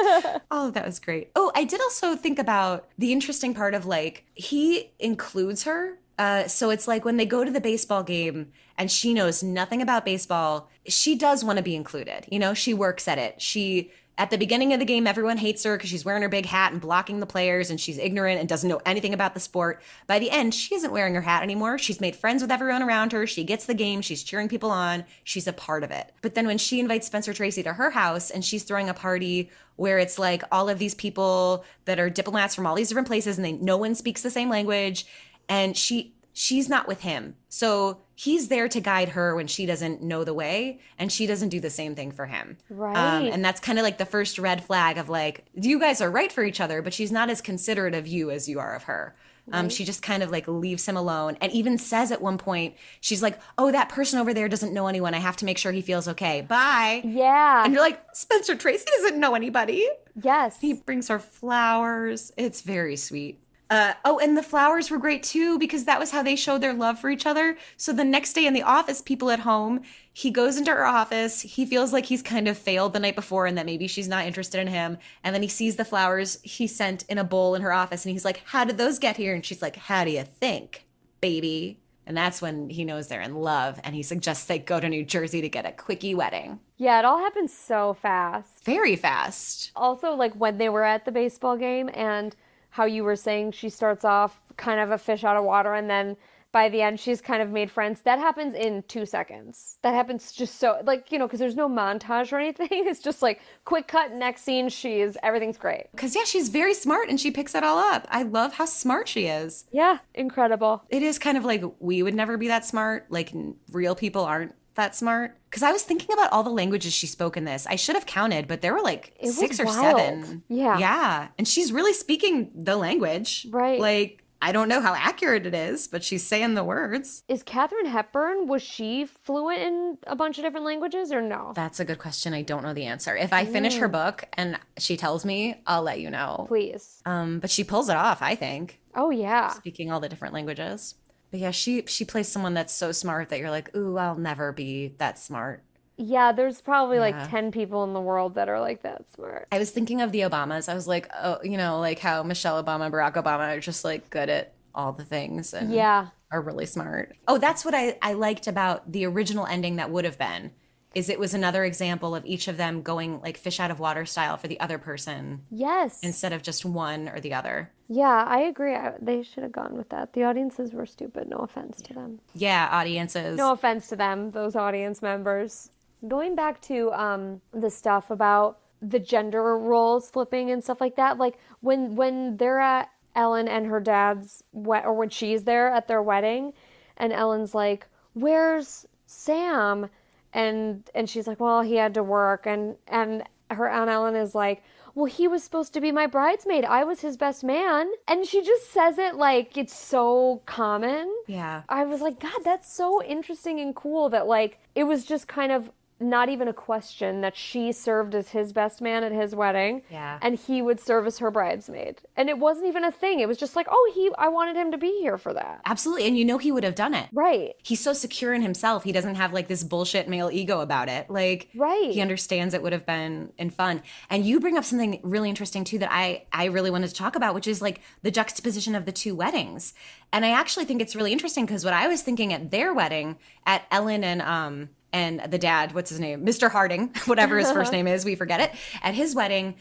oh, 0.51 0.69
that 0.73 0.85
was 0.85 0.99
great. 0.99 1.31
Oh, 1.35 1.51
I 1.55 1.63
did 1.63 1.81
also 1.81 2.15
think 2.15 2.37
about 2.37 2.87
the 2.97 3.11
interesting 3.11 3.55
part 3.55 3.73
of 3.73 3.87
like 3.87 4.25
he 4.35 4.91
includes 4.99 5.63
her. 5.63 5.97
Uh, 6.19 6.47
so 6.47 6.69
it's 6.69 6.87
like 6.87 7.03
when 7.03 7.17
they 7.17 7.25
go 7.25 7.43
to 7.43 7.49
the 7.49 7.61
baseball 7.61 8.03
game 8.03 8.51
and 8.77 8.91
she 8.91 9.13
knows 9.13 9.41
nothing 9.41 9.81
about 9.81 10.05
baseball, 10.05 10.69
she 10.85 11.15
does 11.15 11.43
want 11.43 11.57
to 11.57 11.63
be 11.63 11.75
included. 11.75 12.25
You 12.29 12.39
know, 12.39 12.53
she 12.53 12.73
works 12.73 13.07
at 13.07 13.17
it. 13.17 13.41
She 13.41 13.91
at 14.19 14.31
the 14.31 14.37
beginning 14.37 14.73
of 14.73 14.79
the 14.79 14.85
game, 14.85 15.07
everyone 15.07 15.37
hates 15.37 15.63
her 15.63 15.77
because 15.77 15.89
she's 15.89 16.03
wearing 16.03 16.21
her 16.21 16.29
big 16.29 16.45
hat 16.45 16.73
and 16.73 16.81
blocking 16.81 17.21
the 17.21 17.25
players, 17.25 17.69
and 17.69 17.79
she's 17.79 17.97
ignorant 17.97 18.37
and 18.37 18.49
doesn't 18.49 18.69
know 18.69 18.81
anything 18.85 19.13
about 19.13 19.33
the 19.33 19.39
sport. 19.39 19.81
By 20.07 20.19
the 20.19 20.29
end, 20.29 20.53
she 20.53 20.75
isn't 20.75 20.91
wearing 20.91 21.15
her 21.15 21.21
hat 21.21 21.41
anymore. 21.41 21.77
She's 21.77 22.01
made 22.01 22.17
friends 22.17 22.41
with 22.41 22.51
everyone 22.51 22.83
around 22.83 23.13
her. 23.13 23.25
She 23.25 23.45
gets 23.45 23.65
the 23.65 23.73
game. 23.73 24.01
She's 24.01 24.21
cheering 24.21 24.49
people 24.49 24.71
on. 24.71 25.05
She's 25.23 25.47
a 25.47 25.53
part 25.53 25.85
of 25.85 25.91
it. 25.91 26.11
But 26.21 26.35
then 26.35 26.47
when 26.47 26.57
she 26.57 26.81
invites 26.81 27.07
Spencer 27.07 27.33
Tracy 27.33 27.63
to 27.63 27.71
her 27.71 27.91
house 27.91 28.29
and 28.29 28.43
she's 28.43 28.63
throwing 28.63 28.89
a 28.89 28.93
party 28.93 29.49
where 29.77 29.97
it's 29.97 30.19
like 30.19 30.43
all 30.51 30.67
of 30.67 30.79
these 30.79 30.93
people 30.93 31.63
that 31.85 31.97
are 31.97 32.09
diplomats 32.09 32.53
from 32.53 32.67
all 32.67 32.75
these 32.75 32.89
different 32.89 33.07
places 33.07 33.37
and 33.37 33.45
they 33.45 33.53
no 33.53 33.77
one 33.77 33.95
speaks 33.95 34.21
the 34.21 34.29
same 34.29 34.49
language, 34.49 35.05
and 35.47 35.77
she 35.77 36.13
she's 36.33 36.69
not 36.69 36.87
with 36.87 37.01
him. 37.01 37.35
So 37.49 38.01
he's 38.15 38.47
there 38.47 38.67
to 38.69 38.79
guide 38.79 39.09
her 39.09 39.35
when 39.35 39.47
she 39.47 39.65
doesn't 39.65 40.01
know 40.01 40.23
the 40.23 40.33
way, 40.33 40.79
and 40.97 41.11
she 41.11 41.25
doesn't 41.25 41.49
do 41.49 41.59
the 41.59 41.69
same 41.69 41.95
thing 41.95 42.11
for 42.11 42.25
him. 42.27 42.57
Um, 42.71 42.77
Right. 42.77 43.29
and 43.31 43.43
that's 43.43 43.59
kind 43.59 43.79
of 43.79 43.83
like 43.83 43.97
the 43.97 44.05
first 44.05 44.37
red 44.39 44.63
flag 44.63 44.97
of 44.97 45.09
like, 45.09 45.45
you 45.53 45.79
guys 45.79 46.01
are 46.01 46.09
right 46.11 46.31
for 46.31 46.43
each 46.43 46.61
other, 46.61 46.81
but 46.81 46.93
she's 46.93 47.11
not 47.11 47.29
as 47.29 47.41
considerate 47.41 47.93
of 47.95 48.07
you 48.07 48.29
as 48.31 48.47
you 48.49 48.59
are 48.59 48.75
of 48.75 48.83
her. 48.83 49.15
Um, 49.51 49.67
she 49.69 49.83
just 49.83 50.03
kind 50.03 50.21
of 50.21 50.29
like 50.29 50.47
leaves 50.47 50.87
him 50.87 50.95
alone 50.95 51.35
and 51.41 51.51
even 51.51 51.79
says 51.79 52.11
at 52.11 52.21
one 52.21 52.37
point, 52.37 52.75
she's 53.01 53.23
like, 53.23 53.39
Oh, 53.57 53.71
that 53.71 53.89
person 53.89 54.19
over 54.19 54.31
there 54.31 54.47
doesn't 54.47 54.75
know 54.75 54.85
anyone. 54.85 55.15
I 55.15 55.17
have 55.17 55.37
to 55.37 55.45
make 55.45 55.57
sure 55.57 55.71
he 55.71 55.81
feels 55.81 56.07
okay. 56.09 56.41
Bye. 56.41 57.01
Yeah. 57.03 57.63
And 57.65 57.73
you're 57.73 57.81
like, 57.81 57.99
Spencer 58.13 58.53
Tracy 58.55 58.85
doesn't 58.97 59.19
know 59.19 59.33
anybody. 59.33 59.87
yes. 60.21 60.59
He 60.61 60.73
brings 60.73 61.07
her 61.07 61.17
flowers. 61.17 62.31
It's 62.37 62.61
very 62.61 62.95
sweet. 62.95 63.41
Uh, 63.69 63.93
oh, 64.03 64.17
and 64.17 64.35
the 64.35 64.41
flowers 64.41 64.89
were 64.89 64.97
great 64.97 65.21
too 65.21 65.59
because 65.59 65.85
that 65.85 65.99
was 65.99 66.09
how 66.09 66.23
they 66.23 66.35
showed 66.35 66.59
their 66.59 66.73
love 66.73 66.97
for 66.99 67.09
each 67.11 67.27
other. 67.27 67.55
So 67.77 67.93
the 67.93 68.03
next 68.03 68.33
day 68.33 68.47
in 68.47 68.53
the 68.53 68.63
office, 68.63 69.01
people 69.01 69.29
at 69.29 69.41
home, 69.41 69.81
he 70.11 70.31
goes 70.31 70.57
into 70.57 70.71
her 70.71 70.87
office. 70.87 71.41
He 71.41 71.67
feels 71.67 71.93
like 71.93 72.07
he's 72.07 72.23
kind 72.23 72.47
of 72.47 72.57
failed 72.57 72.93
the 72.93 72.99
night 72.99 73.15
before 73.15 73.45
and 73.45 73.57
that 73.57 73.67
maybe 73.67 73.87
she's 73.87 74.07
not 74.07 74.25
interested 74.25 74.59
in 74.59 74.67
him. 74.67 74.97
And 75.23 75.35
then 75.35 75.43
he 75.43 75.47
sees 75.47 75.75
the 75.75 75.85
flowers 75.85 76.39
he 76.41 76.65
sent 76.65 77.03
in 77.03 77.19
a 77.19 77.23
bowl 77.23 77.53
in 77.53 77.61
her 77.61 77.71
office 77.71 78.05
and 78.05 78.11
he's 78.11 78.25
like, 78.25 78.41
How 78.45 78.65
did 78.65 78.79
those 78.79 78.97
get 78.97 79.17
here? 79.17 79.35
And 79.35 79.45
she's 79.45 79.61
like, 79.61 79.75
How 79.75 80.03
do 80.03 80.09
you 80.09 80.23
think, 80.23 80.87
baby? 81.21 81.79
And 82.07 82.17
that's 82.17 82.41
when 82.41 82.71
he 82.71 82.85
knows 82.85 83.07
they're 83.07 83.21
in 83.21 83.35
love 83.35 83.79
and 83.83 83.93
he 83.93 84.01
suggests 84.01 84.45
they 84.45 84.57
go 84.57 84.79
to 84.79 84.89
New 84.89 85.05
Jersey 85.05 85.41
to 85.41 85.49
get 85.49 85.67
a 85.67 85.71
quickie 85.71 86.15
wedding. 86.15 86.59
yeah, 86.77 86.97
it 86.97 87.05
all 87.05 87.19
happened 87.19 87.51
so 87.51 87.93
fast. 87.93 88.65
Very 88.65 88.95
fast. 88.95 89.71
Also, 89.75 90.15
like 90.15 90.33
when 90.33 90.57
they 90.57 90.69
were 90.69 90.83
at 90.83 91.05
the 91.05 91.11
baseball 91.11 91.55
game 91.55 91.87
and 91.93 92.35
how 92.69 92.85
you 92.85 93.03
were 93.03 93.15
saying 93.15 93.51
she 93.51 93.69
starts 93.69 94.05
off 94.05 94.41
kind 94.57 94.79
of 94.79 94.91
a 94.91 94.97
fish 94.97 95.23
out 95.23 95.37
of 95.37 95.43
water 95.43 95.73
and 95.73 95.89
then 95.89 96.17
by 96.51 96.67
the 96.67 96.81
end 96.81 96.99
she's 96.99 97.21
kind 97.21 97.41
of 97.41 97.51
made 97.51 97.69
friends. 97.69 98.01
That 98.01 98.19
happens 98.19 98.55
in 98.55 98.83
two 98.87 99.05
seconds. 99.05 99.77
That 99.83 99.93
happens 99.93 100.31
just 100.31 100.59
so 100.59 100.81
like, 100.83 101.11
you 101.11 101.19
know, 101.19 101.27
because 101.27 101.39
there's 101.39 101.55
no 101.55 101.69
montage 101.69 102.31
or 102.31 102.39
anything. 102.39 102.67
It's 102.89 103.01
just 103.01 103.21
like 103.21 103.41
quick 103.65 103.87
cut, 103.87 104.13
next 104.13 104.41
scene, 104.41 104.69
she's 104.69 105.15
everything's 105.21 105.57
great. 105.57 105.87
Because, 105.91 106.15
yeah, 106.15 106.23
she's 106.23 106.49
very 106.49 106.73
smart 106.73 107.09
and 107.09 107.19
she 107.19 107.29
picks 107.29 107.53
it 107.53 107.63
all 107.63 107.77
up. 107.77 108.07
I 108.09 108.23
love 108.23 108.53
how 108.53 108.65
smart 108.65 109.07
she 109.07 109.27
is. 109.27 109.65
Yeah, 109.71 109.99
incredible. 110.15 110.83
It 110.89 111.03
is 111.03 111.19
kind 111.19 111.37
of 111.37 111.45
like 111.45 111.63
we 111.79 112.01
would 112.01 112.15
never 112.15 112.37
be 112.37 112.47
that 112.47 112.65
smart. 112.65 113.05
Like, 113.09 113.31
real 113.71 113.93
people 113.95 114.23
aren't 114.23 114.55
that 114.75 114.95
smart. 114.95 115.37
Because 115.49 115.63
I 115.63 115.71
was 115.71 115.83
thinking 115.83 116.13
about 116.13 116.31
all 116.31 116.43
the 116.43 116.49
languages 116.49 116.93
she 116.93 117.07
spoke 117.07 117.35
in 117.37 117.45
this. 117.45 117.65
I 117.67 117.75
should 117.75 117.95
have 117.95 118.05
counted, 118.05 118.47
but 118.47 118.61
there 118.61 118.73
were 118.73 118.81
like 118.81 119.15
was 119.21 119.37
six 119.37 119.59
or 119.59 119.65
wild. 119.65 119.79
seven. 119.79 120.43
Yeah. 120.47 120.77
Yeah. 120.77 121.27
And 121.37 121.47
she's 121.47 121.71
really 121.71 121.93
speaking 121.93 122.51
the 122.55 122.75
language. 122.75 123.47
Right. 123.49 123.79
Like, 123.79 124.23
I 124.41 124.53
don't 124.53 124.69
know 124.69 124.79
how 124.79 124.93
accurate 124.93 125.45
it 125.45 125.53
is, 125.53 125.89
but 125.89 126.01
she's 126.01 126.25
saying 126.25 126.53
the 126.53 126.63
words. 126.63 127.23
Is 127.27 127.43
Katharine 127.43 127.87
Hepburn, 127.87 128.47
was 128.47 128.61
she 128.61 129.05
fluent 129.05 129.59
in 129.59 129.97
a 130.07 130.15
bunch 130.15 130.37
of 130.37 130.45
different 130.45 130.65
languages 130.65 131.11
or 131.11 131.21
no? 131.21 131.51
That's 131.55 131.81
a 131.81 131.85
good 131.85 131.97
question. 131.99 132.33
I 132.33 132.43
don't 132.43 132.63
know 132.63 132.73
the 132.73 132.85
answer. 132.85 133.17
If 133.17 133.33
I 133.33 133.43
finish 133.43 133.75
her 133.77 133.89
book 133.89 134.23
and 134.33 134.57
she 134.77 134.95
tells 134.95 135.25
me, 135.25 135.61
I'll 135.67 135.81
let 135.81 135.99
you 135.99 136.09
know. 136.09 136.45
Please. 136.47 137.01
Um, 137.05 137.39
but 137.39 137.49
she 137.49 137.65
pulls 137.65 137.89
it 137.89 137.97
off, 137.97 138.21
I 138.21 138.35
think. 138.35 138.79
Oh, 138.95 139.09
yeah. 139.09 139.49
speaking 139.49 139.91
all 139.91 139.99
the 139.99 140.07
different 140.09 140.33
languages. 140.33 140.95
But 141.31 141.39
yeah, 141.39 141.51
she 141.51 141.83
she 141.87 142.05
plays 142.05 142.27
someone 142.27 142.53
that's 142.53 142.73
so 142.73 142.91
smart 142.91 143.29
that 143.29 143.39
you're 143.39 143.51
like, 143.51 143.75
ooh, 143.75 143.97
I'll 143.97 144.15
never 144.15 144.51
be 144.51 144.95
that 144.97 145.19
smart. 145.19 145.63
Yeah, 145.97 146.31
there's 146.31 146.61
probably 146.61 146.97
Yeah. 146.97 147.01
like 147.01 147.29
10 147.29 147.51
people 147.51 147.83
in 147.83 147.93
the 147.93 148.01
world 148.01 148.35
that 148.35 148.47
are 148.49 148.59
like 148.59 148.83
that 148.83 149.09
smart. 149.09 149.47
I 149.51 149.59
was 149.59 149.71
thinking 149.71 150.01
of 150.01 150.11
the 150.11 150.21
Obamas. 150.21 150.69
I 150.69 150.73
was 150.73 150.87
like, 150.87 151.09
oh, 151.21 151.39
you 151.43 151.57
know, 151.57 151.79
like 151.79 151.99
how 151.99 152.23
Michelle 152.23 152.61
Obama, 152.63 152.89
Barack 152.89 153.15
Obama 153.15 153.55
are 153.57 153.59
just 153.59 153.83
like 153.83 154.09
good 154.09 154.29
at 154.29 154.53
all 154.73 154.93
the 154.93 155.03
things 155.03 155.53
and 155.53 155.69
Yeah. 155.73 156.07
are 156.31 156.41
really 156.41 156.65
smart. 156.65 157.15
Oh, 157.27 157.37
that's 157.37 157.65
what 157.65 157.73
I, 157.75 157.97
I 158.01 158.13
liked 158.13 158.47
about 158.47 158.91
the 158.91 159.05
original 159.05 159.45
ending 159.45 159.75
that 159.75 159.91
would 159.91 160.05
have 160.05 160.17
been. 160.17 160.51
Is 160.95 161.07
it 161.09 161.19
was 161.19 161.33
another 161.35 161.63
example 161.65 162.15
of 162.15 162.25
each 162.25 162.47
of 162.47 162.57
them 162.57 162.81
going 162.81 163.21
like 163.21 163.37
fish 163.37 163.59
out 163.59 163.69
of 163.69 163.79
water 163.79 164.05
style 164.05 164.37
for 164.37 164.47
the 164.47 164.59
other 164.59 164.77
person 164.79 165.43
Yes. 165.51 165.99
instead 166.01 166.33
of 166.33 166.41
just 166.41 166.65
one 166.65 167.07
or 167.09 167.19
the 167.19 167.33
other. 167.33 167.71
Yeah, 167.87 168.23
I 168.27 168.39
agree. 168.41 168.75
I, 168.75 168.93
they 168.99 169.21
should 169.21 169.43
have 169.43 169.51
gone 169.51 169.75
with 169.77 169.89
that. 169.89 170.13
The 170.13 170.23
audiences 170.23 170.73
were 170.73 170.85
stupid. 170.87 171.29
No 171.29 171.37
offense 171.37 171.81
to 171.83 171.93
them. 171.93 172.19
Yeah, 172.33 172.67
audiences. 172.71 173.37
No 173.37 173.51
offense 173.51 173.87
to 173.89 173.95
them, 173.95 174.31
those 174.31 174.55
audience 174.55 175.01
members. 175.01 175.69
Going 176.07 176.35
back 176.35 176.61
to 176.63 176.91
um, 176.93 177.41
the 177.53 177.69
stuff 177.69 178.09
about 178.09 178.59
the 178.81 178.99
gender 178.99 179.57
roles 179.59 180.09
flipping 180.09 180.49
and 180.51 180.63
stuff 180.63 180.79
like 180.81 180.95
that, 180.95 181.17
like 181.17 181.37
when 181.61 181.95
when 181.95 182.37
they're 182.37 182.59
at 182.61 182.89
Ellen 183.15 183.47
and 183.47 183.65
her 183.67 183.79
dad's 183.79 184.43
we- 184.53 184.77
or 184.79 184.93
when 184.93 185.09
she's 185.09 185.43
there 185.43 185.69
at 185.71 185.87
their 185.87 186.01
wedding 186.01 186.53
and 186.97 187.11
Ellen's 187.11 187.53
like, 187.53 187.87
"Where's 188.13 188.85
Sam?" 189.07 189.89
And 190.33 190.89
and 190.93 191.09
she's 191.09 191.27
like, 191.27 191.39
"Well, 191.39 191.61
he 191.61 191.75
had 191.75 191.93
to 191.95 192.03
work." 192.03 192.45
And 192.45 192.75
and 192.87 193.23
her 193.51 193.69
aunt 193.69 193.89
Ellen 193.89 194.15
is 194.15 194.35
like, 194.35 194.63
"Well, 194.95 195.05
he 195.05 195.27
was 195.27 195.43
supposed 195.43 195.73
to 195.73 195.81
be 195.81 195.91
my 195.91 196.07
bridesmaid. 196.07 196.65
I 196.65 196.83
was 196.83 197.01
his 197.01 197.17
best 197.17 197.43
man." 197.43 197.89
And 198.07 198.25
she 198.25 198.41
just 198.41 198.71
says 198.71 198.97
it 198.97 199.15
like 199.15 199.57
it's 199.57 199.75
so 199.75 200.41
common. 200.45 201.13
Yeah. 201.27 201.63
I 201.69 201.85
was 201.85 202.01
like, 202.01 202.19
God, 202.19 202.41
that's 202.43 202.71
so 202.71 203.03
interesting 203.03 203.59
and 203.59 203.75
cool 203.75 204.09
that 204.09 204.27
like 204.27 204.59
it 204.75 204.83
was 204.83 205.05
just 205.05 205.27
kind 205.27 205.51
of 205.51 205.71
not 205.99 206.29
even 206.29 206.47
a 206.47 206.53
question 206.53 207.21
that 207.21 207.35
she 207.35 207.71
served 207.71 208.15
as 208.15 208.29
his 208.29 208.53
best 208.53 208.81
man 208.81 209.03
at 209.03 209.11
his 209.11 209.35
wedding. 209.35 209.81
Yeah. 209.91 210.19
And 210.21 210.35
he 210.37 210.61
would 210.61 210.79
serve 210.79 211.05
as 211.07 211.17
her 211.19 211.29
bridesmaid. 211.31 212.01
And 212.15 212.29
it 212.29 212.37
wasn't 212.37 212.67
even 212.67 212.83
a 212.83 212.91
thing. 212.91 213.19
It 213.19 213.27
was 213.27 213.37
just 213.37 213.55
like, 213.55 213.67
oh, 213.69 213.91
he 213.93 214.09
I 214.17 214.27
wanted 214.29 214.55
him 214.55 214.71
to 214.71 214.77
be 214.77 214.99
here 215.01 215.17
for 215.17 215.33
that. 215.33 215.61
Absolutely. 215.65 216.07
And 216.07 216.17
you 216.17 216.25
know 216.25 216.37
he 216.37 216.51
would 216.51 216.63
have 216.63 216.75
done 216.75 216.93
it. 216.93 217.09
Right. 217.11 217.55
He's 217.63 217.79
so 217.79 217.93
secure 217.93 218.33
in 218.33 218.41
himself. 218.41 218.83
He 218.83 218.91
doesn't 218.91 219.15
have 219.15 219.33
like 219.33 219.47
this 219.47 219.63
bullshit 219.63 220.07
male 220.07 220.29
ego 220.31 220.61
about 220.61 220.89
it. 220.89 221.09
Like 221.09 221.49
Right. 221.55 221.91
he 221.91 222.01
understands 222.01 222.53
it 222.53 222.61
would 222.61 222.73
have 222.73 222.85
been 222.85 223.33
in 223.37 223.49
fun. 223.49 223.81
And 224.09 224.25
you 224.25 224.39
bring 224.39 224.57
up 224.57 224.63
something 224.63 224.99
really 225.03 225.29
interesting 225.29 225.63
too 225.63 225.79
that 225.79 225.91
I 225.91 226.25
I 226.31 226.45
really 226.45 226.71
wanted 226.71 226.87
to 226.89 226.95
talk 226.95 227.15
about, 227.15 227.35
which 227.35 227.47
is 227.47 227.61
like 227.61 227.81
the 228.03 228.11
juxtaposition 228.11 228.75
of 228.75 228.85
the 228.85 228.91
two 228.91 229.15
weddings. 229.15 229.73
And 230.11 230.25
I 230.25 230.31
actually 230.31 230.65
think 230.65 230.81
it's 230.81 230.95
really 230.95 231.11
interesting 231.11 231.45
because 231.45 231.63
what 231.65 231.73
I 231.73 231.87
was 231.87 232.01
thinking 232.01 232.33
at 232.33 232.51
their 232.51 232.73
wedding, 232.73 233.17
at 233.45 233.63
Ellen 233.69 234.03
and 234.03 234.21
um 234.21 234.69
and 234.91 235.21
the 235.31 235.37
dad, 235.37 235.73
what's 235.73 235.89
his 235.89 235.99
name? 235.99 236.25
Mr. 236.25 236.49
Harding, 236.49 236.93
whatever 237.05 237.37
his 237.37 237.51
first 237.51 237.71
name 237.77 237.87
is, 237.87 238.05
we 238.05 238.15
forget 238.15 238.39
it. 238.39 238.51
At 238.81 238.93
his 238.93 239.15
wedding, 239.15 239.55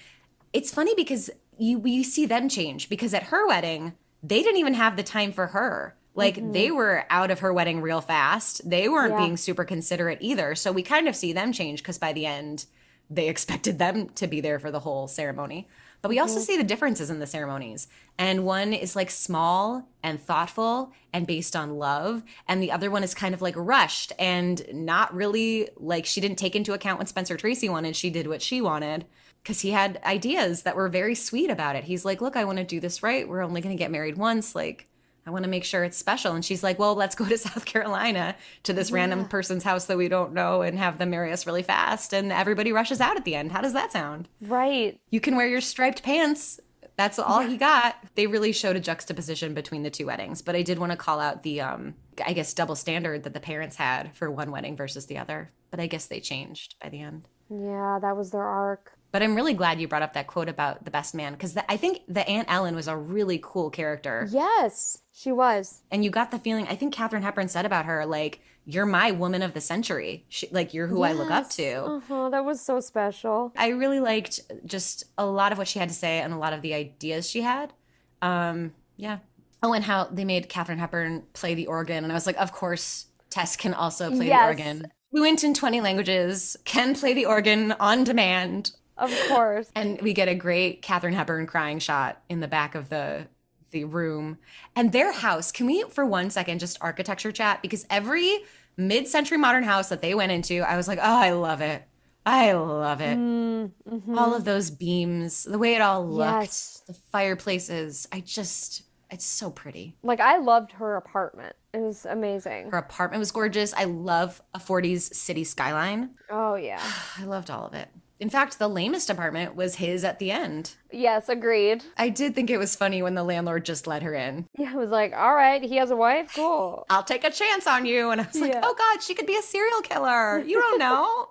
it's 0.53 0.73
funny 0.73 0.95
because 0.95 1.31
you 1.59 1.79
we 1.79 2.03
see 2.03 2.27
them 2.27 2.49
change 2.49 2.89
because 2.89 3.13
at 3.13 3.25
her 3.25 3.47
wedding 3.47 3.95
they 4.23 4.43
didn't 4.43 4.59
even 4.59 4.75
have 4.75 4.97
the 4.97 5.03
time 5.03 5.33
for 5.33 5.49
her 5.49 5.97
like 6.15 6.37
mm-hmm. 6.37 6.53
they 6.53 6.71
were 6.71 7.05
out 7.11 7.31
of 7.31 7.41
her 7.41 7.53
wedding 7.53 7.81
real 7.81 8.01
fast 8.01 8.69
they 8.69 8.89
weren't 8.89 9.13
Yeah. 9.13 9.19
being 9.19 9.37
super 9.37 9.65
considerate 9.65 10.19
either 10.21 10.55
so 10.55 10.73
we 10.73 10.83
kind 10.83 11.09
of 11.09 11.17
see 11.17 11.33
them 11.33 11.53
change 11.53 11.83
because 11.83 11.99
by 11.99 12.13
the 12.13 12.27
end 12.27 12.67
they 13.11 13.29
expected 13.29 13.79
them 13.79 14.09
to 14.11 14.27
be 14.27 14.41
there 14.41 14.59
for 14.59 14.71
the 14.71 14.81
whole 14.81 15.09
ceremony 15.09 15.69
but 16.01 16.09
we 16.09 16.19
also 16.19 16.37
mm-hmm. 16.37 16.45
see 16.45 16.57
the 16.57 16.65
differences 16.65 17.11
in 17.11 17.19
the 17.19 17.27
ceremonies 17.27 17.89
and 18.19 18.45
one 18.45 18.73
is 18.73 18.97
like 18.97 19.11
small 19.11 19.89
and 20.03 20.21
thoughtful 20.21 20.93
and 21.13 21.27
based 21.27 21.55
on 21.55 21.79
love 21.79 22.23
and 22.47 22.63
the 22.63 22.73
other 22.73 22.91
one 22.91 23.05
is 23.05 23.15
kind 23.15 23.35
of 23.35 23.41
like 23.41 23.55
rushed 23.57 24.13
and 24.19 24.63
not 24.73 25.15
really 25.15 25.69
like 25.77 26.05
she 26.05 26.21
didn't 26.21 26.39
take 26.39 26.57
into 26.57 26.73
account 26.73 26.99
what 26.99 27.09
spencer 27.09 27.37
tracy 27.37 27.69
wanted 27.69 27.95
she 27.97 28.11
did 28.11 28.27
what 28.27 28.43
she 28.43 28.61
wanted 28.61 29.05
because 29.43 29.61
he 29.61 29.71
had 29.71 29.99
ideas 30.05 30.63
that 30.63 30.77
were 30.77 30.89
very 30.89 31.15
sweet 31.15 31.51
about 31.51 31.77
it. 31.77 31.85
He's 31.85 32.05
like, 32.05 32.21
Look, 32.21 32.37
I 32.37 32.45
want 32.45 32.59
to 32.59 32.65
do 32.65 32.81
this 32.81 33.03
right. 33.03 33.27
We're 33.27 33.43
only 33.43 33.61
going 33.61 33.75
to 33.75 33.83
get 33.83 33.91
married 33.91 34.19
once. 34.19 34.55
Like, 34.55 34.87
I 35.27 35.31
want 35.31 35.45
to 35.45 35.51
make 35.51 35.65
sure 35.65 35.85
it's 35.85 35.97
special. 35.97 36.35
And 36.35 36.45
she's 36.45 36.63
like, 36.63 36.79
Well, 36.79 36.95
let's 36.95 37.15
go 37.15 37.25
to 37.25 37.39
South 37.39 37.65
Carolina 37.65 38.37
to 38.65 38.73
this 38.73 38.91
random 38.91 39.27
person's 39.27 39.65
house 39.65 39.87
that 39.87 39.97
we 39.97 40.09
don't 40.09 40.35
know 40.35 40.63
and 40.63 40.79
have 40.79 40.99
them 40.99 41.11
marry 41.11 41.33
us 41.33 41.47
really 41.47 41.63
fast. 41.63 42.13
And 42.13 42.31
everybody 42.33 42.73
rushes 42.73 43.01
out 43.01 43.17
at 43.17 43.25
the 43.25 43.35
end. 43.35 43.53
How 43.53 43.61
does 43.61 43.73
that 43.73 43.91
sound? 43.91 44.29
Right. 44.41 45.01
You 45.11 45.21
can 45.21 45.37
wear 45.37 45.49
your 45.49 45.61
striped 45.61 46.03
pants. 46.03 46.61
That's 46.99 47.21
all 47.21 47.39
he 47.39 47.57
got. 47.57 47.95
They 48.17 48.27
really 48.27 48.51
showed 48.51 48.75
a 48.75 48.81
juxtaposition 48.81 49.55
between 49.55 49.85
the 49.85 49.91
two 49.91 50.07
weddings. 50.07 50.43
But 50.43 50.57
I 50.57 50.63
did 50.63 50.81
want 50.81 50.91
to 50.91 50.99
call 50.99 51.21
out 51.21 51.45
the, 51.45 51.61
um, 51.61 51.95
I 52.27 52.33
guess, 52.33 52.53
double 52.53 52.75
standard 52.75 53.23
that 53.23 53.35
the 53.35 53.41
parents 53.41 53.77
had 53.77 54.17
for 54.17 54.29
one 54.33 54.51
wedding 54.51 54.77
versus 54.77 55.07
the 55.07 55.17
other. 55.17 55.53
But 55.71 55.79
I 55.79 55.87
guess 55.87 56.07
they 56.07 56.19
changed 56.19 56.75
by 56.83 56.89
the 56.89 57.01
end. 57.01 57.29
Yeah, 57.49 58.01
that 58.03 58.17
was 58.17 58.33
their 58.33 58.43
arc. 58.43 58.98
But 59.11 59.23
I'm 59.23 59.35
really 59.35 59.55
glad 59.55 59.81
you 59.81 59.89
brought 59.89 60.03
up 60.03 60.13
that 60.13 60.27
quote 60.27 60.49
about 60.51 60.85
the 60.85 60.91
best 60.91 61.15
man 61.15 61.33
because 61.33 61.57
I 61.69 61.77
think 61.79 62.01
the 62.09 62.29
Aunt 62.29 62.47
Ellen 62.51 62.75
was 62.77 62.89
a 62.89 62.97
really 62.97 63.41
cool 63.43 63.71
character. 63.71 64.29
Yes, 64.31 64.99
she 65.13 65.33
was. 65.33 65.83
And 65.91 66.05
you 66.05 66.11
got 66.11 66.31
the 66.31 66.39
feeling, 66.39 66.67
I 66.69 66.75
think 66.77 66.93
Katharine 66.93 67.23
Hepburn 67.23 67.49
said 67.49 67.65
about 67.65 67.87
her, 67.87 68.05
like, 68.05 68.41
you're 68.67 68.85
my 68.85 69.11
woman 69.13 69.41
of 69.41 69.55
the 69.55 69.63
century. 69.63 70.27
She, 70.29 70.47
like, 70.51 70.75
you're 70.75 70.89
who 70.89 71.01
I 71.03 71.13
look 71.13 71.31
up 71.31 71.49
to. 71.53 71.85
Uh-huh, 71.85 72.29
that 72.29 72.45
was 72.45 72.61
so 72.61 72.81
special. 72.81 73.51
I 73.57 73.69
really 73.69 73.99
liked 73.99 74.41
just 74.67 75.05
a 75.17 75.25
lot 75.25 75.53
of 75.53 75.59
what 75.59 75.69
she 75.69 75.79
had 75.79 75.89
to 75.89 75.95
say 75.95 76.19
and 76.21 76.35
a 76.35 76.37
lot 76.39 76.53
of 76.53 76.61
the 76.61 76.75
ideas 76.75 77.31
she 77.31 77.41
had. 77.41 77.73
Um, 78.21 78.75
yeah. 78.99 79.21
Oh, 79.63 79.73
and 79.73 79.85
how 79.85 80.05
they 80.05 80.27
made 80.27 80.51
Katharine 80.51 80.79
Hepburn 80.79 81.23
play 81.33 81.55
the 81.55 81.67
organ. 81.67 82.05
And 82.05 82.13
I 82.13 82.15
was 82.15 82.27
like, 82.27 82.37
of 82.37 82.53
course, 82.53 83.07
Tess 83.31 83.57
can 83.57 83.73
also 83.73 84.11
play 84.11 84.27
Yes. 84.27 84.43
the 84.43 84.47
organ. 84.65 84.93
Fluent 85.13 85.43
in 85.45 85.55
20 85.55 85.81
languages, 85.81 86.55
can 86.67 86.95
play 86.95 87.15
the 87.15 87.25
organ 87.25 87.73
on 87.81 88.05
demand. 88.05 88.73
Of 88.99 89.17
course. 89.29 89.71
And 89.75 90.01
we 90.03 90.13
get 90.13 90.29
a 90.29 90.35
great 90.35 90.83
Katharine 90.83 91.15
Hepburn 91.15 91.47
crying 91.47 91.79
shot 91.79 92.21
in 92.29 92.41
the 92.41 92.49
back 92.49 92.75
of 92.75 92.89
the 92.89 93.29
the 93.71 93.85
room. 93.85 94.39
And 94.75 94.93
their 94.93 95.13
house, 95.13 95.53
can 95.53 95.67
we 95.67 95.83
for 95.91 96.05
one 96.07 96.31
second 96.31 96.59
just 96.59 96.79
architecture 96.81 97.31
chat? 97.33 97.61
Because 97.63 97.87
every 97.91 98.39
mid-century 98.79 99.37
modern 99.37 99.63
house 99.65 99.91
that 99.91 100.01
they 100.01 100.15
went 100.15 100.33
into, 100.33 100.61
I 100.63 100.77
was 100.77 100.89
like, 100.89 100.99
oh, 100.99 101.17
I 101.19 101.31
love 101.33 101.61
it. 101.61 101.83
I 102.25 102.53
love 102.53 103.01
it. 103.03 103.19
Mm-hmm. 103.19 104.19
All 104.19 104.35
of 104.35 104.45
those 104.45 104.71
beams, 104.71 105.45
the 105.45 105.59
way 105.59 105.75
it 105.75 105.81
all 105.83 106.07
looked, 106.07 106.43
Yes. 106.43 106.83
the 106.87 106.95
fireplaces. 106.95 108.09
I 108.13 108.21
just 108.21 108.83
it's 109.11 109.25
so 109.25 109.51
pretty. 109.51 109.97
like 110.03 110.21
I 110.21 110.39
loved 110.39 110.73
her 110.73 110.97
apartment. 110.97 111.55
It 111.73 111.81
was 111.81 112.05
amazing. 112.07 112.71
Her 112.71 112.79
apartment 112.79 113.19
was 113.21 113.31
gorgeous. 113.33 113.73
I 113.75 113.85
love 113.85 114.41
a 114.55 114.59
40s 114.59 115.15
city 115.15 115.45
skyline. 115.45 116.11
Oh 116.31 116.55
yeah. 116.55 116.83
I 117.19 117.25
loved 117.25 117.51
all 117.51 117.67
of 117.67 117.75
it. 117.75 117.89
In 118.21 118.29
fact, 118.31 118.59
the 118.59 118.67
lamest 118.69 119.09
apartment 119.11 119.55
was 119.55 119.77
his 119.77 120.03
at 120.03 120.19
the 120.19 120.33
end. 120.33 120.75
Yes, 120.91 121.29
agreed. 121.29 121.85
I 121.97 122.09
did 122.09 122.35
think 122.35 122.51
it 122.51 122.59
was 122.59 122.75
funny 122.75 123.01
when 123.01 123.15
the 123.15 123.23
landlord 123.23 123.65
just 123.65 123.87
let 123.87 124.03
her 124.03 124.13
in. 124.15 124.49
Yeah, 124.59 124.73
it 124.73 124.77
was 124.77 124.91
like, 124.91 125.13
all 125.15 125.35
right, 125.35 125.63
he 125.63 125.77
has 125.77 125.91
a 125.93 125.97
wife. 125.97 126.33
Cool. 126.35 126.85
I'll 126.91 127.05
take 127.05 127.23
a 127.23 127.31
chance 127.31 127.67
on 127.69 127.87
you. 127.87 128.11
And 128.11 128.21
I 128.21 128.27
was 128.27 128.41
like, 128.41 128.53
Yeah. 128.53 128.61
oh 128.65 128.75
God, 128.77 129.03
she 129.03 129.15
could 129.15 129.27
be 129.27 129.37
a 129.37 129.43
serial 129.43 129.81
killer. 129.83 130.41
You 130.41 130.61
don't 130.61 130.79
know. 130.81 131.29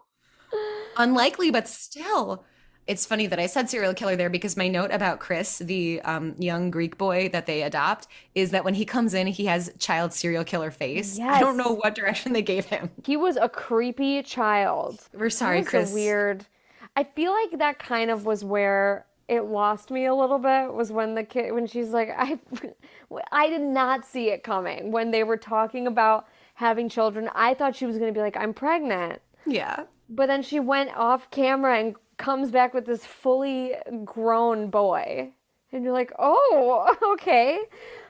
Unlikely, 0.98 1.52
but 1.52 1.68
still. 1.68 2.46
It's 2.88 3.06
funny 3.06 3.28
that 3.28 3.38
I 3.38 3.48
said 3.48 3.70
serial 3.70 3.94
killer 3.94 4.16
there 4.16 4.30
because 4.30 4.56
my 4.56 4.70
note 4.70 4.92
about 4.92 5.20
Chris, 5.20 5.58
the 5.58 6.00
um, 6.06 6.36
young 6.40 6.72
Greek 6.72 6.98
boy 6.98 7.28
that 7.34 7.46
they 7.46 7.64
adopt, 7.64 8.08
is 8.34 8.52
that 8.52 8.64
when 8.64 8.76
he 8.76 8.86
comes 8.86 9.14
in, 9.14 9.28
he 9.28 9.46
has 9.48 9.74
child 9.78 10.14
serial 10.14 10.46
killer 10.46 10.72
face. 10.72 11.20
I 11.20 11.42
don't 11.42 11.58
know 11.58 11.74
what 11.74 11.96
direction 11.96 12.32
they 12.32 12.42
gave 12.42 12.64
him. 12.68 12.90
He 13.06 13.18
was 13.18 13.36
a 13.36 13.50
creepy 13.50 14.24
child. 14.24 15.02
We're 15.14 15.30
sorry, 15.30 15.64
Chris. 15.64 15.92
A 15.92 15.94
weird. 15.94 16.46
I 16.98 17.04
feel 17.04 17.32
like 17.32 17.60
that 17.60 17.78
kind 17.80 18.10
of 18.12 18.26
was 18.26 18.43
where 18.43 19.06
it 19.28 19.41
lost 19.41 19.91
me 19.91 20.06
a 20.06 20.16
little 20.16 20.39
bit. 20.39 20.74
Was 20.74 20.91
when 20.91 21.14
the 21.16 21.24
kid 21.24 21.54
when 21.54 21.68
she's 21.68 21.89
like, 21.89 22.10
I, 22.10 22.39
I 23.32 23.50
did 23.50 23.62
not 23.62 24.04
see 24.06 24.30
it 24.30 24.43
coming 24.43 24.91
when 24.91 25.12
they 25.12 25.24
were 25.24 25.38
talking 25.38 25.86
about 25.86 26.28
having 26.56 26.89
children. 26.89 27.30
I 27.36 27.54
thought 27.54 27.76
she 27.76 27.86
was 27.86 27.98
going 27.98 28.12
to 28.12 28.18
be 28.18 28.22
like, 28.24 28.36
I'm 28.36 28.54
pregnant, 28.54 29.22
Yeah. 29.45 29.84
but 30.10 30.26
then 30.26 30.41
she 30.41 30.60
went 30.60 30.89
off 30.98 31.30
camera 31.30 31.78
and 31.78 31.95
comes 32.18 32.50
back 32.50 32.74
with 32.74 32.88
this 32.88 33.06
fully 33.06 33.76
grown 34.04 34.72
boy, 34.72 35.34
and 35.72 35.84
you're 35.84 35.93
like, 35.93 36.12
oh, 36.18 36.95
okay. 37.14 37.60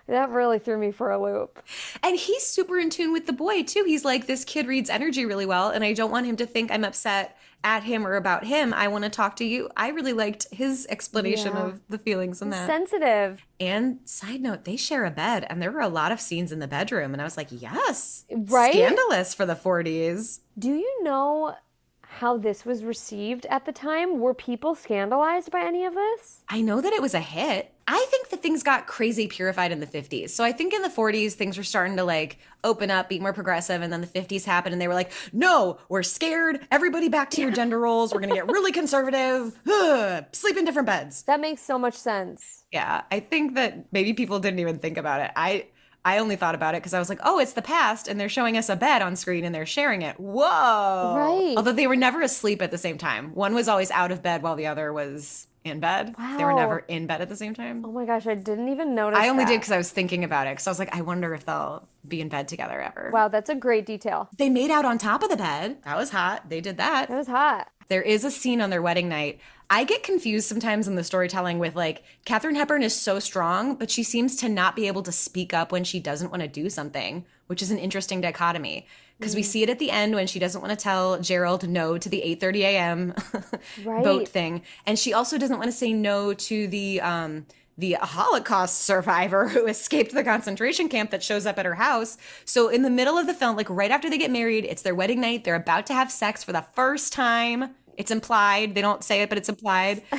That 0.08 0.30
really 0.30 0.60
threw 0.60 0.78
me 0.78 0.92
for 0.92 1.12
a 1.12 1.22
loop. 1.22 1.62
And 2.02 2.16
he's 2.18 2.44
super 2.46 2.80
in 2.80 2.90
tune 2.90 3.12
with 3.12 3.26
the 3.28 3.34
boy 3.34 3.64
too. 3.64 3.84
He's 3.86 4.06
like, 4.06 4.26
this 4.28 4.46
kid 4.46 4.66
reads 4.66 4.90
energy 4.90 5.26
really 5.26 5.46
well, 5.46 5.68
and 5.72 5.84
I 5.84 5.92
don't 5.92 6.12
want 6.12 6.26
him 6.26 6.38
to 6.38 6.46
think 6.46 6.72
I'm 6.72 6.86
upset 6.86 7.36
at 7.64 7.84
him 7.84 8.05
or 8.08 8.16
about 8.16 8.45
him. 8.45 8.74
I 8.74 8.88
want 8.88 9.03
to 9.03 9.10
talk 9.10 9.36
to 9.38 9.45
you. 9.45 9.70
I 9.76 9.89
really 9.89 10.14
liked 10.14 10.47
his 10.51 10.86
explanation 10.89 11.53
Yeah. 11.53 11.64
of 11.66 11.82
the 11.89 11.97
feelings 11.97 12.41
and 12.41 12.53
that. 12.53 12.68
Sensitive. 12.68 13.41
and 13.60 13.99
side 14.05 14.41
note, 14.41 14.64
they 14.66 14.76
share 14.78 15.03
a 15.05 15.12
bed, 15.12 15.45
and 15.49 15.62
there 15.62 15.72
were 15.72 15.82
a 15.82 15.88
lot 15.88 16.12
of 16.12 16.22
scenes 16.22 16.51
in 16.51 16.60
the 16.60 16.68
bedroom, 16.68 17.14
and 17.14 17.22
I 17.22 17.26
was 17.26 17.36
like, 17.38 17.47
yes, 17.51 18.26
Right? 18.32 18.72
scandalous 18.74 19.34
for 19.34 19.45
the 19.45 19.55
40s. 19.55 20.39
Do 20.58 20.74
you 20.74 21.03
know 21.03 21.55
how 22.01 22.38
this 22.38 22.66
was 22.66 22.84
received 22.84 23.45
at 23.47 23.66
the 23.66 23.72
time? 23.72 24.20
Were 24.20 24.34
people 24.34 24.76
scandalized 24.76 25.51
by 25.51 25.62
any 25.62 25.84
of 25.86 25.93
this? 25.93 26.43
I 26.49 26.62
know 26.62 26.80
that 26.82 26.93
it 26.93 27.01
was 27.01 27.14
a 27.14 27.20
hit. 27.20 27.74
I 27.90 28.06
think 28.10 28.30
that 28.30 28.44
things 28.44 28.64
got 28.64 28.86
crazy 28.86 29.28
purified 29.28 29.72
in 29.72 29.80
the 29.80 29.88
50s. 29.88 30.32
So 30.32 30.44
I 30.44 30.52
think 30.52 30.74
in 30.74 30.82
the 30.82 30.90
40s, 30.90 31.34
things 31.34 31.58
were 31.58 31.64
starting 31.64 31.96
to 31.96 32.04
like 32.04 32.38
open 32.64 32.92
up, 32.92 33.08
be 33.08 33.18
more 33.20 33.32
progressive. 33.32 33.82
And 33.82 33.94
then 33.94 34.02
the 34.02 34.08
50s 34.08 34.44
happened 34.44 34.74
and 34.74 34.82
they 34.82 34.90
were 34.90 34.94
like, 34.94 35.12
no, 35.32 35.80
we're 35.88 36.04
scared. 36.04 36.68
Everybody 36.70 37.08
back 37.08 37.30
to 37.32 37.42
your 37.42 37.52
gender 37.52 37.80
roles. 37.80 38.14
We're 38.14 38.20
going 38.20 38.32
to 38.32 38.36
get 38.36 38.48
really 38.48 38.72
conservative. 38.74 39.58
Ugh, 39.66 40.26
sleep 40.34 40.58
in 40.58 40.66
different 40.66 40.86
beds. 40.86 41.24
That 41.24 41.40
makes 41.40 41.62
so 41.62 41.80
much 41.80 41.94
sense. 41.94 42.66
Yeah. 42.74 43.04
I 43.10 43.22
think 43.22 43.56
that 43.56 43.86
maybe 43.94 44.14
people 44.14 44.40
didn't 44.40 44.60
even 44.60 44.80
think 44.80 44.98
about 44.98 45.22
it. 45.22 45.32
I. 45.36 45.68
I 46.06 46.20
only 46.20 46.38
thought 46.38 46.56
about 46.56 46.74
it 46.74 46.82
because 46.82 46.94
I 46.94 47.00
was 47.00 47.10
like, 47.10 47.20
oh, 47.26 47.38
it's 47.38 47.52
the 47.52 47.62
past, 47.62 48.08
and 48.08 48.18
they're 48.18 48.30
showing 48.30 48.56
us 48.56 48.70
a 48.70 48.78
bed 48.78 49.02
on 49.02 49.18
screen 49.18 49.44
and 49.44 49.54
they're 49.54 49.66
sharing 49.66 50.04
it. 50.04 50.18
Whoa. 50.18 51.16
Right. 51.18 51.54
Although 51.58 51.74
they 51.74 51.88
were 51.88 51.98
never 51.98 52.22
asleep 52.22 52.62
at 52.62 52.72
the 52.72 52.78
same 52.78 52.98
time. 52.98 53.36
One 53.36 53.54
was 53.54 53.68
always 53.68 53.92
out 53.92 54.10
of 54.14 54.24
bed 54.24 54.42
while 54.42 54.56
the 54.56 54.68
other 54.68 54.94
was 54.94 55.48
in 55.68 55.80
bed. 55.80 56.15
They 56.38 56.43
were 56.43 56.53
never 56.53 56.80
in 56.80 57.07
bed 57.07 57.22
at 57.22 57.30
the 57.30 57.36
same 57.36 57.53
time. 57.53 57.84
Oh 57.86 57.91
my 57.91 58.05
gosh, 58.05 58.28
I 58.28 58.36
didn't 58.36 58.70
even 58.70 58.95
notice. 58.95 59.20
I 59.20 59.30
only 59.30 59.43
that. 59.45 59.51
did 59.51 59.59
because 59.59 59.72
I 59.72 59.78
was 59.78 59.91
thinking 59.91 60.24
about 60.24 60.47
it. 60.47 60.51
Because 60.51 60.68
I 60.68 60.72
was 60.72 60.80
like, 60.80 60.95
I 60.95 61.01
wonder 61.01 61.34
if 61.34 61.45
they'll 61.45 61.88
be 62.07 62.22
in 62.22 62.30
bed 62.30 62.47
together 62.47 62.82
ever. 62.82 63.11
Wow, 63.13 63.28
that's 63.28 63.49
a 63.49 63.55
great 63.55 63.86
detail. 63.86 64.30
They 64.38 64.49
made 64.49 64.72
out 64.72 64.86
on 64.86 64.97
top 64.97 65.24
of 65.24 65.30
the 65.30 65.38
bed. 65.38 65.78
That 65.84 65.97
was 65.97 66.09
hot. 66.09 66.49
They 66.49 66.61
did 66.61 66.78
that. 66.78 67.09
That 67.09 67.18
was 67.18 67.28
hot. 67.28 67.70
There 67.89 68.01
is 68.01 68.24
a 68.24 68.32
scene 68.32 68.61
on 68.61 68.70
their 68.70 68.82
wedding 68.82 69.07
night 69.07 69.39
I 69.70 69.84
get 69.84 70.03
confused 70.03 70.47
sometimes 70.47 70.88
in 70.88 70.95
the 70.95 71.03
storytelling 71.03 71.59
with 71.59 71.76
like 71.76 72.03
Katharine 72.24 72.55
Hepburn 72.55 72.84
is 72.84 72.95
so 72.95 73.20
strong, 73.20 73.76
but 73.76 73.91
she 73.91 74.01
seems 74.01 74.38
to 74.38 74.47
not 74.47 74.78
be 74.78 74.88
able 74.88 75.03
to 75.03 75.11
speak 75.11 75.53
up 75.53 75.72
when 75.72 75.84
she 75.84 75.99
doesn't 75.99 76.30
want 76.30 76.41
to 76.41 76.47
do 76.47 76.70
something, 76.70 77.26
which 77.47 77.61
is 77.61 77.70
an 77.70 77.78
interesting 77.78 78.22
dichotomy. 78.22 78.88
Because 79.20 79.36
we 79.36 79.41
see 79.41 79.63
it 79.63 79.70
at 79.70 79.80
the 79.80 79.89
end 79.89 80.13
when 80.13 80.28
she 80.28 80.38
doesn't 80.38 80.61
want 80.61 80.78
to 80.78 80.82
tell 80.82 81.20
Gerald 81.20 81.68
no 81.68 81.97
to 81.97 82.07
the 82.07 82.22
8:30 82.22 82.59
a.m. 82.59 83.13
Right. 83.84 84.03
boat 84.03 84.28
thing, 84.28 84.61
and 84.86 84.97
she 84.97 85.13
also 85.13 85.38
doesn't 85.38 85.57
want 85.57 85.70
to 85.70 85.78
say 85.78 85.91
no 85.91 86.34
to 86.34 86.68
the 86.68 87.01
um, 87.01 87.47
the 87.78 87.93
Holocaust 87.93 88.82
survivor 88.82 89.47
who 89.49 89.68
escaped 89.68 90.13
the 90.13 90.24
concentration 90.24 90.89
camp 90.89 91.11
that 91.11 91.24
shows 91.24 91.45
up 91.45 91.57
at 91.59 91.65
her 91.65 91.76
house. 91.76 92.18
So 92.45 92.70
in 92.70 92.82
the 92.82 92.89
middle 92.89 93.18
of 93.18 93.28
the 93.28 93.34
film, 93.34 93.55
like 93.55 93.70
right 93.70 93.91
after 93.91 94.09
they 94.09 94.18
get 94.18 94.32
married, 94.32 94.65
it's 94.65 94.82
their 94.82 94.95
wedding 94.95 95.22
night. 95.22 95.43
They're 95.43 95.55
about 95.55 95.86
to 95.88 95.93
have 95.93 96.11
sex 96.11 96.43
for 96.43 96.51
the 96.51 96.65
first 96.76 97.13
time. 97.13 97.76
It's 97.95 98.11
implied. 98.11 98.76
They 98.76 98.82
don't 98.82 99.03
say 99.03 99.22
it, 99.22 99.30
but 99.30 99.38
it's 99.38 99.49
implied. 99.49 100.03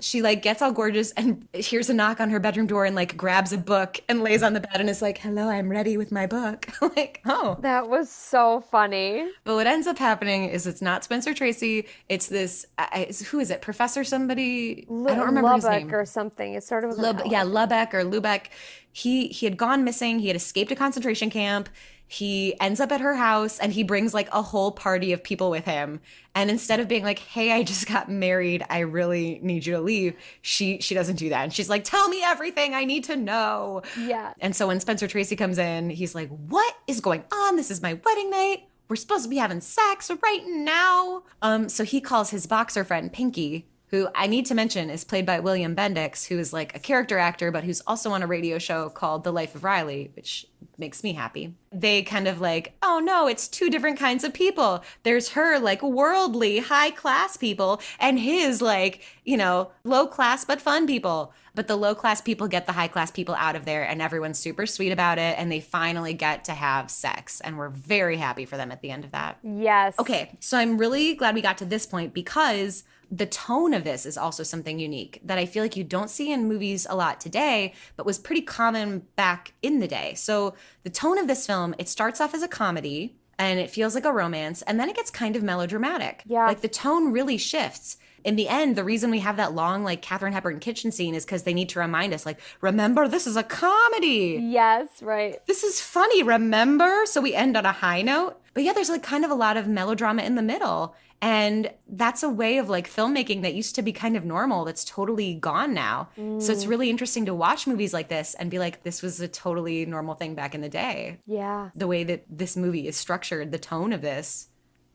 she 0.00 0.22
like 0.22 0.42
gets 0.42 0.62
all 0.62 0.70
gorgeous 0.70 1.10
and 1.12 1.46
hears 1.52 1.90
a 1.90 1.94
knock 1.94 2.20
on 2.20 2.30
her 2.30 2.38
bedroom 2.38 2.66
door 2.68 2.84
and 2.84 2.94
like 2.94 3.16
grabs 3.16 3.52
a 3.52 3.58
book 3.58 4.00
and 4.08 4.22
lays 4.22 4.44
on 4.44 4.52
the 4.52 4.60
bed 4.60 4.76
and 4.80 4.88
is 4.88 5.02
like, 5.02 5.18
"Hello, 5.18 5.48
I'm 5.48 5.68
ready 5.68 5.96
with 5.96 6.12
my 6.12 6.26
book." 6.26 6.68
like, 6.96 7.20
oh. 7.26 7.56
That 7.60 7.88
was 7.88 8.08
so 8.10 8.60
funny. 8.70 9.28
But 9.44 9.56
what 9.56 9.66
ends 9.66 9.86
up 9.88 9.98
happening 9.98 10.48
is 10.48 10.66
it's 10.66 10.80
not 10.82 11.02
Spencer 11.02 11.34
Tracy. 11.34 11.86
It's 12.08 12.28
this. 12.28 12.64
I, 12.78 13.08
I- 13.10 13.24
who 13.24 13.40
is 13.40 13.50
it? 13.50 13.60
Professor 13.60 14.04
somebody. 14.04 14.86
I 14.88 15.14
don't 15.14 15.26
remember 15.26 15.52
his 15.54 15.64
name. 15.64 15.92
or 15.92 16.04
something. 16.04 16.54
It 16.54 16.62
started 16.62 16.88
with 16.88 16.98
an 16.98 17.02
Lub- 17.02 17.22
yeah, 17.26 17.42
Lubeck 17.44 17.92
or 17.92 18.04
Lubeck. 18.04 18.46
He 18.92 19.28
he 19.28 19.46
had 19.46 19.56
gone 19.56 19.82
missing. 19.82 20.20
He 20.20 20.28
had 20.28 20.36
escaped 20.36 20.70
a 20.70 20.76
concentration 20.76 21.28
camp. 21.30 21.68
He 22.08 22.58
ends 22.58 22.80
up 22.80 22.90
at 22.90 23.02
her 23.02 23.14
house 23.14 23.58
and 23.58 23.72
he 23.72 23.82
brings 23.82 24.14
like 24.14 24.28
a 24.32 24.40
whole 24.40 24.72
party 24.72 25.12
of 25.12 25.22
people 25.22 25.50
with 25.50 25.66
him. 25.66 26.00
And 26.34 26.50
instead 26.50 26.80
of 26.80 26.88
being 26.88 27.04
like, 27.04 27.18
"Hey, 27.18 27.52
I 27.52 27.62
just 27.62 27.86
got 27.86 28.10
married. 28.10 28.64
I 28.70 28.80
really 28.80 29.38
need 29.42 29.66
you 29.66 29.74
to 29.74 29.80
leave," 29.80 30.14
she 30.40 30.80
she 30.80 30.94
doesn't 30.94 31.16
do 31.16 31.28
that. 31.28 31.44
And 31.44 31.52
she's 31.52 31.68
like, 31.68 31.84
"Tell 31.84 32.08
me 32.08 32.22
everything. 32.24 32.74
I 32.74 32.84
need 32.84 33.04
to 33.04 33.16
know." 33.16 33.82
Yeah. 33.98 34.32
And 34.40 34.56
so 34.56 34.66
when 34.66 34.80
Spencer 34.80 35.06
Tracy 35.06 35.36
comes 35.36 35.58
in, 35.58 35.90
he's 35.90 36.14
like, 36.14 36.30
"What 36.30 36.74
is 36.86 37.00
going 37.00 37.24
on? 37.30 37.56
This 37.56 37.70
is 37.70 37.82
my 37.82 37.94
wedding 37.94 38.30
night. 38.30 38.64
We're 38.88 38.96
supposed 38.96 39.24
to 39.24 39.28
be 39.30 39.36
having 39.36 39.60
sex 39.60 40.10
right 40.22 40.42
now." 40.46 41.24
Um, 41.42 41.68
so 41.68 41.84
he 41.84 42.00
calls 42.00 42.30
his 42.30 42.46
boxer 42.46 42.84
friend 42.84 43.12
Pinky, 43.12 43.66
who 43.90 44.08
I 44.14 44.26
need 44.26 44.46
to 44.46 44.54
mention 44.54 44.90
is 44.90 45.04
played 45.04 45.24
by 45.24 45.40
William 45.40 45.74
Bendix, 45.74 46.26
who 46.28 46.38
is 46.38 46.52
like 46.52 46.74
a 46.76 46.78
character 46.78 47.18
actor, 47.18 47.50
but 47.50 47.64
who's 47.64 47.82
also 47.86 48.12
on 48.12 48.22
a 48.22 48.26
radio 48.26 48.58
show 48.58 48.90
called 48.90 49.24
The 49.24 49.32
Life 49.32 49.54
of 49.54 49.64
Riley, 49.64 50.10
which 50.14 50.46
makes 50.76 51.02
me 51.02 51.14
happy. 51.14 51.54
They 51.72 52.02
kind 52.02 52.28
of 52.28 52.40
like, 52.40 52.74
oh 52.82 53.00
no, 53.02 53.26
it's 53.26 53.48
two 53.48 53.70
different 53.70 53.98
kinds 53.98 54.24
of 54.24 54.32
people. 54.32 54.84
There's 55.02 55.30
her 55.30 55.58
like 55.58 55.82
worldly, 55.82 56.58
high 56.58 56.90
class 56.90 57.36
people, 57.36 57.80
and 57.98 58.18
his 58.18 58.62
like, 58.62 59.02
you 59.24 59.36
know, 59.36 59.72
low 59.84 60.06
class 60.06 60.44
but 60.44 60.60
fun 60.60 60.86
people. 60.86 61.32
But 61.54 61.66
the 61.66 61.76
low 61.76 61.94
class 61.94 62.20
people 62.20 62.46
get 62.46 62.66
the 62.66 62.72
high 62.72 62.86
class 62.86 63.10
people 63.10 63.34
out 63.34 63.56
of 63.56 63.64
there, 63.64 63.82
and 63.82 64.00
everyone's 64.00 64.38
super 64.38 64.66
sweet 64.66 64.92
about 64.92 65.18
it, 65.18 65.36
and 65.38 65.50
they 65.50 65.60
finally 65.60 66.14
get 66.14 66.44
to 66.44 66.52
have 66.52 66.90
sex. 66.90 67.40
And 67.40 67.58
we're 67.58 67.70
very 67.70 68.16
happy 68.16 68.44
for 68.44 68.56
them 68.56 68.70
at 68.70 68.80
the 68.80 68.90
end 68.90 69.04
of 69.04 69.10
that. 69.10 69.38
Yes. 69.42 69.98
Okay, 69.98 70.36
so 70.38 70.56
I'm 70.56 70.78
really 70.78 71.14
glad 71.14 71.34
we 71.34 71.40
got 71.40 71.58
to 71.58 71.64
this 71.64 71.86
point 71.86 72.14
because 72.14 72.84
the 73.10 73.26
tone 73.26 73.72
of 73.74 73.84
this 73.84 74.04
is 74.04 74.18
also 74.18 74.42
something 74.42 74.78
unique 74.78 75.20
that 75.24 75.38
I 75.38 75.46
feel 75.46 75.62
like 75.62 75.76
you 75.76 75.84
don't 75.84 76.10
see 76.10 76.30
in 76.32 76.48
movies 76.48 76.86
a 76.88 76.96
lot 76.96 77.20
today, 77.20 77.74
but 77.96 78.06
was 78.06 78.18
pretty 78.18 78.42
common 78.42 79.06
back 79.16 79.54
in 79.62 79.80
the 79.80 79.88
day. 79.88 80.14
So 80.14 80.54
the 80.82 80.90
tone 80.90 81.18
of 81.18 81.26
this 81.26 81.46
film, 81.46 81.74
it 81.78 81.88
starts 81.88 82.20
off 82.20 82.34
as 82.34 82.42
a 82.42 82.48
comedy 82.48 83.16
and 83.38 83.60
it 83.60 83.70
feels 83.70 83.94
like 83.94 84.04
a 84.04 84.12
romance, 84.12 84.62
and 84.62 84.80
then 84.80 84.88
it 84.88 84.96
gets 84.96 85.12
kind 85.12 85.36
of 85.36 85.44
melodramatic. 85.44 86.24
Yeah. 86.26 86.46
Like 86.46 86.60
the 86.60 86.68
tone 86.68 87.12
really 87.12 87.38
shifts. 87.38 87.96
In 88.24 88.36
the 88.36 88.48
end, 88.48 88.76
the 88.76 88.84
reason 88.84 89.10
we 89.10 89.20
have 89.20 89.36
that 89.36 89.54
long, 89.54 89.84
like 89.84 90.02
Katharine 90.02 90.32
Hepburn 90.32 90.60
kitchen 90.60 90.90
scene 90.92 91.14
is 91.14 91.24
because 91.24 91.44
they 91.44 91.54
need 91.54 91.68
to 91.70 91.80
remind 91.80 92.12
us, 92.12 92.26
like, 92.26 92.40
remember, 92.60 93.08
this 93.08 93.26
is 93.26 93.36
a 93.36 93.42
comedy 93.42 94.38
Yes, 94.40 95.02
right. 95.02 95.44
this 95.46 95.62
is 95.64 95.80
funny, 95.80 96.22
remember? 96.22 97.06
So 97.06 97.20
we 97.20 97.34
end 97.34 97.56
on 97.56 97.66
a 97.66 97.72
high 97.72 98.02
note. 98.02 98.40
But 98.54 98.64
yeah, 98.64 98.72
there's 98.72 98.90
like 98.90 99.02
kind 99.02 99.24
of 99.24 99.30
a 99.30 99.36
lot 99.36 99.56
of 99.56 99.68
melodrama 99.68 100.22
in 100.22 100.34
the 100.34 100.42
middle. 100.42 100.96
And 101.20 101.72
that's 101.88 102.22
a 102.22 102.28
way 102.28 102.58
of 102.58 102.68
like 102.68 102.88
filmmaking 102.88 103.42
that 103.42 103.54
used 103.54 103.74
to 103.74 103.82
be 103.82 103.92
kind 103.92 104.16
of 104.16 104.24
normal 104.24 104.64
that's 104.64 104.84
totally 104.84 105.34
gone 105.34 105.74
now. 105.74 106.08
So 106.16 106.52
it's 106.52 106.64
mm. 106.64 106.68
really 106.68 106.90
interesting 106.90 107.26
to 107.26 107.34
watch 107.34 107.66
movies 107.66 107.92
like 107.92 108.08
this 108.08 108.34
and 108.34 108.50
be 108.50 108.58
like, 108.60 108.84
this 108.84 109.02
was 109.02 109.20
a 109.20 109.26
totally 109.26 109.84
normal 109.84 110.14
thing 110.14 110.34
back 110.34 110.54
in 110.54 110.60
the 110.60 110.68
day. 110.68 111.18
Yeah. 111.26 111.70
The 111.74 111.88
way 111.88 112.04
that 112.04 112.24
this 112.30 112.56
movie 112.56 112.86
is 112.86 112.96
structured, 112.96 113.50
the 113.50 113.58
tone 113.58 113.92
of 113.92 114.00
this, 114.00 114.48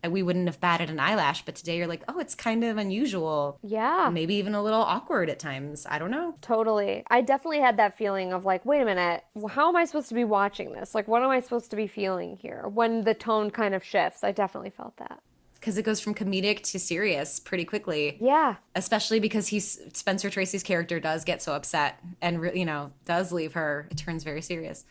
we 0.10 0.24
wouldn't 0.24 0.47
have 0.47 0.60
batted 0.60 0.89
an 0.89 0.99
eyelash. 0.99 1.45
But 1.45 1.56
today 1.56 1.78
you're 1.78 1.88
like, 1.88 2.04
oh, 2.08 2.20
it's 2.20 2.36
kind 2.36 2.64
of 2.64 2.78
unusual. 2.78 3.60
Yeah. 3.64 4.10
Maybe 4.12 4.36
even 4.36 4.56
a 4.56 4.64
little 4.64 4.82
awkward 4.82 5.30
at 5.30 5.39
times. 5.39 5.86
I 5.89 5.99
don't 5.99 6.12
know. 6.12 6.36
Totally. 6.41 7.04
I 7.10 7.22
definitely 7.22 7.60
had 7.60 7.78
that 7.78 7.97
feeling 7.97 8.34
of 8.34 8.45
like, 8.45 8.66
wait 8.66 8.82
a 8.82 8.86
minute, 8.86 9.24
how 9.49 9.70
am 9.70 9.76
I 9.76 9.86
supposed 9.86 10.10
to 10.10 10.16
be 10.16 10.24
watching 10.24 10.74
this? 10.74 10.93
Like, 10.93 11.08
what 11.08 11.24
am 11.24 11.30
I 11.30 11.39
supposed 11.39 11.70
to 11.72 11.76
be 11.76 11.88
feeling 11.88 12.38
here? 12.38 12.68
When 12.68 13.04
the 13.04 13.14
tone 13.14 13.51
kind 13.51 13.74
of 13.74 13.84
shifts, 13.84 14.24
I 14.24 14.32
definitely 14.32 14.72
felt 14.72 14.97
that. 14.97 15.22
Because 15.64 15.78
it 15.78 15.84
goes 15.84 16.01
from 16.01 16.14
comedic 16.14 16.61
to 16.72 16.78
serious 16.80 17.39
pretty 17.39 17.64
quickly. 17.64 18.18
Yeah. 18.20 18.55
especially 18.76 19.22
because 19.22 19.47
he's 19.47 19.80
Spencer 19.93 20.30
Tracy's 20.30 20.61
character 20.61 20.99
does 20.99 21.24
get 21.24 21.41
so 21.41 21.53
upset 21.53 22.03
and 22.22 22.41
re- 22.41 22.51
you 22.53 22.66
know 22.66 22.91
does 23.05 23.32
leave 23.32 23.53
her. 23.53 23.88
It 23.89 23.95
turns 23.95 24.26
very 24.26 24.41
serious. 24.41 24.84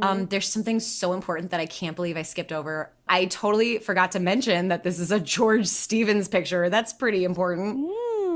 Um, 0.00 0.26
there's 0.26 0.48
something 0.48 0.78
so 0.78 1.14
important 1.14 1.50
that 1.50 1.58
I 1.58 1.66
can't 1.66 1.96
believe 1.96 2.16
I 2.16 2.22
skipped 2.22 2.52
over. 2.52 2.92
I 3.08 3.24
totally 3.24 3.78
forgot 3.78 4.12
to 4.12 4.20
mention 4.20 4.68
that 4.68 4.84
this 4.84 5.00
is 5.00 5.10
a 5.10 5.18
George 5.18 5.66
Stevens 5.66 6.28
picture. 6.28 6.70
That's 6.70 6.92
pretty 6.92 7.24
important. 7.24 7.90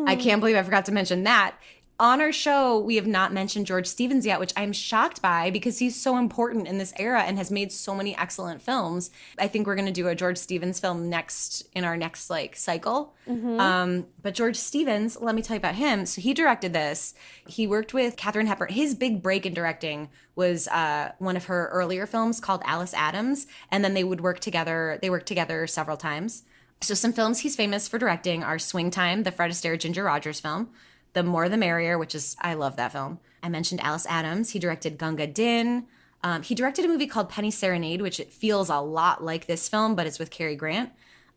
I 0.09 0.17
can't 0.17 0.41
believe 0.41 0.57
I 0.57 0.63
forgot 0.65 0.87
to 0.87 0.93
mention 0.93 1.23
that. 1.25 1.55
On 2.01 2.21
our 2.21 2.33
show, 2.33 2.81
we 2.81 2.97
have 2.97 3.07
not 3.07 3.33
mentioned 3.33 3.67
George 3.67 3.87
Stevens 3.87 4.27
yet, 4.27 4.41
which 4.41 4.53
I'm 4.57 4.73
shocked 4.73 5.23
by 5.23 5.51
because 5.53 5.79
he's 5.79 5.95
so 5.95 6.17
important 6.17 6.67
in 6.67 6.77
this 6.79 6.93
era 6.99 7.23
and 7.23 7.39
has 7.39 7.53
made 7.53 7.71
so 7.71 7.95
many 7.95 8.17
excellent 8.17 8.61
films. 8.63 9.13
I 9.39 9.47
think 9.47 9.65
we're 9.65 9.77
going 9.77 9.87
to 9.87 9.93
do 9.93 10.09
a 10.09 10.15
George 10.17 10.37
Stevens 10.37 10.81
film 10.81 11.09
next 11.09 11.69
in 11.73 11.85
our 11.85 11.97
next 11.97 12.31
like 12.31 12.57
cycle. 12.57 13.15
Um, 13.61 14.07
but 14.21 14.35
George 14.35 14.57
Stevens, 14.57 15.21
let 15.21 15.37
me 15.37 15.43
tell 15.43 15.55
you 15.55 15.61
about 15.61 15.77
him. 15.77 16.05
So 16.05 16.21
he 16.21 16.35
directed 16.35 16.73
this. 16.73 17.15
He 17.47 17.69
worked 17.69 17.95
with 17.95 18.17
Katharine 18.17 18.49
Hepburn. 18.49 18.73
His 18.73 18.97
big 18.97 19.23
break 19.23 19.47
in 19.47 19.55
directing 19.55 20.09
was 20.35 20.67
uh, 20.69 21.13
one 21.19 21.37
of 21.37 21.45
her 21.45 21.69
earlier 21.69 22.07
films 22.07 22.41
called 22.41 22.63
Alice 22.65 22.95
Adams, 22.95 23.47
and 23.71 23.85
then 23.85 23.95
they 23.95 24.03
would 24.03 24.21
work 24.21 24.41
together. 24.41 24.99
They 25.01 25.11
worked 25.11 25.27
together 25.27 25.69
several 25.69 25.97
times. 25.97 26.43
So 26.81 26.95
some 26.95 27.13
films 27.13 27.39
he's 27.39 27.55
famous 27.55 27.87
for 27.87 27.99
directing 27.99 28.43
are 28.43 28.59
Swing 28.59 28.91
Time, 28.91 29.23
the 29.23 29.31
Fred 29.31 29.53
Astaire 29.53 29.79
Ginger 29.79 30.03
Rogers 30.03 30.41
film, 30.41 30.71
The 31.15 31.23
More 31.23 31.49
the 31.49 31.57
Merrier, 31.57 31.99
which 31.99 32.15
is 32.15 32.37
I 32.41 32.55
love 32.55 32.77
that 32.77 32.93
film. 32.93 33.19
I 33.43 33.49
mentioned 33.49 33.81
Alice 33.83 34.07
Adams. 34.09 34.51
He 34.51 34.59
directed 34.59 34.99
Gunga 34.99 35.27
Din. 35.27 35.87
Um, 36.23 36.43
he 36.43 36.55
directed 36.55 36.85
a 36.85 36.89
movie 36.89 37.07
called 37.07 37.29
Penny 37.29 37.51
Serenade, 37.51 38.01
which 38.03 38.19
it 38.19 38.33
feels 38.33 38.71
a 38.71 38.79
lot 38.79 39.23
like 39.23 39.47
this 39.47 39.69
film, 39.69 39.95
but 39.95 40.07
it's 40.07 40.19
with 40.19 40.31
Cary 40.31 40.57
Grant. 40.57 40.91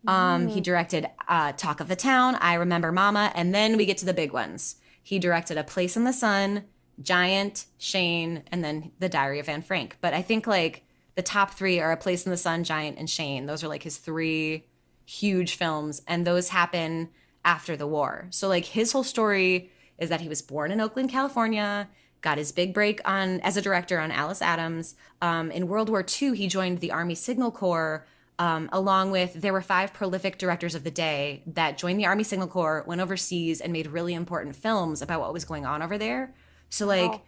Um, 0.07 0.47
He 0.47 0.61
directed 0.61 1.09
uh, 1.27 1.51
Talk 1.53 1.79
of 1.79 1.89
the 1.89 1.95
Town, 1.95 2.35
I 2.35 2.53
Remember 2.53 2.91
Mama, 2.91 3.31
and 3.35 3.53
then 3.53 3.75
we 3.75 3.85
get 3.85 3.97
to 3.97 4.05
the 4.05 4.13
big 4.13 4.31
ones. 4.31 4.77
He 5.03 5.19
directed 5.19 5.57
A 5.57 5.63
Place 5.63 5.97
in 5.97 6.05
the 6.05 6.13
Sun, 6.13 6.63
Giant, 7.01 7.65
Shane, 7.77 8.43
and 8.51 8.63
then 8.63 8.91
The 8.99 9.09
Diary 9.09 9.39
of 9.39 9.49
Anne 9.49 9.61
Frank. 9.61 9.97
But 9.99 10.13
I 10.13 10.21
think 10.21 10.47
like 10.47 10.85
the 11.15 11.21
top 11.21 11.51
three 11.51 11.79
are 11.79 11.91
A 11.91 11.97
Place 11.97 12.25
in 12.25 12.31
the 12.31 12.37
Sun, 12.37 12.63
Giant, 12.63 12.97
and 12.97 13.09
Shane. 13.09 13.45
Those 13.45 13.63
are 13.63 13.67
like 13.67 13.83
his 13.83 13.97
three 13.97 14.67
huge 15.05 15.55
films, 15.55 16.01
and 16.07 16.25
those 16.25 16.49
happen 16.49 17.09
after 17.47 17.77
the 17.77 17.87
war. 17.87 18.27
So 18.29 18.47
like 18.49 18.65
his 18.65 18.91
whole 18.91 19.05
story 19.05 19.71
is 19.97 20.09
that 20.09 20.21
he 20.21 20.29
was 20.29 20.41
born 20.43 20.71
in 20.71 20.81
Oakland, 20.81 21.09
California, 21.09 21.89
got 22.21 22.37
his 22.37 22.51
big 22.51 22.73
break 22.73 22.99
on 23.05 23.39
as 23.39 23.55
a 23.55 23.61
director 23.61 23.99
on 23.99 24.11
Alice 24.11 24.41
Adams. 24.41 24.95
Um, 25.21 25.49
in 25.49 25.67
World 25.67 25.89
War 25.89 26.05
II, 26.21 26.35
he 26.35 26.47
joined 26.47 26.79
the 26.79 26.91
Army 26.91 27.15
Signal 27.15 27.51
Corps. 27.51 28.05
Um, 28.39 28.69
along 28.71 29.09
with 29.09 29.33
there 29.33 29.53
were 29.53 29.63
five 29.63 29.93
prolific 29.93 30.37
directors 30.37 30.75
of 30.75 30.83
the 30.83 30.91
day 30.91 31.41
that 31.47 31.77
joined 31.79 31.99
the 31.99 32.05
Army 32.05 32.23
Signal 32.23 32.47
Corps, 32.47 32.83
went 32.85 33.01
overseas, 33.01 33.61
and 33.61 33.73
made 33.73 33.87
really 33.87 34.13
important 34.13 34.55
films 34.55 35.01
about 35.01 35.21
what 35.21 35.33
was 35.33 35.45
going 35.45 35.65
on 35.65 35.81
over 35.81 35.97
there. 35.97 36.35
So 36.69 36.85
like 36.85 37.11
Wow. 37.11 37.21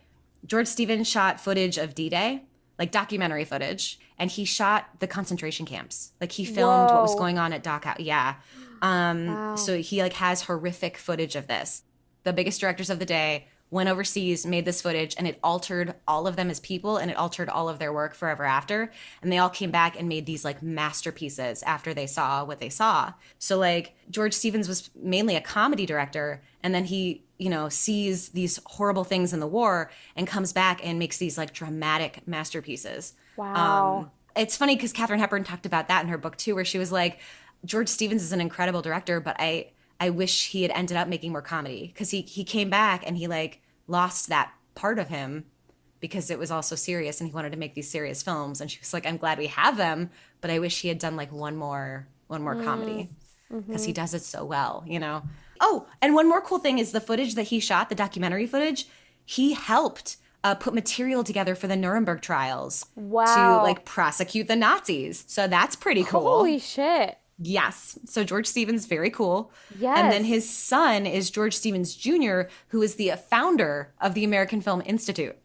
George 0.45 0.67
Stevens 0.67 1.07
shot 1.09 1.39
footage 1.39 1.77
of 1.77 1.95
D-Day, 1.95 2.43
like 2.77 2.91
documentary 2.91 3.45
footage, 3.45 3.99
and 4.19 4.29
he 4.29 4.45
shot 4.45 4.85
the 4.99 5.07
concentration 5.07 5.65
camps. 5.65 6.11
Like 6.21 6.31
he 6.33 6.45
filmed 6.45 6.91
what 6.91 7.01
was 7.01 7.15
going 7.15 7.39
on 7.39 7.53
at 7.53 7.63
Dachau. 7.63 7.95
Yeah. 7.99 8.35
Um, 8.81 9.27
Wow. 9.27 9.55
So 9.55 9.77
he 9.77 10.01
like 10.01 10.13
has 10.13 10.43
horrific 10.43 10.97
footage 10.97 11.35
of 11.35 11.47
this. 11.47 11.83
The 12.23 12.33
biggest 12.33 12.59
directors 12.61 12.89
of 12.89 12.99
the 12.99 13.05
day 13.05 13.47
went 13.71 13.89
overseas, 13.89 14.45
made 14.45 14.65
this 14.65 14.81
footage, 14.81 15.15
and 15.17 15.27
it 15.27 15.39
altered 15.43 15.93
all 16.07 16.25
of 16.25 16.35
them 16.35 16.49
as 16.49 16.59
people, 16.59 16.97
and 16.97 17.11
it 17.11 17.17
altered 17.17 17.49
all 17.49 17.69
of 17.69 17.77
their 17.77 17.93
work 17.93 18.15
forever 18.15 18.43
after. 18.43 18.91
And 19.21 19.31
they 19.31 19.37
all 19.37 19.49
came 19.49 19.69
back 19.69 19.97
and 19.99 20.09
made 20.09 20.25
these 20.25 20.43
like 20.43 20.63
masterpieces 20.63 21.61
after 21.63 21.93
they 21.93 22.07
saw 22.07 22.43
what 22.43 22.59
they 22.59 22.69
saw. 22.69 23.13
So 23.37 23.57
like 23.57 23.95
George 24.09 24.33
Stevens 24.33 24.67
was 24.67 24.89
mainly 24.95 25.35
a 25.35 25.41
comedy 25.41 25.85
director, 25.85 26.41
and 26.63 26.73
then 26.73 26.85
he 26.85 27.23
you 27.37 27.49
know 27.49 27.69
sees 27.69 28.29
these 28.29 28.59
horrible 28.65 29.03
things 29.03 29.33
in 29.33 29.39
the 29.39 29.47
war 29.47 29.91
and 30.15 30.27
comes 30.27 30.51
back 30.51 30.85
and 30.85 30.97
makes 30.99 31.17
these 31.17 31.37
like 31.37 31.53
dramatic 31.53 32.27
masterpieces. 32.27 33.13
Wow. 33.37 33.97
Um, 33.99 34.11
it's 34.35 34.57
funny 34.57 34.75
because 34.75 34.93
Katharine 34.93 35.19
Hepburn 35.19 35.43
talked 35.43 35.65
about 35.65 35.87
that 35.89 36.03
in 36.03 36.09
her 36.09 36.17
book 36.17 36.37
too, 36.37 36.55
where 36.55 36.65
she 36.65 36.77
was 36.77 36.91
like, 36.91 37.19
George 37.65 37.87
Stevens 37.89 38.23
is 38.23 38.31
an 38.31 38.41
incredible 38.41 38.81
director, 38.81 39.19
but 39.19 39.35
I 39.39 39.71
I 39.99 40.09
wish 40.11 40.49
he 40.49 40.61
had 40.61 40.71
ended 40.71 40.95
up 40.97 41.07
making 41.07 41.31
more 41.31 41.41
comedy 41.41 41.87
because 41.87 42.09
he 42.11 42.21
he 42.21 42.43
came 42.43 42.69
back 42.69 43.03
and 43.05 43.17
he 43.17 43.27
like 43.27 43.61
lost 43.87 44.29
that 44.29 44.51
part 44.75 44.97
of 44.99 45.09
him 45.09 45.45
because 45.99 46.29
it 46.31 46.39
was 46.39 46.51
also 46.51 46.75
serious 46.75 47.19
and 47.19 47.29
he 47.29 47.33
wanted 47.33 47.51
to 47.51 47.57
make 47.57 47.73
these 47.75 47.89
serious 47.89 48.23
films. 48.23 48.61
And 48.61 48.71
she 48.71 48.79
was 48.79 48.93
like 48.93 49.05
i'm 49.05 49.17
glad 49.17 49.37
we 49.37 49.47
have 49.47 49.75
them 49.75 50.09
but 50.41 50.49
i 50.49 50.57
wish 50.59 50.81
he 50.81 50.87
had 50.87 50.99
done 50.99 51.17
like 51.17 51.31
one 51.33 51.57
more 51.57 52.07
one 52.27 52.41
more 52.41 52.55
comedy 52.63 53.09
because 53.67 53.83
he 53.83 53.91
does 53.91 54.13
it 54.13 54.21
so 54.23 54.45
well 54.45 54.83
you 54.87 54.99
know? 54.99 55.23
Oh 55.59 55.87
and 56.01 56.15
one 56.15 56.29
more 56.29 56.39
cool 56.39 56.59
thing 56.59 56.79
is 56.79 56.93
the 56.93 57.01
footage 57.01 57.35
that 57.35 57.43
he 57.43 57.59
shot 57.59 57.89
the 57.89 57.95
documentary 57.95 58.47
footage 58.47 58.87
he 59.25 59.51
helped 59.53 60.15
uh, 60.41 60.55
put 60.55 60.73
material 60.73 61.21
together 61.25 61.53
for 61.55 61.67
the 61.67 61.75
nuremberg 61.75 62.21
trials 62.21 62.85
Wow. 62.95 63.25
to 63.35 63.63
like 63.63 63.83
prosecute 63.83 64.47
the 64.47 64.55
nazis. 64.55 65.25
So 65.27 65.47
that's 65.47 65.75
pretty 65.75 66.05
cool. 66.05 66.21
Holy 66.21 66.59
shit. 66.59 67.17
Yes. 67.41 67.97
So 68.05 68.23
George 68.23 68.47
Stevens, 68.47 68.85
very 68.85 69.09
cool. 69.09 69.51
And 69.81 70.11
then 70.11 70.25
his 70.25 70.49
son 70.49 71.05
is 71.05 71.29
George 71.29 71.55
Stevens 71.55 71.95
Jr., 71.95 72.41
who 72.69 72.81
is 72.81 72.95
the 72.95 73.13
founder 73.29 73.93
of 74.01 74.13
the 74.13 74.23
American 74.23 74.61
Film 74.61 74.81
Institute. 74.85 75.37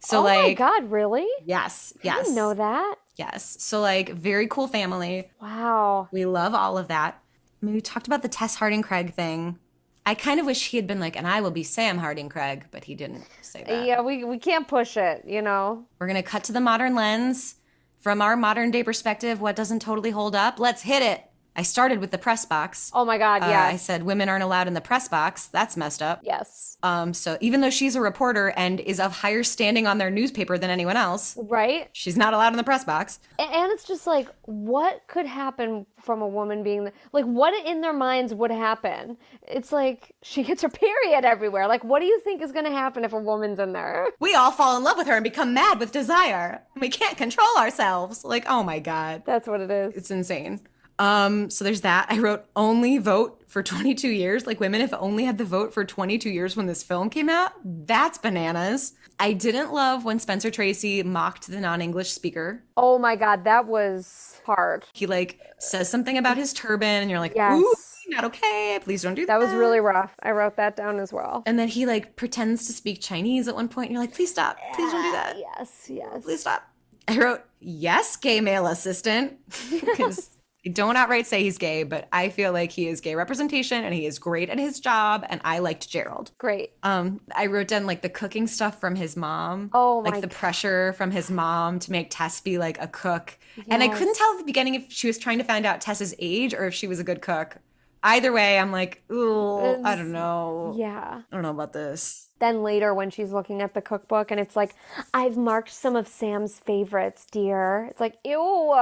So 0.00 0.20
oh 0.20 0.22
my 0.24 0.36
like 0.38 0.58
god, 0.58 0.90
really? 0.90 1.28
yes, 1.44 1.92
I 1.98 2.00
yes. 2.02 2.24
didn't 2.24 2.34
know 2.34 2.54
that. 2.54 2.96
Yes. 3.16 3.56
So 3.60 3.80
like 3.80 4.10
very 4.10 4.48
cool 4.48 4.66
family. 4.66 5.30
Wow. 5.40 6.08
We 6.10 6.24
love 6.24 6.54
all 6.54 6.76
of 6.76 6.88
that. 6.88 7.22
I 7.62 7.66
mean, 7.66 7.74
we 7.74 7.80
talked 7.80 8.08
about 8.08 8.22
the 8.22 8.28
Tess 8.28 8.56
Harding 8.56 8.82
Craig 8.82 9.14
thing. 9.14 9.58
I 10.04 10.16
kind 10.16 10.40
of 10.40 10.46
wish 10.46 10.70
he 10.70 10.76
had 10.76 10.88
been 10.88 10.98
like, 10.98 11.16
and 11.16 11.28
I 11.28 11.40
will 11.40 11.52
be 11.52 11.62
Sam 11.62 11.98
Harding 11.98 12.28
Craig, 12.28 12.64
but 12.72 12.82
he 12.82 12.96
didn't 12.96 13.24
say 13.40 13.62
that. 13.62 13.86
Yeah, 13.86 14.00
we 14.00 14.24
we 14.24 14.38
can't 14.38 14.66
push 14.66 14.96
it, 14.96 15.24
you 15.24 15.42
know. 15.42 15.84
We're 16.00 16.08
gonna 16.08 16.24
cut 16.24 16.42
to 16.44 16.52
the 16.52 16.60
modern 16.60 16.94
lens. 16.94 17.56
From 18.00 18.20
our 18.20 18.36
modern 18.36 18.72
day 18.72 18.82
perspective, 18.82 19.40
what 19.40 19.54
doesn't 19.54 19.78
totally 19.78 20.10
hold 20.10 20.34
up? 20.34 20.58
Let's 20.58 20.82
hit 20.82 21.04
it. 21.04 21.22
I 21.54 21.62
started 21.62 21.98
with 22.00 22.10
the 22.10 22.18
press 22.18 22.44
box. 22.46 22.90
Oh 22.94 23.04
my 23.04 23.18
god, 23.18 23.42
Uh. 23.42 23.46
I 23.46 23.76
said 23.76 24.02
women 24.04 24.28
aren't 24.28 24.42
allowed 24.44 24.68
in 24.68 24.74
the 24.74 24.80
press 24.80 25.08
box. 25.08 25.46
That's 25.46 25.76
messed 25.76 26.02
up. 26.02 26.20
yes. 26.22 26.70
Um, 26.84 27.14
so 27.14 27.38
even 27.40 27.60
though 27.60 27.70
she's 27.70 27.94
a 27.94 28.00
reporter 28.00 28.48
and 28.56 28.80
is 28.80 28.98
of 28.98 29.12
higher 29.12 29.44
standing 29.44 29.86
on 29.86 29.98
their 29.98 30.10
newspaper 30.10 30.58
than 30.58 30.68
anyone 30.68 30.96
else, 30.96 31.36
Right? 31.40 31.88
she's 31.92 32.16
not 32.16 32.34
allowed 32.34 32.52
in 32.52 32.56
the 32.56 32.64
press 32.64 32.84
box. 32.84 33.20
And 33.38 33.70
it's 33.70 33.84
just 33.84 34.04
like, 34.04 34.28
what 34.46 35.02
could 35.06 35.26
happen 35.26 35.86
from 36.02 36.22
a 36.22 36.26
woman 36.26 36.64
being 36.64 36.82
the, 36.84 36.92
like, 37.12 37.24
what 37.24 37.54
in 37.66 37.82
their 37.82 37.92
minds 37.92 38.34
would 38.34 38.50
happen? 38.50 39.16
It's 39.46 39.70
like 39.70 40.12
she 40.22 40.42
gets 40.42 40.62
her 40.62 40.68
period 40.68 41.24
everywhere. 41.24 41.68
Like, 41.68 41.84
what 41.84 42.00
do 42.00 42.06
you 42.06 42.18
think 42.20 42.42
is 42.42 42.50
going 42.50 42.64
to 42.64 42.72
happen 42.72 43.04
if 43.04 43.12
a 43.12 43.18
woman's 43.20 43.60
in 43.60 43.72
there? 43.72 44.08
We 44.18 44.34
all 44.34 44.50
fall 44.50 44.76
in 44.76 44.82
love 44.82 44.96
with 44.96 45.06
her 45.06 45.14
and 45.14 45.22
become 45.22 45.54
mad 45.54 45.78
with 45.78 45.92
desire. 45.92 46.62
We 46.80 46.88
can't 46.88 47.16
control 47.16 47.46
ourselves. 47.58 48.24
Like, 48.24 48.44
oh 48.48 48.64
my 48.64 48.80
God. 48.80 49.22
That's 49.24 49.46
what 49.46 49.60
it 49.60 49.70
is. 49.70 49.94
It's 49.94 50.10
insane. 50.10 50.62
Um, 51.02 51.50
so 51.50 51.64
there's 51.64 51.80
that. 51.80 52.06
I 52.10 52.18
wrote 52.20 52.44
only 52.54 52.98
vote 52.98 53.42
for 53.48 53.60
22 53.60 54.08
years. 54.08 54.46
Like 54.46 54.60
women 54.60 54.80
have 54.80 54.94
only 54.94 55.24
had 55.24 55.36
the 55.36 55.44
vote 55.44 55.74
for 55.74 55.84
22 55.84 56.30
years 56.30 56.56
when 56.56 56.66
this 56.66 56.84
film 56.84 57.10
came 57.10 57.28
out. 57.28 57.52
That's 57.64 58.18
bananas. 58.18 58.92
I 59.18 59.32
didn't 59.32 59.72
love 59.72 60.04
when 60.04 60.20
Spencer 60.20 60.50
Tracy 60.50 61.02
mocked 61.02 61.48
the 61.48 61.60
non-English 61.60 62.12
speaker. 62.12 62.62
Oh 62.76 63.00
my 63.00 63.16
god, 63.16 63.42
that 63.44 63.66
was 63.66 64.40
hard. 64.46 64.84
He 64.92 65.06
like 65.06 65.40
says 65.58 65.88
something 65.88 66.16
about 66.18 66.36
his 66.36 66.52
turban 66.52 67.02
and 67.02 67.10
you're 67.10 67.20
like, 67.20 67.34
Yes. 67.34 67.60
ooh, 67.60 67.74
not 68.08 68.24
okay. 68.26 68.78
Please 68.82 69.02
don't 69.02 69.14
do 69.14 69.26
that. 69.26 69.38
That 69.40 69.44
was 69.44 69.52
really 69.54 69.80
rough. 69.80 70.14
I 70.22 70.30
wrote 70.30 70.56
that 70.56 70.76
down 70.76 71.00
as 71.00 71.12
well. 71.12 71.42
And 71.46 71.58
then 71.58 71.66
he 71.66 71.84
like 71.84 72.14
pretends 72.14 72.66
to 72.68 72.72
speak 72.72 73.00
Chinese 73.00 73.48
at 73.48 73.56
one 73.56 73.68
point 73.68 73.88
and 73.88 73.94
you're 73.94 74.02
like, 74.04 74.14
please 74.14 74.30
stop. 74.30 74.56
Please 74.74 74.92
don't 74.92 75.02
do 75.02 75.12
that. 75.12 75.36
Yes, 75.36 75.86
yes. 75.90 76.22
Please 76.24 76.40
stop. 76.42 76.62
I 77.08 77.18
wrote, 77.18 77.40
yes, 77.58 78.14
gay 78.16 78.40
male 78.40 78.68
assistant. 78.68 79.38
Because 79.70 80.30
I 80.38 80.41
don't 80.70 80.96
outright 80.96 81.26
say 81.26 81.42
he's 81.42 81.58
gay, 81.58 81.82
but 81.82 82.08
I 82.12 82.28
feel 82.28 82.52
like 82.52 82.70
he 82.70 82.88
is 82.88 83.00
gay 83.00 83.14
representation 83.14 83.84
and 83.84 83.92
he 83.92 84.06
is 84.06 84.18
great 84.18 84.48
at 84.48 84.58
his 84.58 84.78
job. 84.78 85.26
And 85.28 85.40
I 85.44 85.58
liked 85.58 85.88
Gerald. 85.88 86.30
Great. 86.38 86.72
Um, 86.82 87.20
I 87.34 87.46
wrote 87.46 87.68
down 87.68 87.86
like 87.86 88.02
the 88.02 88.08
cooking 88.08 88.46
stuff 88.46 88.80
from 88.80 88.94
his 88.94 89.16
mom. 89.16 89.70
Oh 89.74 89.98
like 89.98 90.20
the 90.20 90.28
God. 90.28 90.30
pressure 90.30 90.92
from 90.92 91.10
his 91.10 91.30
mom 91.30 91.78
to 91.80 91.90
make 91.90 92.08
Tess 92.10 92.40
be 92.40 92.58
like 92.58 92.80
a 92.80 92.86
cook. 92.86 93.38
And 93.68 93.82
I 93.82 93.88
couldn't 93.88 94.14
tell 94.14 94.32
at 94.32 94.38
the 94.38 94.44
beginning 94.44 94.74
if 94.74 94.90
she 94.90 95.06
was 95.06 95.18
trying 95.18 95.38
to 95.38 95.44
find 95.44 95.66
out 95.66 95.80
Tess's 95.80 96.14
age 96.18 96.54
or 96.54 96.66
if 96.66 96.74
she 96.74 96.86
was 96.86 97.00
a 97.00 97.04
good 97.04 97.22
cook. 97.22 97.56
Either 98.04 98.32
way, 98.32 98.58
I'm 98.58 98.72
like, 98.72 99.02
ooh, 99.12 99.84
I 99.84 99.94
don't 99.94 100.10
know. 100.10 100.74
Yeah. 100.76 101.22
I 101.30 101.34
don't 101.34 101.42
know 101.42 101.50
about 101.50 101.72
this. 101.72 102.28
Then 102.40 102.64
later, 102.64 102.92
when 102.94 103.10
she's 103.10 103.30
looking 103.30 103.62
at 103.62 103.74
the 103.74 103.80
cookbook 103.80 104.32
and 104.32 104.40
it's 104.40 104.56
like, 104.56 104.74
I've 105.14 105.36
marked 105.36 105.70
some 105.70 105.94
of 105.94 106.08
Sam's 106.08 106.58
favorites, 106.58 107.26
dear. 107.30 107.86
It's 107.90 108.00
like, 108.00 108.16
ew, 108.24 108.74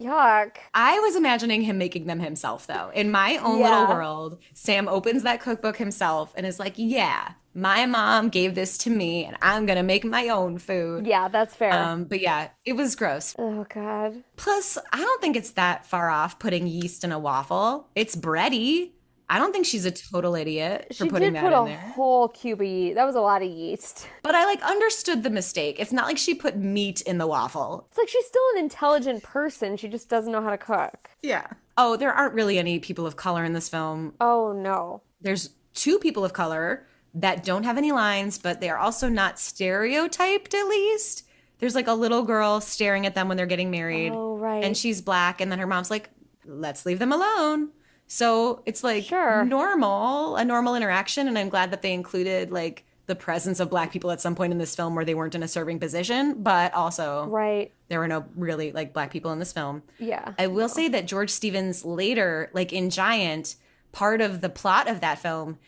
yuck. 0.00 0.56
I 0.74 0.98
was 1.00 1.16
imagining 1.16 1.62
him 1.62 1.78
making 1.78 2.06
them 2.06 2.20
himself, 2.20 2.66
though. 2.66 2.90
In 2.94 3.10
my 3.10 3.36
own 3.38 3.58
Yeah. 3.58 3.70
little 3.70 3.96
world, 3.96 4.38
Sam 4.54 4.88
opens 4.88 5.22
that 5.24 5.40
cookbook 5.40 5.76
himself 5.76 6.32
and 6.36 6.46
is 6.46 6.58
like, 6.58 6.74
yeah, 6.76 7.32
my 7.54 7.86
mom 7.86 8.28
gave 8.28 8.54
this 8.54 8.78
to 8.78 8.90
me 8.90 9.24
and 9.24 9.36
I'm 9.42 9.66
going 9.66 9.78
to 9.78 9.82
make 9.82 10.04
my 10.04 10.28
own 10.28 10.58
food. 10.58 11.06
Yeah, 11.06 11.28
that's 11.28 11.54
fair. 11.56 11.72
Um, 11.72 12.04
but 12.04 12.20
yeah, 12.20 12.48
it 12.64 12.74
was 12.74 12.94
gross. 12.94 13.34
oh, 13.38 13.66
God. 13.72 14.22
Plus, 14.36 14.78
I 14.92 14.98
don't 14.98 15.20
think 15.20 15.36
it's 15.36 15.50
that 15.52 15.84
far 15.86 16.08
off 16.10 16.38
putting 16.38 16.66
yeast 16.66 17.02
in 17.02 17.10
a 17.10 17.18
waffle. 17.18 17.88
It's 17.96 18.14
bready. 18.14 18.92
I 19.30 19.38
don't 19.38 19.52
think 19.52 19.66
she's 19.66 19.84
a 19.84 19.90
total 19.90 20.34
idiot 20.34 20.86
for 20.88 21.04
She 21.04 21.10
putting 21.10 21.32
did 21.32 21.36
that 21.36 21.42
put 21.42 21.52
in 21.52 21.58
a 21.58 21.64
there. 21.66 21.76
whole 21.76 22.28
cube 22.28 22.60
of 22.62 22.66
yeast. 22.66 22.94
That 22.94 23.04
was 23.04 23.14
a 23.14 23.20
lot 23.20 23.42
of 23.42 23.48
yeast. 23.50 24.06
But 24.22 24.34
I 24.34 24.44
like 24.46 24.62
understood 24.62 25.22
the 25.22 25.30
mistake. 25.30 25.76
It's 25.78 25.92
not 25.92 26.06
like 26.06 26.16
she 26.18 26.34
put 26.34 26.56
meat 26.56 27.00
in 27.02 27.18
the 27.18 27.26
waffle. 27.26 27.86
It's 27.90 27.98
like 27.98 28.08
she's 28.08 28.26
still 28.26 28.42
an 28.54 28.60
intelligent 28.62 29.22
person. 29.22 29.76
She 29.76 29.88
just 29.88 30.08
doesn't 30.08 30.32
know 30.32 30.42
how 30.42 30.50
to 30.50 30.58
cook. 30.58 31.10
Yeah. 31.22 31.46
Oh, 31.76 31.96
there 31.96 32.12
aren't 32.12 32.34
really 32.34 32.58
any 32.58 32.78
people 32.78 33.06
of 33.06 33.16
color 33.16 33.44
in 33.44 33.52
this 33.52 33.68
film. 33.68 34.14
Oh, 34.20 34.52
no. 34.52 35.02
There's 35.20 35.50
two 35.74 35.98
people 35.98 36.24
of 36.24 36.32
color 36.32 36.86
that 37.14 37.44
don't 37.44 37.64
have 37.64 37.78
any 37.78 37.92
lines, 37.92 38.38
but 38.38 38.60
they 38.60 38.68
are 38.70 38.78
also 38.78 39.08
not 39.08 39.38
stereotyped 39.38 40.54
at 40.54 40.66
least. 40.68 41.24
There's 41.58 41.74
like 41.74 41.86
a 41.88 41.92
little 41.94 42.22
girl 42.22 42.60
staring 42.60 43.06
at 43.06 43.14
them 43.14 43.28
when 43.28 43.36
they're 43.36 43.46
getting 43.46 43.70
married. 43.70 44.12
Oh, 44.12 44.36
right. 44.36 44.62
And 44.64 44.76
she's 44.76 45.00
black, 45.00 45.40
and 45.40 45.50
then 45.50 45.58
her 45.58 45.66
mom's 45.66 45.90
like, 45.90 46.10
let's 46.44 46.84
leave 46.86 46.98
them 46.98 47.12
alone. 47.12 47.70
So 48.08 48.62
it's 48.66 48.82
like 48.82 49.04
Sure. 49.04 49.44
normal, 49.44 50.36
a 50.36 50.44
normal 50.44 50.74
interaction. 50.74 51.28
And 51.28 51.38
I'm 51.38 51.48
glad 51.50 51.70
that 51.70 51.82
they 51.82 51.92
included 51.92 52.50
like 52.50 52.84
the 53.06 53.14
presence 53.14 53.60
of 53.60 53.70
black 53.70 53.92
people 53.92 54.10
at 54.10 54.20
some 54.20 54.34
point 54.34 54.52
in 54.52 54.58
this 54.58 54.74
film 54.74 54.94
where 54.94 55.04
they 55.04 55.14
weren't 55.14 55.34
in 55.34 55.42
a 55.42 55.48
serving 55.48 55.78
position, 55.78 56.42
but 56.42 56.74
also 56.74 57.26
Right. 57.26 57.72
there 57.88 58.00
were 58.00 58.08
no 58.08 58.24
really 58.34 58.72
like 58.72 58.92
black 58.92 59.10
people 59.10 59.30
in 59.32 59.38
this 59.38 59.52
film. 59.52 59.82
Yeah. 59.98 60.32
I 60.38 60.46
will 60.48 60.68
say 60.68 60.88
that 60.88 61.06
George 61.06 61.30
Stevens 61.30 61.84
later, 61.84 62.50
like 62.52 62.72
in 62.72 62.90
Giant, 62.90 63.56
part 63.92 64.20
of 64.20 64.40
the 64.40 64.48
plot 64.50 64.88
of 64.88 65.00
that 65.00 65.18
film, 65.18 65.58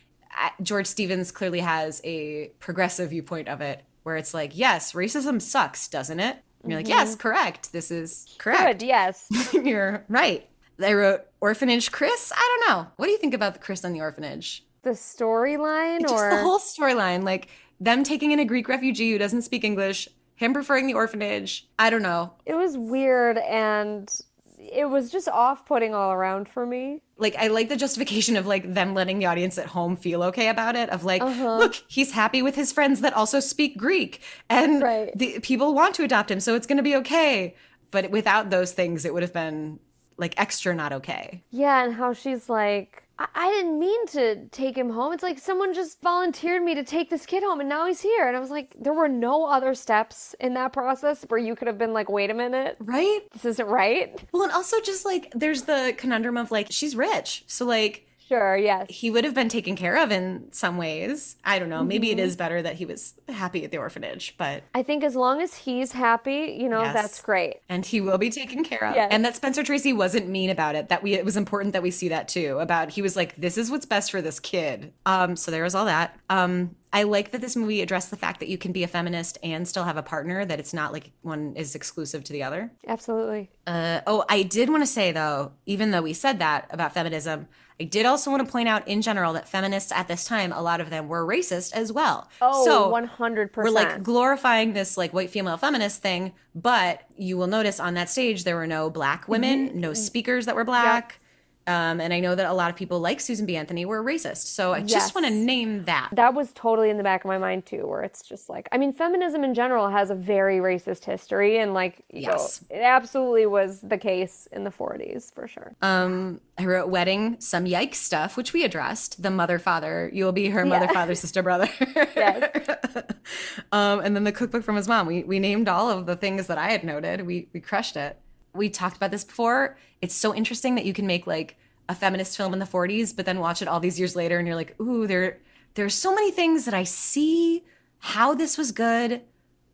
George 0.62 0.86
Stevens 0.86 1.32
clearly 1.32 1.60
has 1.60 2.00
a 2.04 2.48
progressive 2.58 3.10
viewpoint 3.10 3.48
of 3.48 3.60
it, 3.60 3.82
where 4.02 4.16
it's 4.16 4.32
like, 4.34 4.56
yes, 4.56 4.92
racism 4.92 5.40
sucks, 5.42 5.88
doesn't 5.88 6.20
it? 6.20 6.36
And 6.62 6.70
you're 6.70 6.78
like, 6.80 6.86
mm-hmm. 6.86 6.98
yes, 6.98 7.16
correct. 7.16 7.72
This 7.72 7.90
is 7.90 8.34
correct. 8.38 8.80
Good, 8.80 8.86
yes. 8.86 9.26
you're 9.54 10.04
right. 10.08 10.46
I 10.82 10.92
wrote 10.94 11.22
Orphanage 11.40 11.90
Chris. 11.92 12.32
I 12.34 12.58
don't 12.60 12.68
know. 12.70 12.86
What 12.96 13.06
do 13.06 13.12
you 13.12 13.18
think 13.18 13.34
about 13.34 13.52
the 13.54 13.60
Chris 13.60 13.84
on 13.84 13.92
the 13.92 14.00
orphanage? 14.00 14.64
The 14.82 14.90
storyline 14.90 16.00
Just 16.02 16.14
or 16.14 16.30
the 16.30 16.42
whole 16.42 16.58
storyline, 16.58 17.22
like 17.24 17.48
them 17.80 18.02
taking 18.04 18.30
in 18.32 18.38
a 18.38 18.44
Greek 18.44 18.68
refugee 18.68 19.10
who 19.12 19.18
doesn't 19.18 19.42
speak 19.42 19.64
English, 19.64 20.08
him 20.36 20.52
preferring 20.54 20.86
the 20.86 20.94
orphanage. 20.94 21.68
I 21.78 21.90
don't 21.90 22.02
know. 22.02 22.32
it 22.46 22.54
was 22.54 22.76
weird 22.76 23.38
and 23.38 24.10
it 24.58 24.84
was 24.90 25.10
just 25.10 25.26
off-putting 25.28 25.94
all 25.94 26.12
around 26.12 26.46
for 26.48 26.66
me. 26.66 27.00
like 27.16 27.34
I 27.36 27.46
like 27.48 27.68
the 27.70 27.76
justification 27.76 28.36
of 28.36 28.46
like 28.46 28.74
them 28.74 28.92
letting 28.94 29.18
the 29.18 29.24
audience 29.26 29.56
at 29.56 29.66
home 29.66 29.96
feel 29.96 30.22
okay 30.24 30.48
about 30.48 30.76
it 30.76 30.90
of 30.90 31.02
like 31.02 31.22
Uh-huh. 31.22 31.56
look 31.58 31.74
he's 31.88 32.12
happy 32.12 32.42
with 32.42 32.56
his 32.56 32.70
friends 32.70 33.00
that 33.00 33.14
also 33.14 33.40
speak 33.40 33.78
Greek 33.78 34.20
and 34.50 34.82
Right. 34.82 35.16
the 35.16 35.40
people 35.40 35.72
want 35.74 35.94
to 35.96 36.04
adopt 36.04 36.30
him 36.30 36.40
so 36.40 36.54
it's 36.54 36.66
going 36.66 36.76
to 36.76 36.82
be 36.82 36.94
okay 36.96 37.54
but 37.90 38.10
without 38.10 38.50
those 38.50 38.72
things 38.72 39.04
it 39.06 39.14
would 39.14 39.22
have 39.22 39.32
been 39.32 39.78
like 40.20 40.34
extra 40.38 40.74
not 40.74 40.92
okay 40.92 41.42
Yeah, 41.50 41.84
and 41.84 41.94
how 41.94 42.12
she's 42.12 42.48
like, 42.48 43.02
I, 43.18 43.26
I 43.34 43.50
didn't 43.50 43.78
mean 43.78 44.06
to 44.08 44.46
take 44.48 44.76
him 44.76 44.90
home. 44.90 45.12
It's 45.12 45.22
like 45.22 45.38
someone 45.38 45.74
just 45.74 46.00
volunteered 46.02 46.62
me 46.62 46.74
to 46.74 46.84
take 46.84 47.10
this 47.10 47.26
kid 47.26 47.42
home 47.42 47.60
and 47.60 47.68
now 47.68 47.86
he's 47.86 48.00
here. 48.00 48.28
And 48.28 48.36
I 48.36 48.40
was 48.40 48.50
like, 48.50 48.74
there 48.78 48.92
were 48.92 49.08
no 49.08 49.46
other 49.46 49.74
steps 49.74 50.34
in 50.40 50.54
that 50.54 50.72
process 50.72 51.24
where 51.28 51.40
you 51.40 51.56
could 51.56 51.66
have 51.66 51.78
been 51.78 51.92
like, 51.92 52.08
wait 52.08 52.30
a 52.30 52.34
minute, 52.34 52.76
right 52.80 53.20
this 53.32 53.44
isn't 53.44 53.66
right. 53.66 54.22
well 54.32 54.42
and 54.42 54.52
also 54.52 54.80
just 54.80 55.04
like 55.04 55.32
there's 55.34 55.62
the 55.62 55.94
conundrum 55.96 56.36
of 56.36 56.50
like 56.50 56.68
she's 56.70 56.94
rich 56.96 57.44
so 57.46 57.64
like 57.64 58.06
Sure, 58.30 58.56
yes. 58.56 58.86
he 58.88 59.10
would 59.10 59.24
have 59.24 59.34
been 59.34 59.48
taken 59.48 59.74
care 59.74 59.96
of 60.02 60.12
in 60.12 60.46
some 60.52 60.76
ways 60.78 61.34
I 61.44 61.58
don't 61.58 61.68
know 61.68 61.82
maybe 61.82 62.10
it 62.10 62.16
Mm-hmm. 62.18 62.26
is 62.26 62.36
better 62.36 62.62
that 62.62 62.76
he 62.76 62.86
was 62.86 63.14
happy 63.28 63.64
at 63.64 63.72
the 63.72 63.78
orphanage 63.78 64.34
but 64.38 64.62
I 64.74 64.82
think 64.84 65.02
as 65.04 65.16
long 65.16 65.42
as 65.42 65.54
he's 65.54 65.90
happy, 65.92 66.56
you 66.60 66.68
know, 66.68 66.82
Yes. 66.82 66.94
that's 66.94 67.20
great. 67.20 67.56
and 67.68 67.84
he 67.84 68.00
will 68.00 68.18
be 68.18 68.30
taken 68.30 68.62
care 68.64 68.84
of. 68.84 68.94
Yes. 68.94 69.08
And 69.10 69.24
that 69.24 69.34
Spencer 69.36 69.62
Tracy 69.64 69.92
wasn't 69.92 70.28
mean 70.28 70.48
about 70.50 70.74
it. 70.76 70.88
That 70.90 71.02
we 71.02 71.14
it 71.14 71.24
was 71.24 71.36
important 71.36 71.72
that 71.72 71.82
we 71.82 71.90
see 71.90 72.08
that 72.08 72.28
too. 72.28 72.58
About 72.60 72.90
he 72.90 73.02
was 73.02 73.16
like, 73.16 73.34
this 73.36 73.58
is 73.58 73.70
what's 73.70 73.84
best 73.86 74.10
for 74.12 74.22
this 74.22 74.38
kid. 74.38 74.92
Um, 75.06 75.34
so 75.36 75.50
there 75.50 75.64
was 75.64 75.74
all 75.74 75.86
that. 75.86 76.16
Um, 76.30 76.76
I 76.92 77.02
like 77.04 77.30
that 77.32 77.40
this 77.40 77.56
movie 77.56 77.82
addressed 77.82 78.10
the 78.10 78.16
fact 78.16 78.40
that 78.40 78.48
you 78.48 78.58
can 78.58 78.72
be 78.72 78.82
a 78.82 78.88
feminist 78.88 79.38
and 79.42 79.66
still 79.66 79.84
have 79.84 79.96
a 79.96 80.02
partner, 80.02 80.44
that 80.44 80.58
it's 80.58 80.74
not 80.74 80.92
like 80.92 81.10
one 81.22 81.54
is 81.56 81.74
exclusive 81.74 82.24
to 82.24 82.32
the 82.32 82.42
other. 82.42 82.70
Absolutely. 82.86 83.50
Uh, 83.66 84.00
oh, 84.06 84.24
I 84.28 84.42
did 84.42 84.68
want 84.70 84.82
to 84.82 84.86
say 84.88 85.12
though, 85.12 85.52
even 85.66 85.90
though 85.92 86.02
we 86.02 86.12
said 86.12 86.38
that 86.40 86.66
about 86.70 86.92
feminism, 86.94 87.46
I 87.80 87.84
did 87.84 88.04
also 88.04 88.30
want 88.30 88.44
to 88.44 88.52
point 88.52 88.68
out 88.68 88.86
in 88.86 89.00
general 89.00 89.32
that 89.32 89.48
feminists 89.48 89.90
at 89.90 90.06
this 90.06 90.26
time, 90.26 90.52
a 90.52 90.60
lot 90.60 90.82
of 90.82 90.90
them 90.90 91.08
were 91.08 91.26
racist 91.26 91.72
as 91.72 91.90
well. 91.90 92.28
Oh, 92.42 92.64
so 92.64 92.92
100%. 92.92 93.56
we're 93.56 93.70
like 93.70 94.02
glorifying 94.02 94.74
this 94.74 94.98
like 94.98 95.14
white 95.14 95.30
female 95.30 95.56
feminist 95.56 96.02
thing, 96.02 96.34
but 96.54 97.02
you 97.16 97.38
will 97.38 97.46
notice 97.46 97.80
on 97.80 97.94
that 97.94 98.10
stage 98.10 98.44
there 98.44 98.56
were 98.56 98.66
no 98.66 98.90
black 98.90 99.28
women, 99.28 99.80
no 99.80 99.94
speakers 99.94 100.44
that 100.44 100.54
were 100.54 100.64
black. 100.64 101.20
Um, 101.66 102.00
and 102.00 102.12
I 102.12 102.20
know 102.20 102.34
that 102.34 102.46
a 102.46 102.52
lot 102.52 102.70
of 102.70 102.76
people 102.76 102.98
like 103.00 103.20
Susan 103.20 103.46
B. 103.46 103.56
Anthony 103.56 103.84
were 103.84 104.02
racist. 104.02 104.46
So 104.46 104.72
I 104.72 104.80
just 104.80 105.14
want 105.14 105.26
to 105.26 105.32
name 105.32 105.84
that. 105.84 106.08
that 106.12 106.34
was 106.34 106.50
totally 106.54 106.90
in 106.90 106.96
the 106.96 107.02
back 107.04 107.22
of 107.22 107.28
my 107.28 107.38
mind 107.38 107.66
too, 107.66 107.86
where 107.86 108.02
it's 108.02 108.22
just 108.22 108.48
like, 108.48 108.68
I 108.72 108.78
mean, 108.78 108.92
feminism 108.92 109.44
in 109.44 109.54
general 109.54 109.88
has 109.88 110.10
a 110.10 110.14
very 110.14 110.58
racist 110.58 111.04
history, 111.04 111.58
and 111.58 111.72
like, 111.74 112.02
you 112.12 112.22
know, 112.26 112.32
Yes. 112.32 112.64
it 112.70 112.80
absolutely 112.80 113.46
was 113.46 113.80
the 113.82 113.98
case 113.98 114.48
in 114.50 114.64
the 114.64 114.70
40s 114.70 115.32
for 115.34 115.46
sure. 115.46 115.74
Um, 115.82 116.40
I 116.58 116.64
wrote 116.64 116.88
wedding, 116.88 117.36
some 117.40 117.64
yikes 117.66 117.96
stuff, 117.96 118.36
which 118.36 118.52
we 118.52 118.64
addressed. 118.64 119.22
The 119.22 119.30
mother, 119.30 119.58
father, 119.58 120.10
you 120.12 120.24
will 120.24 120.32
be 120.32 120.48
her 120.50 120.64
mother, 120.64 120.86
Yeah. 120.86 120.92
father, 120.92 121.14
sister, 121.14 121.42
brother. 121.42 121.68
Yes. 122.16 122.68
um, 123.72 124.00
and 124.00 124.16
then 124.16 124.24
the 124.24 124.32
cookbook 124.32 124.62
from 124.64 124.76
his 124.76 124.88
mom. 124.88 125.06
We 125.06 125.22
we 125.24 125.38
named 125.38 125.68
all 125.68 125.90
of 125.90 126.06
the 126.06 126.16
things 126.16 126.46
that 126.48 126.58
I 126.58 126.70
had 126.70 126.84
noted. 126.84 127.26
We 127.26 127.48
we 127.52 127.60
crushed 127.60 127.96
it. 127.96 128.18
We 128.54 128.70
talked 128.70 128.96
about 128.96 129.10
this 129.10 129.24
before. 129.24 129.76
It's 130.00 130.14
so 130.14 130.34
interesting 130.34 130.74
that 130.74 130.84
you 130.84 130.92
can 130.92 131.06
make 131.06 131.26
like 131.26 131.56
a 131.88 131.94
feminist 131.94 132.36
film 132.36 132.52
in 132.52 132.58
the 132.58 132.66
40s, 132.66 133.14
but 133.14 133.26
then 133.26 133.40
watch 133.40 133.62
it 133.62 133.68
all 133.68 133.80
these 133.80 133.98
years 133.98 134.14
later, 134.14 134.38
and 134.38 134.46
you're 134.46 134.56
like, 134.56 134.78
ooh, 134.80 135.06
there 135.06 135.38
there's 135.74 135.94
so 135.94 136.14
many 136.14 136.30
things 136.30 136.64
that 136.64 136.74
I 136.74 136.84
see 136.84 137.64
how 137.98 138.34
this 138.34 138.58
was 138.58 138.72
good. 138.72 139.22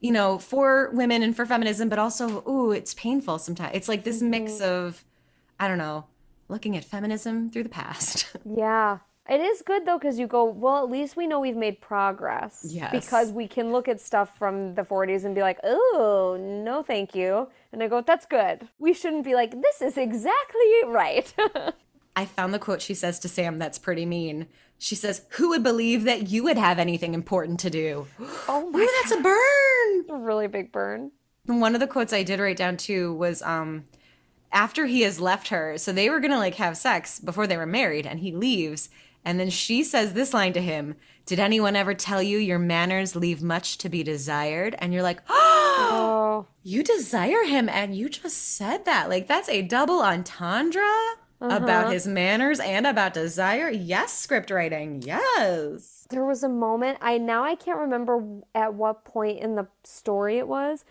You 0.00 0.12
know, 0.12 0.38
for 0.38 0.90
women 0.92 1.22
and 1.22 1.34
for 1.34 1.46
feminism, 1.46 1.88
but 1.88 1.98
also, 1.98 2.44
ooh, 2.46 2.70
it's 2.70 2.92
painful 2.92 3.38
sometimes. 3.38 3.72
It's 3.74 3.88
like 3.88 4.04
this 4.04 4.20
mix 4.20 4.52
mm-hmm. 4.52 4.64
of, 4.64 5.04
I 5.58 5.68
don't 5.68 5.78
know, 5.78 6.04
looking 6.48 6.76
at 6.76 6.84
feminism 6.84 7.50
through 7.50 7.64
the 7.64 7.68
past. 7.70 8.36
Yeah. 8.44 8.98
It 9.28 9.40
is 9.40 9.62
good 9.62 9.86
though 9.86 9.98
because 9.98 10.20
you 10.20 10.28
go, 10.28 10.44
well, 10.44 10.84
at 10.84 10.90
least 10.90 11.16
we 11.16 11.26
know 11.26 11.40
we've 11.40 11.56
made 11.56 11.80
progress. 11.80 12.64
Yes. 12.68 12.92
Because 12.92 13.32
we 13.32 13.48
can 13.48 13.72
look 13.72 13.88
at 13.88 14.00
stuff 14.00 14.38
from 14.38 14.74
the 14.74 14.82
40s 14.82 15.24
and 15.24 15.34
be 15.34 15.40
like, 15.40 15.58
oh, 15.64 16.38
no, 16.40 16.82
thank 16.82 17.14
you. 17.14 17.48
And 17.76 17.82
I 17.82 17.88
go, 17.88 18.00
that's 18.00 18.24
good. 18.24 18.70
We 18.78 18.94
shouldn't 18.94 19.26
be 19.26 19.34
like, 19.34 19.50
this 19.50 19.82
is 19.82 19.98
exactly 19.98 20.64
right. 20.86 21.30
I 22.16 22.24
found 22.24 22.54
the 22.54 22.58
quote 22.58 22.80
she 22.80 22.94
says 22.94 23.18
to 23.18 23.28
Sam 23.28 23.58
that's 23.58 23.78
pretty 23.78 24.06
mean. 24.06 24.46
She 24.78 24.94
says, 24.94 25.26
Who 25.32 25.50
would 25.50 25.62
believe 25.62 26.04
that 26.04 26.30
you 26.30 26.42
would 26.44 26.56
have 26.56 26.78
anything 26.78 27.12
important 27.12 27.60
to 27.60 27.68
do? 27.68 28.06
oh 28.48 28.70
my 28.70 28.80
Ooh, 28.80 28.88
that's 29.02 29.12
a 29.12 29.20
burn. 29.20 30.04
a 30.08 30.24
really 30.24 30.46
big 30.46 30.72
burn. 30.72 31.12
One 31.44 31.74
of 31.74 31.80
the 31.82 31.86
quotes 31.86 32.14
I 32.14 32.22
did 32.22 32.40
write 32.40 32.56
down 32.56 32.78
too 32.78 33.12
was 33.12 33.42
um 33.42 33.84
after 34.50 34.86
he 34.86 35.02
has 35.02 35.20
left 35.20 35.48
her, 35.48 35.76
so 35.76 35.92
they 35.92 36.08
were 36.08 36.20
gonna 36.20 36.38
like 36.38 36.54
have 36.54 36.78
sex 36.78 37.20
before 37.20 37.46
they 37.46 37.58
were 37.58 37.66
married, 37.66 38.06
and 38.06 38.20
he 38.20 38.32
leaves, 38.32 38.88
and 39.22 39.38
then 39.38 39.50
she 39.50 39.84
says 39.84 40.14
this 40.14 40.32
line 40.32 40.54
to 40.54 40.62
him, 40.62 40.94
Did 41.26 41.40
anyone 41.40 41.74
ever 41.74 41.92
tell 41.92 42.22
you 42.22 42.38
your 42.38 42.60
manners 42.60 43.16
leave 43.16 43.42
much 43.42 43.78
to 43.78 43.88
be 43.88 44.04
desired? 44.04 44.76
And 44.78 44.92
you're 44.92 45.02
like, 45.02 45.20
Oh, 45.28 46.46
you 46.62 46.82
desire 46.82 47.42
him, 47.42 47.68
and 47.68 47.94
you 47.94 48.08
just 48.08 48.56
said 48.56 48.84
that. 48.84 49.10
Like 49.10 49.26
that's 49.26 49.48
a 49.48 49.62
double 49.62 50.00
entendre 50.00 50.82
about 51.40 51.86
uh-huh. 51.86 51.90
his 51.90 52.06
manners 52.06 52.60
and 52.60 52.86
about 52.86 53.12
desire. 53.12 53.68
Yes, 53.68 54.16
script 54.16 54.50
writing. 54.50 55.02
Yes. 55.02 56.06
there 56.10 56.24
was 56.24 56.42
a 56.42 56.48
moment, 56.48 56.98
I 57.00 57.18
now 57.18 57.44
I 57.44 57.56
can't 57.56 57.78
remember 57.78 58.24
at 58.54 58.74
what 58.74 59.04
point 59.04 59.40
in 59.40 59.56
the 59.56 59.66
story 59.84 60.38
it 60.38 60.48
was, 60.48 60.84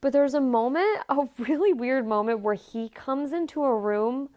but 0.00 0.12
there 0.12 0.22
was 0.22 0.34
a 0.34 0.40
moment, 0.40 1.02
a 1.08 1.28
really 1.38 1.72
weird 1.72 2.06
moment 2.06 2.40
where 2.40 2.54
he 2.54 2.88
comes 2.88 3.32
into 3.32 3.62
a 3.62 3.76
room 3.76 4.30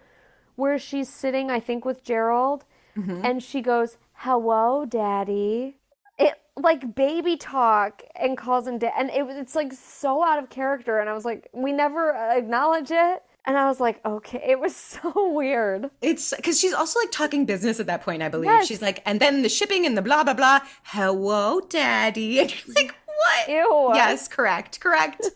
where 0.55 0.77
she's 0.77 1.09
sitting, 1.09 1.49
I 1.49 1.59
think, 1.59 1.83
with 1.83 2.03
Gerald, 2.03 2.63
mm-hmm. 2.95 3.25
and 3.25 3.43
she 3.43 3.61
goes, 3.61 3.97
"Hello, 4.15 4.85
Daddy." 4.85 5.77
It 6.17 6.33
like 6.55 6.95
baby 6.95 7.35
talk 7.35 8.03
and 8.15 8.37
calls 8.37 8.67
him 8.67 8.77
dad, 8.77 8.93
and 8.97 9.09
it 9.09 9.25
was 9.25 9.35
it's 9.35 9.55
like 9.55 9.73
so 9.73 10.23
out 10.23 10.39
of 10.39 10.49
character. 10.49 10.99
And 10.99 11.09
I 11.09 11.13
was 11.13 11.25
like, 11.25 11.49
we 11.53 11.71
never 11.71 12.15
uh, 12.15 12.37
acknowledge 12.37 12.91
it, 12.91 13.23
and 13.45 13.57
I 13.57 13.67
was 13.67 13.79
like, 13.79 14.03
okay, 14.05 14.43
it 14.45 14.59
was 14.59 14.75
so 15.03 15.31
weird. 15.31 15.89
It's 16.01 16.33
because 16.35 16.59
she's 16.59 16.73
also 16.73 16.99
like 16.99 17.11
talking 17.11 17.45
business 17.45 17.79
at 17.79 17.85
that 17.87 18.01
point, 18.01 18.23
I 18.23 18.29
believe. 18.29 18.49
Yes. 18.49 18.67
She's 18.67 18.81
like, 18.81 19.01
and 19.05 19.19
then 19.19 19.43
the 19.43 19.49
shipping 19.49 19.85
and 19.85 19.97
the 19.97 20.01
blah, 20.01 20.23
blah, 20.23 20.33
blah. 20.33 20.59
Hello, 20.83 21.61
daddy. 21.61 22.39
And 22.45 22.51
you're 22.51 22.75
like, 22.75 22.95
what? 23.05 23.49
Ew. 23.49 23.91
Yes, 23.93 24.27
correct, 24.27 24.79
correct. 24.79 25.29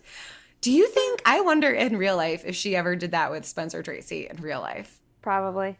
Do 0.61 0.71
you 0.71 0.87
think, 0.87 1.21
I 1.25 1.39
wonder 1.41 1.71
in 1.71 1.97
real 1.97 2.17
life 2.17 2.43
if 2.45 2.55
she 2.55 2.75
ever 2.75 2.95
did 2.95 3.11
that 3.11 3.31
with 3.31 3.45
Spencer 3.45 3.81
Tracy 3.81 4.27
in 4.27 4.37
real 4.37 4.59
life? 4.59 4.99
Probably, 5.21 5.77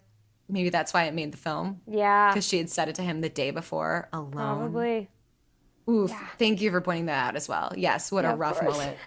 Maybe 0.49 0.69
that's 0.69 0.93
why 0.93 1.03
it 1.03 1.13
made 1.13 1.31
the 1.31 1.37
film. 1.37 1.81
yeah, 1.87 2.31
Because 2.31 2.47
she 2.47 2.57
had 2.57 2.69
said 2.69 2.89
it 2.89 2.95
to 2.95 3.01
him 3.03 3.21
the 3.21 3.29
day 3.29 3.51
before 3.51 4.09
alone. 4.11 4.31
probably. 4.31 5.09
Oof. 5.89 6.11
Thank 6.37 6.61
you 6.61 6.71
for 6.71 6.81
pointing 6.81 7.05
that 7.07 7.27
out 7.29 7.35
as 7.35 7.47
well. 7.47 7.71
Yes, 7.75 8.11
what 8.11 8.23
Yeah, 8.23 8.33
a 8.33 8.35
rough 8.35 8.61
moment. 8.61 8.97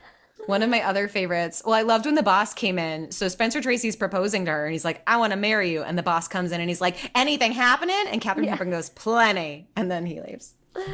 One 0.46 0.62
of 0.64 0.70
my 0.70 0.82
other 0.82 1.06
favorites. 1.06 1.62
Well, 1.64 1.74
I 1.74 1.82
loved 1.82 2.06
when 2.06 2.16
the 2.16 2.22
boss 2.24 2.52
came 2.54 2.76
in. 2.78 3.12
So 3.12 3.28
Spencer 3.28 3.60
Tracy's 3.60 3.94
proposing 3.94 4.44
to 4.46 4.50
her, 4.50 4.64
and 4.66 4.72
he's 4.72 4.84
like, 4.84 5.00
"I 5.06 5.16
want 5.18 5.30
to 5.32 5.36
marry 5.36 5.70
you." 5.70 5.82
And 5.84 5.96
the 5.96 6.02
boss 6.02 6.26
comes 6.26 6.50
in, 6.50 6.60
and 6.60 6.68
he's 6.68 6.80
like, 6.80 6.96
"Anything 7.14 7.52
happening?" 7.52 7.94
And 8.08 8.20
Katharine 8.20 8.48
Hepburn 8.48 8.70
goes, 8.70 8.90
"Plenty," 8.90 9.68
and 9.76 9.88
then 9.90 10.04
he 10.06 10.20
leaves. 10.20 10.54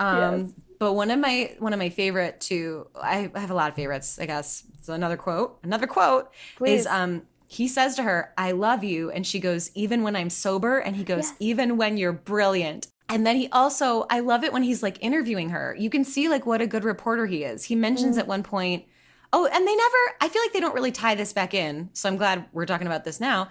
Um, 0.00 0.40
Yes. 0.40 0.50
But 0.78 0.92
one 0.92 1.10
of 1.10 1.18
my 1.18 1.56
one 1.58 1.72
of 1.72 1.78
my 1.80 1.88
favorite 1.88 2.40
too. 2.40 2.86
I 2.94 3.30
I 3.34 3.40
have 3.40 3.50
a 3.50 3.54
lot 3.54 3.70
of 3.70 3.74
favorites. 3.76 4.18
I 4.20 4.26
guess. 4.26 4.62
So 4.82 4.92
another 4.92 5.16
quote. 5.16 5.58
Another 5.64 5.86
quote 5.88 6.30
Please. 6.56 6.80
is 6.80 6.86
um. 6.86 7.22
He 7.48 7.66
says 7.66 7.96
to 7.96 8.02
her, 8.02 8.32
"I 8.38 8.52
love 8.52 8.84
you," 8.84 9.10
and 9.10 9.26
she 9.26 9.40
goes, 9.40 9.70
"Even 9.74 10.02
when 10.02 10.14
I'm 10.14 10.30
sober." 10.30 10.78
And 10.78 10.94
he 10.94 11.02
goes, 11.02 11.30
Yes. 11.30 11.34
"Even 11.40 11.76
when 11.76 11.96
you're 11.96 12.12
brilliant." 12.12 12.88
And 13.08 13.26
then 13.26 13.36
he 13.36 13.48
also, 13.48 14.06
I 14.10 14.20
love 14.20 14.44
it 14.44 14.52
when 14.52 14.62
he's 14.62 14.82
like 14.82 14.98
interviewing 15.00 15.50
her. 15.50 15.74
You 15.78 15.88
can 15.88 16.04
see 16.04 16.28
like 16.28 16.44
what 16.44 16.60
a 16.60 16.66
good 16.66 16.84
reporter 16.84 17.26
he 17.26 17.42
is. 17.42 17.64
He 17.64 17.74
mentions 17.74 18.16
mm. 18.16 18.20
at 18.20 18.26
one 18.26 18.42
point, 18.42 18.84
oh, 19.32 19.46
and 19.46 19.66
they 19.66 19.74
never, 19.74 19.96
I 20.20 20.28
feel 20.28 20.42
like 20.42 20.52
they 20.52 20.60
don't 20.60 20.74
really 20.74 20.92
tie 20.92 21.14
this 21.14 21.32
back 21.32 21.54
in. 21.54 21.88
So 21.94 22.08
I'm 22.08 22.16
glad 22.16 22.44
we're 22.52 22.66
talking 22.66 22.86
about 22.86 23.04
this 23.04 23.18
now. 23.18 23.48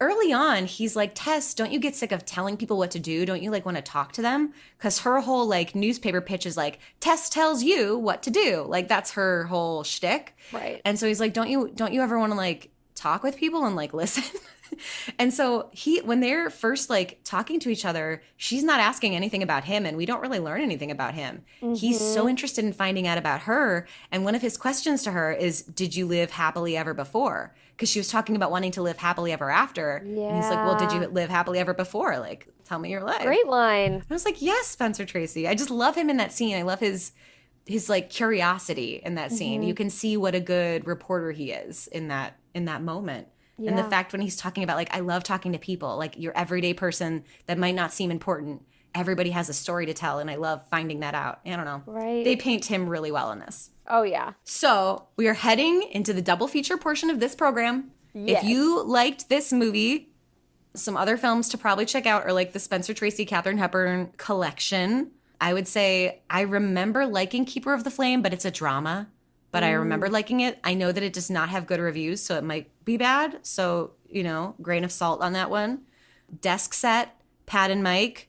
Early 0.00 0.32
on, 0.32 0.64
he's 0.64 0.96
like, 0.96 1.12
Tess, 1.14 1.52
don't 1.52 1.70
you 1.70 1.78
get 1.78 1.94
sick 1.94 2.10
of 2.10 2.24
telling 2.24 2.56
people 2.56 2.78
what 2.78 2.90
to 2.92 2.98
do? 2.98 3.26
Don't 3.26 3.42
you 3.42 3.50
like 3.50 3.66
want 3.66 3.76
to 3.76 3.82
talk 3.82 4.12
to 4.12 4.22
them? 4.22 4.54
Because 4.78 5.00
her 5.00 5.20
whole 5.20 5.46
like 5.46 5.74
newspaper 5.74 6.22
pitch 6.22 6.46
is 6.46 6.56
like, 6.56 6.80
Tess 7.00 7.28
tells 7.28 7.62
you 7.62 7.98
what 7.98 8.22
to 8.22 8.30
do. 8.30 8.64
Like 8.66 8.88
that's 8.88 9.12
her 9.12 9.44
whole 9.44 9.84
shtick. 9.84 10.34
Right. 10.52 10.80
And 10.84 10.98
so 10.98 11.06
he's 11.06 11.20
like, 11.20 11.34
don't 11.34 11.50
you, 11.50 11.70
don't 11.74 11.92
you 11.92 12.00
ever 12.00 12.18
want 12.18 12.32
to 12.32 12.36
like 12.36 12.70
talk 13.00 13.22
with 13.22 13.36
people 13.36 13.64
and 13.64 13.76
like 13.76 13.92
listen? 14.02 14.24
and 15.18 15.32
so 15.32 15.68
he, 15.72 16.00
when 16.00 16.20
they're 16.20 16.50
first 16.50 16.90
like 16.90 17.20
talking 17.24 17.58
to 17.60 17.70
each 17.70 17.84
other, 17.84 18.22
she's 18.36 18.62
not 18.62 18.80
asking 18.80 19.16
anything 19.16 19.42
about 19.42 19.64
him 19.64 19.86
and 19.86 19.96
we 19.96 20.06
don't 20.06 20.20
really 20.20 20.38
learn 20.38 20.60
anything 20.60 20.90
about 20.90 21.14
him. 21.14 21.42
He's 21.74 22.00
so 22.00 22.28
interested 22.28 22.64
in 22.64 22.72
finding 22.72 23.06
out 23.06 23.18
about 23.18 23.42
her. 23.42 23.86
And 24.10 24.24
one 24.24 24.34
of 24.34 24.42
his 24.42 24.56
questions 24.56 25.02
to 25.04 25.10
her 25.10 25.32
is, 25.32 25.62
did 25.62 25.96
you 25.96 26.06
live 26.06 26.30
happily 26.30 26.76
ever 26.76 26.94
before? 26.94 27.54
Because 27.76 27.90
she 27.90 27.98
was 27.98 28.08
talking 28.08 28.36
about 28.36 28.50
wanting 28.50 28.72
to 28.72 28.82
live 28.82 28.98
happily 28.98 29.32
ever 29.32 29.50
after. 29.50 29.96
And 29.96 30.36
he's 30.36 30.50
like, 30.50 30.64
well, 30.64 30.78
did 30.78 30.92
you 30.92 31.08
live 31.08 31.30
happily 31.30 31.58
ever 31.58 31.74
before? 31.74 32.18
Like, 32.18 32.46
tell 32.64 32.78
me 32.78 32.90
your 32.90 33.02
life. 33.02 33.22
Great 33.22 33.46
line. 33.46 34.04
I 34.08 34.14
was 34.14 34.24
like, 34.24 34.40
yes, 34.40 34.66
Spencer 34.66 35.04
Tracy. 35.04 35.48
I 35.48 35.54
just 35.54 35.70
love 35.70 35.96
him 35.96 36.10
in 36.10 36.18
that 36.18 36.32
scene. 36.32 36.56
I 36.56 36.62
love 36.62 36.80
his 36.80 37.12
his 37.66 37.88
like 37.88 38.10
curiosity 38.10 39.00
in 39.04 39.14
that 39.14 39.30
scene. 39.30 39.60
Mm-hmm. 39.60 39.68
You 39.68 39.74
can 39.74 39.90
see 39.90 40.16
what 40.16 40.34
a 40.34 40.40
good 40.40 40.86
reporter 40.86 41.30
he 41.30 41.52
is 41.52 41.86
in 41.88 42.08
that 42.08 42.36
in 42.54 42.66
that 42.66 42.82
moment. 42.82 43.28
And 43.68 43.76
the 43.76 43.84
fact 43.84 44.12
when 44.12 44.22
he's 44.22 44.36
talking 44.36 44.64
about 44.64 44.76
like 44.76 44.94
I 44.94 45.00
love 45.00 45.22
talking 45.22 45.52
to 45.52 45.58
people, 45.58 45.98
like 45.98 46.18
your 46.18 46.36
everyday 46.36 46.72
person 46.72 47.24
that 47.46 47.58
might 47.58 47.74
not 47.74 47.92
seem 47.92 48.10
important. 48.10 48.62
Everybody 48.94 49.30
has 49.30 49.48
a 49.48 49.52
story 49.52 49.86
to 49.86 49.94
tell 49.94 50.18
and 50.18 50.30
I 50.30 50.36
love 50.36 50.66
finding 50.70 51.00
that 51.00 51.14
out. 51.14 51.40
I 51.46 51.50
don't 51.50 51.64
know. 51.64 51.82
Right. 51.86 52.24
They 52.24 52.36
paint 52.36 52.64
him 52.64 52.88
really 52.88 53.12
well 53.12 53.30
in 53.32 53.38
this. 53.38 53.70
Oh 53.86 54.02
yeah. 54.02 54.32
So 54.44 55.08
we 55.16 55.28
are 55.28 55.34
heading 55.34 55.82
into 55.92 56.12
the 56.12 56.22
double 56.22 56.48
feature 56.48 56.76
portion 56.76 57.10
of 57.10 57.20
this 57.20 57.34
program. 57.34 57.90
Yes. 58.14 58.42
If 58.42 58.48
you 58.48 58.82
liked 58.82 59.28
this 59.28 59.52
movie, 59.52 60.10
some 60.74 60.96
other 60.96 61.16
films 61.16 61.48
to 61.50 61.58
probably 61.58 61.84
check 61.84 62.06
out 62.06 62.24
are 62.24 62.32
like 62.32 62.52
the 62.52 62.58
Spencer 62.58 62.94
Tracy, 62.94 63.24
Katharine 63.24 63.58
Hepburn 63.58 64.12
collection. 64.16 65.10
I 65.40 65.52
would 65.52 65.68
say 65.68 66.22
I 66.28 66.42
remember 66.42 67.06
liking 67.06 67.44
Keeper 67.44 67.72
of 67.72 67.84
the 67.84 67.90
Flame, 67.90 68.22
but 68.22 68.32
it's 68.32 68.44
a 68.44 68.50
drama. 68.50 69.08
But 69.52 69.64
I 69.64 69.72
remember 69.72 70.08
mm. 70.08 70.12
liking 70.12 70.40
it. 70.40 70.58
I 70.62 70.74
know 70.74 70.92
that 70.92 71.02
it 71.02 71.12
does 71.12 71.30
not 71.30 71.48
have 71.48 71.66
good 71.66 71.80
reviews, 71.80 72.22
so 72.22 72.36
it 72.36 72.44
might 72.44 72.70
be 72.84 72.96
bad. 72.96 73.40
So, 73.42 73.92
you 74.08 74.22
know, 74.22 74.54
grain 74.62 74.84
of 74.84 74.92
salt 74.92 75.22
on 75.22 75.32
that 75.32 75.50
one. 75.50 75.82
Desk 76.40 76.72
set, 76.72 77.20
Pat 77.46 77.70
and 77.70 77.82
Mike. 77.82 78.28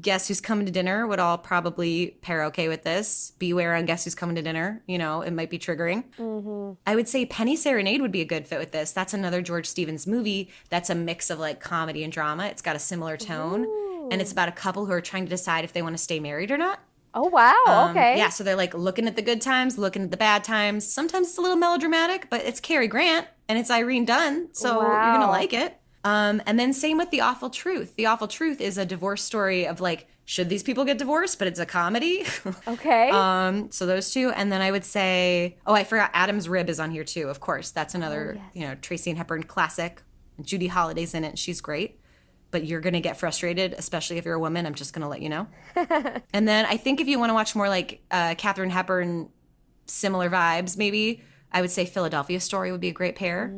Guess 0.00 0.28
Who's 0.28 0.40
Coming 0.40 0.64
to 0.64 0.72
Dinner 0.72 1.06
would 1.06 1.18
all 1.18 1.36
probably 1.36 2.16
pair 2.22 2.44
okay 2.44 2.68
with 2.68 2.82
this. 2.82 3.32
Beware 3.38 3.74
on 3.74 3.84
Guess 3.84 4.04
Who's 4.04 4.14
Coming 4.14 4.36
to 4.36 4.42
Dinner. 4.42 4.82
You 4.86 4.96
know, 4.96 5.20
it 5.20 5.32
might 5.32 5.50
be 5.50 5.58
triggering. 5.58 6.04
Mm-hmm. 6.18 6.80
I 6.86 6.94
would 6.94 7.08
say 7.08 7.26
Penny 7.26 7.56
Serenade 7.56 8.00
would 8.00 8.12
be 8.12 8.22
a 8.22 8.26
good 8.26 8.46
fit 8.46 8.58
with 8.58 8.72
this. 8.72 8.92
That's 8.92 9.12
another 9.12 9.42
George 9.42 9.66
Stevens 9.66 10.06
movie 10.06 10.50
that's 10.70 10.88
a 10.88 10.94
mix 10.94 11.28
of 11.28 11.38
like 11.38 11.60
comedy 11.60 12.04
and 12.04 12.12
drama. 12.12 12.46
It's 12.46 12.62
got 12.62 12.76
a 12.76 12.78
similar 12.78 13.18
tone. 13.18 13.66
and 14.10 14.20
it's 14.20 14.32
about 14.32 14.48
a 14.48 14.52
couple 14.52 14.86
who 14.86 14.92
are 14.92 15.00
trying 15.00 15.24
to 15.24 15.30
decide 15.30 15.64
if 15.64 15.72
they 15.72 15.82
want 15.82 15.96
to 15.96 16.02
stay 16.02 16.20
married 16.20 16.50
or 16.50 16.56
not. 16.56 16.80
Oh 17.16 17.28
wow. 17.28 17.64
Um, 17.66 17.90
okay. 17.90 18.18
Yeah, 18.18 18.28
so 18.28 18.44
they're 18.44 18.56
like 18.56 18.74
looking 18.74 19.06
at 19.06 19.16
the 19.16 19.22
good 19.22 19.40
times, 19.40 19.78
looking 19.78 20.02
at 20.02 20.10
the 20.10 20.18
bad 20.18 20.44
times. 20.44 20.86
Sometimes 20.86 21.28
it's 21.28 21.38
a 21.38 21.40
little 21.40 21.56
melodramatic, 21.56 22.28
but 22.28 22.42
it's 22.44 22.60
Cary 22.60 22.88
Grant 22.88 23.26
and 23.48 23.58
it's 23.58 23.70
Irene 23.70 24.04
Dunne, 24.04 24.50
so 24.52 24.82
you're 24.82 24.90
gonna 24.90 25.30
like 25.30 25.54
it. 25.54 25.78
Um, 26.04 26.42
and 26.46 26.60
then 26.60 26.74
same 26.74 26.98
with 26.98 27.10
The 27.10 27.22
Awful 27.22 27.48
Truth. 27.48 27.96
The 27.96 28.06
Awful 28.06 28.28
Truth 28.28 28.60
is 28.60 28.76
a 28.76 28.84
divorce 28.84 29.24
story 29.24 29.66
of 29.66 29.80
like, 29.80 30.08
should 30.26 30.50
these 30.50 30.62
people 30.62 30.84
get 30.84 30.98
divorced? 30.98 31.38
But 31.38 31.48
it's 31.48 31.58
a 31.58 31.66
comedy. 31.66 32.24
Okay. 32.68 33.10
um, 33.10 33.70
so 33.70 33.86
those 33.86 34.12
two, 34.12 34.30
and 34.30 34.52
then 34.52 34.60
I 34.60 34.70
would 34.70 34.84
say, 34.84 35.56
oh, 35.66 35.72
I 35.72 35.84
forgot 35.84 36.10
Adam's 36.12 36.48
Rib 36.48 36.68
is 36.68 36.78
on 36.78 36.90
here 36.90 37.04
too. 37.04 37.28
Of 37.28 37.40
course, 37.40 37.70
that's 37.70 37.94
another 37.94 38.34
yes. 38.36 38.44
you 38.52 38.68
know 38.68 38.74
Tracy 38.76 39.10
and 39.10 39.16
Hepburn 39.18 39.44
classic. 39.44 40.02
Judy 40.42 40.66
Holliday's 40.66 41.14
in 41.14 41.24
it. 41.24 41.38
She's 41.38 41.62
great. 41.62 41.98
But 42.50 42.64
you're 42.64 42.80
gonna 42.80 43.00
get 43.00 43.16
frustrated, 43.18 43.74
especially 43.74 44.18
if 44.18 44.24
you're 44.24 44.34
a 44.34 44.40
woman. 44.40 44.66
I'm 44.66 44.74
just 44.74 44.92
gonna 44.92 45.08
let 45.08 45.22
you 45.22 45.28
know. 45.28 45.46
And 46.32 46.46
then 46.46 46.66
I 46.66 46.76
think 46.76 47.00
if 47.00 47.08
you 47.08 47.18
want 47.18 47.30
to 47.30 47.34
watch 47.34 47.54
more 47.54 47.68
like 47.68 48.02
uh, 48.10 48.34
Katharine 48.36 48.70
Hepburn, 48.70 49.30
similar 49.86 50.28
vibes, 50.30 50.76
maybe 50.76 51.22
I 51.52 51.60
would 51.60 51.70
say 51.70 51.86
Philadelphia 51.86 52.40
Story 52.40 52.70
would 52.72 52.80
be 52.80 52.88
a 52.88 52.92
great 52.92 53.16
pair. 53.16 53.50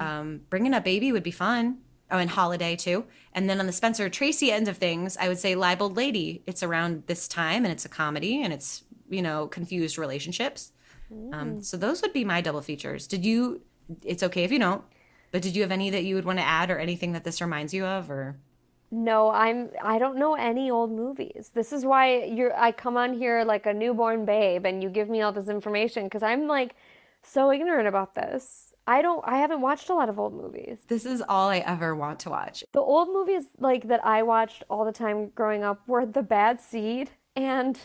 Um, 0.00 0.40
Bringing 0.50 0.74
Up 0.74 0.84
Baby 0.84 1.12
would 1.12 1.22
be 1.22 1.30
fun. 1.30 1.78
Oh, 2.10 2.18
and 2.18 2.28
Holiday 2.28 2.76
too. 2.76 3.06
And 3.32 3.48
then 3.48 3.58
on 3.58 3.66
the 3.66 3.72
Spencer 3.72 4.08
Tracy 4.10 4.52
end 4.52 4.68
of 4.68 4.76
things, 4.76 5.16
I 5.16 5.28
would 5.28 5.38
say 5.38 5.54
Libeled 5.54 5.96
Lady. 5.96 6.42
It's 6.46 6.62
around 6.62 7.04
this 7.06 7.26
time, 7.26 7.64
and 7.64 7.72
it's 7.72 7.86
a 7.86 7.88
comedy, 7.88 8.42
and 8.42 8.52
it's 8.52 8.84
you 9.08 9.22
know 9.22 9.46
confused 9.46 9.96
relationships. 9.96 10.72
Um, 11.32 11.62
so 11.62 11.76
those 11.76 12.02
would 12.02 12.12
be 12.12 12.24
my 12.24 12.40
double 12.42 12.60
features. 12.60 13.06
Did 13.06 13.24
you? 13.24 13.62
It's 14.04 14.22
okay 14.22 14.44
if 14.44 14.52
you 14.52 14.58
don't. 14.58 14.82
But 15.32 15.42
did 15.42 15.56
you 15.56 15.62
have 15.62 15.72
any 15.72 15.90
that 15.90 16.04
you 16.04 16.14
would 16.14 16.24
want 16.24 16.38
to 16.38 16.44
add, 16.44 16.70
or 16.70 16.78
anything 16.78 17.12
that 17.12 17.24
this 17.24 17.40
reminds 17.40 17.74
you 17.74 17.84
of, 17.84 18.10
or? 18.10 18.36
No, 18.92 19.30
I'm 19.30 19.70
I 19.82 19.98
don't 19.98 20.18
know 20.18 20.34
any 20.34 20.70
old 20.70 20.92
movies. 20.92 21.50
This 21.54 21.72
is 21.72 21.84
why 21.84 22.24
you're 22.24 22.54
I 22.54 22.72
come 22.72 22.98
on 22.98 23.14
here 23.14 23.42
like 23.42 23.64
a 23.64 23.72
newborn 23.72 24.26
babe 24.26 24.66
and 24.66 24.82
you 24.82 24.90
give 24.90 25.08
me 25.08 25.22
all 25.22 25.32
this 25.32 25.48
information 25.48 26.04
because 26.04 26.22
I'm 26.22 26.46
like 26.46 26.76
so 27.22 27.50
ignorant 27.50 27.88
about 27.88 28.14
this. 28.14 28.74
I 28.86 29.00
don't 29.00 29.24
I 29.26 29.38
haven't 29.38 29.62
watched 29.62 29.88
a 29.88 29.94
lot 29.94 30.10
of 30.10 30.18
old 30.18 30.34
movies. 30.34 30.84
This 30.88 31.06
is 31.06 31.22
all 31.26 31.48
I 31.48 31.58
ever 31.60 31.96
want 31.96 32.20
to 32.20 32.30
watch. 32.30 32.64
The 32.72 32.80
old 32.80 33.08
movies 33.08 33.44
like 33.58 33.88
that 33.88 34.04
I 34.04 34.24
watched 34.24 34.62
all 34.68 34.84
the 34.84 34.92
time 34.92 35.30
growing 35.34 35.64
up 35.64 35.88
were 35.88 36.04
The 36.04 36.22
Bad 36.22 36.60
Seed 36.60 37.10
and 37.34 37.78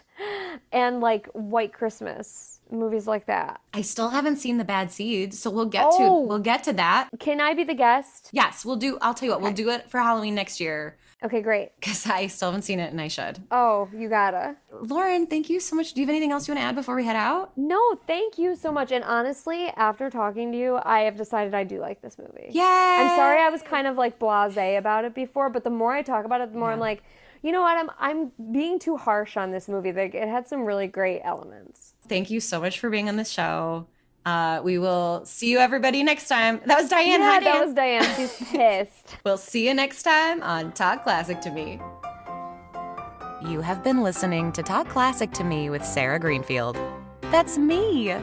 and 0.74 0.99
like 0.99 1.28
White 1.28 1.72
Christmas. 1.72 2.56
Movies 2.72 3.07
like 3.07 3.26
that. 3.27 3.61
I 3.73 3.81
still 3.81 4.10
haven't 4.10 4.38
seen 4.38 4.57
the 4.57 4.65
bad 4.65 4.91
seed, 4.91 5.34
so 5.34 5.49
we'll 5.49 5.65
get 5.65 5.85
Oh. 5.88 5.98
to 5.98 6.27
we'll 6.27 6.39
get 6.39 6.64
to 6.65 6.73
that. 6.73 7.10
Can 7.19 7.39
I 7.39 7.53
be 7.53 7.64
the 7.64 7.73
guest? 7.73 8.30
Yes, 8.31 8.65
we'll 8.65 8.76
do. 8.76 8.98
I'll 9.02 9.14
tell 9.14 9.27
you 9.27 9.31
what, 9.34 9.41
we'll 9.41 9.52
do 9.53 9.69
it 9.69 9.89
for 9.89 9.99
Halloween 9.99 10.35
next 10.35 10.60
year 10.60 10.98
Okay, 11.23 11.41
great. 11.41 11.72
because 11.80 12.06
I 12.07 12.27
still 12.27 12.49
haven't 12.49 12.64
seen 12.64 12.80
it 12.80 12.91
and 12.91 12.99
I 13.02 13.07
should. 13.07 13.39
Oh, 13.52 13.88
you 13.95 14.10
gotta. 14.10 14.56
Lauren, 14.81 15.27
thank 15.27 15.49
you 15.49 15.60
so 15.60 15.76
much. 15.76 15.94
Do 15.94 16.02
you 16.02 16.06
have 16.06 16.11
anything 16.11 16.31
else 16.31 16.48
you 16.48 16.53
want 16.53 16.61
to 16.64 16.68
add 16.68 16.76
before 16.76 16.95
we 16.95 17.06
head 17.06 17.15
out? 17.15 17.52
No, 17.57 17.80
thank 18.06 18.38
you 18.38 18.56
so 18.56 18.72
much. 18.72 18.91
And 18.91 19.03
honestly, 19.03 19.68
after 19.77 20.10
talking 20.10 20.52
to 20.52 20.57
you, 20.57 20.80
I 20.84 20.99
have 21.02 21.15
decided 21.15 21.53
I 21.56 21.64
do 21.64 21.80
like 21.80 22.02
this 22.02 22.18
movie. 22.18 22.49
Yeah. 22.52 22.64
I'm 23.10 23.15
sorry 23.18 23.39
I 23.41 23.49
was 23.49 23.61
kind 23.61 23.88
of 23.88 23.98
like 23.98 24.19
blasé 24.19 24.77
about 24.77 25.06
it 25.06 25.15
before, 25.15 25.49
but 25.49 25.64
the 25.64 25.69
more 25.72 25.94
I 25.94 26.02
talk 26.02 26.26
about 26.26 26.41
it, 26.41 26.52
the 26.52 26.60
more 26.60 26.72
I'm 26.72 26.80
like, 26.80 27.02
you 27.48 27.53
know 27.53 27.61
what? 27.61 27.78
I'm 27.78 27.90
I'm 27.98 28.52
being 28.52 28.78
too 28.78 28.98
harsh 28.98 29.38
on 29.38 29.52
this 29.52 29.69
movie. 29.69 29.94
Like 29.94 30.14
it 30.14 30.28
had 30.28 30.49
some 30.49 30.65
really 30.65 30.88
great 30.88 31.22
elements. 31.24 31.94
Thank 32.10 32.30
you 32.30 32.41
so 32.41 32.60
much 32.60 32.78
for 32.78 32.90
being 32.90 33.07
on 33.07 33.15
the 33.15 33.24
show. 33.24 33.88
Uh, 34.26 34.60
we 34.61 34.78
will 34.78 35.24
see 35.24 35.49
you 35.49 35.57
everybody 35.57 36.03
next 36.03 36.28
time. 36.28 36.60
That 36.65 36.78
was 36.78 36.90
Diane. 36.90 37.22
Hi, 37.22 37.40
that 37.40 37.44
Diane. 37.45 37.65
was 37.65 37.74
Diane. 37.74 38.15
She's 38.18 38.36
pissed. 38.52 39.15
We'll 39.24 39.38
see 39.38 39.65
you 39.65 39.74
next 39.74 40.03
time 40.03 40.44
on 40.44 40.74
Talk 40.74 41.03
Classic 41.03 41.40
to 41.40 41.49
Me. 41.49 41.80
You 43.49 43.61
have 43.61 43.82
been 43.82 44.03
listening 44.03 44.52
to 44.52 44.61
Talk 44.61 44.90
Classic 44.90 45.32
to 45.32 45.45
Me 45.45 45.69
with 45.69 45.86
Sarah 45.86 46.19
Greenfield. 46.19 46.78
That's 47.32 47.57
me. 47.57 48.14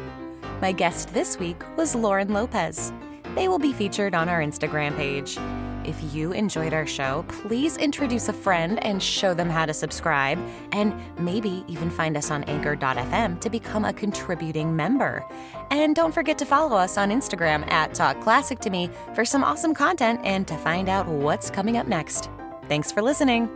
My 0.61 0.73
guest 0.73 1.15
this 1.15 1.39
week 1.39 1.63
was 1.79 1.95
Lauren 1.95 2.35
Lopez. 2.35 2.93
They 3.37 3.49
will 3.49 3.59
be 3.59 3.73
featured 3.73 4.15
on 4.15 4.29
our 4.29 4.41
Instagram 4.41 4.95
page. 4.97 5.39
If 5.85 6.15
you 6.15 6.32
enjoyed 6.32 6.73
our 6.73 6.86
show, 6.86 7.24
please 7.28 7.77
introduce 7.77 8.28
a 8.28 8.32
friend 8.32 8.82
and 8.85 9.02
show 9.02 9.35
them 9.35 9.51
how 9.51 9.66
to 9.66 9.74
subscribe, 9.74 10.39
and 10.73 10.94
maybe 11.19 11.65
even 11.69 11.90
find 11.90 12.16
us 12.16 12.31
on 12.31 12.44
anchor.fm 12.44 13.40
to 13.40 13.51
become 13.51 13.85
a 13.85 13.93
contributing 13.93 14.74
member. 14.74 15.24
And 15.70 15.94
don't 15.94 16.12
forget 16.12 16.39
to 16.39 16.47
follow 16.47 16.77
us 16.77 16.97
on 16.97 17.11
Instagram 17.11 17.70
at 17.70 17.94
Talk 17.94 18.20
Classic 18.20 18.59
to 18.61 18.70
Me 18.70 18.89
for 19.15 19.24
some 19.24 19.44
awesome 19.44 19.74
content 19.74 20.20
and 20.24 20.48
to 20.48 20.56
find 20.59 20.89
out 20.89 21.06
what's 21.06 21.51
coming 21.51 21.77
up 21.77 21.86
next. 21.86 22.31
Thanks 22.69 22.90
for 22.90 23.02
listening. 23.02 23.51